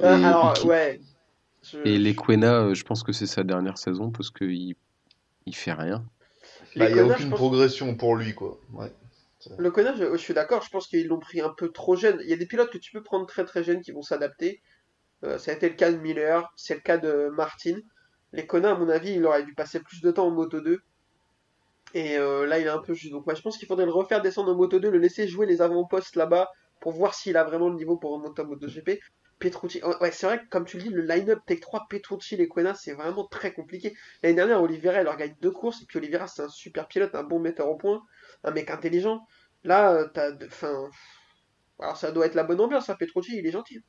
Et, 0.00 0.04
Euh, 0.04 0.14
alors, 0.24 0.54
et 0.56 0.60
qui- 0.60 0.66
ouais. 0.66 1.00
Je- 1.62 1.78
et 1.84 1.98
Lequena, 1.98 2.54
euh, 2.62 2.74
je 2.74 2.82
pense 2.84 3.02
que 3.02 3.12
c'est 3.12 3.26
sa 3.26 3.42
dernière 3.44 3.76
saison 3.76 4.10
parce 4.10 4.30
qu'il 4.30 4.74
il 5.44 5.54
fait 5.54 5.74
rien. 5.74 6.02
Bah, 6.76 6.88
il 6.88 6.94
n'y 6.94 7.00
a 7.00 7.04
aucune 7.04 7.26
je 7.26 7.28
pense- 7.28 7.38
progression 7.38 7.94
pour 7.94 8.16
lui, 8.16 8.32
quoi. 8.34 8.58
Ouais. 8.72 8.90
Le 9.58 9.70
connard, 9.70 9.96
je, 9.96 10.16
suis 10.16 10.34
d'accord, 10.34 10.62
je 10.62 10.70
pense 10.70 10.86
qu'ils 10.86 11.06
l'ont 11.06 11.18
pris 11.18 11.40
un 11.40 11.48
peu 11.50 11.70
trop 11.70 11.96
jeune. 11.96 12.18
Il 12.22 12.28
y 12.28 12.32
a 12.32 12.36
des 12.36 12.46
pilotes 12.46 12.70
que 12.70 12.78
tu 12.78 12.92
peux 12.92 13.02
prendre 13.02 13.26
très 13.26 13.44
très 13.44 13.64
jeunes 13.64 13.80
qui 13.80 13.92
vont 13.92 14.02
s'adapter. 14.02 14.60
Euh, 15.24 15.38
ça 15.38 15.50
a 15.50 15.54
été 15.54 15.68
le 15.68 15.74
cas 15.74 15.90
de 15.90 15.96
Miller, 15.96 16.52
c'est 16.56 16.74
le 16.74 16.80
cas 16.80 16.98
de 16.98 17.28
Martin. 17.32 17.76
Les 18.32 18.46
connards, 18.46 18.76
à 18.76 18.78
mon 18.78 18.88
avis, 18.88 19.12
il 19.12 19.24
aurait 19.24 19.44
dû 19.44 19.54
passer 19.54 19.80
plus 19.80 20.02
de 20.02 20.10
temps 20.10 20.26
en 20.26 20.30
Moto 20.30 20.60
2. 20.60 20.80
Et 21.94 22.18
euh, 22.18 22.46
là, 22.46 22.58
il 22.58 22.66
est 22.66 22.70
un 22.70 22.78
peu 22.78 22.94
juste. 22.94 23.12
Donc, 23.12 23.26
moi, 23.26 23.34
je 23.34 23.42
pense 23.42 23.56
qu'il 23.58 23.66
faudrait 23.66 23.86
le 23.86 23.92
refaire 23.92 24.22
descendre 24.22 24.52
en 24.52 24.54
Moto 24.54 24.78
2, 24.78 24.90
le 24.90 24.98
laisser 24.98 25.26
jouer 25.26 25.46
les 25.46 25.62
avant-postes 25.62 26.16
là-bas 26.16 26.50
pour 26.80 26.92
voir 26.92 27.14
s'il 27.14 27.36
a 27.36 27.44
vraiment 27.44 27.68
le 27.68 27.76
niveau 27.76 27.96
pour 27.96 28.12
remonter 28.12 28.42
en 28.42 28.46
MotoGP. 28.46 29.00
Petrucci, 29.38 29.80
oh, 29.82 29.94
ouais, 30.02 30.12
c'est 30.12 30.26
vrai 30.26 30.38
que 30.38 30.48
comme 30.50 30.66
tu 30.66 30.76
le 30.76 30.82
dis, 30.82 30.88
le 30.90 31.00
line-up 31.00 31.40
Tech 31.46 31.60
3, 31.60 31.86
Petrucci, 31.88 32.36
les 32.36 32.46
Quena, 32.46 32.74
c'est 32.74 32.92
vraiment 32.92 33.26
très 33.26 33.54
compliqué. 33.54 33.96
L'année 34.22 34.34
dernière, 34.34 34.62
Oliveira, 34.62 35.00
il 35.00 35.04
leur 35.04 35.16
gagne 35.16 35.34
deux 35.40 35.50
courses, 35.50 35.80
et 35.82 35.86
puis 35.86 35.96
Oliveira, 35.96 36.26
c'est 36.26 36.42
un 36.42 36.48
super 36.48 36.86
pilote, 36.88 37.14
un 37.14 37.22
bon 37.22 37.38
metteur 37.38 37.68
au 37.70 37.76
point, 37.76 38.02
un 38.44 38.50
mec 38.52 38.70
intelligent. 38.70 39.26
Là, 39.64 39.92
euh, 39.92 40.08
t'as. 40.12 40.30
de- 40.32 40.46
Enfin. 40.46 40.88
Alors, 41.78 41.96
ça 41.96 42.12
doit 42.12 42.26
être 42.26 42.34
la 42.34 42.44
bonne 42.44 42.60
ambiance, 42.60 42.90
hein, 42.90 42.96
Petrucci, 42.98 43.38
il 43.38 43.46
est 43.46 43.50
gentil. 43.52 43.80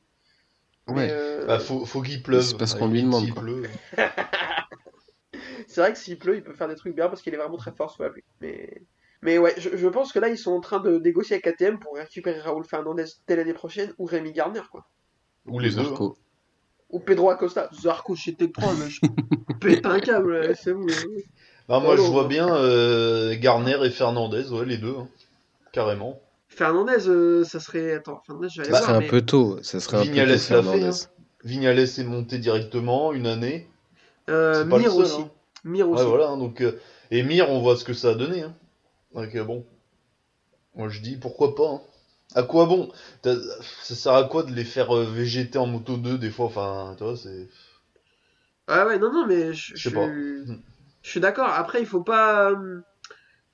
Mais, 0.88 0.94
Ouais. 0.94 1.08
euh, 1.10 1.46
Bah, 1.46 1.58
faut, 1.58 1.84
faut 1.84 2.00
qu'il 2.02 2.22
pleuve. 2.22 2.42
C'est 2.42 2.56
parce 2.56 2.74
qu'on 2.74 2.88
lui 2.88 3.02
demande, 3.02 3.24
s'il 3.24 3.34
quoi. 3.34 3.42
pleut. 3.42 3.62
C'est 5.68 5.80
vrai 5.80 5.92
que 5.92 5.98
s'il 5.98 6.18
pleut, 6.18 6.36
il 6.36 6.42
peut 6.42 6.52
faire 6.54 6.68
des 6.68 6.74
trucs 6.74 6.94
bien 6.94 7.08
parce 7.08 7.22
qu'il 7.22 7.32
est 7.32 7.36
vraiment 7.38 7.56
très 7.56 7.72
fort 7.72 7.90
sous 7.90 8.02
la 8.02 8.10
pluie. 8.10 8.24
Mais, 8.40 8.82
mais 9.22 9.38
ouais, 9.38 9.54
je, 9.58 9.76
je 9.76 9.88
pense 9.88 10.12
que 10.12 10.18
là, 10.18 10.28
ils 10.28 10.36
sont 10.38 10.52
en 10.52 10.60
train 10.60 10.80
de 10.80 10.98
négocier 10.98 11.34
avec 11.42 11.44
KTM 11.56 11.78
pour 11.78 11.96
récupérer 11.96 12.40
Raoul 12.40 12.64
Fernandez 12.64 13.04
dès 13.26 13.36
l'année 13.36 13.54
prochaine 13.54 13.94
ou 13.98 14.04
Rémi 14.04 14.32
Gardner, 14.32 14.62
quoi. 14.70 14.86
Ou 15.46 15.58
les 15.58 15.70
deux. 15.70 15.80
hein. 15.80 15.84
Zarco. 15.84 16.18
Ou 16.90 17.00
Pedro 17.00 17.30
Acosta. 17.30 17.70
Zarco 17.72 18.14
chez 18.14 18.34
Tech 18.34 18.52
3, 18.52 18.74
mais 18.74 18.90
je 18.90 19.00
pète 19.60 19.86
un 19.86 20.00
câble, 20.00 20.54
c'est 20.56 20.72
vous. 20.72 20.86
Ah, 21.68 21.80
moi, 21.80 21.96
je 21.96 22.02
vois 22.02 22.24
bien 22.28 22.54
euh, 22.54 23.34
Garner 23.38 23.78
et 23.84 23.90
Fernandez, 23.90 24.48
ouais, 24.50 24.66
les 24.66 24.76
deux. 24.78 24.94
hein. 24.98 25.08
Carrément. 25.72 26.20
Fernandez, 26.48 27.08
euh, 27.08 27.44
ça 27.44 27.60
serait. 27.60 27.94
Attends, 27.94 28.20
Fernandez, 28.26 28.48
je 28.50 28.60
vais 28.62 28.68
aller 28.68 28.72
Ça 28.74 28.78
voir. 28.80 28.82
serait 28.82 28.96
un 28.96 29.00
mais- 29.00 29.08
peu 29.08 29.22
tôt. 29.22 29.58
Ça 29.62 29.80
serait 29.80 29.96
un 29.98 30.00
peu 30.00 30.06
Vignales 30.08 30.26
tôt, 30.26 30.32
l'a 30.32 30.38
fait, 30.38 30.54
Fernandez. 30.62 30.84
hein. 30.84 31.08
Vignales 31.44 31.78
est 31.78 32.04
monté 32.04 32.38
directement 32.38 33.12
une 33.12 33.26
année. 33.26 33.68
Euh, 34.28 34.64
Mir 34.66 34.90
seul, 34.92 35.00
aussi. 35.02 35.20
hein. 35.22 35.30
Mir 35.64 35.88
aussi. 35.88 36.02
Ouais, 36.02 36.08
voilà. 36.08 36.28
hein, 36.28 36.36
Donc, 36.36 36.60
euh, 36.60 36.78
et 37.10 37.22
Mir, 37.22 37.48
on 37.50 37.60
voit 37.60 37.76
ce 37.76 37.84
que 37.84 37.94
ça 37.94 38.10
a 38.10 38.14
donné. 38.14 38.42
Hein. 38.42 38.54
Donc, 39.14 39.36
bon. 39.38 39.64
Moi, 40.74 40.88
je 40.88 41.00
dis 41.00 41.16
pourquoi 41.16 41.54
pas. 41.54 41.68
hein. 41.68 41.80
À 42.34 42.42
quoi 42.42 42.64
bon? 42.66 42.90
Ça 43.22 43.94
sert 43.94 44.12
à 44.14 44.24
quoi 44.24 44.42
de 44.42 44.52
les 44.52 44.64
faire 44.64 44.94
euh, 44.96 45.04
végéter 45.04 45.58
en 45.58 45.66
moto 45.66 45.96
2 45.96 46.16
des 46.18 46.30
fois? 46.30 46.46
Enfin, 46.46 46.94
tu 46.98 47.04
vois, 47.04 47.16
c'est. 47.16 47.48
Ah 48.68 48.86
ouais, 48.86 48.98
non, 48.98 49.12
non, 49.12 49.26
mais 49.26 49.52
je, 49.52 49.72
Je 49.74 49.82
sais 49.82 49.90
je- 49.90 49.94
pas. 49.94 50.06
Je 51.02 51.10
suis 51.10 51.20
d'accord. 51.20 51.48
Après, 51.48 51.80
il 51.80 51.86
faut 51.86 52.02
pas, 52.02 52.52
hum, 52.52 52.82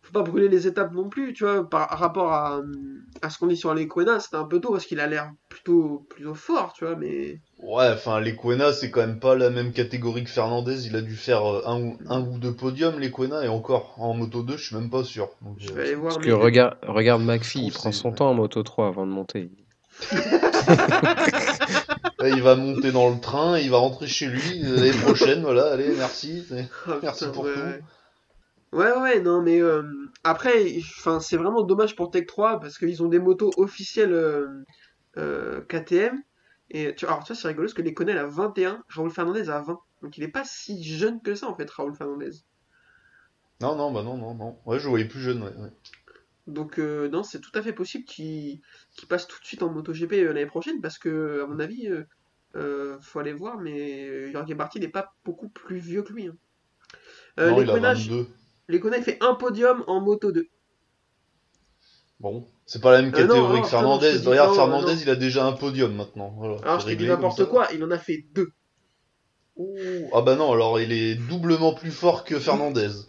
faut 0.03 0.13
pas 0.13 0.23
brûler 0.23 0.49
les 0.49 0.67
étapes 0.67 0.93
non 0.93 1.09
plus, 1.09 1.33
tu 1.33 1.45
vois, 1.45 1.69
par 1.69 1.89
rapport 1.89 2.33
à, 2.33 2.59
hum, 2.59 3.03
à 3.23 3.31
ce 3.31 3.39
qu'on 3.39 3.47
dit 3.47 3.57
sur 3.57 3.75
les 3.75 3.89
Quena, 3.89 4.21
c'était 4.21 4.37
un 4.37 4.45
peu 4.45 4.61
tôt 4.61 4.73
parce 4.73 4.87
qu'il 4.87 5.01
a 5.01 5.07
l'air 5.07 5.33
plutôt, 5.49 6.07
plutôt 6.11 6.35
fort, 6.35 6.73
tu 6.73 6.85
vois, 6.85 6.97
mais 6.97 7.41
Ouais, 7.59 7.89
enfin, 7.93 8.21
les 8.21 8.37
Quena, 8.37 8.73
c'est 8.73 8.91
quand 8.91 9.01
même 9.01 9.19
pas 9.19 9.35
la 9.35 9.51
même 9.51 9.73
catégorie 9.73 10.25
que 10.25 10.31
Fernandez. 10.31 10.87
Il 10.87 10.95
a 10.95 11.01
dû 11.01 11.17
faire 11.17 11.45
euh, 11.45 11.63
un, 11.67 11.83
ou, 11.83 11.99
un 12.09 12.21
ou 12.21 12.39
deux 12.39 12.55
podiums, 12.55 12.99
les 13.01 13.11
Quena, 13.11 13.45
et 13.45 13.49
encore 13.49 13.95
en 13.99 14.15
moto 14.15 14.43
2, 14.43 14.57
je 14.57 14.67
suis 14.67 14.77
même 14.77 14.91
pas 14.91 15.05
sûr. 15.05 15.31
Donc, 15.43 15.57
je 15.59 15.71
euh, 15.71 15.75
vais 15.75 15.83
aller 15.83 15.95
voir. 15.95 16.15
Parce 16.15 16.25
que 16.25 16.31
regarde, 16.31 16.77
regarde 16.87 17.23
McPhee, 17.23 17.65
il 17.65 17.73
prend 17.73 17.93
son 17.93 18.13
temps 18.13 18.31
en 18.31 18.35
moto 18.35 18.63
3 18.63 18.87
avant 18.87 19.07
de 19.07 19.13
monter. 19.13 19.51
il 22.21 22.43
va 22.43 22.57
monter 22.57 22.93
dans 22.93 23.11
le 23.11 23.21
train, 23.21 23.59
il 23.59 23.71
va 23.71 23.79
rentrer 23.79 24.07
chez 24.09 24.27
lui 24.27 24.59
l'année 24.61 24.93
prochaine, 24.93 25.43
voilà, 25.43 25.73
allez, 25.73 25.95
merci. 25.97 26.45
Ah, 26.87 26.99
Merci 27.03 27.27
pour 27.29 27.45
ouais, 27.45 27.53
tout. 27.53 27.61
ouais. 27.61 27.81
Ouais, 28.73 28.93
ouais, 28.99 29.21
non, 29.21 29.41
mais 29.43 29.61
euh, 29.63 29.83
après, 30.25 30.77
enfin, 30.99 31.21
c'est 31.21 31.37
vraiment 31.39 31.63
dommage 31.63 31.97
pour 31.97 32.11
Tech 32.11 32.27
3 32.27 32.61
parce 32.61 32.79
qu'ils 32.79 33.03
ont 33.03 33.09
des 33.09 33.19
motos 33.19 33.51
officielles 33.57 34.13
euh, 34.13 34.63
euh, 35.17 35.63
KTM. 35.63 36.23
Et 36.71 36.95
tu, 36.95 37.07
alors, 37.07 37.25
tu 37.25 37.33
vois, 37.33 37.41
c'est 37.41 37.49
rigolo 37.49 37.67
parce 37.67 37.75
que 37.75 37.83
les 37.83 37.95
connaît 37.95 38.17
à 38.19 38.27
21, 38.27 38.85
Raoul 38.91 39.11
Fernandez 39.11 39.49
à 39.49 39.61
20. 39.63 39.81
Donc 40.03 40.19
il 40.19 40.25
est 40.25 40.29
pas 40.29 40.45
si 40.45 40.85
jeune 40.85 41.23
que 41.23 41.35
ça 41.35 41.49
en 41.49 41.57
fait, 41.57 41.71
Raoul 41.71 41.95
Fernandez. 41.97 42.31
Non, 43.61 43.77
non, 43.77 43.91
bah 43.93 44.03
non, 44.03 44.17
non, 44.17 44.35
non. 44.35 44.59
Ouais, 44.67 44.79
je 44.81 44.89
voyais 44.89 45.05
plus 45.07 45.21
jeune, 45.21 45.43
ouais. 45.43 45.55
ouais. 45.57 45.71
Donc 46.49 46.79
euh, 46.79 47.09
non, 47.11 47.23
c'est 47.23 47.41
tout 47.41 47.51
à 47.55 47.63
fait 47.63 47.73
possible 47.75 48.05
qu'il 48.05 48.61
passe 49.09 49.27
tout 49.29 49.39
de 49.39 49.45
suite 49.45 49.63
en 49.63 49.71
MotoGP 49.71 50.15
euh, 50.15 50.29
l'année 50.33 50.47
prochaine 50.47 50.81
parce 50.81 50.99
que, 50.99 51.43
à 51.45 51.47
mon 51.47 51.61
avis, 51.61 51.87
euh, 51.89 52.05
euh, 52.57 52.97
faut 53.03 53.19
aller 53.21 53.35
voir, 53.35 53.59
mais 53.59 54.33
Jorge 54.33 54.53
Martin 54.55 54.81
n'est 54.81 54.89
pas 54.89 55.13
beaucoup 55.25 55.51
plus 55.51 55.79
vieux 55.79 56.03
que 56.03 56.13
lui. 56.13 56.27
hein. 56.27 56.37
Euh, 57.39 57.51
non, 57.51 57.59
les 57.59 57.65
il 57.65 57.71
a 57.71 57.75
Kona, 57.75 57.95
22. 57.95 58.27
les 58.69 58.81
Kona, 58.81 58.97
il 58.97 59.05
fait 59.05 59.19
un 59.21 59.35
podium 59.35 59.85
en 59.87 60.01
Moto 60.01 60.33
2. 60.33 60.49
Bon, 62.21 62.49
c'est 62.67 62.81
pas 62.81 62.93
la 62.93 63.03
même 63.03 63.13
non, 63.13 63.17
catégorie 63.19 63.61
que 63.63 63.69
Fernandez. 63.69 64.19
dis- 64.19 64.27
Regarde, 64.27 64.55
Fernandez, 64.57 65.03
il 65.03 65.11
a 65.11 65.15
déjà 65.17 65.47
un 65.47 65.53
podium 65.53 65.95
maintenant. 65.95 66.35
Voilà, 66.37 66.57
Alors 66.63 66.81
je 66.81 66.87
te 66.87 66.93
dis 66.93 67.07
n'importe 67.07 67.45
quoi, 67.45 67.69
il 67.75 67.85
en 67.85 67.91
a 67.91 67.99
fait 67.99 68.25
deux. 68.33 68.51
Ouh, 69.57 70.09
Ah 70.15 70.23
bah 70.23 70.35
non, 70.35 70.51
alors 70.53 70.81
il 70.81 70.93
est 70.93 71.15
doublement 71.15 71.75
plus 71.75 71.91
fort 71.91 72.25
que 72.25 72.39
Fernandez. 72.41 72.89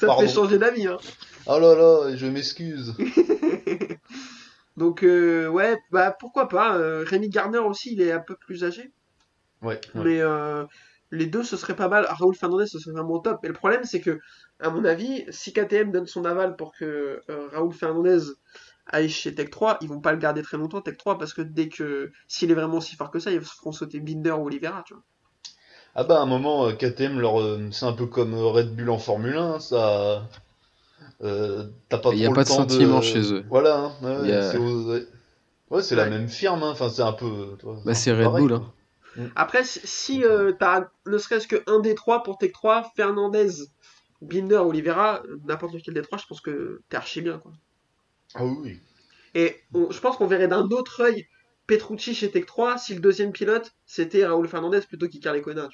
Ça 0.00 0.08
te 0.16 0.20
fait 0.20 0.28
changer 0.28 0.58
d'avis, 0.58 0.86
hein. 0.86 0.98
Oh 1.46 1.58
là 1.58 1.74
là, 1.74 2.16
je 2.16 2.26
m'excuse. 2.26 2.94
Donc 4.76 5.02
euh, 5.04 5.48
ouais, 5.48 5.78
bah 5.92 6.16
pourquoi 6.18 6.48
pas. 6.48 6.76
euh, 6.76 7.04
Rémi 7.06 7.28
Gardner 7.28 7.58
aussi, 7.58 7.92
il 7.92 8.00
est 8.00 8.12
un 8.12 8.20
peu 8.20 8.36
plus 8.36 8.64
âgé. 8.64 8.92
Ouais, 9.62 9.80
ouais. 9.94 10.02
Mais 10.04 10.20
euh, 10.20 10.64
les 11.10 11.26
deux, 11.26 11.44
ce 11.44 11.56
serait 11.56 11.76
pas 11.76 11.88
mal. 11.88 12.06
Raoul 12.08 12.34
Fernandez, 12.34 12.66
ce 12.66 12.78
serait 12.78 12.92
vraiment 12.92 13.20
top. 13.20 13.44
Et 13.44 13.48
le 13.48 13.54
problème, 13.54 13.84
c'est 13.84 14.00
que, 14.00 14.18
à 14.60 14.70
mon 14.70 14.84
avis, 14.84 15.24
si 15.30 15.52
KTM 15.52 15.92
donne 15.92 16.06
son 16.06 16.24
aval 16.24 16.56
pour 16.56 16.72
que 16.76 17.20
euh, 17.30 17.48
Raoul 17.52 17.72
Fernandez 17.72 18.18
aille 18.86 19.08
chez 19.08 19.34
Tech 19.34 19.50
3, 19.50 19.78
ils 19.80 19.88
vont 19.88 20.00
pas 20.00 20.12
le 20.12 20.18
garder 20.18 20.42
très 20.42 20.56
longtemps, 20.56 20.80
Tech 20.82 20.96
3, 20.96 21.18
parce 21.18 21.32
que 21.32 21.42
dès 21.42 21.68
que, 21.68 22.10
s'il 22.28 22.50
est 22.50 22.54
vraiment 22.54 22.80
si 22.80 22.96
fort 22.96 23.10
que 23.10 23.20
ça, 23.20 23.30
ils 23.30 23.44
se 23.44 23.54
feront 23.54 23.72
sauter 23.72 24.00
Binder 24.00 24.32
ou 24.32 24.46
Oliveira, 24.46 24.82
tu 24.86 24.94
vois. 24.94 25.02
Ah 25.94 26.04
bah 26.04 26.18
à 26.18 26.22
un 26.22 26.26
moment, 26.26 26.70
KTM, 26.72 27.20
leur, 27.20 27.36
c'est 27.72 27.86
un 27.86 27.92
peu 27.92 28.06
comme 28.06 28.34
Red 28.34 28.74
Bull 28.74 28.90
en 28.90 28.98
Formule 28.98 29.36
1, 29.36 29.54
hein, 29.54 29.60
ça... 29.60 30.28
euh, 31.22 31.66
T'as 31.88 31.98
pas 31.98 32.10
Il 32.12 32.18
y 32.18 32.26
a 32.26 32.30
pas 32.30 32.44
de 32.44 32.48
sentiment 32.48 33.00
chez 33.00 33.32
eux. 33.32 33.44
Voilà, 33.48 33.76
hein, 33.76 33.92
ouais, 34.02 34.32
a- 34.32 34.52
c'est 34.52 34.58
ouais. 34.58 35.06
Ouais, 35.70 35.96
la 35.96 36.08
même 36.10 36.28
firme, 36.28 36.62
hein. 36.62 36.70
enfin 36.70 36.88
c'est 36.88 37.02
un 37.02 37.12
peu... 37.12 37.26
euh, 37.64 37.74
Bah, 37.84 37.94
c'est 37.94 38.12
Red 38.12 38.30
Bull, 38.38 38.48
quoi. 38.48 38.74
Après, 39.36 39.64
si, 39.64 40.24
euh, 40.24 40.52
t'as 40.52 40.88
ne 41.06 41.18
serait-ce 41.18 41.46
que 41.46 41.62
un 41.66 41.80
des 41.80 41.94
trois 41.94 42.22
pour 42.22 42.36
Tech 42.38 42.52
3, 42.52 42.90
Fernandez, 42.96 43.48
Binder, 44.22 44.56
Oliveira, 44.56 45.22
n'importe 45.46 45.74
lequel 45.74 45.94
des 45.94 46.02
trois, 46.02 46.18
je 46.18 46.26
pense 46.26 46.40
que 46.40 46.82
t'es 46.88 46.96
archi 46.96 47.20
bien, 47.22 47.38
quoi. 47.38 47.52
Ah 48.34 48.44
oui, 48.44 48.56
oui. 48.62 48.80
Et 49.34 49.56
on- 49.72 49.90
je 49.90 50.00
pense 50.00 50.16
qu'on 50.16 50.26
verrait 50.26 50.48
d'un 50.48 50.68
autre 50.68 51.00
œil 51.02 51.26
Petrucci 51.66 52.14
chez 52.14 52.30
Tech 52.30 52.46
3 52.46 52.76
si 52.78 52.94
le 52.94 53.00
deuxième 53.00 53.32
pilote 53.32 53.72
c'était 53.86 54.26
Raoul 54.26 54.48
Fernandez 54.48 54.80
plutôt 54.82 55.08
qu'Icar 55.08 55.34
Lecona. 55.34 55.68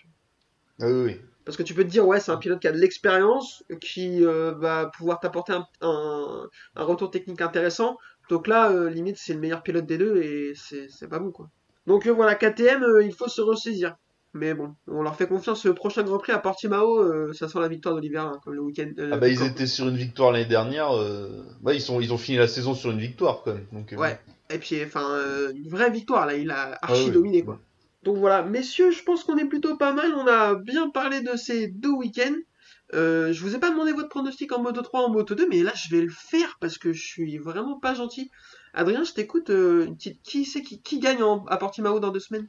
Ah 0.80 0.86
oui, 0.86 0.92
oui. 1.04 1.20
Parce 1.44 1.56
que 1.56 1.62
tu 1.62 1.74
peux 1.74 1.84
te 1.84 1.88
dire, 1.88 2.06
ouais, 2.06 2.20
c'est 2.20 2.30
un 2.32 2.36
pilote 2.36 2.60
qui 2.60 2.68
a 2.68 2.72
de 2.72 2.78
l'expérience, 2.78 3.64
qui 3.80 4.24
euh, 4.24 4.52
va 4.58 4.86
pouvoir 4.96 5.20
t'apporter 5.20 5.52
un, 5.52 5.64
un- 5.80 6.46
un 6.76 6.84
retour 6.84 7.10
technique 7.10 7.40
intéressant. 7.40 7.96
Donc 8.28 8.46
là, 8.46 8.70
euh, 8.70 8.88
limite, 8.90 9.16
c'est 9.18 9.32
le 9.34 9.40
meilleur 9.40 9.62
pilote 9.62 9.86
des 9.86 9.98
deux 9.98 10.18
et 10.22 10.52
c'est 10.54 11.08
pas 11.08 11.18
bon, 11.18 11.30
quoi. 11.32 11.48
Donc 11.86 12.06
euh, 12.06 12.12
voilà, 12.12 12.34
KTM, 12.34 12.84
il 13.02 13.12
faut 13.12 13.28
se 13.28 13.40
ressaisir. 13.40 13.96
Mais 14.32 14.54
bon, 14.54 14.76
on 14.86 15.02
leur 15.02 15.16
fait 15.16 15.26
confiance. 15.26 15.64
Le 15.64 15.74
prochain 15.74 16.04
Grand 16.04 16.18
Prix 16.18 16.30
à 16.30 16.38
Portimao, 16.38 17.32
ça 17.32 17.48
sent 17.48 17.58
la 17.58 17.66
victoire 17.66 17.96
d'Oliveira, 17.96 18.26
hein, 18.26 18.38
comme 18.44 18.54
le 18.54 18.60
week-end. 18.60 18.92
Ah 19.10 19.16
bah 19.16 19.26
ils 19.26 19.42
étaient 19.42 19.66
sur 19.66 19.88
une 19.88 19.96
victoire 19.96 20.30
l'année 20.30 20.44
dernière, 20.44 20.92
euh... 20.96 21.42
bah, 21.62 21.74
ils, 21.74 21.80
sont... 21.80 22.00
ils 22.00 22.12
ont 22.12 22.18
fini 22.18 22.38
la 22.38 22.46
saison 22.46 22.74
sur 22.74 22.92
une 22.92 23.00
victoire 23.00 23.42
quand 23.42 23.54
même. 23.54 23.66
Donc, 23.72 23.92
Ouais. 23.98 24.20
Et 24.52 24.58
puis, 24.58 24.84
enfin, 24.84 25.18
une 25.52 25.68
vraie 25.68 25.90
victoire, 25.90 26.26
là, 26.26 26.34
il 26.34 26.50
a 26.52 26.78
archi 26.80 27.02
Ah 27.02 27.06
oui. 27.06 27.10
dominé, 27.12 27.42
quoi. 27.42 27.58
Donc 28.02 28.16
voilà, 28.16 28.42
messieurs, 28.42 28.90
je 28.90 29.02
pense 29.02 29.24
qu'on 29.24 29.36
est 29.36 29.44
plutôt 29.46 29.76
pas 29.76 29.92
mal. 29.92 30.14
On 30.14 30.26
a 30.26 30.54
bien 30.54 30.88
parlé 30.90 31.20
de 31.22 31.36
ces 31.36 31.68
deux 31.68 31.90
week-ends. 31.90 32.36
Euh, 32.94 33.32
je 33.32 33.40
vous 33.42 33.54
ai 33.54 33.60
pas 33.60 33.70
demandé 33.70 33.92
votre 33.92 34.08
pronostic 34.08 34.52
en 34.52 34.62
Moto 34.62 34.82
3, 34.82 35.02
en 35.06 35.10
Moto 35.10 35.34
2, 35.34 35.48
mais 35.48 35.62
là, 35.62 35.72
je 35.74 35.94
vais 35.94 36.00
le 36.02 36.08
faire 36.10 36.56
parce 36.60 36.78
que 36.78 36.92
je 36.92 37.02
suis 37.06 37.38
vraiment 37.38 37.78
pas 37.78 37.94
gentil. 37.94 38.30
Adrien, 38.74 39.04
je 39.04 39.12
t'écoute. 39.12 39.50
euh. 39.50 39.94
Qui 40.24 40.44
c'est 40.44 40.62
qui, 40.62 40.80
qui 40.82 40.98
gagne 40.98 41.22
en- 41.22 41.44
à 41.46 41.56
Portimao 41.56 42.00
dans 42.00 42.10
deux 42.10 42.20
semaines? 42.20 42.48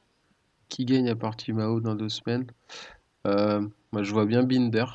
Qui 0.69 0.85
gagne 0.85 1.09
à 1.09 1.15
partie 1.15 1.53
Mao 1.53 1.79
dans 1.81 1.95
deux 1.95 2.09
semaines? 2.09 2.47
Euh, 3.27 3.61
Moi, 3.91 4.03
je 4.03 4.11
vois 4.13 4.25
bien 4.25 4.43
Binder. 4.43 4.85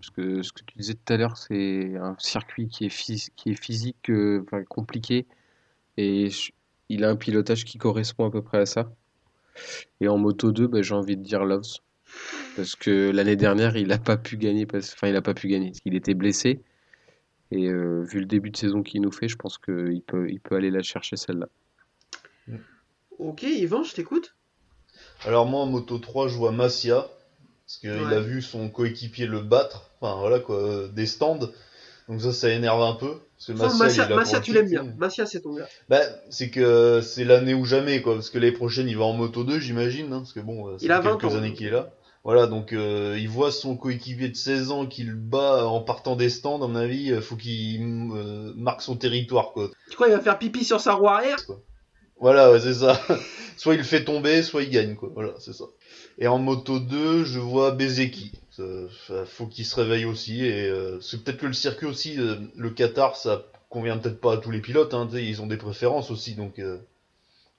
Parce 0.00 0.10
que 0.10 0.42
ce 0.42 0.52
que 0.52 0.62
tu 0.64 0.78
disais 0.78 0.94
tout 0.94 1.12
à 1.12 1.16
l'heure, 1.16 1.36
c'est 1.36 1.96
un 1.96 2.16
circuit 2.18 2.68
qui 2.68 2.86
est, 2.86 3.30
qui 3.36 3.50
est 3.50 3.62
physique, 3.62 4.10
euh, 4.10 4.44
compliqué. 4.68 5.26
Et 5.96 6.28
il 6.88 7.04
a 7.04 7.10
un 7.10 7.16
pilotage 7.16 7.64
qui 7.64 7.78
correspond 7.78 8.26
à 8.26 8.30
peu 8.30 8.42
près 8.42 8.58
à 8.58 8.66
ça. 8.66 8.92
Et 10.00 10.08
en 10.08 10.18
Moto 10.18 10.52
2, 10.52 10.66
bah, 10.66 10.82
j'ai 10.82 10.94
envie 10.94 11.16
de 11.16 11.22
dire 11.22 11.44
Loves. 11.44 11.78
Parce 12.56 12.74
que 12.76 13.10
l'année 13.10 13.36
dernière, 13.36 13.76
il 13.76 13.88
n'a 13.88 13.98
pas 13.98 14.16
pu 14.16 14.36
gagner. 14.36 14.66
Parce... 14.66 14.92
Enfin, 14.94 15.06
il 15.08 15.12
n'a 15.12 15.22
pas 15.22 15.34
pu 15.34 15.48
gagner. 15.48 15.68
Parce 15.70 15.80
qu'il 15.80 15.94
était 15.94 16.14
blessé. 16.14 16.60
Et 17.52 17.68
euh, 17.68 18.02
vu 18.02 18.20
le 18.20 18.26
début 18.26 18.50
de 18.50 18.56
saison 18.56 18.82
qu'il 18.82 19.00
nous 19.02 19.10
fait, 19.12 19.28
je 19.28 19.36
pense 19.36 19.58
qu'il 19.58 20.02
peut, 20.06 20.30
il 20.30 20.40
peut 20.40 20.54
aller 20.56 20.70
la 20.70 20.82
chercher 20.82 21.16
celle-là. 21.16 21.48
Ok, 23.18 23.42
Yvan, 23.42 23.82
je 23.82 23.94
t'écoute. 23.94 24.34
Alors 25.24 25.46
moi 25.46 25.60
en 25.60 25.66
Moto 25.66 25.98
3 25.98 26.28
je 26.28 26.36
vois 26.36 26.52
Massia 26.52 27.08
parce 27.66 27.78
qu'il 27.78 27.90
Ouais. 27.90 28.14
a 28.14 28.20
vu 28.20 28.40
son 28.40 28.70
coéquipier 28.70 29.26
le 29.26 29.40
battre, 29.40 29.90
enfin 30.00 30.18
voilà 30.18 30.40
quoi, 30.40 30.88
des 30.88 31.06
stands. 31.06 31.50
Donc 32.10 32.20
ça 32.20 32.32
ça 32.32 32.50
énerve 32.50 32.82
un 32.82 32.94
peu 32.94 33.20
parce 33.36 33.46
que 33.46 33.52
Massia, 34.14 34.38
il 34.38 34.42
tu 34.42 34.52
l'aimes 34.52 34.68
bien. 34.68 34.84
Massia, 34.98 35.26
c'est 35.26 35.42
ton 35.42 35.54
gars. 35.54 35.68
Bah 35.88 36.00
c'est 36.28 36.50
que 36.50 37.00
c'est 37.02 37.24
l'année 37.24 37.54
ou 37.54 37.64
jamais 37.64 38.02
quoi 38.02 38.14
parce 38.14 38.30
que 38.30 38.38
l'année 38.38 38.52
prochaine 38.52 38.88
il 38.88 38.98
va 38.98 39.04
en 39.04 39.12
Moto 39.12 39.44
2 39.44 39.60
j'imagine 39.60 40.12
hein, 40.12 40.18
parce 40.18 40.32
que 40.32 40.40
bon 40.40 40.68
euh, 40.68 40.76
Il 40.80 40.88
fait 40.88 41.00
20 41.00 41.18
quelques 41.18 41.36
années 41.36 41.52
qu'il 41.52 41.68
est 41.68 41.70
là. 41.70 41.92
Voilà 42.24 42.48
donc 42.48 42.72
euh, 42.72 43.16
il 43.16 43.28
voit 43.28 43.52
son 43.52 43.76
coéquipier 43.76 44.28
de 44.28 44.34
16 44.34 44.72
ans 44.72 44.86
qu'il 44.86 45.14
bat 45.14 45.64
en 45.64 45.80
partant 45.80 46.16
des 46.16 46.30
stands 46.30 46.60
à 46.60 46.66
mon 46.66 46.74
avis 46.74 47.12
euh, 47.12 47.20
faut 47.20 47.36
qu'il 47.36 47.80
euh, 47.80 48.52
marque 48.56 48.82
son 48.82 48.96
territoire 48.96 49.52
quoi. 49.52 49.70
Tu 49.88 49.94
crois 49.94 50.08
qu'il 50.08 50.16
va 50.16 50.22
faire 50.22 50.38
pipi 50.38 50.64
sur 50.64 50.80
sa 50.80 50.94
roue 50.94 51.06
arrière? 51.06 51.38
Voilà, 52.20 52.52
ouais, 52.52 52.60
c'est 52.60 52.74
ça. 52.74 53.00
soit 53.56 53.74
il 53.74 53.78
le 53.78 53.84
fait 53.84 54.04
tomber, 54.04 54.42
soit 54.42 54.62
il 54.62 54.70
gagne, 54.70 54.94
quoi. 54.94 55.10
Voilà, 55.14 55.32
c'est 55.38 55.54
ça. 55.54 55.64
Et 56.18 56.28
en 56.28 56.38
moto 56.38 56.78
2, 56.78 57.24
je 57.24 57.38
vois 57.38 57.70
Bezeki. 57.70 58.32
Ça- 59.06 59.24
faut 59.26 59.46
qu'il 59.46 59.64
se 59.64 59.76
réveille 59.76 60.04
aussi. 60.04 60.44
Et 60.44 60.68
euh, 60.68 61.00
c'est 61.00 61.22
peut-être 61.22 61.38
que 61.38 61.46
le 61.46 61.52
circuit 61.52 61.86
aussi, 61.86 62.18
euh, 62.18 62.36
le 62.56 62.70
Qatar, 62.70 63.16
ça 63.16 63.46
convient 63.68 63.98
peut-être 63.98 64.20
pas 64.20 64.34
à 64.34 64.36
tous 64.38 64.50
les 64.50 64.60
pilotes. 64.60 64.94
Hein, 64.94 65.08
ils 65.12 65.42
ont 65.42 65.46
des 65.46 65.56
préférences 65.56 66.10
aussi, 66.10 66.34
donc 66.34 66.58
euh, 66.58 66.78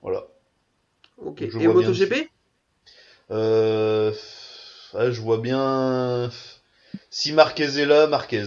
voilà. 0.02 0.26
Ok. 1.18 1.42
Et 1.42 1.68
MotoGP? 1.68 2.28
Euh, 3.30 4.12
je 4.94 5.20
vois 5.20 5.38
bien. 5.38 6.30
Si 7.10 7.32
Marquez 7.32 7.78
est 7.78 7.86
là, 7.86 8.06
Marquez. 8.06 8.44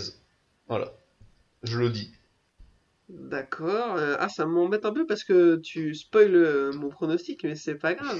Voilà. 0.67 0.93
Je 1.63 1.79
le 1.79 1.89
dis. 1.89 2.11
D'accord. 3.09 3.95
Euh, 3.97 4.15
ah, 4.19 4.29
ça 4.29 4.45
m'embête 4.45 4.85
un 4.85 4.93
peu 4.93 5.05
parce 5.05 5.23
que 5.23 5.57
tu 5.57 5.93
spoil 5.93 6.35
euh, 6.35 6.71
mon 6.73 6.89
pronostic, 6.89 7.43
mais 7.43 7.55
c'est 7.55 7.75
pas 7.75 7.93
grave. 7.93 8.19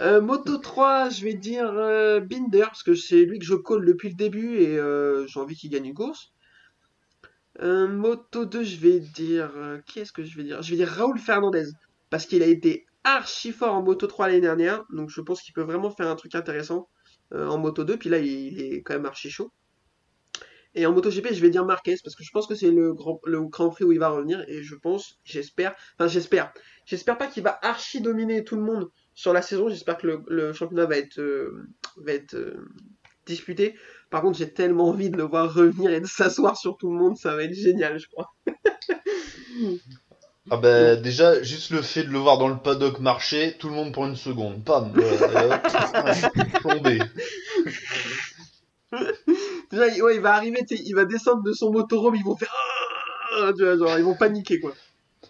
Euh, 0.00 0.20
Moto 0.20 0.58
3, 0.58 1.10
je 1.10 1.24
vais 1.24 1.34
dire 1.34 1.72
euh, 1.72 2.20
Binder, 2.20 2.66
parce 2.66 2.84
que 2.84 2.94
c'est 2.94 3.24
lui 3.24 3.38
que 3.40 3.44
je 3.44 3.54
colle 3.54 3.84
depuis 3.84 4.10
le 4.10 4.14
début 4.14 4.58
et 4.58 4.78
euh, 4.78 5.26
j'ai 5.26 5.40
envie 5.40 5.56
qu'il 5.56 5.70
gagne 5.70 5.86
une 5.86 5.94
course. 5.94 6.32
Moto 7.60 8.44
2, 8.44 8.62
je 8.62 8.76
vais 8.76 9.00
dire. 9.00 9.52
qui 9.86 9.98
est-ce 9.98 10.12
que 10.12 10.22
je 10.22 10.36
vais 10.36 10.44
dire? 10.44 10.62
Je 10.62 10.70
vais 10.70 10.76
dire 10.76 10.88
Raoul 10.88 11.18
Fernandez, 11.18 11.66
parce 12.08 12.24
qu'il 12.26 12.44
a 12.44 12.46
été 12.46 12.86
archi 13.02 13.50
fort 13.50 13.74
en 13.74 13.82
Moto 13.82 14.06
3 14.06 14.28
l'année 14.28 14.40
dernière, 14.40 14.84
donc 14.92 15.10
je 15.10 15.20
pense 15.20 15.42
qu'il 15.42 15.54
peut 15.54 15.62
vraiment 15.62 15.90
faire 15.90 16.06
un 16.06 16.14
truc 16.14 16.36
intéressant 16.36 16.88
en 17.32 17.58
Moto 17.58 17.82
2, 17.82 17.96
puis 17.96 18.10
là 18.10 18.18
il, 18.18 18.28
il 18.28 18.60
est 18.60 18.82
quand 18.82 18.94
même 18.94 19.06
archi 19.06 19.28
chaud. 19.28 19.52
Et 20.74 20.86
en 20.86 20.92
MotoGP, 20.92 21.32
je 21.32 21.40
vais 21.40 21.50
dire 21.50 21.64
Marquez 21.64 21.96
parce 22.04 22.14
que 22.14 22.22
je 22.22 22.30
pense 22.30 22.46
que 22.46 22.54
c'est 22.54 22.70
le 22.70 22.92
grand, 22.92 23.20
le 23.24 23.42
Grand 23.42 23.70
Prix 23.70 23.84
où 23.84 23.92
il 23.92 23.98
va 23.98 24.10
revenir 24.10 24.44
et 24.48 24.62
je 24.62 24.74
pense, 24.74 25.18
j'espère, 25.24 25.74
enfin 25.98 26.08
j'espère, 26.08 26.52
j'espère 26.84 27.18
pas 27.18 27.26
qu'il 27.26 27.42
va 27.42 27.58
archi 27.62 28.00
dominer 28.00 28.44
tout 28.44 28.54
le 28.54 28.62
monde 28.62 28.88
sur 29.18 29.32
la 29.32 29.42
saison. 29.42 29.68
J'espère 29.68 29.98
que 29.98 30.06
le, 30.06 30.22
le 30.28 30.52
championnat 30.52 30.86
va 30.86 30.96
être, 30.96 31.18
euh, 31.18 31.66
va 31.96 32.12
être 32.12 32.34
euh, 32.34 32.64
disputé. 33.26 33.74
Par 34.10 34.22
contre, 34.22 34.38
j'ai 34.38 34.52
tellement 34.54 34.90
envie 34.90 35.10
de 35.10 35.16
le 35.16 35.24
voir 35.24 35.52
revenir 35.52 35.90
et 35.90 36.00
de 36.00 36.06
s'asseoir 36.06 36.56
sur 36.56 36.76
tout 36.76 36.88
le 36.92 36.96
monde, 36.98 37.16
ça 37.16 37.34
va 37.34 37.42
être 37.42 37.52
génial, 37.52 37.98
je 37.98 38.06
crois. 38.08 38.32
Ah 40.50 40.56
bah 40.56 40.94
déjà, 40.96 41.42
juste 41.42 41.70
le 41.72 41.82
fait 41.82 42.04
de 42.04 42.10
le 42.10 42.18
voir 42.18 42.38
dans 42.38 42.46
le 42.48 42.56
paddock 42.58 43.00
marcher, 43.00 43.56
tout 43.58 43.68
le 43.68 43.74
monde 43.74 43.92
prend 43.92 44.06
une 44.06 44.14
seconde. 44.16 44.64
Pam 44.64 44.92
Plombé. 46.60 47.00
Déjà, 49.70 49.88
il- 49.88 50.02
ouais, 50.02 50.14
il 50.14 50.20
va 50.22 50.34
arriver, 50.34 50.64
il 50.70 50.94
va 50.94 51.04
descendre 51.04 51.42
de 51.42 51.52
son 51.52 51.72
motorhome, 51.72 52.14
ils 52.14 52.24
vont 52.24 52.36
faire, 52.36 52.54
Ah 53.42 53.50
tu 53.54 53.64
vois, 53.64 53.76
genre, 53.76 53.98
ils 53.98 54.04
vont 54.04 54.14
paniquer 54.14 54.60
quoi. 54.60 54.72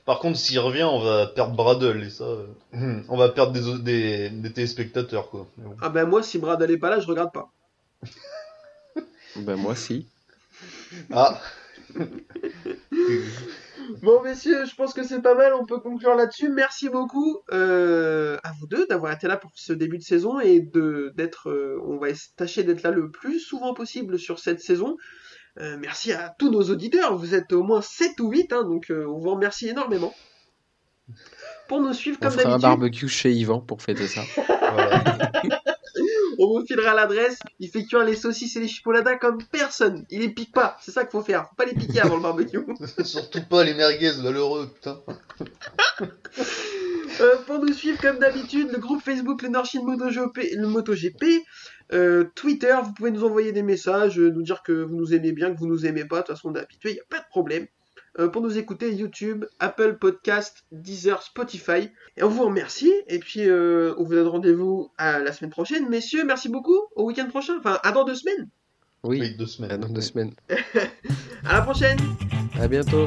Par 0.08 0.20
contre, 0.20 0.38
s'il 0.38 0.58
revient, 0.58 0.84
on 0.84 1.00
va 1.00 1.26
perdre 1.26 1.54
Bradle 1.54 2.02
et 2.02 2.08
ça, 2.08 2.24
euh, 2.24 3.02
on 3.10 3.18
va 3.18 3.28
perdre 3.28 3.52
des, 3.52 3.78
des, 3.82 4.30
des 4.30 4.52
téléspectateurs 4.54 5.28
quoi. 5.28 5.46
Bon. 5.58 5.76
Ah 5.82 5.90
ben 5.90 6.06
moi, 6.06 6.22
si 6.22 6.38
Brad 6.38 6.62
n'est 6.62 6.78
pas 6.78 6.88
là, 6.88 6.98
je 6.98 7.06
regarde 7.06 7.30
pas. 7.30 7.52
Ben 9.36 9.56
moi, 9.56 9.76
si. 9.76 10.06
Ah. 11.12 11.38
Bon, 14.02 14.22
messieurs, 14.22 14.64
je 14.64 14.74
pense 14.74 14.92
que 14.94 15.02
c'est 15.02 15.20
pas 15.22 15.34
mal. 15.34 15.52
On 15.54 15.64
peut 15.66 15.78
conclure 15.80 16.14
là-dessus. 16.14 16.48
Merci 16.48 16.88
beaucoup 16.88 17.40
euh, 17.52 18.36
à 18.44 18.52
vous 18.58 18.66
deux 18.66 18.86
d'avoir 18.86 19.12
été 19.12 19.26
là 19.28 19.36
pour 19.36 19.50
ce 19.54 19.72
début 19.72 19.98
de 19.98 20.02
saison 20.02 20.40
et 20.40 20.60
de 20.60 21.12
d'être. 21.16 21.50
euh, 21.50 21.80
on 21.84 21.98
va 21.98 22.08
tâcher 22.36 22.64
d'être 22.64 22.82
là 22.82 22.90
le 22.90 23.10
plus 23.10 23.40
souvent 23.40 23.74
possible 23.74 24.18
sur 24.18 24.38
cette 24.38 24.60
saison. 24.60 24.96
Euh, 25.60 25.76
merci 25.78 26.12
à 26.12 26.34
tous 26.38 26.50
nos 26.50 26.62
auditeurs. 26.62 27.16
Vous 27.16 27.34
êtes 27.34 27.52
au 27.52 27.62
moins 27.62 27.82
7 27.82 28.20
ou 28.20 28.30
8, 28.30 28.52
hein, 28.52 28.62
donc 28.62 28.90
euh, 28.90 29.06
on 29.08 29.18
vous 29.18 29.30
remercie 29.30 29.68
énormément. 29.68 30.14
Pour 31.68 31.80
nous 31.80 31.92
suivre 31.92 32.18
On 32.20 32.26
comme 32.26 32.38
fera 32.38 32.42
un 32.42 32.58
d'habitude, 32.58 32.68
barbecue 32.68 33.08
chez 33.08 33.32
Yvan 33.32 33.60
pour 33.60 33.82
fêter 33.82 34.06
ça. 34.06 34.22
On 36.40 36.46
vous 36.46 36.64
filera 36.64 36.94
l'adresse. 36.94 37.40
Il 37.58 37.68
fait 37.68 37.84
cuire 37.84 38.04
les 38.04 38.14
saucisses 38.14 38.54
et 38.54 38.60
les 38.60 38.68
chipoladas 38.68 39.16
comme 39.16 39.42
personne. 39.50 40.06
Il 40.10 40.20
les 40.20 40.28
pique 40.28 40.52
pas. 40.52 40.76
C'est 40.80 40.92
ça 40.92 41.02
qu'il 41.02 41.10
faut 41.10 41.22
faire. 41.22 41.48
Faut 41.48 41.56
pas 41.56 41.64
les 41.64 41.74
piquer 41.74 42.00
avant 42.00 42.16
le 42.16 42.22
barbecue. 42.22 42.60
Surtout 43.04 43.42
pas 43.42 43.64
les 43.64 43.74
merguez 43.74 44.12
malheureux, 44.22 44.70
putain. 44.72 45.00
Euh, 47.20 47.36
pour 47.46 47.58
nous 47.58 47.72
suivre 47.72 48.00
comme 48.00 48.20
d'habitude, 48.20 48.70
le 48.70 48.78
groupe 48.78 49.02
Facebook 49.02 49.42
le 49.42 49.48
Norshin 49.48 49.82
MotoGP, 49.82 50.52
le 50.54 50.68
MotoGP, 50.68 51.24
euh, 51.92 52.24
Twitter, 52.34 52.76
vous 52.82 52.92
pouvez 52.92 53.10
nous 53.10 53.24
envoyer 53.24 53.52
des 53.52 53.62
messages, 53.62 54.18
euh, 54.18 54.30
nous 54.30 54.42
dire 54.42 54.62
que 54.62 54.72
vous 54.72 54.96
nous 54.96 55.14
aimez 55.14 55.32
bien, 55.32 55.52
que 55.52 55.58
vous 55.58 55.66
nous 55.66 55.86
aimez 55.86 56.04
pas, 56.04 56.16
de 56.16 56.26
toute 56.26 56.36
façon 56.36 56.50
on 56.50 56.54
est 56.54 56.60
habitué, 56.60 56.90
il 56.90 56.94
n'y 56.94 57.00
a 57.00 57.04
pas 57.08 57.18
de 57.20 57.28
problème. 57.30 57.66
Euh, 58.18 58.28
pour 58.28 58.42
nous 58.42 58.58
écouter, 58.58 58.92
YouTube, 58.94 59.44
Apple 59.60 59.96
Podcast, 59.98 60.64
Deezer, 60.72 61.22
Spotify. 61.22 61.90
Et 62.16 62.22
on 62.24 62.28
vous 62.28 62.44
remercie, 62.44 62.92
et 63.06 63.18
puis 63.20 63.48
euh, 63.48 63.94
on 63.98 64.04
vous 64.04 64.14
donne 64.14 64.26
rendez-vous 64.26 64.90
à 64.98 65.18
la 65.20 65.32
semaine 65.32 65.50
prochaine. 65.50 65.88
Messieurs, 65.88 66.24
merci 66.24 66.48
beaucoup, 66.48 66.80
au 66.96 67.04
week-end 67.06 67.28
prochain, 67.28 67.54
enfin 67.58 67.78
à 67.84 67.92
dans 67.92 68.04
deux 68.04 68.16
semaines. 68.16 68.48
Oui, 69.04 69.20
Oui, 69.20 69.36
deux 69.36 69.46
semaines. 69.46 69.70
à 69.70 69.76
dans 69.78 69.88
deux 69.88 70.00
semaines. 70.00 70.32
À 71.44 71.52
la 71.54 71.62
prochaine 71.62 71.98
À 72.60 72.66
bientôt. 72.66 73.06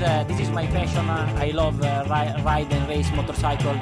Uh, 0.00 0.22
this 0.24 0.38
is 0.40 0.50
my 0.50 0.66
passion. 0.66 1.08
Uh, 1.08 1.32
I 1.38 1.50
love 1.50 1.82
uh, 1.82 2.04
ri- 2.06 2.42
ride 2.44 2.72
and 2.72 2.88
race 2.88 3.10
motorcycle. 3.12 3.74